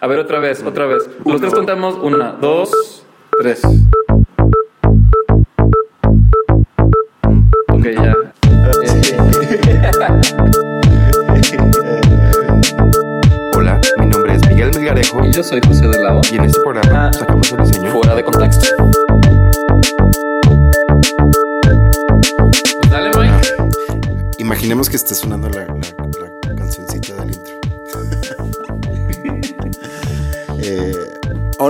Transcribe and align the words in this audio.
A 0.00 0.06
ver, 0.06 0.18
otra 0.18 0.38
vez, 0.40 0.62
otra 0.62 0.86
vez. 0.86 1.08
Los 1.24 1.40
tres 1.40 1.54
contamos. 1.54 1.96
Una, 2.02 2.32
dos, 2.32 3.04
tres. 3.40 3.62
Ok, 7.72 7.86
ya. 7.94 8.14
Hola, 13.56 13.80
mi 13.98 14.06
nombre 14.06 14.34
es 14.34 14.46
Miguel 14.48 14.70
Melgarejo 14.74 15.24
Y 15.24 15.32
yo 15.32 15.42
soy 15.42 15.60
José 15.66 15.88
de 15.88 16.02
Lavo. 16.02 16.20
y 16.30 16.36
en 16.36 16.44
este 16.44 16.60
programa 16.60 17.08
Ah. 17.08 17.12
sacamos 17.12 17.50
el 17.52 17.64
diseño. 17.64 17.90
Fuera 17.92 18.14
de 18.14 18.24
contexto. 18.24 18.66
Pues 22.80 22.90
dale, 22.90 23.10
Mike. 23.16 23.48
Imaginemos 24.38 24.90
que 24.90 24.96
esté 24.96 25.14
sonando 25.14 25.43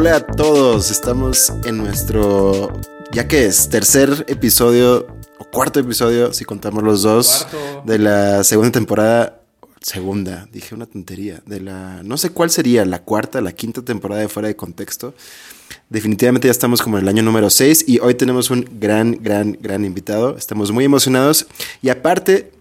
hola 0.06 0.16
a 0.16 0.26
todos, 0.26 0.90
estamos 0.90 1.50
en 1.64 1.78
nuestro, 1.78 2.78
ya 3.10 3.26
que 3.26 3.46
es 3.46 3.70
tercer 3.70 4.26
episodio 4.28 5.06
o 5.38 5.44
cuarto 5.44 5.80
episodio, 5.80 6.34
si 6.34 6.44
contamos 6.44 6.82
los 6.82 7.00
dos, 7.00 7.46
Cuarto. 7.50 7.82
de 7.86 7.98
la 8.00 8.44
segunda 8.44 8.70
temporada. 8.70 9.40
Segunda, 9.80 10.46
dije 10.52 10.74
una 10.74 10.84
tontería. 10.84 11.40
De 11.46 11.58
la. 11.58 12.02
No 12.02 12.18
sé 12.18 12.28
cuál 12.28 12.50
sería, 12.50 12.84
la 12.84 13.00
cuarta, 13.00 13.40
la 13.40 13.52
quinta 13.52 13.80
temporada 13.80 14.20
de 14.20 14.28
Fuera 14.28 14.48
de 14.48 14.56
Contexto. 14.56 15.14
Definitivamente 15.88 16.48
ya 16.48 16.52
estamos 16.52 16.82
como 16.82 16.98
en 16.98 17.04
el 17.04 17.08
año 17.08 17.22
número 17.22 17.48
6 17.48 17.86
y 17.88 17.98
hoy 18.00 18.14
tenemos 18.14 18.50
un 18.50 18.68
gran, 18.78 19.16
gran, 19.22 19.56
gran 19.58 19.86
invitado. 19.86 20.36
Estamos 20.36 20.70
muy 20.70 20.84
emocionados 20.84 21.46
y 21.80 21.88
aparte, 21.88 22.52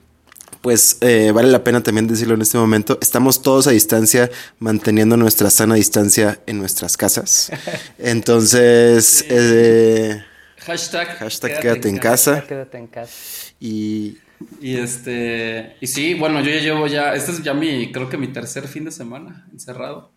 pues 0.63 0.98
eh, 1.02 1.31
vale 1.31 1.52
la 1.52 1.63
pena 1.63 1.84
también 1.84 2.08
decirlo 2.08 2.34
en 2.34 2.41
este 2.41 2.58
momento, 2.58 2.98
estamos 3.02 3.41
todos 3.44 3.67
a 3.67 3.72
distancia 3.72 4.31
manteniendo 4.59 5.16
nuestra 5.17 5.49
sana 5.52 5.76
distancia 5.76 6.39
en 6.48 6.58
nuestras 6.58 6.98
casas. 6.98 7.52
Entonces, 8.00 9.25
eh, 9.30 10.23
Hashtag. 10.59 11.17
hashtag 11.17 11.59
quédate 11.59 11.89
en 11.89 11.97
casa 11.97 12.45
Quédate 12.47 12.78
en 12.78 12.88
casa. 12.88 13.14
y 13.59 14.17
Y 14.61 14.78
este. 14.78 15.75
Y 15.81 15.88
sí, 15.88 16.14
bueno, 16.16 16.39
yo 16.42 16.50
ya 16.52 16.61
llevo 16.61 16.88
ya. 16.88 17.14
Este 17.16 17.31
es 17.31 17.44
ya 17.44 17.53
mi. 17.53 17.92
Creo 17.92 18.09
que 18.09 18.17
mi 18.17 18.27
tercer 18.30 18.67
fin 18.70 18.86
de 18.86 18.92
semana 18.92 19.48
encerrado. 19.52 20.14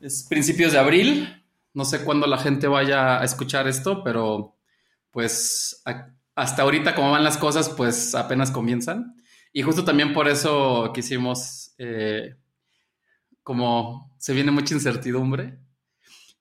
Es 0.00 0.22
principios 0.28 0.72
de 0.72 0.78
abril. 0.78 1.42
No 1.72 1.84
sé 1.86 2.00
cuándo 2.00 2.26
la 2.26 2.38
gente 2.38 2.66
vaya 2.68 3.20
a 3.20 3.24
escuchar 3.24 3.66
esto, 3.66 4.04
pero 4.04 4.54
pues 5.10 5.80
a- 5.86 6.08
hasta 6.34 6.62
ahorita, 6.62 6.94
como 6.94 7.10
van 7.12 7.24
las 7.24 7.36
cosas, 7.38 7.68
pues 7.70 8.14
apenas 8.14 8.50
comienzan. 8.50 9.16
Y 9.54 9.62
justo 9.62 9.84
también 9.84 10.12
por 10.12 10.28
eso 10.28 10.92
quisimos. 10.92 11.74
eh, 11.78 12.36
como 13.42 14.14
se 14.18 14.32
viene 14.34 14.50
mucha 14.50 14.74
incertidumbre, 14.74 15.58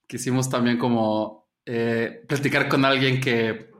quisimos 0.07 0.49
también 0.49 0.77
como 0.77 1.49
eh, 1.65 2.23
platicar 2.27 2.69
con 2.69 2.85
alguien 2.85 3.19
que 3.21 3.71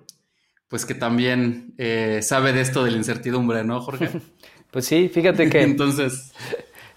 pues 0.68 0.86
que 0.86 0.96
también 0.96 1.74
eh, 1.78 2.22
sabe 2.24 2.52
de 2.52 2.62
esto 2.62 2.84
de 2.84 2.92
la 2.92 2.98
incertidumbre, 2.98 3.64
¿no, 3.64 3.82
Jorge? 3.82 4.12
Pues 4.72 4.86
sí, 4.86 5.08
fíjate 5.08 5.50
que 5.50 5.62
Entonces, 5.64 6.34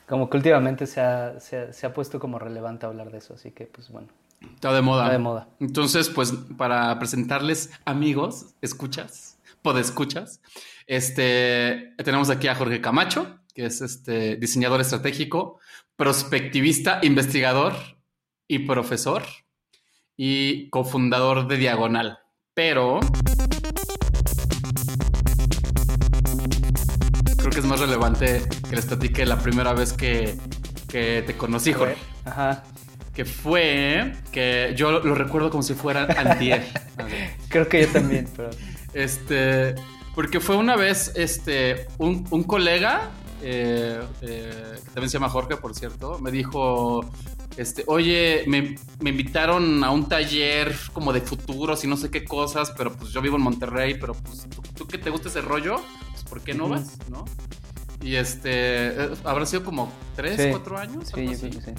como 0.07 0.31
que 0.31 0.39
últimamente 0.39 0.87
se 0.87 1.01
ha, 1.01 1.39
se, 1.41 1.59
ha, 1.59 1.73
se 1.75 1.87
ha 1.87 1.93
puesto 1.93 2.19
como 2.19 2.39
relevante 2.39 2.87
hablar 2.87 3.11
de 3.11 3.19
eso, 3.19 3.35
así 3.35 3.51
que 3.51 3.67
pues 3.67 3.91
bueno, 3.91 4.09
está 4.55 4.73
de 4.73 4.81
moda. 4.83 5.03
está 5.05 5.13
de 5.13 5.19
moda. 5.19 5.49
Entonces, 5.61 6.09
pues 6.09 6.33
para 6.57 6.99
presentarles 6.99 7.71
amigos, 7.85 8.55
escuchas, 8.63 9.39
podescuchas, 9.61 10.41
este, 10.87 11.95
tenemos 12.05 12.31
aquí 12.31 12.47
a 12.49 12.55
Jorge 12.55 12.81
Camacho, 12.81 13.41
que 13.55 13.67
es 13.67 13.81
este 13.81 14.37
diseñador 14.37 14.81
estratégico, 14.81 15.59
prospectivista, 15.97 17.01
investigador 17.03 17.75
y 18.47 18.61
profesor 18.61 19.25
y 20.17 20.71
cofundador 20.71 21.49
de 21.49 21.57
Diagonal. 21.57 22.19
Pero 22.55 23.01
creo 27.37 27.51
que 27.51 27.59
es 27.59 27.65
más 27.65 27.81
relevante 27.81 28.43
que 28.69 28.77
les 28.77 28.87
platique 28.87 29.27
la 29.27 29.39
primera 29.39 29.73
vez 29.73 29.93
que, 29.93 30.37
que 30.89 31.23
te 31.27 31.37
conocí, 31.37 31.73
Jorge. 31.73 31.97
Ajá. 32.25 32.63
Que 33.15 33.25
fue 33.25 34.13
que 34.31 34.75
yo 34.77 34.93
lo, 34.93 35.15
recuerdo 35.15 35.51
como 35.51 35.63
si 35.63 35.75
fuera 35.75 36.05
antier. 36.05 36.67
Creo 37.49 37.67
que 37.67 37.83
yo 37.83 37.89
también, 37.89 38.29
pero 38.37 38.51
Este, 38.93 39.75
porque 40.17 40.41
fue 40.41 40.57
una 40.57 40.75
vez 40.75 41.13
este, 41.15 41.87
un, 41.99 42.27
un 42.31 42.43
colega, 42.43 43.11
eh, 43.43 44.01
eh, 44.23 44.73
que 44.83 44.91
también 44.91 45.11
se 45.11 45.15
llama 45.19 45.29
Jorge, 45.29 45.57
por 45.59 45.75
cierto, 45.75 46.19
me 46.19 46.31
dijo, 46.33 47.05
este, 47.57 47.85
oye, 47.87 48.43
me, 48.49 48.75
me 49.01 49.11
invitaron 49.11 49.85
a 49.85 49.91
un 49.91 50.09
taller 50.09 50.75
como 50.93 51.13
de 51.13 51.21
futuros 51.21 51.85
y 51.85 51.87
no 51.87 51.97
sé 51.97 52.11
qué 52.11 52.25
cosas, 52.25 52.73
pero 52.77 52.93
pues 52.93 53.13
yo 53.13 53.21
vivo 53.23 53.37
en 53.37 53.43
Monterrey, 53.43 53.95
pero 54.01 54.15
pues 54.15 54.47
tú, 54.49 54.63
tú 54.75 54.87
que 54.89 54.99
te 54.99 55.11
gusta 55.11 55.29
ese 55.29 55.43
rollo, 55.43 55.77
pues 56.13 56.25
¿por 56.25 56.41
qué 56.41 56.55
no 56.55 56.69
vas? 56.69 56.97
¿No? 57.09 57.25
Y 58.03 58.15
este, 58.17 58.51
eh, 58.89 59.11
habrá 59.25 59.47
sido 59.47 59.65
como 59.65 59.93
tres, 60.17 60.41
Sí. 60.41 60.49
cuatro 60.51 60.79
años. 60.79 61.09
sí, 61.09 61.21
algo 61.21 61.33
yo 61.33 61.37
así. 61.37 61.49
creo 61.51 61.63
que 61.63 61.71
sí. 61.73 61.77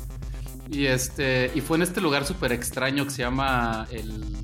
Y 0.69 0.85
este, 0.85 1.51
y 1.55 1.61
fue 1.61 1.77
en 1.77 1.83
este 1.83 2.01
lugar 2.01 2.25
súper 2.25 2.51
extraño 2.51 3.05
que 3.05 3.11
se 3.11 3.21
llama 3.23 3.87
el, 3.91 4.35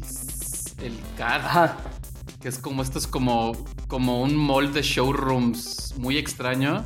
el 0.81 0.97
CAD, 1.17 1.41
Ajá. 1.45 1.77
Que 2.43 2.49
es 2.49 2.59
como, 2.59 2.83
esto 2.83 2.99
es 2.99 3.07
como, 3.07 3.53
como 3.87 4.21
un 4.21 4.35
mall 4.35 4.73
de 4.73 4.81
showrooms 4.81 5.93
muy 5.97 6.17
extraño. 6.17 6.85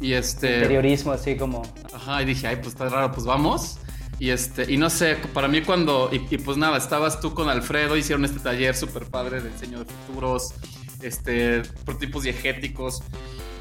Y 0.00 0.12
este, 0.12 0.54
Interiorismo 0.58 1.10
así 1.10 1.36
como 1.36 1.62
ajá, 1.92 2.22
y 2.22 2.26
dije, 2.26 2.46
ay, 2.46 2.56
pues 2.56 2.68
está 2.68 2.88
raro, 2.88 3.10
pues 3.10 3.26
vamos. 3.26 3.78
Y 4.20 4.30
este, 4.30 4.72
y 4.72 4.76
no 4.76 4.88
sé, 4.88 5.16
para 5.34 5.48
mí 5.48 5.62
cuando, 5.62 6.10
y, 6.12 6.32
y 6.32 6.38
pues 6.38 6.56
nada, 6.56 6.78
estabas 6.78 7.20
tú 7.20 7.34
con 7.34 7.48
Alfredo, 7.48 7.96
hicieron 7.96 8.24
este 8.24 8.38
taller 8.38 8.76
súper 8.76 9.06
padre 9.06 9.40
de 9.40 9.50
diseño 9.50 9.80
de 9.80 9.86
futuros, 10.06 10.54
este, 11.02 11.62
prototipos 11.84 12.22
diegéticos. 12.22 13.02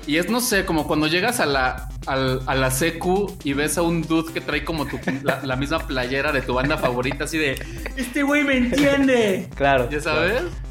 Y 0.06 0.18
es, 0.18 0.30
no 0.30 0.40
sé, 0.40 0.66
como 0.66 0.86
cuando 0.88 1.08
llegas 1.08 1.40
a 1.40 1.46
la, 1.48 1.90
a 2.06 2.56
la 2.56 2.72
secu 2.72 3.36
y 3.44 3.54
ves 3.54 3.78
a 3.80 3.82
un 3.82 4.04
dude 4.04 4.32
que 4.32 4.40
trae 4.40 4.64
como 4.64 4.86
tu, 4.86 5.00
la, 5.24 5.42
la 5.44 5.56
misma 5.56 5.80
playera 5.80 6.32
de 6.32 6.42
tu 6.42 6.54
banda 6.54 6.78
favorita, 6.78 7.26
así 7.26 7.38
de, 7.40 7.60
este 7.98 8.22
güey 8.22 8.44
me 8.44 8.58
entiende. 8.58 9.50
Claro. 9.56 9.90
¿Ya 9.90 10.00
sabes? 10.00 10.44
Es- 10.44 10.67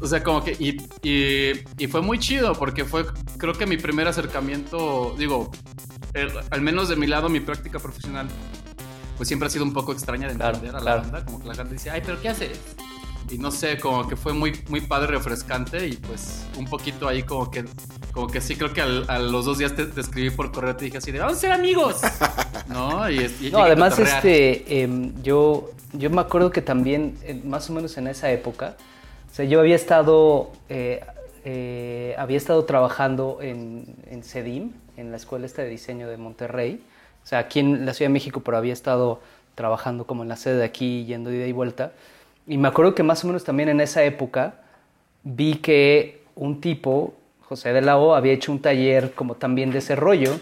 O 0.00 0.06
sea, 0.06 0.22
como 0.22 0.42
que. 0.42 0.52
Y, 0.58 0.76
y- 1.02 1.52
y 1.78 1.86
fue 1.86 2.00
muy 2.02 2.18
chido 2.18 2.52
porque 2.54 2.84
fue, 2.84 3.04
creo 3.36 3.52
que 3.54 3.66
mi 3.66 3.76
primer 3.76 4.08
acercamiento, 4.08 5.14
digo, 5.18 5.50
el- 6.14 6.32
al 6.50 6.60
menos 6.60 6.88
de 6.88 6.96
mi 6.96 7.06
lado, 7.06 7.28
mi 7.28 7.40
práctica 7.40 7.78
profesional, 7.78 8.28
pues 9.16 9.28
siempre 9.28 9.48
ha 9.48 9.50
sido 9.50 9.64
un 9.64 9.72
poco 9.72 9.92
extraña 9.92 10.28
de 10.28 10.34
Claro, 10.34 10.54
entender 10.56 10.76
a 10.76 10.78
la 10.78 10.84
claro. 10.84 11.02
banda. 11.02 11.24
Como 11.24 11.40
que 11.40 11.48
la 11.48 11.54
gente 11.54 11.74
dice, 11.74 11.90
ay, 11.90 12.02
pero 12.04 12.20
¿qué 12.20 12.28
haces? 12.28 12.58
Y 13.30 13.36
no 13.36 13.50
sé, 13.50 13.78
como 13.78 14.08
que 14.08 14.16
fue 14.16 14.32
muy, 14.32 14.58
muy 14.70 14.80
padre, 14.80 15.08
refrescante 15.08 15.86
y 15.86 15.96
pues 15.96 16.46
un 16.56 16.64
poquito 16.64 17.06
ahí 17.08 17.22
como 17.24 17.50
que, 17.50 17.64
como 18.12 18.26
que 18.26 18.40
sí, 18.40 18.56
creo 18.56 18.72
que 18.72 18.80
al- 18.80 19.04
a 19.08 19.18
los 19.18 19.44
dos 19.44 19.58
días 19.58 19.74
te, 19.76 19.84
te 19.84 20.00
escribí 20.00 20.30
por 20.30 20.50
correo, 20.50 20.74
te 20.76 20.86
dije 20.86 20.96
así 20.98 21.12
de, 21.12 21.18
vamos 21.18 21.36
a 21.36 21.40
ser 21.40 21.52
amigos. 21.52 21.96
¿No? 22.68 23.10
Y, 23.10 23.18
y 23.40 23.50
No, 23.52 23.58
además, 23.58 23.98
este, 23.98 24.82
em, 24.82 25.12
yo, 25.22 25.70
yo 25.92 26.08
me 26.10 26.20
acuerdo 26.22 26.50
que 26.50 26.62
también, 26.62 27.18
eh, 27.22 27.38
más 27.44 27.68
o 27.68 27.74
menos 27.74 27.98
en 27.98 28.06
esa 28.08 28.30
época, 28.30 28.76
o 29.30 29.34
sea, 29.34 29.44
yo 29.44 29.60
había 29.60 29.76
estado, 29.76 30.50
eh, 30.68 31.00
eh, 31.44 32.14
había 32.18 32.36
estado 32.36 32.64
trabajando 32.64 33.38
en, 33.40 33.84
en 34.10 34.22
CEDIM, 34.22 34.72
en 34.96 35.10
la 35.10 35.16
Escuela 35.16 35.46
esta 35.46 35.62
de 35.62 35.68
Diseño 35.68 36.08
de 36.08 36.16
Monterrey, 36.16 36.82
o 37.22 37.26
sea, 37.26 37.40
aquí 37.40 37.60
en 37.60 37.86
la 37.86 37.94
Ciudad 37.94 38.08
de 38.08 38.14
México, 38.14 38.40
pero 38.40 38.56
había 38.56 38.72
estado 38.72 39.20
trabajando 39.54 40.06
como 40.06 40.22
en 40.22 40.28
la 40.28 40.36
sede 40.36 40.56
de 40.56 40.64
aquí, 40.64 41.04
yendo 41.04 41.30
de 41.30 41.36
ida 41.36 41.46
y 41.46 41.52
vuelta. 41.52 41.92
Y 42.46 42.56
me 42.58 42.68
acuerdo 42.68 42.94
que 42.94 43.02
más 43.02 43.24
o 43.24 43.26
menos 43.26 43.44
también 43.44 43.68
en 43.68 43.80
esa 43.80 44.02
época 44.04 44.54
vi 45.22 45.56
que 45.56 46.22
un 46.34 46.60
tipo, 46.60 47.14
José 47.42 47.72
de 47.72 47.82
la 47.82 47.98
O, 47.98 48.14
había 48.14 48.32
hecho 48.32 48.52
un 48.52 48.62
taller 48.62 49.12
como 49.12 49.34
también 49.34 49.70
de 49.70 49.78
ese 49.78 49.96
rollo 49.96 50.40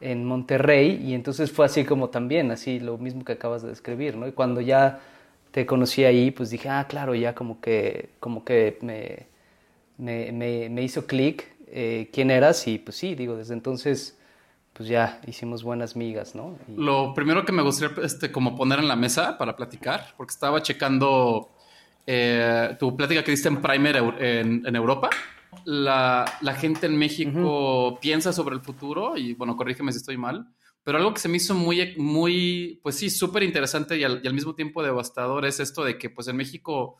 en 0.00 0.24
Monterrey 0.24 1.00
y 1.02 1.14
entonces 1.14 1.52
fue 1.52 1.66
así 1.66 1.84
como 1.84 2.08
también, 2.08 2.50
así 2.50 2.80
lo 2.80 2.98
mismo 2.98 3.24
que 3.24 3.32
acabas 3.32 3.62
de 3.62 3.68
describir, 3.68 4.16
¿no? 4.16 4.26
Y 4.26 4.32
cuando 4.32 4.60
ya 4.60 5.00
te 5.50 5.66
conocí 5.66 6.04
ahí, 6.04 6.30
pues 6.30 6.50
dije, 6.50 6.68
ah, 6.68 6.86
claro, 6.88 7.14
ya 7.14 7.34
como 7.34 7.60
que, 7.60 8.10
como 8.20 8.44
que 8.44 8.78
me, 8.82 9.26
me, 9.98 10.32
me- 10.32 10.68
me 10.68 10.82
hizo 10.82 11.06
clic 11.06 11.46
eh, 11.68 12.08
quién 12.12 12.30
eras 12.30 12.66
y 12.66 12.78
pues 12.78 12.96
sí, 12.96 13.14
digo, 13.14 13.36
desde 13.36 13.54
entonces 13.54 14.16
pues 14.72 14.88
ya 14.88 15.20
hicimos 15.26 15.62
buenas 15.62 15.96
migas, 15.96 16.34
¿no? 16.34 16.56
Y- 16.68 16.80
Lo 16.80 17.12
primero 17.14 17.44
que 17.44 17.52
me 17.52 17.62
gustaría 17.62 17.94
este, 18.04 18.30
como 18.32 18.56
poner 18.56 18.78
en 18.78 18.88
la 18.88 18.96
mesa 18.96 19.36
para 19.36 19.54
platicar, 19.56 20.14
porque 20.16 20.32
estaba 20.32 20.62
checando 20.62 21.50
eh, 22.06 22.76
tu 22.78 22.96
plática 22.96 23.22
que 23.22 23.32
diste 23.32 23.48
en 23.48 23.60
Primer 23.60 23.96
en, 23.96 24.64
en 24.66 24.76
Europa. 24.76 25.10
La, 25.64 26.24
la 26.40 26.54
gente 26.54 26.86
en 26.86 26.96
México 26.96 27.98
piensa 28.00 28.32
sobre 28.32 28.54
el 28.54 28.62
futuro 28.62 29.16
y, 29.16 29.34
bueno, 29.34 29.56
corrígeme 29.56 29.92
si 29.92 29.98
estoy 29.98 30.16
mal, 30.16 30.46
pero 30.82 30.98
algo 30.98 31.12
que 31.12 31.20
se 31.20 31.28
me 31.28 31.36
hizo 31.36 31.54
muy, 31.54 31.94
muy 31.96 32.80
pues 32.82 32.96
sí, 32.96 33.10
súper 33.10 33.42
interesante 33.42 33.98
y 33.98 34.04
al, 34.04 34.34
mismo 34.34 34.54
tiempo 34.54 34.82
devastador 34.82 35.44
es 35.44 35.60
esto 35.60 35.84
de 35.84 35.98
que, 35.98 36.10
pues 36.10 36.28
en 36.28 36.36
México, 36.36 36.96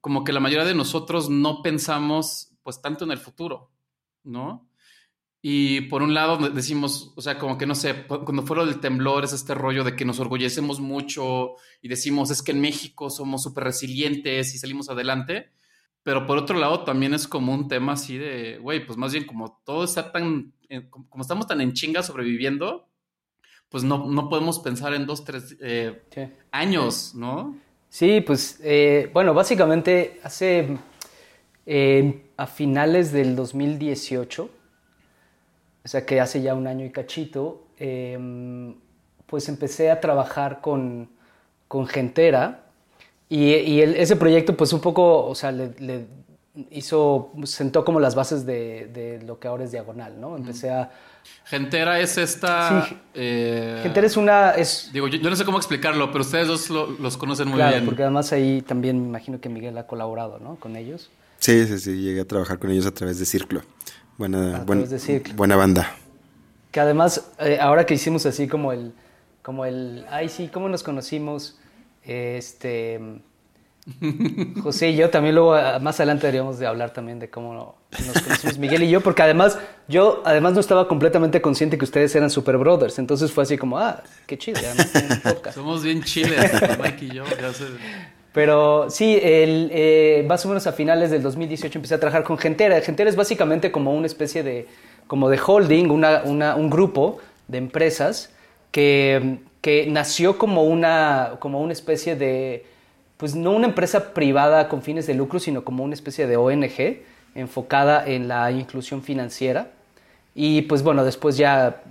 como 0.00 0.24
que 0.24 0.32
la 0.32 0.40
mayoría 0.40 0.66
de 0.66 0.74
nosotros 0.74 1.30
no 1.30 1.62
pensamos, 1.62 2.56
pues 2.62 2.82
tanto 2.82 3.04
en 3.04 3.12
el 3.12 3.18
futuro, 3.18 3.70
¿no? 4.24 4.68
Y 5.46 5.82
por 5.82 6.02
un 6.02 6.14
lado 6.14 6.38
decimos, 6.48 7.12
o 7.16 7.20
sea, 7.20 7.38
como 7.38 7.58
que 7.58 7.66
no 7.66 7.74
sé, 7.74 8.06
cuando 8.06 8.44
fue 8.44 8.56
lo 8.56 8.64
del 8.64 8.80
temblor 8.80 9.24
es 9.24 9.34
este 9.34 9.54
rollo 9.54 9.84
de 9.84 9.94
que 9.94 10.06
nos 10.06 10.18
orgullecemos 10.18 10.80
mucho 10.80 11.56
y 11.82 11.88
decimos, 11.88 12.30
es 12.30 12.42
que 12.42 12.52
en 12.52 12.62
México 12.62 13.10
somos 13.10 13.42
súper 13.42 13.64
resilientes 13.64 14.54
y 14.54 14.58
salimos 14.58 14.88
adelante. 14.88 15.50
Pero 16.02 16.26
por 16.26 16.38
otro 16.38 16.58
lado 16.58 16.84
también 16.84 17.14
es 17.14 17.28
como 17.28 17.52
un 17.52 17.68
tema 17.68 17.92
así 17.92 18.16
de, 18.16 18.58
güey, 18.58 18.86
pues 18.86 18.96
más 18.98 19.12
bien 19.12 19.26
como 19.26 19.60
todo 19.64 19.84
está 19.84 20.12
tan, 20.12 20.54
eh, 20.68 20.88
como 20.88 21.20
estamos 21.20 21.46
tan 21.46 21.60
en 21.60 21.72
chinga 21.72 22.02
sobreviviendo, 22.02 22.88
pues 23.68 23.84
no, 23.84 24.06
no 24.06 24.28
podemos 24.28 24.58
pensar 24.58 24.94
en 24.94 25.06
dos, 25.06 25.24
tres 25.24 25.56
eh, 25.60 26.02
años, 26.50 27.14
¿no? 27.14 27.56
Sí, 27.88 28.20
pues 28.20 28.60
eh, 28.62 29.10
bueno, 29.12 29.34
básicamente 29.34 30.20
hace, 30.22 30.78
a 32.36 32.46
finales 32.46 33.12
del 33.12 33.36
2018, 33.36 34.50
o 35.84 35.88
sea 35.88 36.04
que 36.04 36.20
hace 36.20 36.42
ya 36.42 36.54
un 36.54 36.66
año 36.66 36.84
y 36.84 36.90
cachito, 36.90 37.68
em, 37.78 38.74
pues 39.26 39.48
empecé 39.48 39.90
a 39.90 40.00
trabajar 40.00 40.60
con, 40.60 41.08
con 41.68 41.86
Gentera 41.86 42.64
y, 43.28 43.80
ese 43.80 44.16
proyecto 44.16 44.56
pues 44.56 44.72
un 44.72 44.80
poco, 44.80 45.26
o 45.26 45.34
sea, 45.34 45.50
le, 45.50 46.06
hizo, 46.70 47.32
sentó 47.44 47.84
como 47.84 48.00
las 48.00 48.14
bases 48.14 48.46
de, 48.46 49.20
lo 49.26 49.38
que 49.38 49.48
ahora 49.48 49.64
es 49.64 49.72
Diagonal, 49.72 50.20
¿no? 50.20 50.36
Empecé 50.36 50.70
a... 50.70 50.90
Gentera 51.44 52.00
es 52.00 52.16
esta... 52.18 52.86
Sí, 52.86 52.96
eh, 53.14 53.80
Gentera 53.82 54.06
es 54.06 54.16
una... 54.16 54.50
Es, 54.52 54.90
digo, 54.92 55.08
yo, 55.08 55.28
no 55.28 55.36
sé 55.36 55.44
cómo 55.44 55.58
explicarlo, 55.58 56.10
pero 56.10 56.22
ustedes 56.22 56.48
dos 56.48 56.70
los 56.70 57.16
conocen 57.16 57.48
muy 57.48 57.56
claro, 57.56 57.72
bien. 57.72 57.84
porque 57.84 58.02
además 58.02 58.32
ahí 58.32 58.62
también 58.62 59.00
me 59.00 59.08
imagino 59.08 59.40
que 59.40 59.48
Miguel 59.48 59.76
ha 59.78 59.86
colaborado, 59.86 60.38
¿no? 60.38 60.56
Con 60.56 60.76
ellos. 60.76 61.10
Sí, 61.38 61.66
sí, 61.66 61.78
sí, 61.78 62.00
llegué 62.00 62.22
a 62.22 62.24
trabajar 62.24 62.58
con 62.58 62.70
ellos 62.70 62.86
a 62.86 62.92
través 62.92 63.18
de 63.18 63.26
Círculo. 63.26 63.62
Buena, 64.16 64.64
buena 65.34 65.56
banda. 65.56 65.94
Que 66.70 66.80
además, 66.80 67.30
eh, 67.38 67.58
ahora 67.60 67.84
que 67.84 67.94
hicimos 67.94 68.26
así 68.26 68.48
como 68.48 68.72
el, 68.72 68.94
como 69.42 69.64
el, 69.64 70.06
ay 70.08 70.28
sí, 70.28 70.48
¿cómo 70.48 70.68
nos 70.68 70.82
conocimos? 70.82 71.58
Este, 72.02 73.00
José 74.62 74.90
y 74.90 74.96
yo 74.96 75.10
también 75.10 75.34
luego 75.34 75.54
ah, 75.54 75.78
más 75.78 76.00
adelante 76.00 76.26
deberíamos 76.26 76.58
de 76.58 76.66
hablar 76.66 76.92
también 76.92 77.18
de 77.18 77.28
cómo 77.28 77.76
nos 78.06 78.22
conocimos 78.22 78.58
Miguel 78.58 78.82
y 78.82 78.90
yo, 78.90 79.02
porque 79.02 79.22
además 79.22 79.58
yo 79.88 80.22
además 80.24 80.54
no 80.54 80.60
estaba 80.60 80.88
completamente 80.88 81.42
consciente 81.42 81.76
que 81.76 81.84
ustedes 81.84 82.14
eran 82.14 82.30
super 82.30 82.56
brothers, 82.56 82.98
entonces 82.98 83.30
fue 83.30 83.42
así 83.42 83.58
como, 83.58 83.78
ah, 83.78 84.02
qué 84.26 84.38
chido, 84.38 84.58
Somos 85.52 85.82
bien 85.82 86.02
chiles, 86.02 86.50
Mike 86.82 87.04
y 87.04 87.08
yo, 87.10 87.24
ya. 87.26 87.52
Pero 88.32 88.90
sí, 88.90 89.16
el, 89.22 89.70
eh, 89.72 90.24
más 90.26 90.44
o 90.44 90.48
menos 90.48 90.66
a 90.66 90.72
finales 90.72 91.10
del 91.12 91.22
2018 91.22 91.78
empecé 91.78 91.94
a 91.94 92.00
trabajar 92.00 92.24
con 92.24 92.36
Gentera. 92.36 92.80
Gentera 92.80 93.08
es 93.08 93.14
básicamente 93.14 93.70
como 93.70 93.94
una 93.94 94.06
especie 94.06 94.42
de, 94.42 94.66
como 95.06 95.28
de 95.28 95.38
holding, 95.38 95.88
una, 95.90 96.22
una, 96.24 96.56
un 96.56 96.68
grupo 96.68 97.18
de 97.46 97.58
empresas 97.58 98.32
que, 98.72 99.38
que 99.60 99.86
nació 99.86 100.36
como 100.36 100.64
una, 100.64 101.34
como 101.38 101.60
una 101.60 101.72
especie 101.72 102.16
de, 102.16 102.66
pues 103.16 103.34
no 103.34 103.52
una 103.52 103.66
empresa 103.66 104.12
privada 104.12 104.68
con 104.68 104.82
fines 104.82 105.06
de 105.06 105.14
lucro, 105.14 105.38
sino 105.38 105.64
como 105.64 105.84
una 105.84 105.94
especie 105.94 106.26
de 106.26 106.36
ONG 106.36 107.02
enfocada 107.34 108.06
en 108.06 108.28
la 108.28 108.50
inclusión 108.50 109.02
financiera. 109.02 109.70
Y 110.34 110.62
pues 110.62 110.82
bueno, 110.82 111.04
después 111.04 111.36
ya 111.36 111.82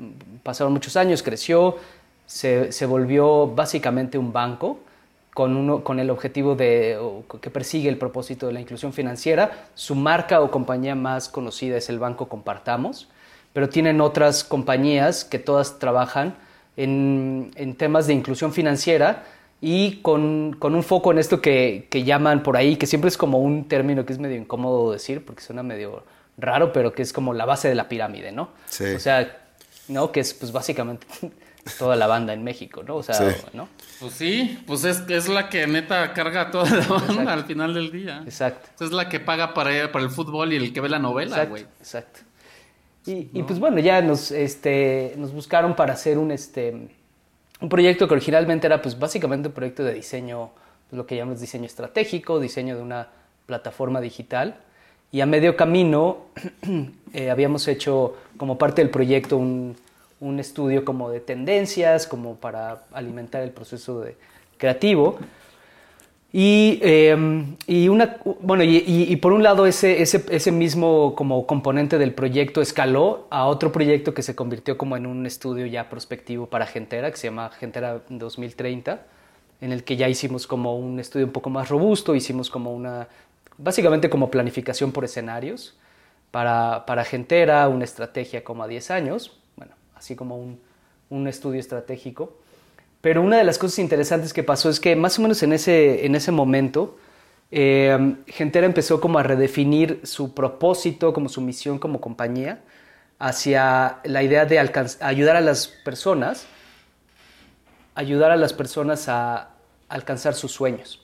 pasaron 0.44 0.74
muchos 0.74 0.98
años, 0.98 1.24
creció, 1.24 1.78
se, 2.26 2.72
se 2.72 2.86
volvió 2.86 3.48
básicamente 3.48 4.18
un 4.18 4.34
banco 4.34 4.80
con, 5.34 5.56
uno, 5.56 5.84
con 5.84 6.00
el 6.00 6.10
objetivo 6.10 6.56
de, 6.56 7.00
que 7.42 7.50
persigue 7.50 7.90
el 7.90 7.98
propósito 7.98 8.48
de 8.48 8.54
la 8.54 8.62
inclusión 8.62 8.94
financiera. 8.94 9.68
Su 9.76 9.96
marca 9.96 10.42
o 10.42 10.52
compañía 10.52 10.96
más 10.96 11.30
conocida 11.30 11.78
es 11.78 11.90
el 11.90 12.00
Banco 12.00 12.28
Compartamos, 12.28 13.08
pero 13.54 13.70
tienen 13.70 14.02
otras 14.02 14.44
compañías 14.44 15.24
que 15.24 15.40
todas 15.40 15.80
trabajan 15.80 16.36
en, 16.76 17.52
en 17.56 17.76
temas 17.76 18.08
de 18.08 18.14
inclusión 18.14 18.52
financiera 18.52 19.24
y 19.66 20.02
con, 20.02 20.58
con, 20.60 20.76
un 20.76 20.84
foco 20.84 21.14
en 21.14 21.20
esto 21.20 21.40
que, 21.40 21.88
que, 21.90 22.04
llaman 22.04 22.44
por 22.44 22.58
ahí, 22.58 22.76
que 22.76 22.86
siempre 22.86 23.08
es 23.08 23.18
como 23.18 23.40
un 23.40 23.70
término 23.70 24.06
que 24.06 24.12
es 24.12 24.20
medio 24.20 24.36
incómodo 24.36 24.92
decir 24.92 25.24
porque 25.24 25.42
suena 25.42 25.64
medio 25.64 26.04
raro, 26.38 26.74
pero 26.74 26.92
que 26.92 27.02
es 27.02 27.14
como 27.14 27.34
la 27.34 27.46
base 27.46 27.70
de 27.70 27.76
la 27.76 27.88
pirámide, 27.88 28.34
¿no? 28.34 28.50
Sí. 28.66 28.84
O 28.84 29.00
sea, 29.00 29.46
¿no? 29.88 30.12
Que 30.12 30.20
es 30.20 30.34
pues 30.34 30.52
básicamente 30.52 31.08
toda 31.80 31.96
la 31.96 32.08
banda 32.08 32.34
en 32.34 32.44
México, 32.44 32.84
¿no? 32.84 32.98
O 32.98 33.04
sea, 33.04 33.18
¿no? 33.54 33.70
Pues 34.02 34.12
sí, 34.16 34.62
pues 34.68 34.84
es, 34.84 35.02
es 35.08 35.30
la 35.30 35.48
que 35.48 35.66
neta 35.66 36.12
carga 36.12 36.52
toda 36.52 36.70
la 36.70 36.86
banda 36.86 37.32
al 37.32 37.46
final 37.46 37.74
del 37.74 37.90
día. 37.90 38.22
Exacto. 38.26 38.84
Es 38.84 38.92
la 38.92 39.08
que 39.08 39.22
paga 39.22 39.54
para, 39.54 39.94
para 39.94 40.04
el 40.04 40.12
fútbol 40.12 40.52
y 40.52 40.58
el 40.58 40.74
que 40.74 40.82
ve 40.82 40.90
la 40.90 41.00
novela, 41.00 41.46
güey. 41.46 41.66
Exacto. 41.80 42.20
Y, 43.06 43.30
y, 43.34 43.44
pues 43.44 43.60
bueno, 43.60 43.80
ya 43.80 44.02
nos, 44.02 44.32
este, 44.32 45.14
nos 45.16 45.32
buscaron 45.32 45.74
para 45.74 45.94
hacer 45.94 46.18
un, 46.18 46.32
este, 46.32 46.90
un 47.64 47.70
proyecto 47.70 48.10
que 48.10 48.14
originalmente 48.14 48.68
era 48.68 48.82
pues 48.82 49.00
básicamente 49.00 49.48
un 49.48 49.54
proyecto 49.54 49.86
de 49.86 49.94
diseño, 49.94 50.50
lo 50.92 51.06
que 51.08 51.16
llamamos 51.16 51.40
diseño 51.40 51.64
estratégico, 51.64 52.42
diseño 52.42 52.76
de 52.76 52.82
una 52.82 53.08
plataforma 53.46 54.02
digital. 54.02 54.58
Y 55.14 55.22
a 55.22 55.26
medio 55.26 55.56
camino 55.56 56.26
eh, 57.14 57.30
habíamos 57.30 57.66
hecho 57.70 58.18
como 58.36 58.58
parte 58.58 58.82
del 58.82 58.92
proyecto 58.92 59.38
un, 59.38 59.78
un 60.20 60.42
estudio 60.42 60.84
como 60.84 61.10
de 61.10 61.22
tendencias, 61.22 62.06
como 62.06 62.36
para 62.36 62.84
alimentar 62.92 63.42
el 63.44 63.52
proceso 63.52 64.02
de 64.02 64.18
creativo. 64.58 65.18
Y, 66.36 66.80
em, 66.82 67.58
y 67.68 67.90
una, 67.90 68.18
bueno, 68.42 68.64
y, 68.64 69.16
por 69.18 69.34
un 69.34 69.44
lado 69.44 69.68
ese, 69.68 70.02
ese, 70.02 70.26
ese, 70.32 70.52
mismo 70.52 71.14
como 71.14 71.46
componente 71.46 72.00
del 72.00 72.12
proyecto 72.16 72.60
escaló 72.60 73.28
a 73.30 73.46
otro 73.46 73.72
proyecto 73.72 74.16
que 74.16 74.24
se 74.24 74.36
convirtió 74.36 74.76
como 74.76 74.98
en 74.98 75.06
un 75.06 75.28
estudio 75.28 75.68
ya 75.68 75.92
prospectivo 75.92 76.48
para 76.48 76.66
Gentera, 76.66 77.12
que 77.12 77.18
se 77.18 77.28
llama 77.28 77.52
Gentera 77.52 78.02
2030, 78.10 79.06
en 79.62 79.72
el 79.72 79.84
que 79.84 79.96
ya 79.96 80.10
hicimos 80.10 80.48
como 80.48 80.76
un 80.76 81.00
estudio 81.00 81.28
un 81.28 81.32
poco 81.32 81.52
más 81.52 81.70
robusto, 81.70 82.16
hicimos 82.16 82.50
como 82.50 82.74
una, 82.74 83.08
básicamente 83.60 84.10
como 84.10 84.32
planificación 84.32 84.92
por 84.92 85.06
escenarios 85.06 85.78
para, 86.32 86.88
para 86.88 87.06
Gentera, 87.06 87.70
una 87.70 87.84
estrategia 87.84 88.44
como 88.44 88.64
a 88.64 88.68
10 88.68 88.90
años, 88.90 89.38
así 89.94 90.16
como 90.16 90.40
un, 90.40 90.60
un 91.12 91.28
estudio 91.28 91.60
estratégico. 91.60 92.40
Pero 93.04 93.22
una 93.22 93.38
de 93.38 93.44
las 93.44 93.58
cosas 93.58 93.80
interesantes 93.80 94.32
que 94.32 94.44
pasó 94.44 94.70
es 94.70 94.80
que 94.80 94.96
más 94.96 95.20
o 95.20 95.24
menos 95.24 95.44
en 95.44 95.52
ese, 95.52 96.06
en 96.06 96.16
ese 96.16 96.32
momento, 96.32 96.96
eh, 97.52 98.16
Gentera 98.28 98.66
empezó 98.66 99.02
como 99.02 99.20
a 99.20 99.24
redefinir 99.24 100.00
su 100.04 100.34
propósito, 100.34 101.12
como 101.12 101.28
su 101.28 101.42
misión 101.42 101.80
como 101.80 102.00
compañía, 102.00 102.62
hacia 103.20 104.00
la 104.06 104.24
idea 104.24 104.46
de 104.46 104.58
ayudar 105.02 105.36
a 105.36 105.42
las 105.42 105.68
personas, 105.68 106.46
ayudar 107.94 108.32
a 108.32 108.38
las 108.38 108.54
personas 108.54 109.10
a 109.10 109.50
alcanzar 109.90 110.34
sus 110.34 110.54
sueños. 110.54 111.02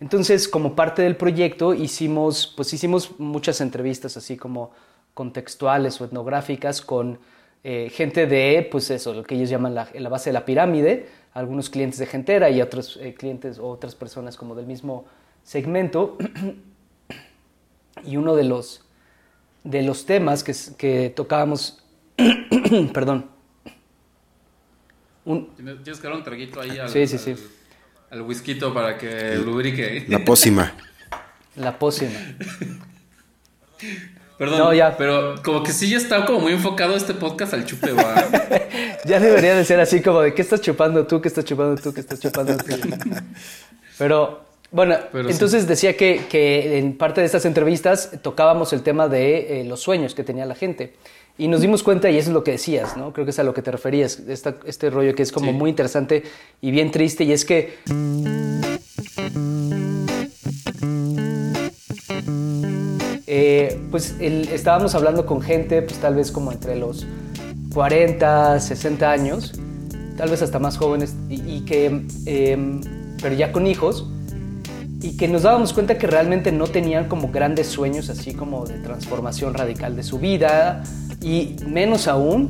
Entonces, 0.00 0.48
como 0.48 0.74
parte 0.74 1.02
del 1.02 1.16
proyecto, 1.16 1.74
hicimos, 1.74 2.54
pues 2.56 2.72
hicimos 2.72 3.20
muchas 3.20 3.60
entrevistas 3.60 4.16
así 4.16 4.38
como 4.38 4.70
contextuales 5.12 6.00
o 6.00 6.06
etnográficas 6.06 6.80
con 6.80 7.18
eh, 7.66 7.90
gente 7.90 8.26
de, 8.26 8.66
pues 8.70 8.90
eso, 8.90 9.12
lo 9.12 9.24
que 9.24 9.34
ellos 9.34 9.48
llaman 9.48 9.74
la, 9.74 9.88
la, 9.94 10.08
base 10.10 10.30
de 10.30 10.34
la 10.34 10.44
pirámide, 10.44 11.06
algunos 11.34 11.68
clientes 11.68 11.98
de 11.98 12.06
Gentera 12.06 12.48
y 12.48 12.62
otros 12.62 12.98
eh, 13.02 13.12
clientes 13.12 13.58
o 13.58 13.68
otras 13.68 13.94
personas 13.94 14.36
como 14.36 14.54
del 14.54 14.66
mismo 14.66 15.04
segmento. 15.42 16.16
y 18.04 18.16
uno 18.16 18.34
de 18.36 18.44
los, 18.44 18.84
de 19.64 19.82
los 19.82 20.06
temas 20.06 20.42
que, 20.44 20.54
que 20.78 21.10
tocábamos, 21.10 21.84
perdón. 22.94 23.28
Tienes 25.24 25.98
que 25.98 26.06
dar 26.06 26.16
un 26.16 26.22
traguito 26.22 26.60
ahí 26.60 26.78
al, 26.78 26.88
sí, 26.88 27.06
sí, 27.06 27.18
sí. 27.18 27.34
al, 28.10 28.22
whisky 28.22 28.54
para 28.54 28.96
que 28.96 29.36
lubrique. 29.36 30.04
La 30.08 30.24
pócima. 30.24 30.72
La 31.56 31.78
pócima. 31.78 32.18
Perdón, 34.38 34.74
ya. 34.74 34.96
pero 34.96 35.36
como 35.44 35.62
que 35.62 35.72
sí 35.72 35.88
ya 35.88 35.96
está 35.96 36.24
como 36.26 36.40
muy 36.40 36.52
enfocado 36.52 36.96
este 36.96 37.14
podcast 37.14 37.54
al 37.54 37.64
chupe, 37.64 37.92
¿va? 37.92 38.14
ya 39.04 39.20
debería 39.20 39.54
de 39.54 39.64
ser 39.64 39.78
así 39.78 40.02
como 40.02 40.20
de 40.20 40.34
¿qué 40.34 40.42
estás 40.42 40.60
chupando 40.60 41.06
tú? 41.06 41.20
¿Qué 41.20 41.28
estás 41.28 41.44
chupando 41.44 41.80
tú? 41.80 41.94
¿Qué 41.94 42.00
estás 42.00 42.18
chupando 42.18 42.56
tú? 42.56 42.64
pero 43.98 44.40
bueno, 44.72 44.96
entonces 45.12 45.68
decía 45.68 45.96
que, 45.96 46.22
que, 46.28 46.78
en 46.78 46.98
parte 46.98 47.20
de 47.20 47.26
estas 47.26 47.44
entrevistas 47.44 48.10
tocábamos 48.22 48.72
el 48.72 48.82
tema 48.82 49.06
de 49.06 49.60
eh, 49.60 49.64
los 49.64 49.80
sueños 49.80 50.16
que 50.16 50.24
tenía 50.24 50.46
la 50.46 50.56
gente. 50.56 50.94
Y 51.38 51.46
nos 51.46 51.60
dimos 51.60 51.84
cuenta, 51.84 52.10
y 52.10 52.18
eso 52.18 52.30
es 52.30 52.34
lo 52.34 52.42
que 52.42 52.52
decías, 52.52 52.96
¿no? 52.96 53.12
Creo 53.12 53.24
que 53.24 53.30
es 53.30 53.38
a 53.38 53.44
lo 53.44 53.54
que 53.54 53.62
te 53.62 53.70
referías, 53.70 54.20
esta, 54.20 54.56
este 54.66 54.90
rollo 54.90 55.14
que 55.14 55.22
es 55.22 55.30
como 55.30 55.52
muy 55.52 55.70
interesante 55.70 56.24
y 56.60 56.72
bien 56.72 56.90
triste, 56.90 57.22
y 57.22 57.32
es 57.32 57.44
que... 57.44 57.74
Eh, 63.36 63.80
pues 63.90 64.14
estábamos 64.20 64.94
hablando 64.94 65.26
con 65.26 65.42
gente, 65.42 65.82
pues 65.82 65.98
tal 65.98 66.14
vez 66.14 66.30
como 66.30 66.52
entre 66.52 66.76
los 66.76 67.04
40, 67.72 68.60
60 68.60 69.10
años, 69.10 69.60
tal 70.16 70.30
vez 70.30 70.40
hasta 70.40 70.60
más 70.60 70.76
jóvenes, 70.76 71.16
y, 71.28 71.62
que, 71.62 72.04
em, 72.26 72.80
pero 73.20 73.34
ya 73.34 73.50
con 73.50 73.66
hijos, 73.66 74.08
y 75.02 75.16
que 75.16 75.26
nos 75.26 75.42
dábamos 75.42 75.72
cuenta 75.72 75.98
que 75.98 76.06
realmente 76.06 76.52
no 76.52 76.68
tenían 76.68 77.08
como 77.08 77.32
grandes 77.32 77.66
sueños 77.66 78.08
así 78.08 78.34
como 78.34 78.66
de 78.66 78.78
transformación 78.78 79.52
radical 79.54 79.96
de 79.96 80.04
su 80.04 80.20
vida 80.20 80.84
y 81.20 81.56
menos 81.66 82.06
aún 82.06 82.46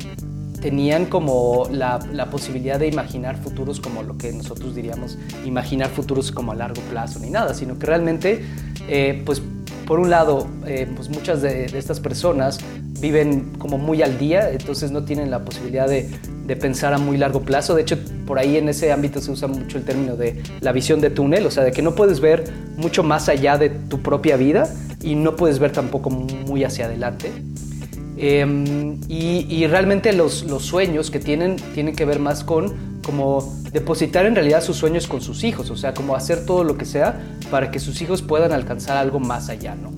tenían 0.61 1.07
como 1.07 1.67
la, 1.71 1.97
posibilidad 2.29 2.79
de 2.79 2.89
imaginar 2.89 3.37
futuros 3.37 3.79
como 3.79 4.03
lo 4.03 4.19
que 4.19 4.31
nosotros 4.33 4.75
diríamos 4.75 5.17
imaginar 5.45 5.89
futuros 5.89 6.31
como 6.31 6.51
a 6.51 6.55
largo 6.55 6.81
plazo 6.91 7.17
ni 7.19 7.31
nada, 7.31 7.55
sino 7.55 7.79
que 7.79 7.87
realmente 7.87 8.45
eh, 8.87 9.23
pues 9.25 9.41
por 9.85 9.99
un 9.99 10.09
lado 10.09 10.47
eh, 10.65 10.87
pues 10.95 11.09
muchas 11.09 11.41
de, 11.41 11.65
estas 11.65 11.99
personas 11.99 12.59
viven 12.99 13.53
como 13.57 13.77
muy 13.77 14.01
al 14.01 14.17
día, 14.17 14.51
entonces 14.51 14.91
no 14.91 15.03
tienen 15.03 15.29
la 15.29 15.43
posibilidad 15.43 15.87
de, 15.87 16.09
de, 16.45 16.55
pensar 16.55 16.93
a 16.93 16.97
muy 16.97 17.17
largo 17.17 17.41
plazo. 17.41 17.75
De 17.75 17.81
hecho, 17.81 17.97
por 18.25 18.39
ahí 18.39 18.57
en 18.57 18.69
ese 18.69 18.91
ámbito 18.91 19.21
se 19.21 19.31
usa 19.31 19.47
mucho 19.47 19.77
el 19.77 19.83
término 19.83 20.15
de 20.15 20.41
la 20.61 20.71
visión 20.71 21.01
de 21.01 21.09
túnel, 21.09 21.45
o 21.45 21.51
sea, 21.51 21.63
de 21.63 21.71
que 21.71 21.81
no 21.81 21.93
puedes 21.95 22.19
ver 22.19 22.45
mucho 22.77 23.03
más 23.03 23.29
allá 23.29 23.57
de 23.57 23.69
tu 23.69 24.01
propia 24.01 24.37
vida 24.37 24.67
y 25.01 25.15
no 25.15 25.35
puedes 25.35 25.59
ver 25.59 25.71
tampoco 25.71 26.09
muy 26.09 26.63
hacia 26.63 26.85
adelante. 26.85 27.31
Eh, 28.17 28.97
y, 29.09 29.45
y, 29.49 29.67
realmente 29.67 30.13
los, 30.13 30.43
los, 30.43 30.63
sueños 30.63 31.11
que 31.11 31.19
tienen 31.19 31.57
tienen 31.73 31.97
que 31.97 32.05
ver 32.05 32.19
más 32.19 32.45
con 32.45 32.73
como 33.03 33.53
depositar 33.75 34.25
en 34.25 34.35
realidad 34.35 34.63
sus 34.63 34.77
sueños 34.77 35.05
con 35.05 35.19
sus 35.19 35.43
hijos, 35.43 35.69
o 35.69 35.75
sea, 35.75 35.93
como 35.93 36.15
hacer 36.15 36.45
todo 36.45 36.63
lo 36.63 36.77
que 36.77 36.85
sea 36.85 37.19
para 37.51 37.71
que 37.71 37.79
sus 37.79 38.01
hijos 38.01 38.21
puedan 38.21 38.53
alcanzar 38.53 38.95
algo 38.95 39.19
más 39.19 39.49
allá, 39.49 39.75
¿no? 39.75 39.91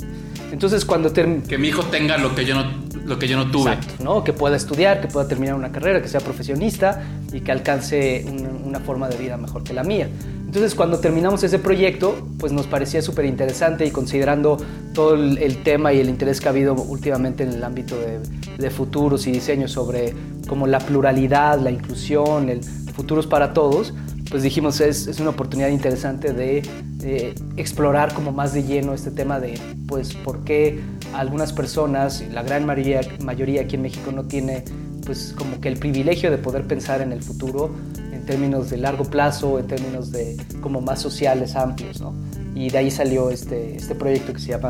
Entonces 0.52 0.84
cuando 0.84 1.14
que 1.14 1.58
mi 1.60 1.68
hijo 1.68 1.84
tenga 1.84 2.18
lo 2.18 2.34
que 2.34 2.44
yo 2.44 2.56
no 2.56 2.88
lo 3.06 3.20
que 3.20 3.28
yo 3.28 3.38
no 3.38 3.52
tuve, 3.52 3.74
Exacto, 3.74 4.04
¿no? 4.04 4.24
Que 4.24 4.34
pueda 4.34 4.56
estudiar, 4.56 5.00
que 5.00 5.08
pueda 5.08 5.28
terminar 5.28 5.54
una 5.54 5.72
carrera, 5.72 6.02
que 6.02 6.08
sea 6.08 6.20
profesionista 6.22 7.04
y 7.32 7.42
que 7.42 7.52
alcance 7.52 8.26
una, 8.28 8.50
una 8.50 8.80
forma 8.80 9.08
de 9.10 9.18
vida 9.18 9.38
mejor 9.38 9.64
que 9.64 9.74
la 9.74 9.84
mía. 9.84 10.10
Entonces 10.46 10.74
cuando 10.74 11.00
terminamos 11.00 11.44
ese 11.44 11.60
proyecto, 11.60 12.28
pues 12.40 12.52
nos 12.52 12.66
parecía 12.66 13.04
súper 13.04 13.26
interesante 13.26 13.86
y 13.86 13.92
considerando 13.92 14.58
todo 14.94 15.14
el, 15.14 15.38
el, 15.38 15.62
tema 15.62 15.94
y 15.94 16.00
el 16.00 16.10
interés 16.10 16.42
que 16.42 16.48
ha 16.48 16.52
habido 16.52 16.74
últimamente 16.74 17.44
en 17.44 17.50
el 17.50 17.64
ámbito 17.64 17.96
de, 17.96 18.20
de 18.58 18.70
futuros 18.72 19.28
y 19.28 19.32
diseños 19.32 19.72
sobre 19.72 20.14
como 20.48 20.66
la 20.66 20.80
pluralidad, 20.80 21.60
la 21.60 21.70
inclusión, 21.70 22.50
el 22.50 22.62
futuros 22.98 23.28
para 23.28 23.54
todos, 23.54 23.94
pues 24.30 24.44
dijimos 24.44 24.82
es, 24.82 25.08
es 25.08 25.20
una 25.20 25.30
oportunidad 25.30 25.70
interesante 25.70 26.34
de, 26.34 26.68
de, 26.98 27.36
explorar 27.56 28.14
como 28.14 28.32
más 28.32 28.54
de 28.54 28.64
lleno 28.64 28.94
este 28.94 29.12
tema 29.12 29.40
de 29.40 29.58
pues 29.88 30.14
por 30.16 30.44
qué 30.44 30.82
algunas 31.14 31.54
personas, 31.54 32.24
la 32.34 32.42
gran 32.42 32.66
mayoría, 32.66 33.02
mayoría 33.24 33.62
aquí 33.62 33.76
en 33.76 33.84
México 33.84 34.12
no 34.12 34.26
tiene 34.26 34.66
pues 35.06 35.34
como 35.38 35.62
que 35.62 35.70
el 35.70 35.78
privilegio 35.78 36.32
de 36.32 36.38
poder 36.38 36.66
pensar 36.66 37.02
en 37.02 37.14
el 37.14 37.24
futuro 37.24 37.74
en 38.12 38.26
términos 38.26 38.70
de 38.72 38.78
largo 38.78 39.06
plazo, 39.06 39.60
en 39.60 39.68
términos 39.68 40.12
de 40.12 40.36
como 40.60 40.82
más 40.82 41.00
sociales 41.00 41.56
amplios, 41.56 42.02
¿no? 42.02 42.14
Y 42.56 42.70
de 42.72 42.80
ahí 42.80 42.92
salió 42.92 43.30
este, 43.30 43.76
este 43.76 43.96
proyecto 43.96 44.34
que 44.34 44.40
se 44.40 44.50
llama 44.50 44.70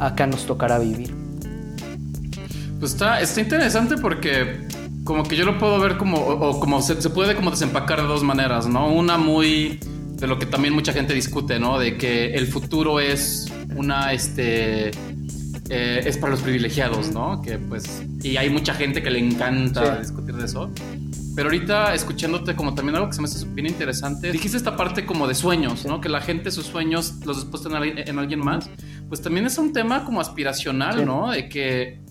Acá 0.00 0.26
nos 0.26 0.46
tocará 0.46 0.78
vivir. 0.78 1.14
Pues 2.80 2.92
está, 2.92 3.20
está 3.20 3.40
interesante 3.40 3.96
porque 3.98 4.66
como 5.08 5.22
que 5.22 5.36
yo 5.36 5.46
lo 5.46 5.56
puedo 5.56 5.80
ver 5.80 5.96
como, 5.96 6.18
o, 6.18 6.50
o 6.50 6.60
como 6.60 6.82
se, 6.82 7.00
se, 7.00 7.08
puede 7.08 7.34
como 7.34 7.50
desempacar 7.50 8.02
de 8.02 8.06
dos 8.06 8.22
maneras, 8.22 8.66
¿no? 8.66 8.92
Una 8.92 9.16
muy 9.16 9.80
de 9.80 10.26
lo 10.26 10.38
que 10.38 10.44
también 10.44 10.74
mucha 10.74 10.92
gente 10.92 11.14
discute, 11.14 11.58
¿no? 11.58 11.78
De 11.78 11.96
que 11.96 12.34
el 12.34 12.46
futuro 12.46 13.00
es 13.00 13.50
una, 13.74 14.12
este, 14.12 14.90
eh, 15.70 16.02
es 16.04 16.18
para 16.18 16.32
los 16.32 16.42
privilegiados, 16.42 17.10
¿no? 17.10 17.40
Que 17.40 17.56
pues, 17.56 18.02
y 18.22 18.36
hay 18.36 18.50
mucha 18.50 18.74
gente 18.74 19.02
que 19.02 19.08
le 19.08 19.18
encanta 19.18 19.94
sí. 19.94 20.00
discutir 20.02 20.34
de 20.34 20.44
eso. 20.44 20.70
Pero 21.34 21.48
ahorita 21.48 21.94
escuchándote 21.94 22.54
como 22.54 22.74
también 22.74 22.96
algo 22.96 23.08
que 23.08 23.14
se 23.14 23.22
me 23.22 23.28
hace 23.28 23.46
bien 23.46 23.66
interesante, 23.66 24.30
dijiste 24.30 24.58
esta 24.58 24.76
parte 24.76 25.06
como 25.06 25.26
de 25.26 25.34
sueños, 25.34 25.86
¿no? 25.86 26.02
Que 26.02 26.10
la 26.10 26.20
gente 26.20 26.50
sus 26.50 26.66
sueños 26.66 27.14
los 27.24 27.46
deposita 27.46 27.82
en, 27.82 27.96
en 27.96 28.18
alguien 28.18 28.40
más. 28.40 28.68
Pues 29.08 29.22
también 29.22 29.46
es 29.46 29.56
un 29.56 29.72
tema 29.72 30.04
como 30.04 30.20
aspiracional, 30.20 30.98
sí. 30.98 31.04
¿no? 31.06 31.30
De 31.30 31.48
que... 31.48 32.06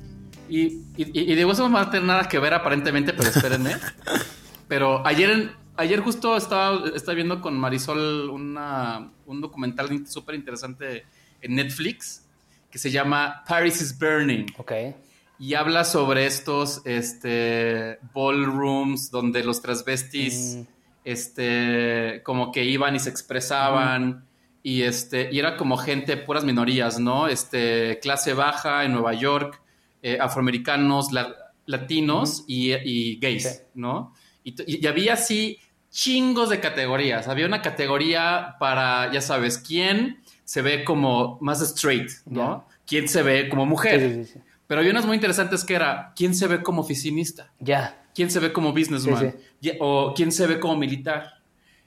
Y, 0.50 0.66
y, 0.96 1.32
y 1.32 1.36
digo, 1.36 1.52
eso 1.52 1.68
no 1.68 1.76
va 1.76 1.82
a 1.82 1.90
tener 1.90 2.06
nada 2.06 2.28
que 2.28 2.40
ver 2.40 2.54
aparentemente, 2.54 3.14
pero 3.14 3.30
espérenme. 3.30 3.76
pero 4.68 5.06
ayer, 5.06 5.52
ayer 5.76 6.00
justo 6.00 6.38
estaba, 6.38 6.88
estaba 6.96 7.16
viendo 7.16 7.42
con 7.42 7.58
Marisol 7.60 8.30
una, 8.30 9.12
un 9.26 9.42
documental 9.42 10.08
súper 10.08 10.36
interesante 10.36 11.06
en 11.42 11.56
Netflix 11.56 12.24
que 12.70 12.78
se 12.78 12.92
llama 12.92 13.44
Paris 13.48 13.82
is 13.82 13.98
Burning. 13.98 14.46
Okay 14.58 14.94
y 15.40 15.54
habla 15.54 15.84
sobre 15.84 16.26
estos 16.26 16.82
este, 16.86 18.00
ballrooms 18.14 19.12
donde 19.12 19.44
los 19.44 19.62
transvestis 19.62 20.58
mm. 20.58 20.62
este, 21.04 22.22
como 22.24 22.52
que 22.52 22.64
iban 22.64 22.96
y 22.96 23.00
se 23.00 23.10
expresaban 23.10 24.10
mm. 24.10 24.24
y, 24.64 24.82
este, 24.84 25.30
y 25.32 25.40
era 25.40 25.58
como 25.58 25.78
gente, 25.78 26.18
puras 26.18 26.44
minorías, 26.44 27.00
¿no? 27.00 27.28
Este, 27.28 28.00
clase 28.02 28.34
baja 28.34 28.84
en 28.84 28.94
Nueva 28.94 29.14
York, 29.14 29.62
eh, 30.02 30.18
afroamericanos, 30.20 31.12
la, 31.12 31.36
latinos 31.66 32.44
y, 32.48 32.74
y, 32.74 33.20
gays, 33.20 33.44
sí. 33.44 33.64
¿no? 33.76 34.14
Y, 34.44 34.56
y, 34.66 34.88
había 34.88 35.14
así 35.14 35.60
chingos 35.90 36.50
de 36.50 36.60
categorías. 36.60 37.28
Había 37.28 37.46
una 37.46 37.62
categoría 37.62 38.56
para, 38.60 39.12
ya 39.12 39.22
sabes, 39.22 39.58
quién 39.58 40.22
se 40.44 40.62
ve 40.62 40.84
como 40.84 41.38
más 41.42 41.62
straight, 41.62 42.10
¿no? 42.26 42.42
Yeah. 42.42 42.78
¿Quién 42.86 43.10
se 43.10 43.22
ve 43.22 43.50
como 43.50 43.66
mujer? 43.66 44.00
Sí, 44.00 44.26
sí, 44.26 44.34
sí. 44.34 44.40
Pero 44.68 44.82
había 44.82 44.92
unas 44.92 45.06
muy 45.06 45.16
interesantes 45.16 45.64
que 45.64 45.76
era 45.76 46.14
quién 46.16 46.36
se 46.36 46.46
ve 46.48 46.62
como 46.62 46.82
oficinista, 46.82 47.52
ya, 47.60 48.06
quién 48.14 48.30
se 48.30 48.40
ve 48.40 48.52
como 48.52 48.74
businessman, 48.74 49.36
o 49.80 50.14
quién 50.14 50.32
se 50.32 50.46
ve 50.46 50.60
como 50.60 50.76
militar. 50.76 51.42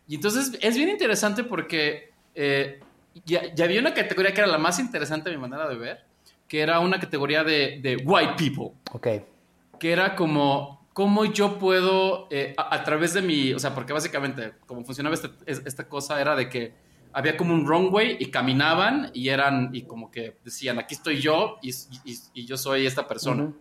Y 0.08 0.14
entonces 0.14 0.58
es 0.60 0.76
bien 0.76 0.88
interesante 0.88 1.44
porque 1.44 2.10
eh, 2.34 2.80
ya, 3.26 3.54
ya, 3.54 3.66
había 3.66 3.80
una 3.80 3.92
categoría 3.92 4.32
que 4.32 4.40
era 4.40 4.48
la 4.48 4.58
más 4.58 4.78
interesante 4.78 5.28
a 5.28 5.32
mi 5.32 5.38
manera 5.38 5.68
de 5.68 5.76
ver, 5.76 6.04
que 6.50 6.60
era 6.60 6.80
una 6.80 6.98
categoría 6.98 7.44
de, 7.44 7.78
de 7.80 8.02
white 8.04 8.34
people. 8.36 8.72
Ok. 8.90 9.06
Que 9.78 9.92
era 9.92 10.16
como 10.16 10.88
cómo 10.92 11.24
yo 11.24 11.60
puedo, 11.60 12.26
eh, 12.28 12.54
a, 12.56 12.74
a, 12.74 12.82
través 12.82 13.14
de 13.14 13.22
mi, 13.22 13.52
o 13.52 13.60
sea, 13.60 13.72
porque 13.72 13.92
básicamente 13.92 14.54
como 14.66 14.84
funcionaba 14.84 15.14
esta, 15.14 15.30
esta 15.46 15.88
cosa 15.88 16.20
era 16.20 16.34
de 16.34 16.48
que 16.48 16.74
había 17.12 17.36
como 17.36 17.54
un 17.54 17.64
runway 17.68 18.16
y 18.18 18.32
caminaban 18.32 19.12
y 19.14 19.28
eran, 19.28 19.70
y 19.72 19.82
como 19.82 20.10
que 20.10 20.38
decían, 20.44 20.80
aquí 20.80 20.96
estoy 20.96 21.20
yo 21.20 21.58
y, 21.62 21.70
y, 22.04 22.18
y 22.34 22.46
yo 22.46 22.56
soy 22.56 22.84
esta 22.84 23.06
persona. 23.06 23.44
Uh 23.44 23.46
-huh. 23.46 23.54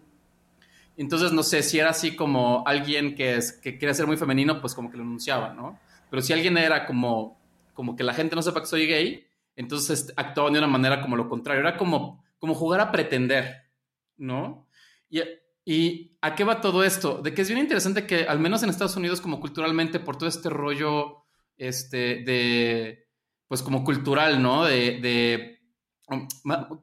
Entonces, 0.97 1.31
no 1.31 1.43
sé, 1.43 1.61
si 1.61 1.77
era 1.77 1.91
así 1.91 2.15
como 2.15 2.63
alguien 2.65 3.13
que, 3.13 3.35
es, 3.35 3.51
que 3.51 3.77
quiere 3.77 3.93
ser 3.93 4.07
muy 4.07 4.17
femenino, 4.17 4.59
pues 4.59 4.73
como 4.73 4.89
que 4.89 4.97
lo 4.97 5.03
anunciaban, 5.03 5.55
¿no? 5.55 5.79
Pero 6.09 6.23
si 6.23 6.33
alguien 6.33 6.57
era 6.57 6.87
como, 6.87 7.37
como 7.75 7.95
que 7.95 8.03
la 8.03 8.15
gente 8.15 8.35
no 8.35 8.41
sepa 8.41 8.61
que 8.61 8.65
soy 8.65 8.87
gay, 8.87 9.27
entonces 9.55 10.11
actuaban 10.15 10.53
de 10.53 10.59
una 10.59 10.67
manera 10.67 11.01
como 11.01 11.15
lo 11.15 11.29
contrario. 11.29 11.61
Era 11.61 11.77
como, 11.77 12.23
como 12.39 12.55
jugar 12.55 12.79
a 12.79 12.91
pretender, 12.91 13.69
¿no? 14.17 14.67
Y, 15.09 15.21
¿Y 15.65 16.17
a 16.21 16.33
qué 16.33 16.43
va 16.43 16.61
todo 16.61 16.83
esto? 16.83 17.21
De 17.21 17.33
que 17.33 17.43
es 17.43 17.47
bien 17.47 17.59
interesante 17.59 18.07
que, 18.07 18.23
al 18.23 18.39
menos 18.39 18.63
en 18.63 18.71
Estados 18.71 18.95
Unidos, 18.95 19.21
como 19.21 19.39
culturalmente, 19.39 19.99
por 19.99 20.17
todo 20.17 20.27
este 20.27 20.49
rollo 20.49 21.25
este, 21.57 22.23
de 22.23 23.07
pues 23.47 23.61
como 23.61 23.83
cultural, 23.83 24.41
¿no? 24.41 24.65
De, 24.65 24.99
de, 24.99 25.59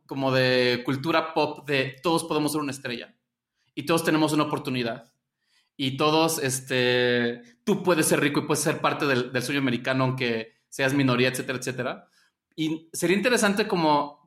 como 0.06 0.30
de 0.32 0.82
cultura 0.84 1.34
pop, 1.34 1.66
de 1.66 1.96
todos 2.02 2.24
podemos 2.24 2.52
ser 2.52 2.60
una 2.60 2.70
estrella 2.70 3.16
y 3.74 3.84
todos 3.84 4.04
tenemos 4.04 4.32
una 4.32 4.44
oportunidad. 4.44 5.12
Y 5.76 5.96
todos, 5.96 6.38
este, 6.38 7.42
tú 7.64 7.82
puedes 7.82 8.06
ser 8.06 8.20
rico 8.20 8.40
y 8.40 8.46
puedes 8.46 8.62
ser 8.62 8.80
parte 8.80 9.06
del, 9.06 9.32
del 9.32 9.42
sueño 9.42 9.60
americano, 9.60 10.04
aunque 10.04 10.54
seas 10.68 10.94
minoría, 10.94 11.28
etcétera, 11.28 11.58
etcétera. 11.58 12.08
Y 12.54 12.88
sería 12.92 13.16
interesante 13.16 13.66
como 13.66 14.25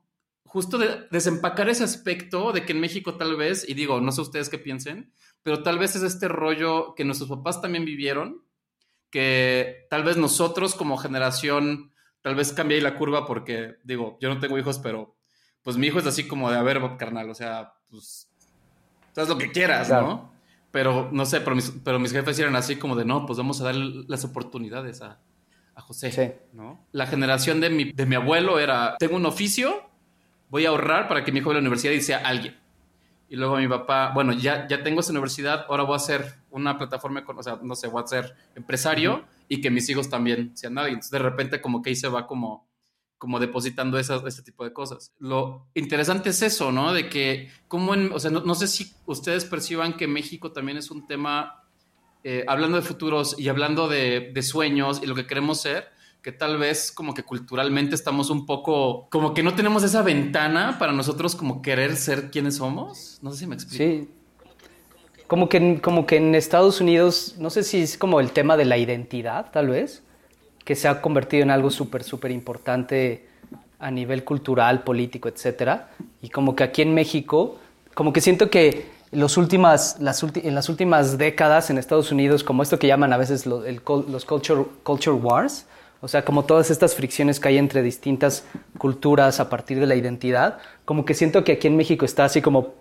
justo 0.50 0.79
de, 0.79 1.08
desempacar 1.12 1.70
ese 1.70 1.84
aspecto 1.84 2.51
de 2.51 2.65
que 2.65 2.74
en 2.74 2.79
México 2.79 3.15
tal 3.15 3.36
vez, 3.36 3.68
y 3.70 3.75
digo, 3.75 4.01
no 4.01 4.12
sé 4.12 4.22
ustedes 4.22 4.50
qué 4.50 4.58
piensen, 4.58 5.13
pero 5.44 5.62
tal 5.62 5.77
vez 5.77 5.96
es 5.96 6.01
este 6.01 6.27
rollo 6.27 6.96
que 6.96 7.06
nuestros 7.06 7.29
papás 7.29 7.62
también 7.62 7.86
vivieron, 7.86 8.44
que 9.12 9.86
tal 9.89 10.03
vez 10.03 10.18
nosotros 10.18 10.74
como 10.74 10.98
generación 10.98 11.94
tal 12.22 12.36
vez 12.36 12.51
cambié 12.51 12.82
la 12.82 12.96
curva 12.96 13.25
porque, 13.25 13.75
digo, 13.84 14.18
yo 14.20 14.29
no 14.29 14.39
tengo 14.39 14.58
hijos, 14.58 14.79
pero 14.79 15.15
pues 15.62 15.77
mi 15.77 15.88
hijo 15.88 16.00
es 16.00 16.08
así 16.08 16.27
como 16.27 16.50
de, 16.50 16.58
a 16.58 16.63
ver, 16.63 16.82
carnal, 16.98 17.29
o 17.29 17.36
sea, 17.36 17.74
pues, 17.89 18.27
haz 19.15 19.29
lo 19.29 19.38
que 19.38 19.51
quieras, 19.51 19.88
claro. 19.88 20.08
¿no? 20.08 20.34
Pero, 20.72 21.10
no 21.12 21.25
sé, 21.25 21.41
pero 21.41 21.56
mis, 21.56 21.72
pero 21.84 22.00
mis 22.00 22.12
jefes 22.12 22.39
eran 22.39 22.56
así 22.56 22.75
como 22.75 22.96
de, 22.96 23.06
no, 23.06 23.25
pues 23.25 23.38
vamos 23.38 23.62
a 23.62 23.65
dar 23.65 23.75
las 23.75 24.25
oportunidades 24.25 25.01
a, 25.01 25.20
a 25.75 25.82
José, 25.82 26.12
sí. 26.12 26.32
¿no? 26.53 26.88
La 26.91 27.08
generación 27.08 27.60
de 27.60 27.70
mi, 27.70 27.91
de 27.91 28.06
mi 28.06 28.15
abuelo 28.15 28.60
era, 28.60 28.96
tengo 29.00 29.15
un 29.15 29.25
oficio, 29.25 29.88
voy 30.50 30.65
a 30.65 30.70
ahorrar 30.70 31.08
para 31.08 31.24
que 31.24 31.32
mi 31.32 31.39
hijo 31.39 31.50
vaya 31.50 31.60
a 31.60 31.62
la 31.62 31.68
universidad 31.68 31.94
y 31.94 32.01
sea 32.01 32.20
alguien. 32.20 32.58
Y 33.29 33.36
luego 33.36 33.58
mi 33.58 33.68
papá, 33.68 34.12
bueno, 34.13 34.34
ya, 34.34 34.68
ya 34.68 34.82
tengo 34.82 35.01
esa 35.01 35.12
universidad, 35.12 35.65
ahora 35.70 35.84
voy 35.84 35.94
a 35.94 35.98
hacer 35.98 36.36
una 36.50 36.77
plataforma, 36.77 37.24
con, 37.24 37.38
o 37.38 37.44
sea, 37.44 37.60
no 37.62 37.75
sé, 37.75 37.88
voy 37.88 38.03
a 38.03 38.08
ser 38.08 38.36
empresario. 38.56 39.13
Uh 39.13 39.18
-huh 39.18 39.39
y 39.50 39.60
que 39.62 39.72
mis 39.72 39.89
hijos 39.89 40.10
también 40.10 40.56
sean 40.56 40.75
nadie. 40.75 40.89
Entonces, 40.89 41.12
de 41.12 41.20
repente, 41.20 41.60
como 41.60 41.82
que 41.82 41.89
ahí 41.89 41.96
se 41.96 42.08
va 42.08 42.27
como, 42.27 42.70
como 43.18 43.39
depositando 43.39 43.98
esas, 43.98 44.24
ese 44.24 44.44
tipo 44.44 44.63
de 44.63 44.72
cosas. 44.72 45.12
Lo 45.18 45.68
interesante 45.74 46.29
es 46.29 46.41
eso, 46.44 46.72
¿no? 46.72 46.94
De 46.94 47.10
que, 47.10 47.50
como 47.68 47.96
en, 47.96 48.13
o 48.13 48.20
sea, 48.20 48.29
no, 48.29 48.41
no 48.41 48.53
sé 48.53 48.68
si 48.68 48.94
ustedes 49.08 49.46
perciban 49.46 49.98
que 49.98 50.08
México 50.08 50.51
también 50.51 50.77
es 50.77 50.91
un 50.91 51.08
tema, 51.08 51.63
eh, 52.24 52.46
hablando 52.48 52.77
de 52.77 52.84
futuros 52.84 53.38
y 53.39 53.50
hablando 53.50 53.88
de, 53.88 54.32
de, 54.34 54.41
sueños 54.44 55.01
y 55.03 55.08
lo 55.08 55.15
que 55.15 55.25
queremos 55.25 55.60
ser, 55.60 55.89
que 56.22 56.32
tal 56.32 56.58
vez 56.58 56.92
como 56.92 57.14
que 57.14 57.24
culturalmente 57.24 57.96
estamos 57.96 58.30
un 58.30 58.46
poco, 58.46 59.08
como 59.10 59.34
que 59.34 59.42
no 59.42 59.56
tenemos 59.56 59.84
esa 59.84 60.02
ventana 60.02 60.78
para 60.78 60.92
nosotros 60.92 61.36
como 61.36 61.62
querer 61.62 61.96
ser 61.96 62.30
quienes 62.30 62.58
somos. 62.58 63.20
No 63.22 63.32
sé 63.32 63.40
si 63.40 63.48
me 63.48 63.56
explico. 63.56 63.84
Sí. 63.84 64.10
Como 65.28 65.48
que, 65.48 65.80
como 65.80 66.06
que 66.06 66.18
en 66.18 66.36
Estados 66.36 66.82
Unidos, 66.82 67.36
no 67.38 67.50
sé 67.50 67.64
si 67.64 67.82
es 67.84 67.98
como 67.98 68.20
el 68.20 68.32
tema 68.32 68.58
de 68.58 68.66
la 68.66 68.78
identidad, 68.78 69.52
tal 69.52 69.70
vez, 69.70 70.04
que 70.66 70.76
se 70.76 70.88
ha 70.88 71.02
convertido 71.02 71.44
en 71.44 71.52
algo 71.52 71.70
súper, 71.70 72.04
súper 72.04 72.32
importante 72.32 73.28
a 73.78 73.92
nivel 73.92 74.24
cultural, 74.24 74.84
político, 74.84 75.30
etcétera. 75.30 75.92
Y 76.22 76.30
como 76.30 76.56
que 76.56 76.64
aquí 76.64 76.82
en 76.82 76.94
México, 76.94 77.60
como 77.94 78.12
que 78.12 78.22
siento 78.22 78.50
que 78.50 78.90
los 79.12 79.38
últimas, 79.38 79.98
las 80.00 80.22
en 80.24 80.54
las 80.54 80.68
últimas 80.68 81.18
décadas 81.18 81.70
en 81.70 81.78
Estados 81.78 82.12
Unidos, 82.12 82.44
como 82.44 82.62
esto 82.62 82.78
que 82.78 82.88
llaman 82.88 83.14
a 83.14 83.18
veces 83.18 83.46
los, 83.46 83.64
los 83.88 84.26
culture, 84.26 84.66
culture 84.84 85.16
wars, 85.16 85.66
o 86.01 86.08
sea, 86.08 86.24
como 86.24 86.46
todas 86.46 86.72
estas 86.72 86.96
fricciones 86.96 87.39
que 87.39 87.50
hay 87.50 87.58
entre 87.58 87.84
distintas 87.84 88.46
culturas 88.77 89.39
a 89.39 89.50
partir 89.50 89.79
de 89.79 89.86
la 89.86 89.96
identidad, 89.96 90.60
como 90.86 91.06
que 91.06 91.13
siento 91.13 91.44
que 91.44 91.53
aquí 91.53 91.68
en 91.68 91.75
México 91.75 92.06
está 92.06 92.25
así 92.25 92.41
como 92.41 92.74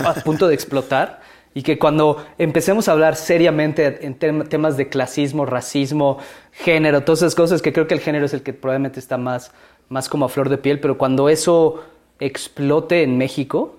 a 0.00 0.14
punto 0.14 0.46
de 0.48 0.54
explotar 0.54 1.20
y 1.54 1.62
que 1.62 1.78
cuando 1.78 2.22
empecemos 2.36 2.88
a 2.88 2.92
hablar 2.92 3.16
seriamente 3.16 4.04
en 4.04 4.18
temas 4.18 4.76
de 4.76 4.90
clasismo, 4.90 5.46
racismo, 5.46 6.18
género, 6.52 7.02
todas 7.02 7.20
esas 7.20 7.34
cosas, 7.34 7.62
que 7.62 7.72
creo 7.72 7.86
que 7.86 7.94
el 7.94 8.00
género 8.00 8.26
es 8.26 8.34
el 8.34 8.42
que 8.42 8.52
probablemente 8.52 9.00
está 9.00 9.16
más, 9.16 9.52
más 9.88 10.10
como 10.10 10.26
a 10.26 10.28
flor 10.28 10.50
de 10.50 10.58
piel, 10.58 10.80
pero 10.80 10.98
cuando 10.98 11.30
eso 11.30 11.82
explote 12.20 13.02
en 13.02 13.16
México, 13.16 13.78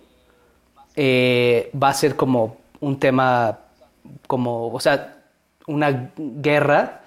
eh, 0.96 1.70
va 1.72 1.90
a 1.90 1.94
ser 1.94 2.16
como 2.16 2.58
un 2.80 3.00
tema, 3.00 3.60
como, 4.26 4.74
o 4.74 4.80
sea, 4.80 5.18
una 5.68 6.12
guerra 6.18 7.04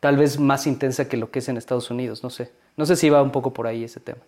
tal 0.00 0.16
vez 0.16 0.40
más 0.40 0.66
intensa 0.66 1.08
que 1.08 1.16
lo 1.16 1.30
que 1.30 1.38
es 1.38 1.48
en 1.48 1.56
Estados 1.56 1.90
Unidos, 1.90 2.22
no 2.22 2.30
sé. 2.30 2.50
No 2.76 2.86
sé 2.86 2.96
si 2.96 3.10
va 3.10 3.22
un 3.22 3.30
poco 3.30 3.52
por 3.52 3.66
ahí 3.66 3.84
ese 3.84 4.00
tema. 4.00 4.20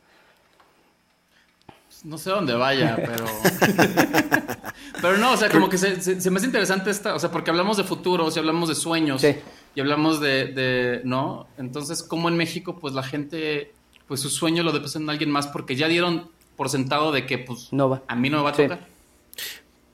No 2.05 2.19
sé 2.19 2.31
dónde 2.31 2.55
vaya, 2.55 2.97
pero... 2.97 3.25
pero 5.01 5.19
no, 5.19 5.33
o 5.33 5.37
sea, 5.37 5.49
como 5.49 5.69
que 5.69 5.79
se, 5.79 6.31
me 6.31 6.37
hace 6.37 6.47
interesante 6.47 6.91
esta, 6.91 7.15
o 7.15 7.19
sea, 7.19 7.31
porque 7.31 7.51
hablamos 7.51 7.77
de 7.77 7.85
futuros 7.85 8.37
y 8.37 8.39
hablamos 8.39 8.69
de 8.69 8.75
sueños 8.75 9.25
y 9.25 9.81
hablamos 9.81 10.21
de, 10.21 11.01
¿no? 11.05 11.47
Entonces, 11.59 12.03
como 12.03 12.29
en 12.29 12.37
México, 12.37 12.79
pues 12.79 12.93
la 12.93 13.03
gente, 13.03 13.73
pues 14.07 14.21
su 14.21 14.29
sueño 14.29 14.63
lo 14.63 14.73
depositan 14.73 15.03
en 15.03 15.11
alguien 15.11 15.31
más 15.31 15.47
porque 15.47 15.77
ya 15.77 15.89
dieron 15.89 16.31
por 16.57 16.69
sentado 16.69 17.13
de 17.13 17.25
que, 17.25 17.39
pues, 17.39 17.73
no 17.73 17.89
va. 17.89 18.03
a 18.09 18.15
mí 18.15 18.29
no 18.29 18.39
me 18.39 18.45
va 18.45 18.51
a 18.51 18.53
tocar. 18.53 18.92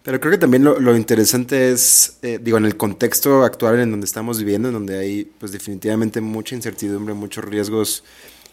Pero 0.08 0.20
creo 0.20 0.30
que 0.30 0.38
también 0.38 0.64
lo, 0.64 0.96
interesante 0.96 1.70
es, 1.70 2.16
eh, 2.22 2.38
digo, 2.42 2.56
en 2.56 2.64
el 2.64 2.78
contexto 2.78 3.44
actual 3.44 3.78
en 3.78 3.90
donde 3.90 4.06
estamos 4.06 4.38
viviendo, 4.38 4.68
en 4.68 4.72
donde 4.72 4.96
hay 4.96 5.30
pues 5.38 5.52
definitivamente 5.52 6.22
mucha 6.22 6.54
incertidumbre, 6.54 7.12
muchos 7.12 7.44
riesgos 7.44 8.04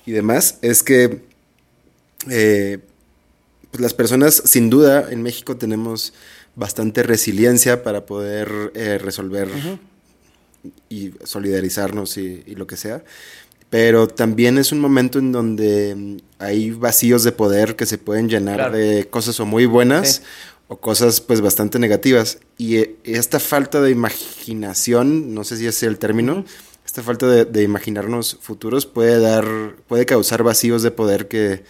y 0.05 0.11
demás, 0.11 0.59
es 0.61 0.83
que 0.83 1.21
eh, 2.29 2.79
pues 3.71 3.79
las 3.79 3.93
personas, 3.93 4.43
sin 4.43 4.69
duda, 4.69 5.09
en 5.09 5.23
México 5.23 5.55
tenemos 5.55 6.11
bastante 6.57 7.03
resiliencia 7.03 7.83
para 7.83 8.05
poder 8.05 8.73
eh, 8.75 8.97
resolver 8.97 9.47
y 10.89 11.11
solidarizarnos 11.23 12.17
y, 12.17 12.53
lo 12.55 12.67
que 12.67 12.75
sea. 12.75 13.01
Pero 13.69 14.09
también 14.09 14.57
es 14.57 14.73
un 14.73 14.81
momento 14.81 15.19
en 15.19 15.31
donde 15.31 16.17
hay 16.37 16.71
vacíos 16.71 17.23
de 17.23 17.31
poder 17.31 17.77
que 17.77 17.85
se 17.85 17.97
pueden 17.97 18.27
llenar 18.27 18.73
de 18.73 19.07
cosas 19.09 19.39
o 19.39 19.45
muy 19.45 19.65
buenas 19.65 20.21
o 20.67 20.77
cosas 20.77 21.21
pues 21.21 21.41
bastante 21.41 21.79
negativas. 21.79 22.39
Y 22.57 22.77
eh, 22.77 22.95
esta 23.03 23.39
falta 23.39 23.81
de 23.81 23.91
imaginación, 23.91 25.33
no 25.33 25.43
sé 25.43 25.57
si 25.57 25.67
es 25.67 25.83
el 25.83 25.97
término, 25.99 26.45
esta 26.85 27.03
falta 27.03 27.27
de, 27.27 27.63
imaginarnos 27.63 28.37
futuros 28.41 28.85
puede 28.85 29.19
dar, 29.19 29.45
puede 29.87 30.05
causar 30.05 30.43
vacíos 30.43 30.83
de 30.83 30.91
poder 30.91 31.27
que 31.27 31.63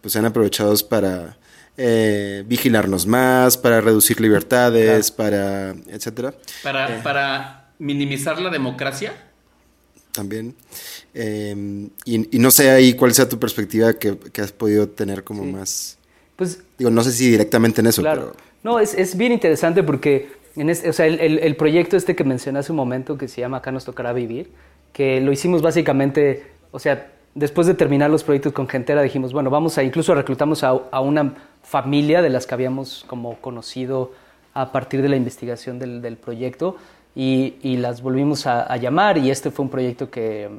pues 0.00 0.12
sean 0.12 0.24
aprovechados 0.24 0.82
para 0.82 1.36
eh, 1.76 2.44
vigilarnos 2.46 3.06
más, 3.06 3.56
para 3.56 3.80
reducir 3.80 4.20
libertades, 4.20 5.10
para 5.10 5.70
etcétera. 5.88 6.34
Para, 6.62 6.96
eh, 6.96 7.00
para 7.02 7.72
minimizar 7.78 8.40
la 8.40 8.50
democracia. 8.50 9.14
También. 10.12 10.54
y, 12.04 12.38
no 12.38 12.50
sé 12.50 12.70
ahí 12.70 12.92
cuál 12.94 13.14
sea 13.14 13.28
tu 13.28 13.38
perspectiva 13.38 13.94
que, 13.94 14.18
has 14.42 14.52
podido 14.52 14.88
tener 14.88 15.24
como 15.24 15.44
más 15.44 15.98
pues, 16.42 16.64
Digo, 16.76 16.90
no 16.90 17.04
sé 17.04 17.12
si 17.12 17.30
directamente 17.30 17.80
en 17.80 17.86
eso, 17.86 18.02
claro. 18.02 18.32
No, 18.64 18.80
es, 18.80 18.94
es, 18.94 19.16
bien 19.16 19.32
interesante 19.32 19.82
porque 19.82 20.30
en 20.56 20.70
o 20.70 20.92
sea, 20.92 21.06
el, 21.06 21.38
el, 21.38 21.56
proyecto 21.56 21.96
este 21.96 22.16
que 22.16 22.24
mencioné 22.24 22.58
hace 22.58 22.72
un 22.72 22.76
momento, 22.76 23.16
que 23.16 23.28
se 23.28 23.40
llama 23.40 23.58
Acá 23.58 23.70
nos 23.70 23.84
tocará 23.84 24.12
vivir, 24.12 24.50
que 24.92 25.20
lo 25.20 25.32
hicimos 25.32 25.62
básicamente, 25.62 26.46
o 26.70 26.78
sea, 26.78 27.12
después 27.34 27.66
de 27.66 27.74
terminar 27.74 28.10
los 28.10 28.24
proyectos 28.24 28.52
con 28.52 28.68
Gentera, 28.68 29.02
dijimos, 29.02 29.32
bueno, 29.32 29.50
vamos 29.50 29.78
a, 29.78 29.82
incluso 29.82 30.14
reclutamos 30.14 30.64
a, 30.64 30.68
a 30.68 31.00
una 31.00 31.34
familia 31.62 32.22
de 32.22 32.30
las 32.30 32.46
que 32.46 32.54
habíamos 32.54 33.04
como 33.06 33.36
conocido 33.40 34.12
a 34.54 34.72
partir 34.72 35.00
de 35.00 35.08
la 35.08 35.16
investigación 35.16 35.78
del, 35.78 36.02
del 36.02 36.16
proyecto 36.16 36.76
y, 37.14 37.54
y, 37.62 37.76
las 37.76 38.02
volvimos 38.02 38.46
a, 38.46 38.62
a, 38.62 38.76
llamar 38.78 39.16
y 39.18 39.30
este 39.30 39.50
fue 39.50 39.64
un 39.64 39.70
proyecto 39.70 40.10
que, 40.10 40.50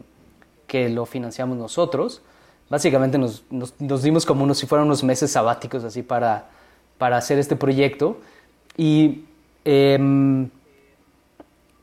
que 0.65 0.89
lo 0.89 1.05
financiamos 1.05 1.57
nosotros 1.57 2.21
básicamente 2.69 3.17
nos, 3.17 3.43
nos, 3.49 4.01
dimos 4.01 4.25
como 4.25 4.43
unos, 4.43 4.57
si 4.57 4.67
fueran 4.67 4.87
unos 4.87 5.03
meses 5.03 5.31
sabáticos 5.31 5.83
así 5.83 6.01
para, 6.01 6.49
para 6.97 7.17
hacer 7.17 7.39
este 7.39 7.55
proyecto. 7.55 8.17
Y, 8.77 9.25
em, 9.65 10.49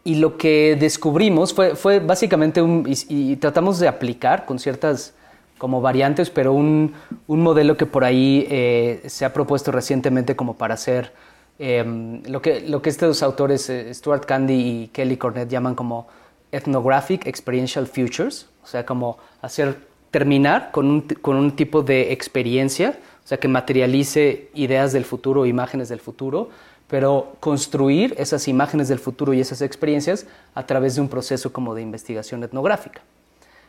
y 0.03 0.17
lo 0.17 0.37
que 0.37 0.77
descubrimos 0.79 1.55
fue, 1.55 1.77
fue 1.77 2.01
básicamente 2.01 2.63
y, 3.09 3.37
tratamos 3.37 3.79
de 3.79 3.89
aplicar 3.89 4.47
con 4.47 4.59
ciertas 4.59 5.15
como 5.59 5.83
variantes, 5.83 6.31
pero 6.31 6.55
un, 6.55 6.95
un 7.27 7.43
modelo 7.43 7.77
que 7.77 7.85
por 7.85 8.03
ahí 8.03 8.47
eh, 8.51 9.03
se 9.07 9.27
ha 9.27 9.33
propuesto 9.33 9.71
recientemente 9.71 10.35
como 10.35 10.57
para 10.57 10.73
hacer 10.73 11.13
em, 11.59 12.23
lo, 12.25 12.41
que, 12.41 12.63
lo 12.63 12.81
que 12.81 12.89
estos 12.89 13.23
autores, 13.23 13.69
eh, 13.69 13.93
Stuart 13.93 14.25
Candy 14.25 14.55
y 14.55 14.89
Kelly 14.89 15.19
Cornett, 15.19 15.51
llaman 15.51 15.75
como 15.75 16.09
ethnographic 16.51 17.27
experiential 17.27 17.87
futures, 17.87 18.49
o 18.65 18.67
sea, 18.67 18.87
como 18.87 19.19
hacer 19.43 19.90
terminar 20.11 20.71
con 20.73 20.87
un, 20.87 21.01
con 21.03 21.37
un 21.37 21.53
tipo 21.53 21.83
de 21.83 22.13
experiencia, 22.13 22.99
o 23.25 23.29
sea, 23.29 23.39
que 23.39 23.49
materialice 23.49 24.49
ideas 24.55 24.93
del 24.93 25.05
futuro, 25.05 25.47
imágenes 25.47 25.89
del 25.89 26.01
futuro, 26.01 26.51
pero 26.89 27.37
construir 27.39 28.15
esas 28.19 28.49
imágenes 28.49 28.89
del 28.89 28.99
futuro 28.99 29.33
y 29.33 29.41
esas 29.41 29.63
experiencias 29.63 30.27
a 30.55 30.67
través 30.67 30.97
de 30.97 31.01
un 31.01 31.09
proceso 31.09 31.53
como 31.53 31.75
de 31.75 31.83
investigación 31.83 32.43
etnográfica. 32.43 33.01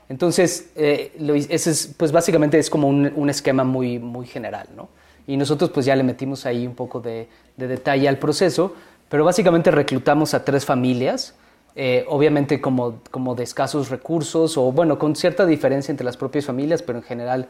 Entonces, 0.09 0.71
eh, 0.75 1.11
ese 1.49 1.69
es, 1.69 1.93
pues 1.95 2.11
básicamente 2.11 2.57
es 2.57 2.69
como 2.69 2.87
un, 2.87 3.13
un, 3.15 3.29
esquema 3.29 3.63
muy, 3.63 3.99
muy 3.99 4.25
general, 4.25 4.67
¿no? 4.75 4.89
Y 5.27 5.37
nosotros 5.37 5.69
pues 5.69 5.85
ya 5.85 5.95
le 5.95 6.03
metimos 6.03 6.45
ahí 6.47 6.65
un 6.65 6.73
poco 6.73 6.99
de, 6.99 7.27
de 7.55 7.67
detalle 7.67 8.09
al 8.09 8.17
proceso, 8.17 8.73
pero 9.07 9.23
básicamente 9.23 9.69
reclutamos 9.69 10.33
a 10.33 10.43
tres 10.43 10.65
familias 10.65 11.35
eh, 11.75 12.05
obviamente 12.09 12.59
como, 12.59 12.99
como 13.11 13.33
de 13.33 13.43
escasos 13.43 13.89
recursos 13.89 14.57
o 14.57 14.71
bueno, 14.73 14.99
con 14.99 15.15
cierta 15.15 15.45
diferencia 15.45 15.91
entre 15.91 16.05
las 16.05 16.17
propias 16.17 16.45
familias, 16.45 16.81
pero 16.81 16.97
en 16.97 17.03
general 17.03 17.47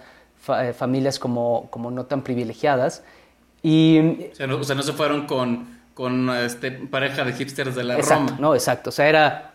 eh, 0.47 0.73
familias 0.73 1.17
como, 1.17 1.67
como 1.71 1.89
no 1.89 2.05
tan 2.05 2.21
privilegiadas. 2.21 3.03
Y, 3.63 3.99
o, 4.31 4.35
sea, 4.35 4.47
no, 4.47 4.83
se 4.83 4.93
fueron 4.93 5.25
con, 5.25 5.79
con 5.93 6.29
este, 6.29 6.71
pareja 6.71 7.23
de 7.23 7.33
hipsters 7.33 7.75
de 7.75 7.83
la 7.83 7.97
exacto, 7.97 8.35
No, 8.39 8.53
exacto, 8.53 8.89
o 8.89 8.93
sea, 8.93 9.07
era... 9.07 9.47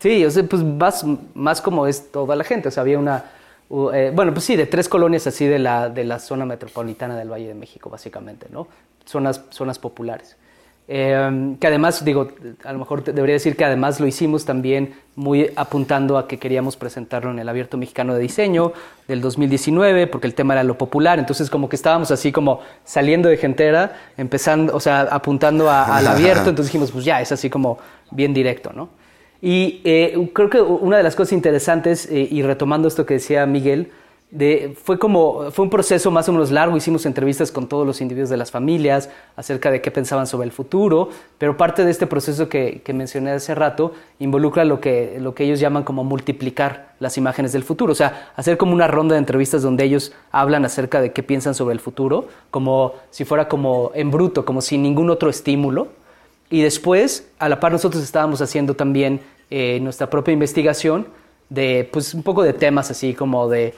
Sí, 0.00 0.24
o 0.24 0.30
sea, 0.30 0.42
pues 0.44 0.62
más, 0.62 1.04
más 1.34 1.62
como 1.62 1.86
es 1.86 2.10
toda 2.12 2.36
la 2.36 2.44
gente, 2.44 2.68
o 2.68 2.70
sea, 2.70 2.82
había 2.82 2.98
una... 2.98 3.24
Eh, 3.92 4.12
bueno, 4.14 4.32
pues 4.34 4.44
sí, 4.44 4.56
de 4.56 4.66
tres 4.66 4.88
colonias 4.88 5.26
así 5.26 5.46
de 5.46 5.58
la, 5.58 5.88
de 5.88 6.04
la 6.04 6.18
zona 6.18 6.44
metropolitana 6.44 7.16
del 7.16 7.32
Valle 7.32 7.48
de 7.48 7.54
México, 7.54 7.88
básicamente, 7.88 8.46
¿no? 8.50 8.68
Zonas, 9.06 9.42
zonas 9.50 9.78
populares. 9.78 10.36
Em, 10.86 11.56
que 11.56 11.66
además, 11.66 12.04
digo, 12.04 12.28
a 12.62 12.72
lo 12.74 12.78
mejor 12.78 13.02
debería 13.04 13.32
decir 13.32 13.56
que 13.56 13.64
además 13.64 14.00
lo 14.00 14.06
hicimos 14.06 14.44
también 14.44 14.94
muy 15.16 15.50
apuntando 15.56 16.18
a 16.18 16.28
que 16.28 16.38
queríamos 16.38 16.76
presentarlo 16.76 17.30
en 17.30 17.38
el 17.38 17.48
Abierto 17.48 17.78
Mexicano 17.78 18.14
de 18.14 18.20
Diseño 18.20 18.74
del 19.08 19.22
2019, 19.22 20.06
porque 20.08 20.26
el 20.26 20.34
tema 20.34 20.52
era 20.52 20.62
lo 20.62 20.76
popular, 20.76 21.18
entonces 21.18 21.48
como 21.48 21.70
que 21.70 21.76
estábamos 21.76 22.10
así 22.10 22.32
como 22.32 22.60
saliendo 22.84 23.30
de 23.30 23.38
gentera, 23.38 23.96
empezando, 24.18 24.76
o 24.76 24.80
sea, 24.80 25.00
apuntando 25.02 25.70
al 25.70 26.06
abierto, 26.06 26.50
entonces 26.50 26.66
dijimos, 26.66 26.92
pues 26.92 27.06
ya, 27.06 27.22
es 27.22 27.32
así 27.32 27.48
como 27.48 27.78
bien 28.10 28.34
directo, 28.34 28.70
¿no? 28.74 28.90
Y 29.40 29.80
eh, 29.84 30.30
creo 30.34 30.50
que 30.50 30.60
una 30.60 30.98
de 30.98 31.02
las 31.02 31.16
cosas 31.16 31.32
interesantes, 31.32 32.06
eh, 32.10 32.28
y 32.30 32.42
retomando 32.42 32.88
esto 32.88 33.06
que 33.06 33.14
decía 33.14 33.46
Miguel, 33.46 33.90
fue 34.82 34.98
como, 34.98 35.50
fue 35.52 35.64
un 35.64 35.70
proceso 35.70 36.10
más 36.10 36.28
o 36.28 36.32
menos 36.32 36.50
largo, 36.50 36.76
hicimos 36.76 37.06
entrevistas 37.06 37.52
con 37.52 37.68
todos 37.68 37.86
los 37.86 38.00
individuos 38.00 38.30
de 38.30 38.36
las 38.36 38.50
familias 38.50 39.08
acerca 39.36 39.70
de 39.70 39.80
qué 39.80 39.92
pensaban 39.92 40.26
sobre 40.26 40.46
el 40.46 40.52
futuro, 40.52 41.10
pero 41.38 41.56
parte 41.56 41.84
de 41.84 41.92
este 41.92 42.08
proceso 42.08 42.48
que, 42.48 42.82
mencioné 42.92 43.30
hace 43.30 43.54
rato 43.54 43.92
involucra 44.18 44.64
lo 44.64 44.80
que, 44.80 45.18
lo 45.20 45.34
que 45.34 45.44
ellos 45.44 45.60
llaman 45.60 45.84
como 45.84 46.02
multiplicar 46.02 46.94
las 46.98 47.16
imágenes 47.16 47.52
del 47.52 47.62
futuro, 47.62 47.92
o 47.92 47.94
sea, 47.94 48.32
hacer 48.34 48.56
como 48.56 48.72
una 48.72 48.88
ronda 48.88 49.14
de 49.14 49.20
entrevistas 49.20 49.62
donde 49.62 49.84
ellos 49.84 50.12
hablan 50.32 50.64
acerca 50.64 51.00
de 51.00 51.12
qué 51.12 51.22
piensan 51.22 51.54
sobre 51.54 51.74
el 51.74 51.80
futuro, 51.80 52.26
como 52.50 52.94
si 53.10 53.24
fuera 53.24 53.46
como 53.48 53.92
en 53.94 54.10
bruto, 54.10 54.44
como 54.44 54.62
sin 54.62 54.82
ningún 54.82 55.10
otro 55.10 55.30
estímulo, 55.30 55.88
y 56.50 56.62
después, 56.62 57.28
a 57.38 57.48
la 57.48 57.60
par 57.60 57.72
nosotros 57.72 58.02
estábamos 58.02 58.40
haciendo 58.40 58.74
también 58.74 59.20
eh, 59.50 59.78
nuestra 59.80 60.10
propia 60.10 60.32
investigación, 60.32 61.06
de, 61.48 61.88
pues 61.92 62.14
un 62.14 62.22
poco 62.22 62.42
de 62.42 62.52
temas 62.52 62.90
así 62.90 63.14
como 63.14 63.48
de 63.48 63.74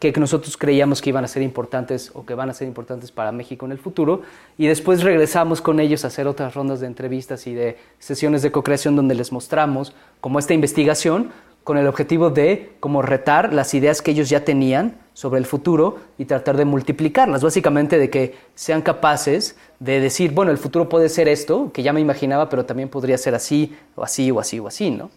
que 0.00 0.12
nosotros 0.18 0.56
creíamos 0.56 1.02
que 1.02 1.10
iban 1.10 1.24
a 1.24 1.28
ser 1.28 1.42
importantes 1.42 2.10
o 2.14 2.24
que 2.24 2.34
van 2.34 2.48
a 2.48 2.54
ser 2.54 2.66
importantes 2.66 3.12
para 3.12 3.32
México 3.32 3.66
en 3.66 3.72
el 3.72 3.78
futuro. 3.78 4.22
Y 4.56 4.66
después 4.66 5.02
regresamos 5.02 5.60
con 5.60 5.78
ellos 5.78 6.04
a 6.04 6.08
hacer 6.08 6.26
otras 6.26 6.54
rondas 6.54 6.80
de 6.80 6.86
entrevistas 6.86 7.46
y 7.46 7.52
de 7.52 7.76
sesiones 7.98 8.40
de 8.40 8.50
co-creación 8.50 8.96
donde 8.96 9.14
les 9.14 9.30
mostramos 9.30 9.94
como 10.22 10.38
esta 10.38 10.54
investigación 10.54 11.30
con 11.64 11.76
el 11.76 11.86
objetivo 11.86 12.30
de 12.30 12.72
como 12.80 13.02
retar 13.02 13.52
las 13.52 13.74
ideas 13.74 14.00
que 14.00 14.12
ellos 14.12 14.30
ya 14.30 14.42
tenían 14.42 14.96
sobre 15.12 15.38
el 15.38 15.44
futuro 15.44 15.98
y 16.16 16.24
tratar 16.24 16.56
de 16.56 16.64
multiplicarlas, 16.64 17.44
básicamente 17.44 17.98
de 17.98 18.08
que 18.08 18.34
sean 18.54 18.80
capaces 18.80 19.56
de 19.78 20.00
decir, 20.00 20.32
bueno, 20.32 20.50
el 20.50 20.56
futuro 20.56 20.88
puede 20.88 21.10
ser 21.10 21.28
esto, 21.28 21.70
que 21.72 21.82
ya 21.82 21.92
me 21.92 22.00
imaginaba, 22.00 22.48
pero 22.48 22.64
también 22.64 22.88
podría 22.88 23.18
ser 23.18 23.34
así, 23.34 23.76
o 23.96 24.02
así, 24.02 24.30
o 24.30 24.40
así, 24.40 24.58
o 24.58 24.66
así, 24.66 24.90
¿no? 24.90 25.10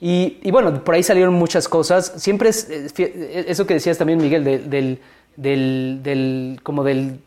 Y, 0.00 0.50
bueno, 0.50 0.84
por 0.84 0.94
ahí 0.94 1.02
salieron 1.02 1.34
muchas 1.34 1.68
cosas. 1.68 2.12
Siempre 2.16 2.50
es, 2.50 2.68
eso 2.70 3.66
que 3.66 3.74
decías 3.74 3.98
también, 3.98 4.20
Miguel, 4.20 4.44
del, 4.44 5.00
del, 5.36 6.60
como 6.62 6.84
del, 6.84 7.18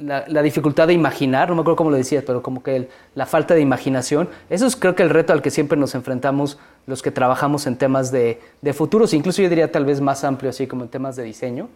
la, 0.00 0.42
dificultad 0.42 0.86
de 0.86 0.94
imaginar, 0.94 1.50
no 1.50 1.56
me 1.56 1.60
acuerdo 1.60 1.76
cómo 1.76 1.90
lo 1.90 1.96
decías, 1.96 2.24
pero 2.26 2.42
como 2.42 2.62
que 2.62 2.88
la 3.14 3.26
falta 3.26 3.54
de 3.54 3.60
imaginación. 3.60 4.28
Eso 4.48 4.66
es 4.66 4.76
creo 4.76 4.94
que 4.94 5.02
el 5.02 5.10
reto 5.10 5.34
al 5.34 5.42
que 5.42 5.50
siempre 5.50 5.78
nos 5.78 5.94
enfrentamos 5.94 6.58
los 6.86 7.02
que 7.02 7.10
trabajamos 7.10 7.66
en 7.66 7.76
temas 7.76 8.10
de, 8.10 8.40
de 8.62 8.72
futuros, 8.72 9.12
incluso 9.12 9.42
yo 9.42 9.48
diría 9.50 9.70
tal 9.70 9.84
vez 9.84 10.00
más 10.00 10.24
amplio, 10.24 10.50
así 10.50 10.66
como 10.66 10.84
en 10.84 10.88
temas 10.88 11.16
de 11.16 11.24
diseño. 11.24 11.68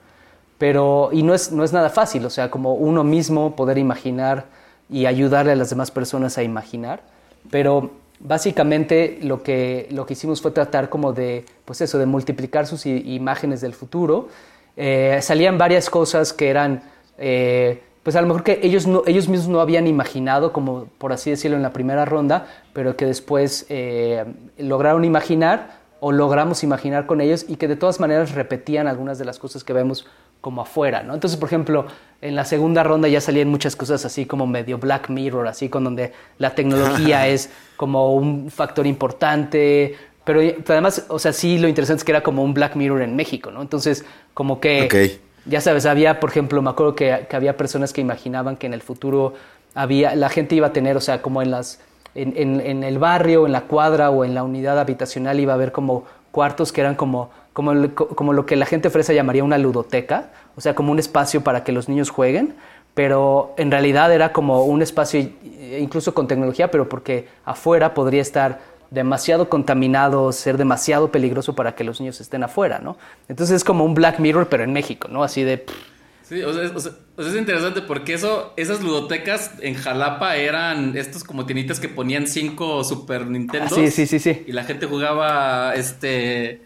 Pero, 0.56 1.10
y 1.12 1.22
no 1.24 1.34
es, 1.34 1.50
no 1.52 1.64
es 1.64 1.72
nada 1.72 1.90
fácil, 1.90 2.24
o 2.24 2.30
sea, 2.30 2.50
como 2.50 2.74
uno 2.74 3.02
mismo 3.02 3.56
poder 3.56 3.78
imaginar 3.78 4.46
y 4.88 5.06
ayudarle 5.06 5.52
a 5.52 5.56
las 5.56 5.70
demás 5.70 5.90
personas 5.90 6.38
a 6.38 6.42
imaginar. 6.42 7.00
Pero 7.50 7.90
básicamente 8.22 9.18
lo 9.22 9.42
que, 9.42 9.88
lo 9.90 10.06
que 10.06 10.14
hicimos 10.14 10.40
fue 10.40 10.52
tratar 10.52 10.88
como 10.88 11.12
de, 11.12 11.44
pues 11.64 11.80
eso, 11.80 11.98
de 11.98 12.06
multiplicar 12.06 12.66
sus 12.66 12.86
imágenes 12.86 13.60
del 13.60 13.74
futuro. 13.74 14.28
Eh, 14.76 15.18
salían 15.20 15.58
varias 15.58 15.90
cosas 15.90 16.32
que 16.32 16.48
eran, 16.48 16.82
eh, 17.18 17.82
pues 18.02 18.16
a 18.16 18.20
lo 18.20 18.28
mejor 18.28 18.42
que 18.42 18.60
ellos, 18.62 18.86
no, 18.86 19.02
ellos 19.06 19.28
mismos 19.28 19.48
no 19.48 19.60
habían 19.60 19.86
imaginado, 19.86 20.52
como 20.52 20.86
por 20.98 21.12
así 21.12 21.30
decirlo 21.30 21.56
en 21.56 21.62
la 21.62 21.72
primera 21.72 22.04
ronda, 22.04 22.46
pero 22.72 22.96
que 22.96 23.06
después 23.06 23.66
eh, 23.68 24.24
lograron 24.56 25.04
imaginar 25.04 25.82
o 26.00 26.10
logramos 26.10 26.64
imaginar 26.64 27.06
con 27.06 27.20
ellos 27.20 27.44
y 27.48 27.56
que 27.56 27.68
de 27.68 27.76
todas 27.76 28.00
maneras 28.00 28.32
repetían 28.32 28.88
algunas 28.88 29.18
de 29.18 29.24
las 29.24 29.38
cosas 29.38 29.62
que 29.62 29.72
vemos 29.72 30.06
como 30.42 30.60
afuera, 30.60 31.02
¿no? 31.02 31.14
Entonces, 31.14 31.38
por 31.38 31.48
ejemplo, 31.48 31.86
en 32.20 32.34
la 32.34 32.44
segunda 32.44 32.82
ronda 32.82 33.08
ya 33.08 33.20
salían 33.20 33.48
muchas 33.48 33.76
cosas 33.76 34.04
así 34.04 34.26
como 34.26 34.46
medio 34.46 34.76
Black 34.76 35.08
Mirror, 35.08 35.46
así 35.46 35.68
con 35.68 35.84
donde 35.84 36.12
la 36.36 36.54
tecnología 36.54 37.26
es 37.28 37.48
como 37.76 38.12
un 38.12 38.50
factor 38.50 38.86
importante, 38.86 39.96
pero, 40.24 40.40
además, 40.68 41.06
o 41.08 41.18
sea, 41.18 41.32
sí 41.32 41.58
lo 41.58 41.68
interesante 41.68 42.00
es 42.00 42.04
que 42.04 42.12
era 42.12 42.22
como 42.22 42.44
un 42.44 42.54
Black 42.54 42.74
Mirror 42.74 43.02
en 43.02 43.16
México, 43.16 43.50
¿no? 43.52 43.62
Entonces, 43.62 44.04
como 44.34 44.60
que, 44.60 45.20
ya 45.46 45.60
sabes, 45.60 45.86
había, 45.86 46.20
por 46.20 46.30
ejemplo, 46.30 46.60
me 46.60 46.70
acuerdo 46.70 46.96
que, 46.96 47.26
había 47.32 47.56
personas 47.56 47.92
que 47.92 48.00
imaginaban 48.00 48.56
que 48.56 48.66
en 48.66 48.74
el 48.74 48.82
futuro 48.82 49.34
había, 49.74 50.14
la 50.16 50.28
gente 50.28 50.56
iba 50.56 50.68
a 50.68 50.72
tener, 50.72 50.96
o 50.96 51.00
sea, 51.00 51.22
como 51.22 51.40
en 51.40 51.52
las, 51.52 51.80
en, 52.14 52.60
en 52.60 52.82
el 52.82 52.98
barrio, 52.98 53.46
en 53.46 53.52
la 53.52 53.62
cuadra 53.62 54.10
o 54.10 54.24
en 54.24 54.34
la 54.34 54.42
unidad 54.42 54.78
habitacional 54.78 55.38
iba 55.38 55.52
a 55.52 55.56
haber 55.56 55.70
como 55.72 56.04
cuartos 56.32 56.72
que 56.72 56.80
eran 56.80 56.96
como 56.96 57.30
como, 57.52 57.72
como 57.94 58.32
lo 58.32 58.46
que 58.46 58.56
la 58.56 58.66
gente 58.66 58.90
fresa 58.90 59.12
llamaría 59.12 59.44
una 59.44 59.58
ludoteca, 59.58 60.30
o 60.56 60.60
sea, 60.60 60.74
como 60.74 60.92
un 60.92 60.98
espacio 60.98 61.42
para 61.42 61.64
que 61.64 61.72
los 61.72 61.88
niños 61.88 62.10
jueguen, 62.10 62.54
pero 62.94 63.54
en 63.56 63.70
realidad 63.70 64.12
era 64.12 64.32
como 64.32 64.64
un 64.64 64.82
espacio 64.82 65.28
incluso 65.78 66.14
con 66.14 66.28
tecnología, 66.28 66.70
pero 66.70 66.88
porque 66.88 67.28
afuera 67.44 67.94
podría 67.94 68.22
estar 68.22 68.60
demasiado 68.90 69.48
contaminado, 69.48 70.32
ser 70.32 70.58
demasiado 70.58 71.10
peligroso 71.10 71.54
para 71.54 71.74
que 71.74 71.84
los 71.84 72.00
niños 72.00 72.20
estén 72.20 72.42
afuera, 72.42 72.78
¿no? 72.78 72.98
Entonces 73.28 73.56
es 73.56 73.64
como 73.64 73.84
un 73.84 73.94
Black 73.94 74.18
Mirror, 74.18 74.48
pero 74.48 74.64
en 74.64 74.72
México, 74.72 75.08
¿no? 75.08 75.22
Así 75.22 75.42
de... 75.42 75.64
Sí, 76.32 76.42
o 76.42 76.50
sea, 76.50 76.64
es 77.18 77.36
interesante 77.36 77.82
porque 77.82 78.14
eso, 78.14 78.54
esas 78.56 78.82
ludotecas 78.82 79.52
en 79.60 79.74
Jalapa 79.74 80.36
eran 80.36 80.96
estos 80.96 81.24
como 81.24 81.44
tienitas 81.44 81.78
que 81.78 81.90
ponían 81.90 82.26
cinco 82.26 82.82
Super 82.84 83.26
Nintendo. 83.26 83.68
sí, 83.68 83.90
sí, 83.90 84.06
sí, 84.06 84.18
sí. 84.18 84.42
Y 84.46 84.52
la 84.52 84.64
gente 84.64 84.86
jugaba 84.86 85.74
este 85.74 86.62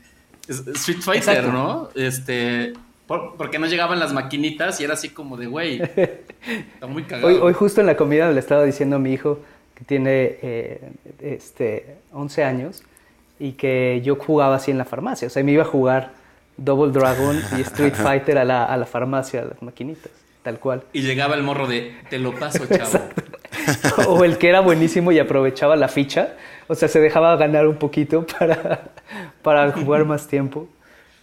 Street 0.47 1.01
Fighter, 1.01 1.49
¿no? 1.49 1.89
Este, 1.97 2.75
porque 3.09 3.59
no 3.59 3.67
llegaban 3.67 3.99
las 3.99 4.13
maquinitas 4.13 4.81
y 4.81 4.85
era 4.85 4.95
así 4.95 5.09
como 5.09 5.37
de, 5.37 5.49
güey, 5.49 5.83
está 6.75 6.87
muy 6.87 7.03
cagado. 7.03 7.43
Hoy, 7.43 7.53
justo 7.53 7.81
en 7.81 7.89
la 7.89 7.97
comida 7.97 8.31
le 8.31 8.39
estaba 8.39 8.63
diciendo 8.63 8.95
a 8.95 8.99
mi 9.01 9.13
hijo 9.13 9.41
que 9.75 9.85
tiene 9.85 10.39
eh, 10.43 10.93
este, 11.21 11.97
11 12.13 12.45
años 12.45 12.85
y 13.41 13.55
que 13.55 14.01
yo 14.05 14.15
jugaba 14.15 14.55
así 14.55 14.71
en 14.71 14.79
la 14.79 14.85
farmacia. 14.85 15.27
O 15.27 15.31
sea, 15.33 15.43
me 15.43 15.51
iba 15.51 15.65
a 15.65 15.67
jugar 15.67 16.13
Double 16.57 16.93
Dragon 16.93 17.41
y 17.57 17.61
Street 17.63 17.95
Fighter 17.95 18.39
a 18.39 18.45
la, 18.45 18.65
a 18.65 18.77
la 18.77 18.87
farmacia, 18.87 19.43
a 19.43 19.45
las 19.47 19.63
maquinitas, 19.63 20.11
tal 20.43 20.59
cual. 20.59 20.83
Y 20.93 21.03
llegaba 21.03 21.35
el 21.35 21.43
morro 21.43 21.67
de, 21.67 21.95
te 22.11 22.19
lo 22.19 22.35
paso, 22.35 22.65
chavo. 22.67 23.05
o 24.09 24.25
el 24.25 24.39
que 24.39 24.49
era 24.49 24.61
buenísimo 24.61 25.13
y 25.13 25.19
aprovechaba 25.19 25.77
la 25.77 25.89
ficha. 25.89 26.35
O 26.69 26.75
sea, 26.75 26.89
se 26.89 27.01
dejaba 27.01 27.37
ganar 27.37 27.67
un 27.67 27.77
poquito 27.77 28.27
para, 28.39 28.91
para 29.43 29.73
jugar 29.73 30.05
más 30.05 30.27
tiempo. 30.27 30.69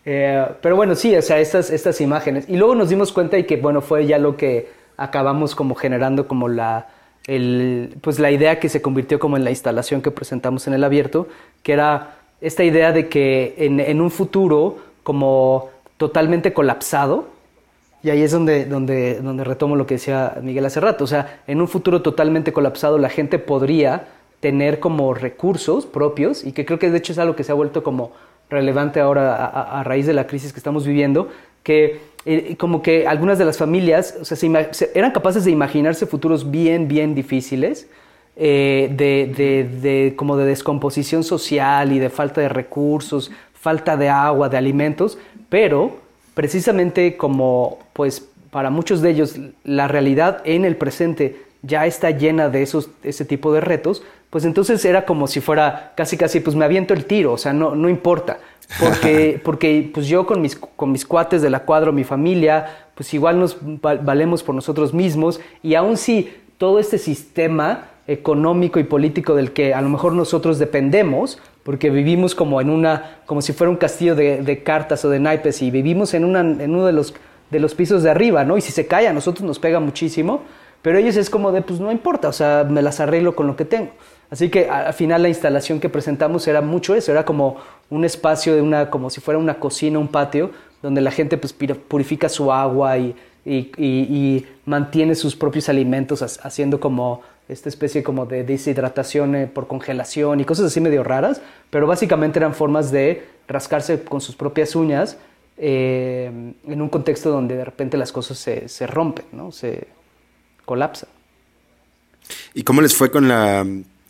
Eh, 0.06 0.46
pero 0.62 0.76
bueno, 0.76 0.96
sí, 0.96 1.16
o 1.16 1.22
sea, 1.22 1.40
estas, 1.40 1.70
estas 1.70 2.02
imágenes. 2.02 2.46
Y 2.50 2.58
luego 2.58 2.76
nos 2.76 2.90
dimos 2.90 3.12
cuenta 3.12 3.38
y 3.38 3.46
que, 3.46 3.58
bueno, 3.58 3.82
fue 3.82 4.06
ya 4.06 4.18
lo 4.18 4.36
que 4.36 4.70
acabamos 4.98 5.56
como 5.56 5.76
generando 5.76 6.28
como 6.28 6.50
la, 6.50 6.88
el, 7.28 7.96
pues 8.02 8.20
la 8.20 8.32
idea 8.32 8.60
que 8.60 8.70
se 8.70 8.82
convirtió 8.82 9.20
como 9.20 9.38
en 9.38 9.44
la 9.44 9.50
instalación 9.50 10.02
que 10.02 10.12
presentamos 10.12 10.68
en 10.68 10.74
el 10.74 10.84
abierto, 10.84 11.28
que 11.64 11.74
era 11.74 12.18
esta 12.42 12.64
idea 12.64 12.92
de 12.92 13.08
que 13.08 13.56
en, 13.58 13.80
en 13.80 14.02
un 14.02 14.12
futuro 14.12 14.78
como 15.04 15.70
totalmente 15.98 16.54
colapsado, 16.54 17.28
y 18.04 18.10
ahí 18.10 18.22
es 18.22 18.32
donde, 18.32 18.66
donde, 18.66 19.22
donde 19.22 19.46
retomo 19.46 19.78
lo 19.78 19.88
que 19.88 19.96
decía 19.96 20.38
Miguel 20.42 20.66
hace 20.66 20.82
rato. 20.82 21.06
O 21.06 21.08
sea, 21.08 21.42
en 21.48 21.62
un 21.62 21.70
futuro 21.70 22.02
totalmente 22.02 22.52
colapsado 22.52 22.98
la 22.98 23.10
gente 23.10 23.40
podría 23.40 24.08
tener 24.42 24.82
como 24.82 25.14
recursos 25.14 25.86
propios 25.86 26.44
y 26.44 26.52
que 26.52 26.66
creo 26.66 26.78
que 26.78 26.92
de 26.92 26.98
hecho 26.98 27.14
es 27.14 27.18
algo 27.18 27.36
que 27.38 27.46
se 27.46 27.54
ha 27.54 27.56
vuelto 27.56 27.82
como 27.82 28.12
relevante 28.50 29.00
ahora 29.00 29.46
a, 29.46 29.84
raíz 29.86 30.06
de 30.06 30.14
la 30.14 30.28
crisis 30.28 30.52
que 30.52 30.60
estamos 30.60 30.86
viviendo, 30.86 31.30
que 31.64 32.02
eh, 32.26 32.58
como 32.58 32.82
que 32.82 33.08
algunas 33.08 33.40
de 33.40 33.46
las 33.46 33.58
familias 33.58 34.18
o 34.20 34.26
sea, 34.26 34.36
se, 34.36 34.92
eran 34.94 35.12
capaces 35.12 35.46
de 35.46 35.52
imaginarse 35.52 36.06
futuros 36.06 36.52
bien, 36.52 36.90
bien 36.90 37.16
difíciles, 37.16 37.88
eh, 38.36 38.90
de, 38.92 39.32
de, 39.34 39.64
de, 39.64 40.16
como 40.18 40.36
de 40.36 40.46
descomposición 40.46 41.24
social 41.24 41.94
y 41.94 42.00
de 42.00 42.10
falta 42.10 42.42
de 42.42 42.50
recursos, 42.50 43.32
falta 43.64 43.96
de 43.96 44.10
agua, 44.10 44.50
de 44.50 44.58
alimentos, 44.58 45.18
pero 45.48 45.96
precisamente 46.34 47.16
como 47.16 47.80
pues 47.94 48.28
para 48.52 48.70
muchos 48.70 49.02
de 49.02 49.12
ellos 49.12 49.38
la 49.64 49.88
realidad 49.88 50.42
en 50.44 50.66
el 50.66 50.76
presente 50.76 51.42
ya 51.62 51.86
está 51.86 52.12
llena 52.12 52.50
de 52.50 52.62
esos, 52.62 52.90
ese 53.04 53.24
tipo 53.24 53.54
de 53.54 53.62
retos, 53.62 54.04
pues 54.30 54.44
entonces 54.44 54.84
era 54.84 55.06
como 55.06 55.28
si 55.28 55.40
fuera 55.40 55.94
casi 55.96 56.18
casi, 56.18 56.42
pues 56.42 56.58
me 56.58 56.66
aviento 56.66 56.94
el 56.94 57.06
tiro, 57.06 57.32
o 57.32 57.38
sea, 57.38 57.54
no, 57.54 57.74
no 57.74 57.88
importa, 57.88 58.40
porque, 58.82 59.40
porque 59.46 59.90
pues 59.94 60.08
yo 60.08 60.26
con 60.26 60.42
mis, 60.42 60.58
con 60.58 60.92
mis 60.92 61.06
cuates 61.06 61.42
de 61.42 61.50
la 61.50 61.62
cuadra, 61.62 61.94
mi 61.94 62.04
familia, 62.04 62.66
pues 62.96 63.14
igual 63.14 63.40
nos 63.40 63.58
valemos 63.62 64.44
por 64.44 64.56
nosotros 64.56 64.94
mismos 64.94 65.40
y 65.62 65.76
aún 65.76 65.96
si 65.96 66.34
todo 66.58 66.80
este 66.80 66.98
sistema 66.98 67.86
económico 68.08 68.78
y 68.82 68.84
político 68.84 69.36
del 69.36 69.54
que 69.54 69.74
a 69.74 69.82
lo 69.82 69.88
mejor 69.88 70.12
nosotros 70.12 70.60
dependemos, 70.60 71.40
porque 71.64 71.90
vivimos 71.90 72.36
como 72.36 72.60
en 72.62 72.70
una, 72.70 73.20
como 73.26 73.42
si 73.42 73.54
fuera 73.54 73.72
un 73.72 73.78
castillo 73.78 74.16
de, 74.16 74.64
cartas 74.64 75.04
o 75.06 75.10
de 75.10 75.20
naipes 75.20 75.62
y 75.62 75.72
vivimos 75.72 76.14
en, 76.14 76.26
una, 76.26 76.42
en 76.42 76.70
uno 76.70 76.86
de 76.86 76.94
los, 76.94 77.14
de 77.50 77.60
los 77.60 77.74
pisos 77.74 78.04
de 78.04 78.10
arriba, 78.10 78.44
¿no? 78.44 78.58
Y 78.58 78.62
si 78.62 78.72
se 78.72 78.86
cae 78.86 79.08
a 79.08 79.14
nosotros 79.14 79.46
nos 79.46 79.60
pega 79.60 79.80
muchísimo, 79.80 80.42
pero 80.82 80.98
ellos 80.98 81.16
es 81.16 81.30
como 81.30 81.52
de, 81.52 81.62
pues 81.62 81.80
no 81.80 81.92
importa, 81.92 82.28
o 82.28 82.34
sea, 82.34 82.66
me 82.70 82.82
las 82.82 83.00
arreglo 83.00 83.36
con 83.36 83.48
lo 83.48 83.56
que 83.56 83.64
tengo. 83.64 83.92
Así 84.30 84.50
que 84.50 84.68
al 84.70 84.94
final 84.94 85.22
la 85.22 85.30
instalación 85.30 85.80
que 85.80 85.90
presentamos 85.90 86.48
era 86.48 86.60
mucho 86.60 86.96
eso, 86.96 87.12
era 87.12 87.24
como 87.24 87.58
un 87.90 88.04
espacio 88.04 88.56
de 88.56 88.62
una, 88.62 88.90
como 88.90 89.10
si 89.10 89.22
fuera 89.22 89.38
una 89.38 89.60
cocina, 89.60 90.00
un 90.00 90.08
patio, 90.10 90.52
donde 90.82 91.00
la 91.00 91.12
gente 91.12 91.38
pues 91.38 91.54
purifica 91.54 92.28
su 92.28 92.52
agua 92.52 92.98
y, 92.98 93.16
y, 93.46 93.72
y 93.78 94.46
mantiene 94.66 95.16
sus 95.16 95.36
propios 95.36 95.70
alimentos 95.70 96.22
haciendo 96.44 96.80
como 96.80 97.22
esta 97.50 97.70
especie 97.70 98.04
como 98.04 98.26
de 98.26 98.44
deshidratación 98.44 99.36
eh, 99.36 99.48
por 99.48 99.68
congelación 99.68 100.40
y 100.40 100.46
cosas 100.46 100.68
así 100.68 100.80
medio 100.80 101.04
raras, 101.04 101.42
pero 101.70 101.88
básicamente 101.88 102.40
eran 102.40 102.54
formas 102.54 102.92
de 102.92 103.26
rascarse 103.48 104.04
con 104.04 104.22
sus 104.22 104.36
propias 104.36 104.76
uñas 104.76 105.18
eh, 105.58 106.32
en 106.66 106.82
un 106.82 106.90
contexto 106.90 107.30
donde 107.30 107.56
de 107.56 107.66
repente 107.66 107.98
las 107.98 108.12
cosas 108.12 108.38
se, 108.38 108.70
se 108.70 108.88
rompen, 108.88 109.26
¿no? 109.32 109.52
se 109.52 109.88
colapsan. 110.66 111.10
¿Y 112.54 112.64
cómo 112.64 112.82
les 112.82 112.96
fue 112.96 113.12
con 113.12 113.28
la, 113.28 113.66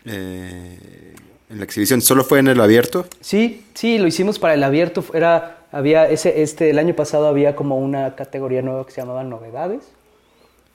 eh, 0.05 1.15
en 1.49 1.57
la 1.57 1.63
exhibición? 1.63 2.01
¿Solo 2.01 2.23
fue 2.23 2.39
en 2.39 2.47
el 2.47 2.61
abierto? 2.61 3.07
Sí, 3.19 3.65
sí, 3.73 3.97
lo 3.97 4.05
hicimos 4.05 4.37
para 4.37 4.53
el 4.53 4.63
abierto. 4.63 5.03
Era, 5.15 5.65
había 5.71 6.07
ese, 6.07 6.43
este, 6.43 6.69
el 6.69 6.77
año 6.77 6.95
pasado 6.95 7.27
había 7.27 7.55
como 7.55 7.79
una 7.79 8.15
categoría 8.15 8.61
nueva 8.61 8.85
que 8.85 8.91
se 8.91 9.01
llamaba 9.01 9.23
novedades. 9.23 9.83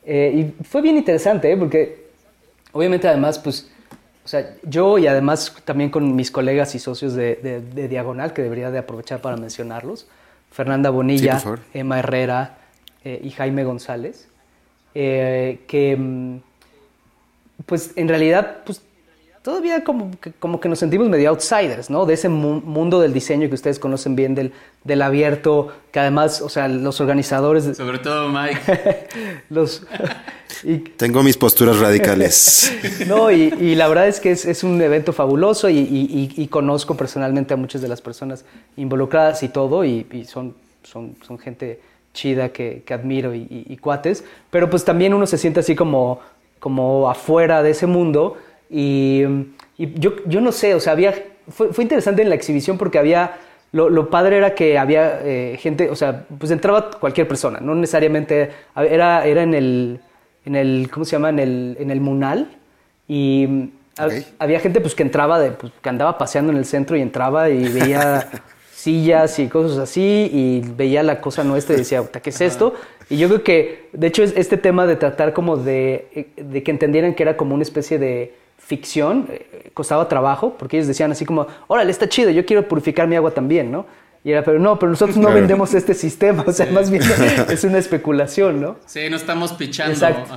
y 0.04 0.52
fue 0.64 0.82
bien 0.82 0.96
interesante, 0.96 1.56
porque 1.56 2.07
Obviamente 2.72 3.08
además, 3.08 3.38
pues, 3.38 3.70
o 4.24 4.28
sea, 4.28 4.54
yo 4.62 4.98
y 4.98 5.06
además 5.06 5.54
también 5.64 5.90
con 5.90 6.14
mis 6.14 6.30
colegas 6.30 6.74
y 6.74 6.78
socios 6.78 7.14
de, 7.14 7.88
Diagonal, 7.88 8.32
que 8.32 8.42
debería 8.42 8.70
de 8.70 8.78
aprovechar 8.78 9.20
para 9.20 9.36
mencionarlos, 9.36 10.06
Fernanda 10.50 10.90
Bonilla, 10.90 11.42
Emma 11.74 11.98
Herrera 11.98 12.58
eh, 13.04 13.20
y 13.22 13.30
Jaime 13.30 13.64
González, 13.64 14.28
eh, 14.94 15.60
que 15.66 15.96
mm, 15.96 16.40
pues 17.66 17.92
en 17.96 18.08
realidad 18.08 18.58
pues 18.64 18.82
todavía 19.42 19.84
como 19.84 20.10
que, 20.20 20.32
como 20.32 20.60
que 20.60 20.68
nos 20.68 20.78
sentimos 20.78 21.08
medio 21.08 21.30
outsiders, 21.30 21.90
¿no? 21.90 22.06
De 22.06 22.14
ese 22.14 22.28
mundo 22.28 23.00
del 23.00 23.12
diseño 23.12 23.48
que 23.48 23.54
ustedes 23.54 23.78
conocen 23.78 24.16
bien, 24.16 24.34
del, 24.34 24.52
del 24.84 25.02
abierto, 25.02 25.68
que 25.92 26.00
además, 26.00 26.40
o 26.42 26.48
sea, 26.48 26.68
los 26.68 27.00
organizadores... 27.00 27.76
Sobre 27.76 27.98
todo 27.98 28.28
Mike. 28.28 29.08
los, 29.50 29.86
Tengo 30.96 31.22
mis 31.22 31.36
posturas 31.36 31.78
radicales. 31.78 32.72
no, 33.06 33.30
y, 33.30 33.74
la 33.74 33.88
verdad 33.88 34.08
es 34.08 34.20
que 34.20 34.32
es, 34.32 34.64
un 34.64 34.80
evento 34.82 35.12
fabuloso 35.12 35.68
y, 35.70 36.48
conozco 36.50 36.96
personalmente 36.96 37.54
a 37.54 37.56
muchas 37.56 37.80
de 37.80 37.88
las 37.88 38.00
personas 38.00 38.44
involucradas 38.76 39.42
y 39.42 39.48
todo, 39.48 39.84
y, 39.84 40.24
son, 40.26 40.54
son, 40.82 41.16
son 41.26 41.38
gente 41.38 41.80
chida 42.12 42.48
que, 42.48 42.82
que 42.84 42.94
admiro 42.94 43.34
y, 43.34 43.76
cuates, 43.80 44.24
pero 44.50 44.68
pues 44.68 44.84
también 44.84 45.14
uno 45.14 45.26
se 45.26 45.38
siente 45.38 45.60
así 45.60 45.76
como, 45.76 46.20
como 46.58 47.08
afuera 47.08 47.62
de 47.62 47.70
ese 47.70 47.86
mundo 47.86 48.36
y, 48.70 49.22
yo, 49.76 50.16
yo, 50.26 50.40
no 50.40 50.52
sé, 50.52 50.74
o 50.74 50.80
sea, 50.80 50.92
había, 50.92 51.14
fue, 51.48 51.72
fue 51.72 51.84
interesante 51.84 52.22
en 52.22 52.28
la 52.28 52.34
exhibición 52.34 52.78
porque 52.78 52.98
había, 52.98 53.38
lo, 53.72 53.88
lo 53.88 54.10
padre 54.10 54.38
era 54.38 54.54
que 54.54 54.78
había 54.78 55.20
eh, 55.22 55.56
gente, 55.60 55.90
o 55.90 55.96
sea, 55.96 56.26
pues 56.38 56.50
entraba 56.50 56.90
cualquier 56.90 57.28
persona, 57.28 57.60
no 57.60 57.74
necesariamente, 57.74 58.50
era, 58.76 59.24
era 59.26 59.42
en 59.42 59.54
el, 59.54 60.00
en 60.44 60.56
el, 60.56 60.90
¿cómo 60.90 61.04
se 61.04 61.12
llama? 61.12 61.30
En 61.30 61.38
el, 61.38 61.76
en 61.78 61.90
el 61.90 62.00
Munal 62.00 62.48
y 63.06 63.70
había 64.38 64.60
gente 64.60 64.80
pues 64.80 64.94
que 64.94 65.02
entraba, 65.02 65.38
de, 65.38 65.50
pues, 65.50 65.72
que 65.82 65.88
andaba 65.88 66.18
paseando 66.18 66.52
en 66.52 66.58
el 66.58 66.64
centro 66.64 66.96
y 66.96 67.02
entraba 67.02 67.50
y 67.50 67.68
veía 67.68 68.28
sillas 68.74 69.38
y 69.38 69.48
cosas 69.48 69.78
así 69.78 70.30
y 70.32 70.60
veía 70.76 71.02
la 71.02 71.20
cosa 71.20 71.42
nuestra 71.44 71.74
y 71.74 71.78
decía, 71.78 72.02
¿qué 72.22 72.30
es 72.30 72.40
esto? 72.40 72.74
Y 73.10 73.16
yo 73.16 73.28
creo 73.28 73.42
que, 73.42 73.88
de 73.92 74.06
hecho, 74.06 74.22
este 74.22 74.56
tema 74.56 74.86
de 74.86 74.96
tratar 74.96 75.32
como 75.32 75.56
de, 75.56 76.28
de 76.36 76.62
que 76.62 76.70
entendieran 76.70 77.14
que 77.14 77.22
era 77.22 77.36
como 77.36 77.54
una 77.54 77.62
especie 77.62 77.98
de 77.98 78.34
ficción 78.58 79.26
eh, 79.30 79.70
costaba 79.72 80.08
trabajo, 80.08 80.54
porque 80.58 80.76
ellos 80.76 80.88
decían 80.88 81.10
así 81.12 81.24
como, 81.24 81.46
órale, 81.68 81.90
está 81.90 82.08
chido, 82.08 82.30
yo 82.30 82.44
quiero 82.44 82.68
purificar 82.68 83.08
mi 83.08 83.16
agua 83.16 83.30
también, 83.30 83.70
¿no? 83.72 83.86
Y 84.24 84.32
era, 84.32 84.42
pero 84.42 84.58
no, 84.58 84.78
pero 84.78 84.90
nosotros 84.90 85.16
no 85.16 85.32
vendemos 85.32 85.72
este 85.74 85.94
sistema, 85.94 86.44
o 86.46 86.52
sea, 86.52 86.66
más 86.66 86.90
bien 86.90 87.02
es 87.48 87.64
una 87.64 87.78
especulación, 87.78 88.60
¿no? 88.60 88.76
Sí, 88.84 89.08
no 89.08 89.16
estamos 89.16 89.52
pichando. 89.52 89.92
Exacto. 89.92 90.36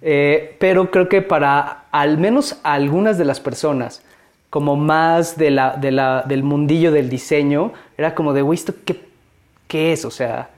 Eh, 0.00 0.56
pero 0.58 0.90
creo 0.90 1.08
que 1.08 1.22
para 1.22 1.84
al 1.92 2.18
menos 2.18 2.58
algunas 2.62 3.18
de 3.18 3.26
las 3.26 3.38
personas, 3.38 4.02
como 4.50 4.76
más 4.76 5.36
de 5.36 5.50
la, 5.50 5.76
de 5.76 5.92
la, 5.92 6.24
del 6.26 6.42
mundillo 6.42 6.90
del 6.90 7.10
diseño, 7.10 7.72
era 7.98 8.14
como 8.14 8.32
de, 8.32 8.42
güey, 8.42 8.58
qué, 8.84 9.00
qué 9.68 9.92
es? 9.92 10.06
O 10.06 10.10
sea, 10.10 10.48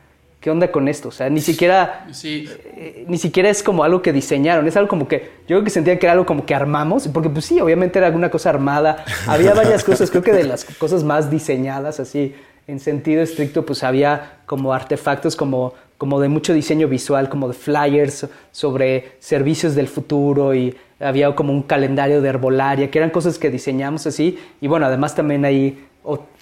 ¿qué 0.41 0.51
onda 0.51 0.73
con 0.73 0.89
esto? 0.89 1.09
O 1.09 1.13
sea, 1.13 1.29
ni 1.29 1.41
siquiera, 1.41 2.07
eh, 2.25 3.05
ni 3.07 3.19
siquiera 3.19 3.51
es 3.51 3.63
como 3.63 3.85
algo 3.85 4.01
que 4.01 4.13
diseñaron, 4.13 4.67
es 4.67 4.77
algo 4.77 4.89
como 4.89 5.07
que, 5.07 5.31
yo 5.47 5.57
creo 5.57 5.65
que 5.65 5.71
sentía 5.71 5.99
que 5.99 6.07
era 6.07 6.15
algo 6.15 6.27
como 6.27 6.47
que 6.47 6.55
armamos, 6.55 7.07
porque 7.09 7.29
pues 7.29 7.45
sí, 7.45 7.61
obviamente 7.61 7.99
era 7.99 8.07
alguna 8.07 8.31
cosa 8.31 8.51
armada, 8.51 9.05
había 9.27 9.55
varias 9.55 9.85
cosas, 9.85 10.11
creo 10.11 10.23
que 10.23 10.33
de 10.33 10.45
las 10.45 10.65
cosas 10.65 11.05
más 11.05 11.31
diseñadas 11.31 12.01
así, 12.01 12.35
en 12.67 12.81
sentido 12.81 13.23
estricto, 13.23 13.67
pues 13.67 13.83
había 13.83 14.39
como 14.47 14.73
artefactos 14.73 15.37
como, 15.37 15.75
como 15.99 16.21
de 16.21 16.29
mucho 16.29 16.55
diseño 16.55 16.89
visual, 16.89 17.29
como 17.29 17.49
de 17.49 17.55
flyers 17.55 18.27
sobre 18.53 19.13
servicios 19.19 19.75
del 19.75 19.89
futuro 19.89 20.55
y 20.55 20.77
había 21.01 21.35
como 21.35 21.53
un 21.53 21.63
calendario 21.63 22.23
de 22.23 22.29
herbolaria, 22.29 22.91
que 22.91 22.99
eran 22.99 23.11
cosas 23.11 23.39
que 23.39 23.51
diseñamos 23.51 24.07
así, 24.07 24.39
y 24.61 24.69
bueno, 24.69 24.87
además 24.87 25.15
también 25.15 25.45
ahí, 25.45 25.85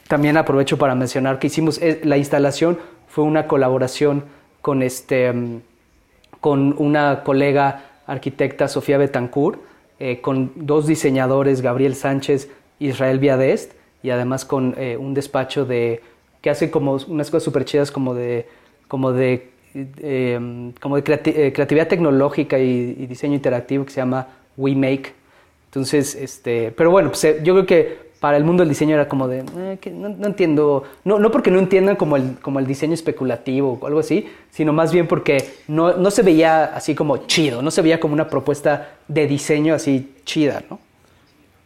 también 0.07 0.37
aprovecho 0.37 0.79
para 0.79 0.95
mencionar 0.95 1.39
que 1.39 1.49
hicimos 1.49 1.81
eh, 1.81 2.01
la 2.05 2.17
instalación 2.17 2.79
fue 3.18 3.24
una 3.24 3.48
colaboración 3.48 4.22
con, 4.61 4.81
este, 4.81 5.33
mm, 5.33 5.61
con 6.40 6.76
una 6.78 7.24
colega 7.24 7.83
arquitecta, 8.07 8.68
Sofía 8.68 8.96
Betancourt, 8.96 9.59
eh, 9.98 10.20
con 10.20 10.52
dos 10.54 10.87
diseñadores, 10.87 11.61
Gabriel 11.61 11.96
Sánchez, 11.96 12.48
Israel 12.78 13.18
Viadest, 13.18 13.72
y 14.04 14.11
además 14.11 14.44
con 14.44 14.76
eh, 14.78 14.96
un 14.96 15.14
despacho 15.14 15.64
de 15.64 16.00
que 16.40 16.50
hace 16.50 16.70
como 16.70 16.96
unas 17.09 17.28
cosas 17.28 17.42
súper 17.42 17.64
chidas 17.64 17.90
como 17.90 18.14
de 18.14 18.46
como 18.87 19.11
de 19.11 19.50
em, 19.74 20.70
como 20.74 20.94
de 20.94 21.02
eh, 21.24 21.52
creatividad 21.52 21.88
tecnológica 21.88 22.57
y, 22.61 23.04
diseño 23.07 23.35
interactivo 23.35 23.85
que 23.85 23.90
se 23.90 23.96
llama 23.96 24.28
WeMake. 24.57 25.12
Entonces, 25.64 26.14
este, 26.14 26.70
pero 26.70 26.92
bueno, 26.92 27.11
pues, 27.11 27.42
yo 27.42 27.54
creo 27.54 27.66
que 27.66 27.98
para 28.20 28.37
el 28.37 28.44
mundo 28.44 28.62
del 28.62 28.68
diseño 28.68 28.94
era 28.94 29.09
como 29.09 29.28
de, 29.28 29.44
eh, 29.57 29.78
que 29.81 29.90
no, 29.90 30.09
entiendo, 30.26 30.85
no, 31.04 31.18
no 31.18 31.31
porque 31.31 31.50
no 31.50 31.59
entiendan 31.59 31.96
como 31.96 32.16
el, 32.16 32.38
como 32.40 32.59
el 32.59 32.66
diseño 32.66 32.94
especulativo 32.94 33.78
o 33.81 33.87
algo 33.87 34.00
así, 34.00 34.28
sino 34.50 34.72
más 34.72 34.92
bien 34.92 35.07
porque 35.07 35.54
no, 35.68 35.96
no 35.96 36.11
se 36.11 36.22
veía 36.22 36.64
así 36.64 36.94
como 36.94 37.26
chido, 37.26 37.62
no 37.62 37.70
se 37.70 37.83
veía 37.83 38.00
como 38.00 38.14
una 38.14 38.28
propuesta 38.28 38.96
de 39.07 39.26
diseño 39.26 39.74
así 39.74 40.14
chida, 40.24 40.62
¿no? 40.68 40.81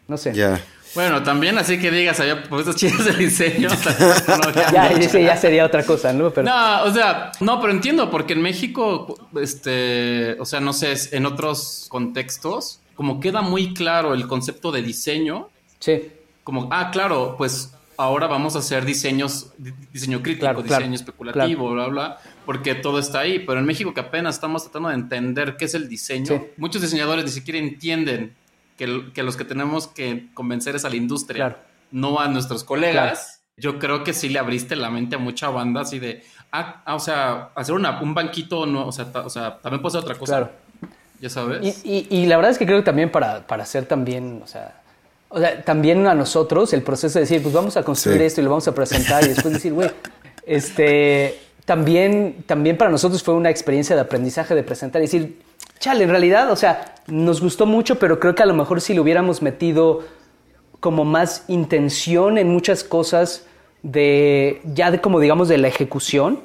No 0.08 0.18
sé. 0.18 0.34
Ya. 0.34 0.60
Bueno, 0.94 1.22
también 1.22 1.56
así 1.56 1.78
que 1.78 1.90
digas, 1.90 2.20
había 2.20 2.42
propuestas 2.42 2.76
chidas 2.76 3.06
de 3.06 3.12
diseño. 3.14 3.70
ya, 4.72 4.92
ya 4.98 5.36
sería 5.38 5.64
otra 5.64 5.84
cosa, 5.84 6.12
¿no? 6.12 6.30
No, 6.42 6.84
o 6.84 6.92
sea, 6.92 7.32
no, 7.40 7.62
pero 7.62 7.72
entiendo, 7.72 8.10
porque 8.10 8.34
en 8.34 8.42
México, 8.42 9.16
este, 9.40 10.36
o 10.38 10.44
sea, 10.44 10.60
no 10.60 10.74
sé, 10.74 10.94
en 11.12 11.24
otros 11.24 11.86
contextos, 11.88 12.80
como 12.94 13.20
queda 13.20 13.40
muy 13.40 13.72
claro 13.72 14.12
el 14.12 14.26
concepto 14.26 14.70
de 14.70 14.82
diseño. 14.82 15.48
Sí 15.78 16.12
como, 16.44 16.68
ah, 16.70 16.90
claro, 16.90 17.37
pues 17.37 17.74
ahora 17.96 18.26
vamos 18.26 18.57
a 18.57 18.61
hacer 18.61 18.85
diseños, 18.85 19.52
diseño 19.92 20.22
crítico, 20.22 20.62
diseño 20.62 20.94
especulativo, 20.94 21.70
bla, 21.72 21.87
bla, 21.88 22.18
porque 22.44 22.74
todo 22.74 22.98
está 22.98 23.20
ahí. 23.20 23.40
Pero 23.40 23.59
en 23.59 23.66
México 23.66 23.94
que 23.94 24.00
apenas 24.00 24.37
estamos 24.37 24.64
tratando 24.64 24.88
de 24.88 24.96
entender 24.96 25.57
qué 25.57 25.66
es 25.66 25.74
el 25.74 25.88
diseño, 25.88 26.44
muchos 26.57 26.83
diseñadores 26.83 27.24
ni 27.24 27.31
siquiera 27.31 27.59
entienden 27.59 28.35
que, 28.76 29.12
que, 29.12 29.22
los 29.22 29.37
que 29.37 29.44
tenemos 29.44 29.87
que 29.87 30.28
convencer 30.35 30.76
es 30.76 30.85
a 30.85 30.90
la 30.90 30.96
industria, 30.96 31.59
no 31.90 32.20
a 32.20 32.28
nuestros 32.28 32.64
colegas. 32.64 33.40
Yo 33.57 33.78
creo 33.78 34.02
que 34.02 34.14
sí 34.14 34.31
le 34.31 34.38
abriste 34.38 34.76
la 34.76 34.90
mente 34.90 35.16
a 35.16 35.18
mucha 35.18 35.50
banda 35.50 35.83
así 35.83 35.98
de, 35.98 36.24
ah, 36.50 36.83
ah 36.87 36.94
o 36.94 36.98
sea, 36.98 37.50
hacer 37.55 37.74
una, 37.74 38.00
un 38.00 38.14
banquito, 38.14 38.64
no, 38.64 38.87
o 38.87 38.92
sea, 38.92 39.07
o 39.12 39.28
sea, 39.28 39.59
también 39.59 39.83
puede 39.83 39.92
ser 39.92 40.00
otra 40.00 40.14
cosa. 40.16 40.38
Claro. 40.38 40.52
Ya 41.20 41.28
sabes. 41.28 41.85
Y, 41.85 42.09
y, 42.11 42.22
y, 42.22 42.26
la 42.26 42.37
verdad 42.37 42.50
es 42.50 42.59
que 42.59 42.66
creo 42.66 42.78
que 42.78 42.85
también 42.85 43.12
para, 43.12 43.46
para 43.46 43.62
hacer 43.62 43.85
también, 43.87 44.40
o 44.42 44.46
sea, 44.48 44.82
o 45.33 45.38
sea, 45.38 45.62
también 45.64 46.07
a 46.07 46.14
nosotros 46.14 46.73
el 46.73 46.83
proceso 46.83 47.18
de 47.18 47.25
decir, 47.25 47.42
pues 47.42 47.55
vamos 47.55 47.77
a 47.77 47.83
construir 47.83 48.21
esto 48.23 48.40
y 48.40 48.45
lo 48.45 48.51
vamos 48.51 48.68
a 48.68 48.75
presentar 48.75 49.25
y 49.25 49.29
después 49.35 49.55
decir, 49.55 49.73
güey, 49.73 49.90
este, 50.47 51.40
también, 51.64 52.45
también 52.47 52.77
para 52.77 52.90
nosotros 52.90 53.23
fue 53.23 53.35
una 53.35 53.51
experiencia 53.51 53.97
de 53.97 54.03
aprendizaje 54.03 54.55
de 54.55 54.62
presentar 54.62 55.01
y 55.01 55.07
decir, 55.07 55.40
chale, 55.79 56.05
en 56.05 56.11
realidad, 56.11 56.51
o 56.51 56.57
sea, 56.57 56.95
nos 57.07 57.40
gustó 57.40 57.66
mucho, 57.66 57.99
pero 57.99 58.21
creo 58.21 58.35
que 58.35 58.42
a 58.42 58.47
lo 58.47 58.55
mejor 58.55 58.81
si 58.81 58.92
le 58.95 59.01
hubiéramos 59.01 59.42
metido 59.42 60.01
como 60.81 61.05
más 61.05 61.45
intención 61.49 62.38
en 62.38 62.49
muchas 62.49 62.85
cosas 62.85 63.47
de, 63.83 64.61
ya 64.64 64.90
de 64.90 65.01
como 65.01 65.18
digamos 65.18 65.49
de 65.49 65.59
la 65.59 65.68
ejecución, 65.68 66.40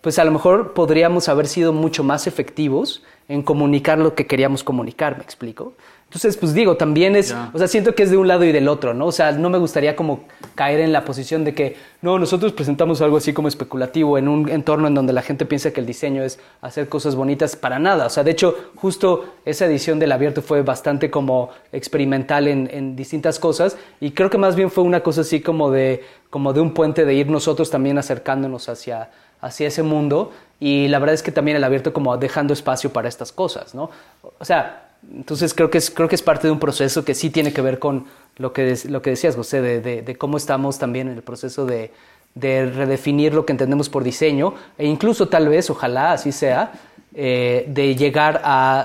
pues 0.00 0.18
a 0.18 0.24
lo 0.24 0.30
mejor 0.30 0.74
podríamos 0.74 1.28
haber 1.28 1.46
sido 1.46 1.72
mucho 1.72 2.04
más 2.04 2.26
efectivos 2.26 3.02
en 3.28 3.42
comunicar 3.42 3.98
lo 3.98 4.14
que 4.14 4.26
queríamos 4.26 4.64
comunicar, 4.64 5.16
¿me 5.16 5.22
explico? 5.22 5.74
Entonces, 6.08 6.38
pues 6.38 6.54
digo, 6.54 6.78
también 6.78 7.16
es, 7.16 7.36
o 7.52 7.58
sea, 7.58 7.68
siento 7.68 7.94
que 7.94 8.02
es 8.02 8.10
de 8.10 8.16
un 8.16 8.26
lado 8.26 8.42
y 8.42 8.50
del 8.50 8.66
otro, 8.68 8.94
¿no? 8.94 9.04
O 9.04 9.12
sea, 9.12 9.32
no 9.32 9.50
me 9.50 9.58
gustaría 9.58 9.94
como 9.94 10.20
caer 10.54 10.80
en 10.80 10.90
la 10.90 11.04
posición 11.04 11.44
de 11.44 11.54
que, 11.54 11.76
no, 12.00 12.18
nosotros 12.18 12.52
presentamos 12.52 13.02
algo 13.02 13.18
así 13.18 13.34
como 13.34 13.46
especulativo 13.46 14.16
en 14.16 14.26
un 14.26 14.48
entorno 14.48 14.88
en 14.88 14.94
donde 14.94 15.12
la 15.12 15.20
gente 15.20 15.44
piensa 15.44 15.70
que 15.70 15.80
el 15.80 15.86
diseño 15.86 16.22
es 16.22 16.38
hacer 16.62 16.88
cosas 16.88 17.14
bonitas 17.14 17.56
para 17.56 17.78
nada. 17.78 18.06
O 18.06 18.10
sea, 18.10 18.24
de 18.24 18.30
hecho, 18.30 18.56
justo 18.76 19.34
esa 19.44 19.66
edición 19.66 19.98
del 19.98 20.10
abierto 20.10 20.40
fue 20.40 20.62
bastante 20.62 21.10
como 21.10 21.50
experimental 21.72 22.48
en, 22.48 22.70
en 22.72 22.96
distintas 22.96 23.38
cosas 23.38 23.76
y 24.00 24.12
creo 24.12 24.30
que 24.30 24.38
más 24.38 24.56
bien 24.56 24.70
fue 24.70 24.84
una 24.84 25.02
cosa 25.02 25.20
así 25.20 25.42
como 25.42 25.70
de, 25.70 26.04
como 26.30 26.54
de 26.54 26.62
un 26.62 26.72
puente 26.72 27.04
de 27.04 27.12
ir 27.12 27.28
nosotros 27.28 27.70
también 27.70 27.98
acercándonos 27.98 28.70
hacia, 28.70 29.10
hacia 29.42 29.68
ese 29.68 29.82
mundo 29.82 30.32
y 30.58 30.88
la 30.88 31.00
verdad 31.00 31.14
es 31.14 31.22
que 31.22 31.32
también 31.32 31.58
el 31.58 31.64
abierto 31.64 31.92
como 31.92 32.16
dejando 32.16 32.54
espacio 32.54 32.94
para 32.94 33.08
estas 33.10 33.30
cosas, 33.30 33.74
¿no? 33.74 33.90
O 34.38 34.44
sea, 34.46 34.87
entonces 35.10 35.54
creo 35.54 35.70
que, 35.70 35.78
es, 35.78 35.90
creo 35.90 36.08
que 36.08 36.14
es 36.14 36.22
parte 36.22 36.48
de 36.48 36.52
un 36.52 36.58
proceso 36.58 37.04
que 37.04 37.14
sí 37.14 37.30
tiene 37.30 37.52
que 37.52 37.62
ver 37.62 37.78
con 37.78 38.06
lo 38.36 38.52
que, 38.52 38.76
lo 38.88 39.02
que 39.02 39.10
decías, 39.10 39.36
José, 39.36 39.60
de, 39.62 40.16
cómo 40.16 40.36
estamos 40.36 40.78
también 40.78 41.08
en 41.08 41.14
el 41.14 41.22
proceso 41.22 41.66
de, 41.66 41.90
redefinir 42.34 43.34
lo 43.34 43.44
que 43.44 43.52
entendemos 43.52 43.88
por 43.88 44.04
diseño 44.04 44.54
e 44.76 44.86
incluso 44.86 45.28
tal 45.28 45.48
vez, 45.48 45.70
ojalá 45.70 46.12
así 46.12 46.30
sea, 46.30 46.72
eh, 47.14 47.64
de 47.68 47.96
llegar 47.96 48.42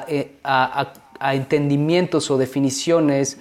eh, 0.08 0.32
a, 0.44 0.94
a, 1.20 1.36
entendimientos 1.36 2.32
o 2.32 2.38
definiciones, 2.38 3.38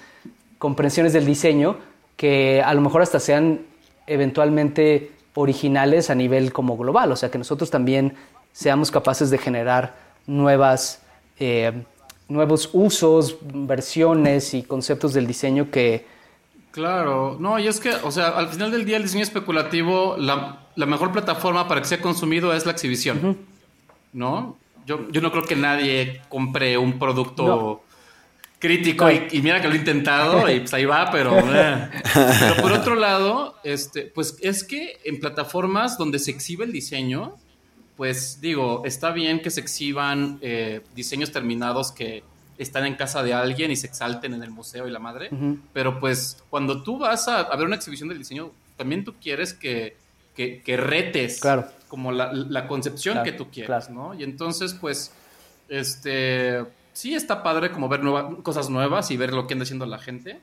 comprensiones 0.59 1.13
del 1.13 1.25
diseño 1.25 1.77
que 2.15 2.61
a 2.61 2.73
lo 2.75 2.81
mejor 2.81 3.01
hasta 3.01 3.19
sean 3.19 3.61
eventualmente 4.05 5.11
originales 5.33 6.11
a 6.11 6.15
nivel 6.15 6.53
como 6.53 6.77
global, 6.77 7.11
o 7.11 7.15
sea, 7.15 7.31
que 7.31 7.39
nosotros 7.39 7.71
también 7.71 8.13
seamos 8.51 8.91
capaces 8.91 9.29
de 9.29 9.37
generar 9.37 9.95
nuevas... 10.27 11.01
Eh, 11.39 11.71
nuevos 12.27 12.69
usos, 12.73 13.37
versiones 13.41 14.53
y 14.53 14.63
conceptos 14.63 15.13
del 15.13 15.27
diseño 15.27 15.69
que... 15.71 16.05
Claro, 16.71 17.37
no, 17.39 17.59
y 17.59 17.67
es 17.67 17.79
que, 17.79 17.91
o 17.91 18.11
sea, 18.11 18.29
al 18.29 18.49
final 18.49 18.71
del 18.71 18.83
día 18.85 18.97
el 18.97 19.03
diseño 19.03 19.23
especulativo, 19.23 20.17
la, 20.17 20.59
mejor 20.75 21.11
plataforma 21.11 21.67
para 21.67 21.81
que 21.81 21.87
sea 21.87 22.01
consumido 22.01 22.51
es 22.53 22.65
la 22.65 22.71
exhibición, 22.71 23.37
¿no? 24.11 24.57
Yo, 24.85 25.09
yo 25.11 25.21
no 25.21 25.31
creo 25.31 25.43
que 25.43 25.55
nadie 25.55 26.21
compre 26.29 26.77
un 26.77 26.97
producto 26.97 27.83
crítico 28.63 29.11
y, 29.11 29.41
mira 29.41 29.61
que 29.61 29.67
lo 29.67 29.73
he 29.73 29.77
intentado 29.77 30.49
y 30.51 30.61
pues 30.61 30.73
ahí 30.73 30.85
va, 30.85 31.11
pero, 31.11 31.37
eh. 31.53 31.89
pero 32.13 32.55
por 32.61 32.71
otro 32.71 32.95
lado, 32.95 33.55
este, 33.65 34.03
pues 34.03 34.37
es 34.41 34.63
que 34.63 34.99
en 35.03 35.19
plataformas 35.19 35.97
donde 35.97 36.17
se 36.17 36.31
exhibe 36.31 36.63
el 36.63 36.71
diseño, 36.71 37.35
pues 37.97 38.41
digo, 38.41 38.83
está 38.85 39.11
bien 39.11 39.41
que 39.41 39.51
se 39.51 39.61
exhiban 39.61 40.39
eh, 40.41 40.81
diseños 40.95 41.31
terminados 41.31 41.91
que 41.91 42.23
están 42.57 42.85
en 42.85 42.95
casa 42.95 43.23
de 43.23 43.33
alguien 43.33 43.71
y 43.71 43.75
se 43.75 43.87
exalten 43.87 44.33
en 44.33 44.43
el 44.43 44.51
museo 44.51 44.87
y 44.87 44.91
la 44.91 44.99
madre, 44.99 45.29
pero 45.73 45.99
pues 45.99 46.43
cuando 46.49 46.83
tú 46.83 46.99
vas 46.99 47.27
a, 47.27 47.55
ver 47.55 47.65
una 47.65 47.75
exhibición 47.75 48.09
del 48.09 48.19
diseño, 48.19 48.51
también 48.77 49.03
tú 49.03 49.15
quieres 49.21 49.53
que, 49.53 49.97
que, 50.35 50.77
retes 50.77 51.41
como 51.87 52.11
la, 52.11 52.67
concepción 52.67 53.23
que 53.23 53.31
tú 53.31 53.49
quieres, 53.51 53.89
¿no? 53.89 54.13
Y 54.13 54.23
entonces, 54.23 54.73
pues, 54.73 55.11
este, 55.69 56.63
sí 56.93 57.15
está 57.15 57.43
padre 57.43 57.71
como 57.71 57.89
ver 57.89 58.01
cosas 58.43 58.69
nuevas 58.69 59.11
y 59.11 59.17
ver 59.17 59.33
lo 59.33 59.47
que 59.47 59.53
anda 59.53 59.63
haciendo 59.63 59.85
la 59.85 59.99
gente, 59.99 60.39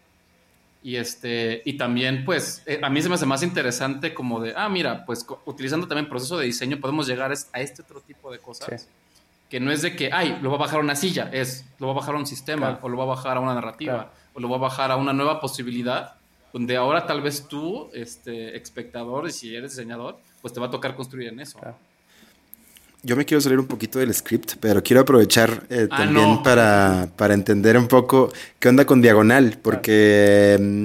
y 0.82 0.96
este, 0.96 1.62
y 1.64 1.74
también, 1.74 2.24
pues, 2.24 2.62
eh, 2.66 2.80
a 2.82 2.88
mí 2.88 3.02
se 3.02 3.08
me 3.08 3.16
hace 3.16 3.26
más 3.26 3.42
interesante 3.42 4.14
como 4.14 4.40
de, 4.40 4.54
ah, 4.56 4.68
mira, 4.68 5.04
pues 5.04 5.26
utilizando 5.44 5.86
también 5.86 6.08
proceso 6.08 6.38
de 6.38 6.46
diseño 6.46 6.80
podemos 6.80 7.06
llegar 7.06 7.30
a 7.30 7.60
este 7.60 7.82
otro 7.82 8.00
tipo 8.00 8.32
de 8.32 8.38
cosas. 8.38 8.88
Que 9.50 9.60
no 9.60 9.72
es 9.72 9.82
de 9.82 9.94
que, 9.94 10.10
ay, 10.12 10.38
lo 10.40 10.50
va 10.50 10.56
a 10.56 10.60
bajar 10.60 10.78
a 10.78 10.82
una 10.82 10.94
silla, 10.94 11.28
es, 11.32 11.66
lo 11.78 11.88
va 11.88 11.92
a 11.92 11.96
bajar 11.96 12.14
a 12.14 12.18
un 12.18 12.26
sistema, 12.26 12.78
o 12.82 12.88
lo 12.88 12.96
va 12.96 13.02
a 13.02 13.08
bajar 13.08 13.36
a 13.36 13.40
una 13.40 13.52
narrativa, 13.52 14.12
o 14.32 14.40
lo 14.40 14.48
va 14.48 14.56
a 14.56 14.60
bajar 14.60 14.90
a 14.90 14.96
una 14.96 15.12
nueva 15.12 15.40
posibilidad, 15.40 16.14
donde 16.52 16.76
ahora 16.76 17.06
tal 17.06 17.20
vez 17.20 17.46
tú, 17.46 17.90
este, 17.92 18.56
espectador, 18.56 19.28
y 19.28 19.32
si 19.32 19.54
eres 19.54 19.72
diseñador, 19.72 20.18
pues 20.40 20.54
te 20.54 20.60
va 20.60 20.66
a 20.66 20.70
tocar 20.70 20.94
construir 20.94 21.28
en 21.28 21.40
eso. 21.40 21.60
Yo 23.02 23.16
me 23.16 23.24
quiero 23.24 23.40
salir 23.40 23.58
un 23.58 23.66
poquito 23.66 23.98
del 23.98 24.12
script, 24.12 24.56
pero 24.60 24.82
quiero 24.82 25.00
aprovechar 25.00 25.64
eh, 25.70 25.88
ah, 25.90 25.96
también 25.96 26.42
para, 26.42 27.08
para, 27.16 27.32
entender 27.32 27.78
un 27.78 27.88
poco 27.88 28.30
qué 28.58 28.68
onda 28.68 28.84
con 28.84 29.00
Diagonal, 29.00 29.58
porque 29.62 30.58
mm, 30.60 30.84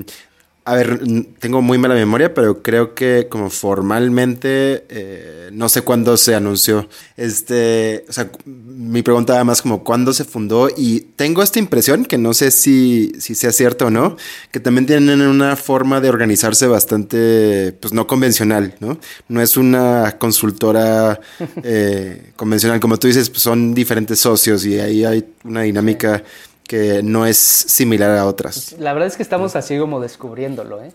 a 0.67 0.73
ver, 0.73 0.99
tengo 1.37 1.61
muy 1.61 1.77
mala 1.77 1.93
memoria, 1.93 2.33
pero 2.33 2.63
creo 2.63 2.95
que 2.95 3.27
como 3.29 3.51
formalmente, 3.51 4.83
eh, 4.89 5.49
no 5.53 5.69
sé 5.69 5.83
cuándo 5.83 6.17
se 6.17 6.33
anunció. 6.33 6.89
Este, 7.17 8.03
o 8.09 8.11
sea, 8.11 8.31
mi 8.45 9.03
pregunta 9.03 9.43
más 9.43 9.61
como 9.61 9.83
cuándo 9.83 10.11
se 10.11 10.23
fundó 10.23 10.69
y 10.75 11.01
tengo 11.17 11.43
esta 11.43 11.59
impresión, 11.59 12.03
que 12.03 12.17
no 12.17 12.33
sé 12.33 12.49
si, 12.49 13.11
si 13.19 13.35
sea 13.35 13.51
cierto 13.51 13.85
o 13.85 13.89
no, 13.91 14.17
que 14.51 14.59
también 14.59 14.87
tienen 14.87 15.21
una 15.21 15.55
forma 15.55 16.01
de 16.01 16.09
organizarse 16.09 16.65
bastante, 16.65 17.77
pues 17.79 17.93
no 17.93 18.07
convencional, 18.07 18.73
¿no? 18.79 18.97
No 19.27 19.41
es 19.43 19.57
una 19.57 20.17
consultora 20.17 21.19
eh, 21.63 22.31
convencional, 22.35 22.79
como 22.79 22.97
tú 22.97 23.05
dices, 23.05 23.29
pues 23.29 23.43
son 23.43 23.75
diferentes 23.75 24.19
socios 24.19 24.65
y 24.65 24.79
ahí 24.79 25.05
hay 25.05 25.25
una 25.43 25.61
dinámica 25.61 26.23
que 26.67 27.03
no 27.03 27.25
es 27.25 27.37
similar 27.37 28.17
a 28.17 28.25
otras. 28.25 28.75
La 28.79 28.93
verdad 28.93 29.07
es 29.07 29.17
que 29.17 29.23
estamos 29.23 29.55
así 29.55 29.77
como 29.77 29.99
descubriéndolo, 29.99 30.83
¿eh? 30.83 30.91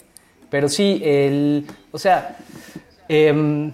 Pero 0.50 0.68
sí, 0.68 1.00
el, 1.04 1.66
o 1.92 1.98
sea, 1.98 2.36
em, 3.08 3.72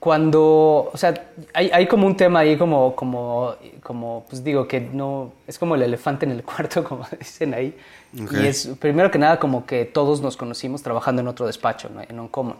cuando, 0.00 0.90
o 0.92 0.96
sea, 0.96 1.14
hay, 1.54 1.70
hay, 1.72 1.86
como 1.86 2.08
un 2.08 2.16
tema 2.16 2.40
ahí 2.40 2.56
como, 2.56 2.96
como, 2.96 3.54
como, 3.84 4.26
pues 4.28 4.42
digo, 4.42 4.66
que 4.66 4.80
no, 4.80 5.32
es 5.46 5.60
como 5.60 5.76
el 5.76 5.82
elefante 5.82 6.26
en 6.26 6.32
el 6.32 6.42
cuarto, 6.44 6.82
como 6.82 7.06
dicen 7.16 7.54
ahí. 7.54 7.76
Y 8.12 8.46
es, 8.46 8.68
primero 8.80 9.10
que 9.12 9.18
nada, 9.18 9.38
como 9.38 9.64
que 9.64 9.84
todos 9.84 10.20
nos 10.20 10.36
conocimos 10.36 10.82
trabajando 10.82 11.22
en 11.22 11.28
otro 11.28 11.46
despacho, 11.46 11.88
¿no? 11.88 12.02
en 12.02 12.18
Uncommon. 12.18 12.56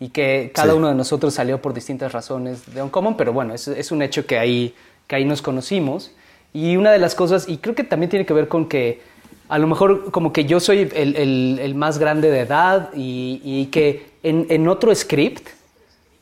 Y 0.00 0.08
que 0.08 0.50
cada 0.52 0.74
uno 0.74 0.88
de 0.88 0.96
nosotros 0.96 1.32
salió 1.32 1.62
por 1.62 1.72
distintas 1.72 2.10
razones 2.10 2.74
de 2.74 2.82
Uncommon, 2.82 3.16
pero 3.16 3.32
bueno, 3.32 3.54
es, 3.54 3.68
es 3.68 3.92
un 3.92 4.02
hecho 4.02 4.26
que 4.26 4.36
ahí, 4.36 4.74
que 5.06 5.14
ahí 5.14 5.24
nos 5.24 5.40
conocimos. 5.40 6.10
Y 6.54 6.76
una 6.76 6.90
de 6.92 6.98
las 6.98 7.14
cosas, 7.14 7.48
y 7.48 7.58
creo 7.58 7.74
que 7.74 7.84
también 7.84 8.10
tiene 8.10 8.26
que 8.26 8.34
ver 8.34 8.48
con 8.48 8.68
que 8.68 9.00
a 9.48 9.58
lo 9.58 9.66
mejor 9.66 10.10
como 10.10 10.32
que 10.32 10.44
yo 10.44 10.60
soy 10.60 10.90
el, 10.94 11.74
más 11.74 11.98
grande 11.98 12.30
de 12.30 12.40
edad 12.40 12.90
y, 12.94 13.66
que 13.66 14.10
en, 14.22 14.68
otro 14.68 14.94
script 14.94 15.46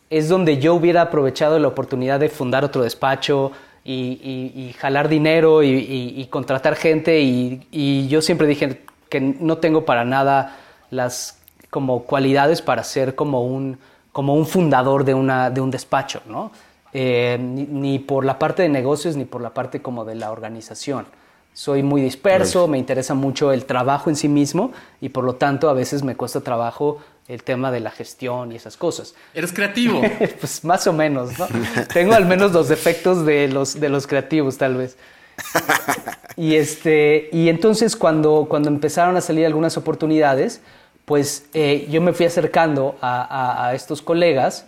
es 0.08 0.28
donde 0.28 0.58
yo 0.58 0.74
hubiera 0.74 1.02
aprovechado 1.02 1.58
la 1.58 1.68
oportunidad 1.68 2.18
de 2.18 2.28
fundar 2.28 2.64
otro 2.64 2.82
despacho 2.82 3.52
y, 3.84 4.74
jalar 4.78 5.08
dinero 5.08 5.62
y, 5.62 6.26
contratar 6.30 6.74
gente 6.76 7.20
y, 7.20 8.08
yo 8.08 8.20
siempre 8.20 8.46
dije 8.46 8.82
que 9.08 9.20
no 9.20 9.58
tengo 9.58 9.84
para 9.84 10.04
nada 10.04 10.56
las 10.90 11.38
como 11.70 12.02
cualidades 12.02 12.62
para 12.62 12.82
ser 12.82 13.14
como 13.14 13.44
un, 13.44 13.78
como 14.10 14.34
un 14.34 14.44
fundador 14.46 15.04
de, 15.04 15.14
una, 15.14 15.50
de 15.50 15.60
un 15.60 15.70
despacho, 15.70 16.20
¿no? 16.26 16.50
Eh, 16.92 17.38
ni, 17.40 18.00
por 18.00 18.24
la 18.24 18.38
parte 18.38 18.62
de 18.62 18.68
negocios 18.68 19.14
ni 19.14 19.24
por 19.24 19.40
la 19.40 19.54
parte 19.54 19.80
como 19.80 20.04
de 20.04 20.16
la 20.16 20.32
organización. 20.32 21.06
Soy 21.52 21.82
muy 21.82 22.00
disperso, 22.00 22.66
me 22.68 22.78
interesa 22.78 23.14
mucho 23.14 23.52
el 23.52 23.64
trabajo 23.64 24.10
en 24.10 24.16
sí 24.16 24.28
mismo 24.28 24.72
y 25.00 25.10
por 25.10 25.24
lo 25.24 25.34
tanto 25.34 25.68
a 25.68 25.72
veces 25.72 26.02
me 26.02 26.16
cuesta 26.16 26.40
trabajo 26.40 26.98
el 27.28 27.44
tema 27.44 27.70
de 27.70 27.80
la 27.80 27.90
gestión 27.90 28.50
y 28.50 28.56
esas 28.56 28.76
cosas. 28.76 29.14
¿Eres 29.34 29.52
creativo? 29.52 30.00
pues 30.40 30.64
más 30.64 30.86
o 30.86 30.92
menos, 30.92 31.38
¿no? 31.38 31.46
Tengo 31.92 32.14
al 32.14 32.26
menos 32.26 32.52
los 32.52 32.68
defectos 32.68 33.24
de 33.24 33.46
los, 33.48 33.78
de 33.78 33.88
los 33.88 34.06
creativos 34.06 34.58
tal 34.58 34.76
vez. 34.76 34.96
Y, 36.36 36.56
este, 36.56 37.28
y 37.32 37.48
entonces 37.48 37.94
cuando, 37.94 38.46
cuando 38.48 38.68
empezaron 38.68 39.16
a 39.16 39.20
salir 39.20 39.46
algunas 39.46 39.76
oportunidades, 39.76 40.60
pues 41.04 41.46
eh, 41.54 41.86
yo 41.90 42.00
me 42.00 42.12
fui 42.12 42.26
acercando 42.26 42.96
a, 43.00 43.66
a 43.66 43.74
estos 43.74 44.02
colegas 44.02 44.66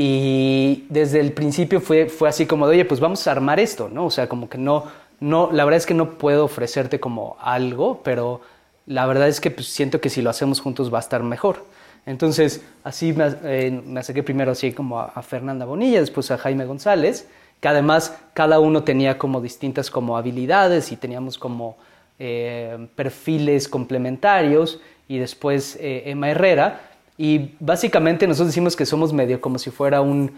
y 0.00 0.86
desde 0.90 1.18
el 1.18 1.32
principio 1.32 1.80
fue, 1.80 2.08
fue 2.08 2.28
así 2.28 2.46
como 2.46 2.68
de, 2.68 2.76
oye, 2.76 2.84
pues 2.84 3.00
vamos 3.00 3.26
a 3.26 3.32
armar 3.32 3.58
esto, 3.58 3.90
¿no? 3.92 4.06
O 4.06 4.10
sea, 4.12 4.28
como 4.28 4.48
que 4.48 4.56
no, 4.56 4.84
no, 5.18 5.50
la 5.50 5.64
verdad 5.64 5.78
es 5.78 5.86
que 5.86 5.94
no 5.94 6.18
puedo 6.18 6.44
ofrecerte 6.44 7.00
como 7.00 7.36
algo, 7.40 8.00
pero 8.04 8.40
la 8.86 9.06
verdad 9.06 9.26
es 9.26 9.40
que 9.40 9.50
pues, 9.50 9.66
siento 9.66 10.00
que 10.00 10.08
si 10.08 10.22
lo 10.22 10.30
hacemos 10.30 10.60
juntos 10.60 10.94
va 10.94 10.98
a 10.98 11.00
estar 11.00 11.24
mejor. 11.24 11.64
Entonces, 12.06 12.62
así 12.84 13.12
me, 13.12 13.34
eh, 13.42 13.82
me 13.84 13.98
acerqué 13.98 14.22
primero 14.22 14.52
así 14.52 14.70
como 14.70 15.00
a, 15.00 15.20
Fernanda 15.22 15.64
Bonilla, 15.64 15.98
después 15.98 16.30
a 16.30 16.38
Jaime 16.38 16.64
González, 16.64 17.26
que 17.60 17.66
además 17.66 18.16
cada 18.34 18.60
uno 18.60 18.84
tenía 18.84 19.18
como 19.18 19.40
distintas 19.40 19.90
como 19.90 20.16
habilidades 20.16 20.92
y 20.92 20.96
teníamos 20.96 21.38
como 21.38 21.76
eh, 22.20 22.86
perfiles 22.94 23.66
complementarios, 23.66 24.80
y 25.08 25.18
después 25.18 25.76
eh, 25.80 26.04
Emma 26.06 26.30
Herrera, 26.30 26.87
y 27.18 27.56
básicamente 27.58 28.26
nosotros 28.28 28.48
decimos 28.48 28.76
que 28.76 28.86
somos 28.86 29.12
medio 29.12 29.40
como 29.40 29.58
si 29.58 29.70
fuera 29.70 30.00
un 30.00 30.32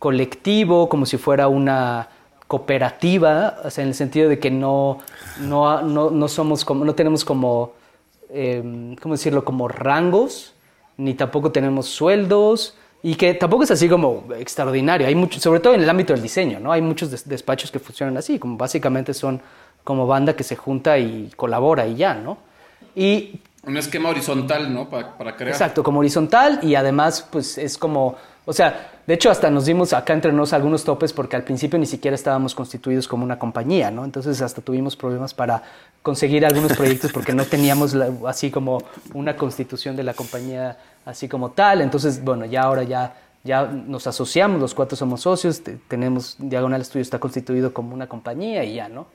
colectivo, 0.00 0.88
como 0.88 1.06
si 1.06 1.16
fuera 1.16 1.46
una 1.48 2.08
cooperativa, 2.48 3.60
o 3.64 3.70
sea, 3.70 3.82
en 3.82 3.88
el 3.88 3.94
sentido 3.94 4.28
de 4.28 4.38
que 4.38 4.50
no, 4.50 4.98
no, 5.40 5.80
no, 5.80 6.10
no 6.10 6.28
somos 6.28 6.64
como, 6.64 6.84
no 6.84 6.94
tenemos 6.94 7.24
como, 7.24 7.72
eh, 8.30 8.94
¿cómo 9.00 9.14
decirlo?, 9.14 9.44
como 9.44 9.68
rangos, 9.68 10.54
ni 10.96 11.14
tampoco 11.14 11.52
tenemos 11.52 11.86
sueldos, 11.86 12.76
y 13.02 13.14
que 13.14 13.34
tampoco 13.34 13.64
es 13.64 13.70
así 13.70 13.88
como 13.88 14.24
extraordinario. 14.36 15.06
Hay 15.06 15.28
sobre 15.38 15.60
todo 15.60 15.74
en 15.74 15.82
el 15.82 15.90
ámbito 15.90 16.14
del 16.14 16.22
diseño, 16.22 16.58
¿no? 16.58 16.72
Hay 16.72 16.80
muchos 16.80 17.10
despachos 17.28 17.70
que 17.70 17.78
funcionan 17.78 18.16
así, 18.16 18.38
como 18.38 18.56
básicamente 18.56 19.12
son 19.12 19.42
como 19.84 20.06
banda 20.06 20.34
que 20.34 20.42
se 20.42 20.56
junta 20.56 20.98
y 20.98 21.30
colabora 21.36 21.86
y 21.86 21.96
ya, 21.96 22.14
¿no? 22.14 22.38
Y 22.96 23.40
un 23.66 23.76
esquema 23.76 24.08
horizontal, 24.10 24.72
¿no? 24.72 24.88
Para, 24.88 25.16
para, 25.16 25.36
crear. 25.36 25.52
Exacto, 25.52 25.82
como 25.82 26.00
horizontal 26.00 26.60
y 26.62 26.74
además, 26.74 27.26
pues 27.30 27.58
es 27.58 27.78
como, 27.78 28.16
o 28.44 28.52
sea, 28.52 28.90
de 29.06 29.14
hecho 29.14 29.30
hasta 29.30 29.50
nos 29.50 29.66
dimos 29.66 29.92
acá 29.92 30.12
entre 30.12 30.32
nosotros 30.32 30.52
algunos 30.54 30.84
topes 30.84 31.12
porque 31.12 31.36
al 31.36 31.44
principio 31.44 31.78
ni 31.78 31.86
siquiera 31.86 32.14
estábamos 32.14 32.54
constituidos 32.54 33.08
como 33.08 33.24
una 33.24 33.38
compañía, 33.38 33.90
¿no? 33.90 34.04
Entonces 34.04 34.40
hasta 34.40 34.60
tuvimos 34.62 34.96
problemas 34.96 35.34
para 35.34 35.62
conseguir 36.02 36.44
algunos 36.44 36.74
proyectos 36.76 37.12
porque 37.12 37.32
no 37.32 37.44
teníamos 37.44 37.94
así 38.26 38.50
como 38.50 38.82
una 39.14 39.36
constitución 39.36 39.96
de 39.96 40.02
la 40.02 40.14
compañía 40.14 40.76
así 41.04 41.28
como 41.28 41.50
tal. 41.52 41.80
Entonces, 41.80 42.22
bueno, 42.22 42.44
ya 42.44 42.62
ahora 42.62 42.82
ya, 42.82 43.16
ya 43.42 43.64
nos 43.64 44.06
asociamos, 44.06 44.60
los 44.60 44.74
cuatro 44.74 44.96
somos 44.96 45.22
socios, 45.22 45.62
tenemos, 45.88 46.36
Diagonal 46.38 46.84
Studio 46.84 47.02
está 47.02 47.18
constituido 47.18 47.72
como 47.72 47.94
una 47.94 48.06
compañía 48.06 48.64
y 48.64 48.74
ya, 48.74 48.88
¿no? 48.88 49.06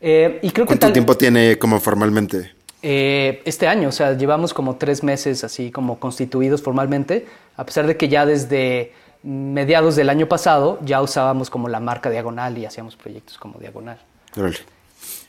Eh, 0.00 0.38
y 0.42 0.50
creo 0.50 0.66
¿Cuánto 0.66 0.92
tiempo 0.92 1.16
tiene 1.16 1.58
como 1.58 1.78
formalmente? 1.78 2.52
Eh, 2.82 3.42
este 3.44 3.68
año, 3.68 3.88
o 3.88 3.92
sea, 3.92 4.16
llevamos 4.16 4.54
como 4.54 4.76
tres 4.76 5.02
meses 5.02 5.44
así 5.44 5.70
como 5.70 5.98
constituidos 5.98 6.62
formalmente, 6.62 7.26
a 7.56 7.64
pesar 7.64 7.86
de 7.86 7.96
que 7.96 8.08
ya 8.08 8.24
desde 8.24 8.92
mediados 9.22 9.96
del 9.96 10.08
año 10.08 10.26
pasado 10.26 10.78
ya 10.82 11.02
usábamos 11.02 11.50
como 11.50 11.68
la 11.68 11.78
marca 11.78 12.08
Diagonal 12.08 12.56
y 12.56 12.64
hacíamos 12.64 12.96
proyectos 12.96 13.36
como 13.36 13.58
Diagonal. 13.58 13.98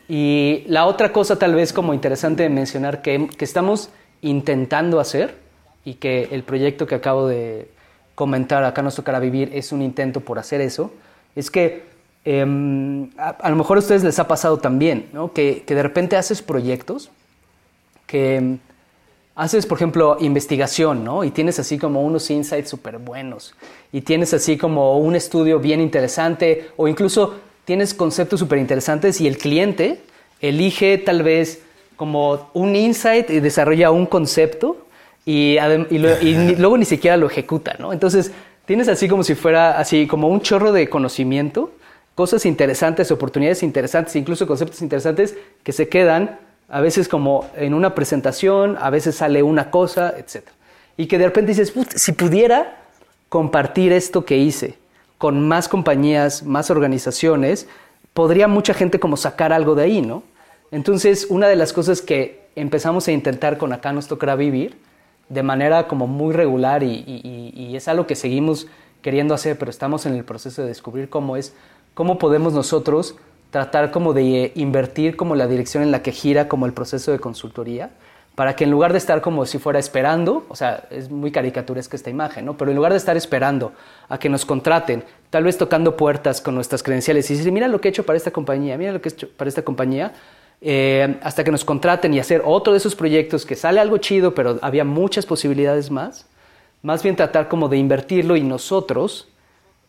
Y 0.08 0.64
la 0.68 0.86
otra 0.86 1.12
cosa 1.12 1.38
tal 1.38 1.56
vez 1.56 1.74
como 1.74 1.94
interesante 1.94 2.44
de 2.44 2.50
mencionar 2.50 3.02
que, 3.02 3.28
que 3.28 3.46
estamos 3.46 3.90
intentando 4.22 5.00
hacer 5.00 5.36
y 5.84 5.96
que 5.96 6.30
el 6.32 6.44
proyecto 6.44 6.88
que 6.88 6.96
acabo 6.96 7.28
de 7.28 7.70
comentar 8.16 8.64
acá 8.64 8.82
nos 8.82 8.96
tocará 8.96 9.20
vivir 9.20 9.50
es 9.54 9.72
un 9.72 9.82
intento 9.82 10.22
por 10.22 10.40
hacer 10.40 10.62
eso, 10.62 10.94
es 11.36 11.50
que 11.50 11.84
em, 12.24 13.10
a, 13.18 13.50
lo 13.50 13.56
mejor 13.56 13.78
a 13.78 13.80
ustedes 13.80 14.04
les 14.04 14.20
ha 14.20 14.28
pasado 14.28 14.58
también, 14.58 15.10
¿no? 15.12 15.34
Que, 15.34 15.64
que 15.66 15.76
de 15.76 15.84
repente 15.84 16.18
haces 16.18 16.42
proyectos 16.42 17.10
que 18.12 18.58
haces, 19.36 19.66
por 19.66 19.78
ejemplo, 19.78 20.18
investigación, 20.20 21.06
¿no? 21.06 21.24
Y 21.24 21.32
tienes 21.32 21.60
así 21.60 21.78
como 21.78 22.04
unos 22.04 22.30
insights 22.30 22.70
súper 22.70 22.98
buenos. 22.98 23.56
Y 23.94 24.02
tienes 24.02 24.34
así 24.34 24.58
como 24.58 24.98
un 24.98 25.16
estudio 25.16 25.60
bien 25.60 25.80
interesante. 25.80 26.72
O 26.76 26.90
incluso 26.90 27.36
tienes 27.64 27.94
conceptos 27.94 28.42
súper 28.42 28.60
interesantes 28.60 29.22
y 29.22 29.28
el 29.28 29.38
cliente 29.38 30.02
elige 30.42 30.98
tal 30.98 31.24
vez 31.24 31.62
como 31.96 32.50
un 32.54 32.76
insight 32.76 33.30
y 33.30 33.40
desarrolla 33.40 33.92
un 33.92 34.06
concepto 34.08 34.86
y, 35.26 35.58
luego 35.90 36.78
ni 36.78 36.86
siquiera 36.86 37.16
lo 37.16 37.28
ejecuta, 37.28 37.76
¿no? 37.80 37.94
Entonces, 37.94 38.34
tienes 38.66 38.90
así 38.90 39.08
como 39.08 39.24
si 39.24 39.36
fuera 39.36 39.80
así 39.80 40.06
como 40.06 40.28
un 40.28 40.42
chorro 40.42 40.74
de 40.74 40.90
conocimiento, 40.90 41.72
cosas 42.16 42.46
interesantes, 42.46 43.10
oportunidades 43.12 43.64
interesantes, 43.64 44.16
incluso 44.18 44.46
conceptos 44.46 44.82
interesantes 44.82 45.38
que 45.64 45.72
se 45.72 45.88
quedan 45.88 46.51
a 46.72 46.80
veces 46.80 47.10
como 47.10 47.50
en 47.58 47.74
una 47.74 47.94
presentación, 47.94 48.78
a 48.80 48.90
veces 48.90 49.16
sale 49.16 49.44
una 49.44 49.70
cosa, 49.70 50.14
etc. 50.18 50.48
Y 50.96 51.08
que 51.08 51.18
de 51.18 51.26
repente 51.26 51.52
dices, 51.52 51.74
si 51.96 52.14
pudiera 52.14 52.78
compartir 53.28 53.92
esto 53.92 54.24
que 54.24 54.38
hice 54.38 54.78
con 55.18 55.46
más 55.48 55.68
compañías, 55.68 56.44
más 56.44 56.72
organizaciones, 56.72 57.68
podría 58.14 58.48
mucha 58.48 58.74
gente 58.74 59.02
como 59.02 59.18
sacar 59.18 59.52
algo 59.52 59.76
de 59.76 59.84
ahí, 59.84 60.02
¿no? 60.02 60.24
Entonces, 60.72 61.28
una 61.30 61.50
de 61.50 61.58
las 61.58 61.74
cosas 61.74 62.02
que 62.02 62.48
empezamos 62.56 63.06
a 63.10 63.12
intentar 63.12 63.58
con 63.58 63.74
Acá 63.74 63.92
nos 63.92 64.08
tocará 64.08 64.36
vivir, 64.36 64.78
de 65.28 65.44
manera 65.44 65.90
como 65.90 66.08
muy 66.08 66.34
regular 66.34 66.84
y, 66.84 67.04
y 67.54 67.76
es 67.76 67.90
algo 67.90 68.08
que 68.08 68.16
seguimos 68.16 68.68
queriendo 69.02 69.34
hacer, 69.34 69.58
pero 69.58 69.72
estamos 69.72 70.06
en 70.06 70.16
el 70.16 70.24
proceso 70.24 70.62
de 70.62 70.70
descubrir 70.70 71.10
cómo 71.10 71.36
es, 71.36 71.54
cómo 71.94 72.18
podemos 72.18 72.54
nosotros 72.54 73.16
tratar 73.52 73.92
como 73.92 74.14
de 74.14 74.54
invertir 74.56 75.16
como 75.16 75.36
la 75.36 75.46
dirección 75.46 75.84
en 75.84 75.92
la 75.92 76.02
que 76.02 76.12
gira 76.12 76.48
como 76.48 76.66
el 76.66 76.74
proceso 76.74 77.12
de 77.12 77.20
consultoría, 77.20 77.92
para 78.34 78.56
que 78.56 78.64
en 78.64 78.72
lugar 78.72 78.94
de 78.94 78.98
estar 78.98 79.22
como 79.22 79.46
si 79.46 79.60
fuera 79.60 79.78
esperando, 79.78 80.46
o 80.48 80.56
sea, 80.56 80.86
es 80.90 81.12
muy 81.12 81.32
caricaturesca 81.32 81.98
esta 81.98 82.10
imagen, 82.10 82.46
¿no? 82.46 82.58
Pero 82.58 82.72
en 82.72 82.78
lugar 82.78 82.94
de 82.94 82.98
estar 82.98 83.18
esperando 83.18 83.74
a 84.08 84.18
que 84.18 84.30
nos 84.30 84.46
contraten, 84.46 85.04
tal 85.30 85.44
vez 85.44 85.58
tocando 85.58 85.98
puertas 85.98 86.40
con 86.40 86.56
nuestras 86.56 86.82
credenciales 86.82 87.30
y 87.30 87.36
decir, 87.36 87.52
mira 87.52 87.68
lo 87.68 87.82
que 87.82 87.90
he 87.90 87.92
hecho 87.92 88.06
para 88.06 88.16
esta 88.16 88.32
compañía, 88.32 88.78
mira 88.78 88.94
lo 88.94 89.02
que 89.02 89.10
he 89.10 89.12
hecho 89.12 89.30
para 89.36 89.50
esta 89.50 89.64
compañía, 89.64 90.14
eh, 90.62 91.18
hasta 91.22 91.44
que 91.44 91.52
nos 91.52 91.66
contraten 91.66 92.14
y 92.14 92.20
hacer 92.20 92.42
otro 92.46 92.72
de 92.72 92.78
esos 92.78 92.96
proyectos 92.96 93.46
que 93.46 93.58
sale 93.58 93.82
algo 93.82 93.98
chido, 93.98 94.34
pero 94.34 94.60
había 94.62 94.86
muchas 94.86 95.26
posibilidades 95.26 95.92
más, 95.92 96.26
más 96.84 97.04
bien 97.04 97.18
tratar 97.18 97.50
como 97.50 97.68
de 97.68 97.78
invertirlo 97.78 98.38
y 98.38 98.44
nosotros 98.44 99.28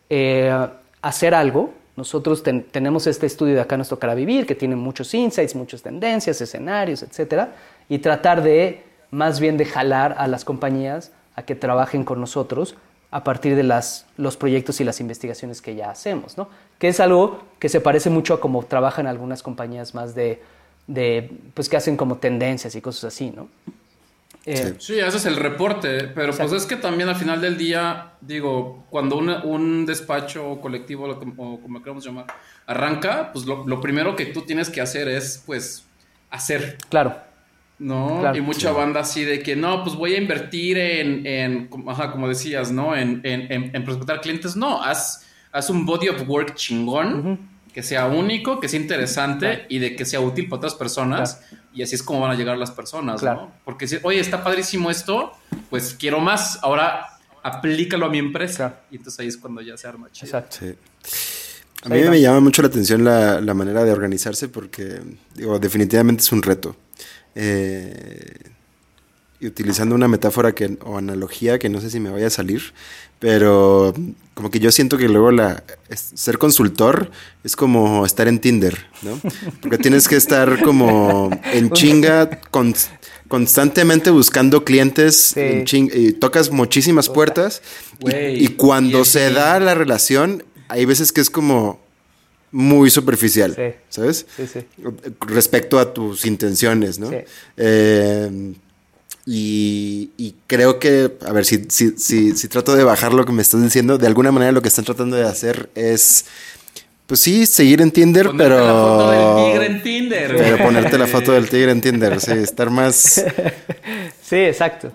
eh, 0.09 0.67
hacer 1.01 1.33
algo 1.33 1.73
nosotros 1.95 2.43
tenemos 2.43 3.05
este 3.05 3.27
estudio 3.27 3.53
de 3.55 3.61
acá 3.61 3.77
nos 3.77 3.89
tocará 3.89 4.15
vivir, 4.15 4.47
que 4.47 4.55
tiene 4.55 4.75
muchos 4.75 5.13
insights, 5.13 5.55
muchas 5.55 5.81
tendencias, 5.83 6.41
escenarios, 6.41 7.03
etcétera, 7.03 7.53
y 7.87 7.99
tratar 7.99 8.41
de 8.41 8.83
más 9.11 9.39
bien 9.39 9.57
de 9.57 9.65
jalar 9.65 10.15
a 10.17 10.27
las 10.27 10.43
compañías 10.43 11.11
a 11.35 11.43
que 11.43 11.55
trabajen 11.55 12.03
con 12.03 12.19
nosotros 12.19 12.75
a 13.11 13.23
partir 13.23 13.55
de 13.55 13.61
las, 13.61 14.07
los 14.17 14.37
proyectos 14.37 14.81
y 14.81 14.83
las 14.83 14.99
investigaciones 14.99 15.61
que 15.61 15.75
ya 15.75 15.91
hacemos, 15.91 16.35
¿no? 16.35 16.49
Que 16.79 16.87
es 16.87 16.99
algo 16.99 17.43
que 17.59 17.69
se 17.69 17.79
parece 17.79 18.09
mucho 18.09 18.33
a 18.33 18.41
cómo 18.41 18.63
trabajan 18.63 19.05
algunas 19.05 19.43
compañías 19.43 19.93
más 19.93 20.15
de, 20.15 20.41
de 20.87 21.29
pues 21.53 21.69
que 21.69 21.77
hacen 21.77 21.95
como 21.95 22.17
tendencias 22.17 22.73
y 22.73 22.81
cosas 22.81 23.13
así, 23.13 23.29
¿no? 23.29 23.49
Eh, 24.45 24.75
sí. 24.77 24.99
ese 24.99 25.17
es 25.17 25.25
el 25.25 25.37
reporte, 25.37 26.09
pero 26.13 26.33
pues 26.35 26.51
es 26.51 26.65
que 26.65 26.75
también 26.75 27.07
al 27.07 27.15
final 27.15 27.39
del 27.39 27.57
día, 27.57 28.13
digo, 28.19 28.85
cuando 28.89 29.17
un 29.17 29.85
despacho 29.85 30.59
colectivo, 30.59 31.07
o 31.37 31.61
como 31.61 31.81
queramos 31.81 32.03
llamar, 32.05 32.25
arranca, 32.67 33.31
pues 33.31 33.45
lo, 33.45 33.79
primero 33.79 34.15
que 34.15 34.25
tú 34.27 34.41
tienes 34.41 34.69
que 34.69 34.81
hacer 34.81 35.07
es, 35.07 35.41
pues, 35.45 35.85
hacer. 36.29 36.77
Claro. 36.89 37.15
¿No? 37.79 38.33
y 38.33 38.39
mucha 38.39 38.71
banda 38.71 39.01
así 39.01 39.25
de 39.25 39.39
que, 39.41 39.55
no, 39.55 39.83
pues 39.83 39.95
voy 39.95 40.13
a 40.13 40.17
invertir 40.17 40.77
en, 40.77 41.25
en 41.25 41.69
ajá, 41.87 42.11
como 42.11 42.29
decías, 42.29 42.71
¿no? 42.71 42.95
En, 42.95 43.19
en, 43.23 43.75
en, 43.75 43.83
prospectar 43.83 44.21
clientes. 44.21 44.55
No, 44.55 44.81
haz, 44.81 45.25
haz 45.51 45.69
un 45.69 45.85
body 45.85 46.07
of 46.07 46.21
work 46.27 46.55
chingón 46.55 47.39
que 47.73 47.83
sea 47.83 48.05
único, 48.05 48.59
que 48.59 48.69
sea 48.69 48.79
interesante 48.79 49.65
y 49.67 49.79
de 49.79 49.95
que 49.95 50.05
sea 50.05 50.21
útil 50.21 50.47
para 50.47 50.57
otras 50.57 50.75
personas. 50.75 51.41
Y 51.73 51.81
así 51.83 51.95
es 51.95 52.03
como 52.03 52.21
van 52.21 52.31
a 52.31 52.35
llegar 52.35 52.57
las 52.57 52.71
personas, 52.71 53.21
¿no? 53.23 53.51
Porque 53.65 53.87
si, 53.87 53.97
oye, 54.03 54.19
está 54.19 54.43
padrísimo 54.43 54.91
esto, 54.91 55.31
pues 55.69 55.95
quiero 55.99 56.19
más, 56.19 56.59
ahora 56.61 57.07
aplícalo 57.41 58.05
a 58.05 58.09
mi 58.09 58.19
empresa. 58.19 58.81
Y 58.91 58.97
entonces 58.97 59.19
ahí 59.19 59.27
es 59.27 59.37
cuando 59.37 59.61
ya 59.61 59.75
se 59.77 59.87
arma 59.87 60.11
chido. 60.11 60.27
Exacto. 60.27 60.65
A 61.83 61.89
mí 61.89 62.01
me 62.01 62.21
llama 62.21 62.39
mucho 62.39 62.61
la 62.61 62.69
atención 62.69 63.03
la, 63.03 63.41
la, 63.41 63.53
manera 63.53 63.83
de 63.83 63.91
organizarse 63.91 64.47
porque, 64.47 65.01
digo, 65.35 65.59
definitivamente 65.59 66.21
es 66.21 66.31
un 66.31 66.41
reto. 66.41 66.77
Eh, 67.35 68.52
y 69.43 69.47
utilizando 69.47 69.93
una 69.93 70.07
metáfora 70.07 70.55
que, 70.55 70.77
o 70.85 70.97
analogía 70.97 71.59
que 71.59 71.67
no 71.67 71.81
sé 71.81 71.89
si 71.89 71.99
me 71.99 72.09
vaya 72.09 72.27
a 72.27 72.29
salir, 72.29 72.73
pero 73.19 73.93
como 74.35 74.49
que 74.49 74.61
yo 74.61 74.71
siento 74.71 74.97
que 74.97 75.09
luego 75.09 75.31
la 75.31 75.65
ser 75.89 76.37
consultor 76.37 77.11
es 77.43 77.57
como 77.57 78.05
estar 78.05 78.29
en 78.29 78.39
Tinder, 78.39 78.85
¿no? 79.01 79.19
Porque 79.61 79.77
tienes 79.77 80.07
que 80.07 80.15
estar 80.15 80.61
como 80.63 81.29
en 81.51 81.71
chinga 81.73 82.39
constantemente 83.27 84.11
buscando 84.11 84.63
clientes 84.63 85.35
en 85.35 85.65
y 85.67 86.13
tocas 86.13 86.49
muchísimas 86.49 87.09
puertas 87.09 87.61
y, 87.99 88.47
cuando 88.49 89.03
se 89.03 89.29
da 89.29 89.59
la 89.59 89.75
relación 89.75 90.45
hay 90.69 90.85
veces 90.85 91.11
que 91.11 91.19
es 91.19 91.29
como 91.29 91.81
muy 92.51 92.89
superficial, 92.89 93.75
¿sabes? 93.89 94.25
Sí, 94.37 94.47
sí. 94.47 94.59
Respecto 95.19 95.79
a 95.79 95.93
tus 95.93 96.25
intenciones, 96.25 96.97
¿no? 96.97 97.11
Eh, 97.57 98.53
y, 99.25 100.35
creo 100.47 100.79
que, 100.79 101.11
a 101.25 101.31
ver, 101.31 101.45
si, 101.45 101.65
si, 101.69 101.91
si, 101.97 102.35
si, 102.35 102.47
trato 102.47 102.75
de 102.75 102.83
bajar 102.83 103.13
lo 103.13 103.25
que 103.25 103.31
me 103.31 103.41
estás 103.41 103.61
diciendo, 103.63 103.97
de 103.97 104.07
alguna 104.07 104.31
manera 104.31 104.51
lo 104.51 104.61
que 104.61 104.67
están 104.67 104.83
tratando 104.83 105.15
de 105.15 105.23
hacer 105.23 105.69
es, 105.75 106.25
pues 107.05 107.21
sí, 107.21 107.45
seguir 107.45 107.81
en 107.81 107.91
Tinder, 107.91 108.31
pero... 108.37 108.57
la 108.57 108.73
foto 108.73 109.11
del 109.11 109.53
tigre 109.53 109.65
en 109.67 109.83
Tinder. 109.83 110.35
Pero 110.35 110.57
ponerte 110.57 110.97
la 110.97 111.07
foto 111.07 111.31
del 111.31 111.49
tigre 111.49 111.71
en 111.71 111.81
Tinder, 111.81 112.19
sí, 112.19 112.31
estar 112.31 112.69
más... 112.69 113.23
Sí, 114.21 114.37
exacto. 114.37 114.91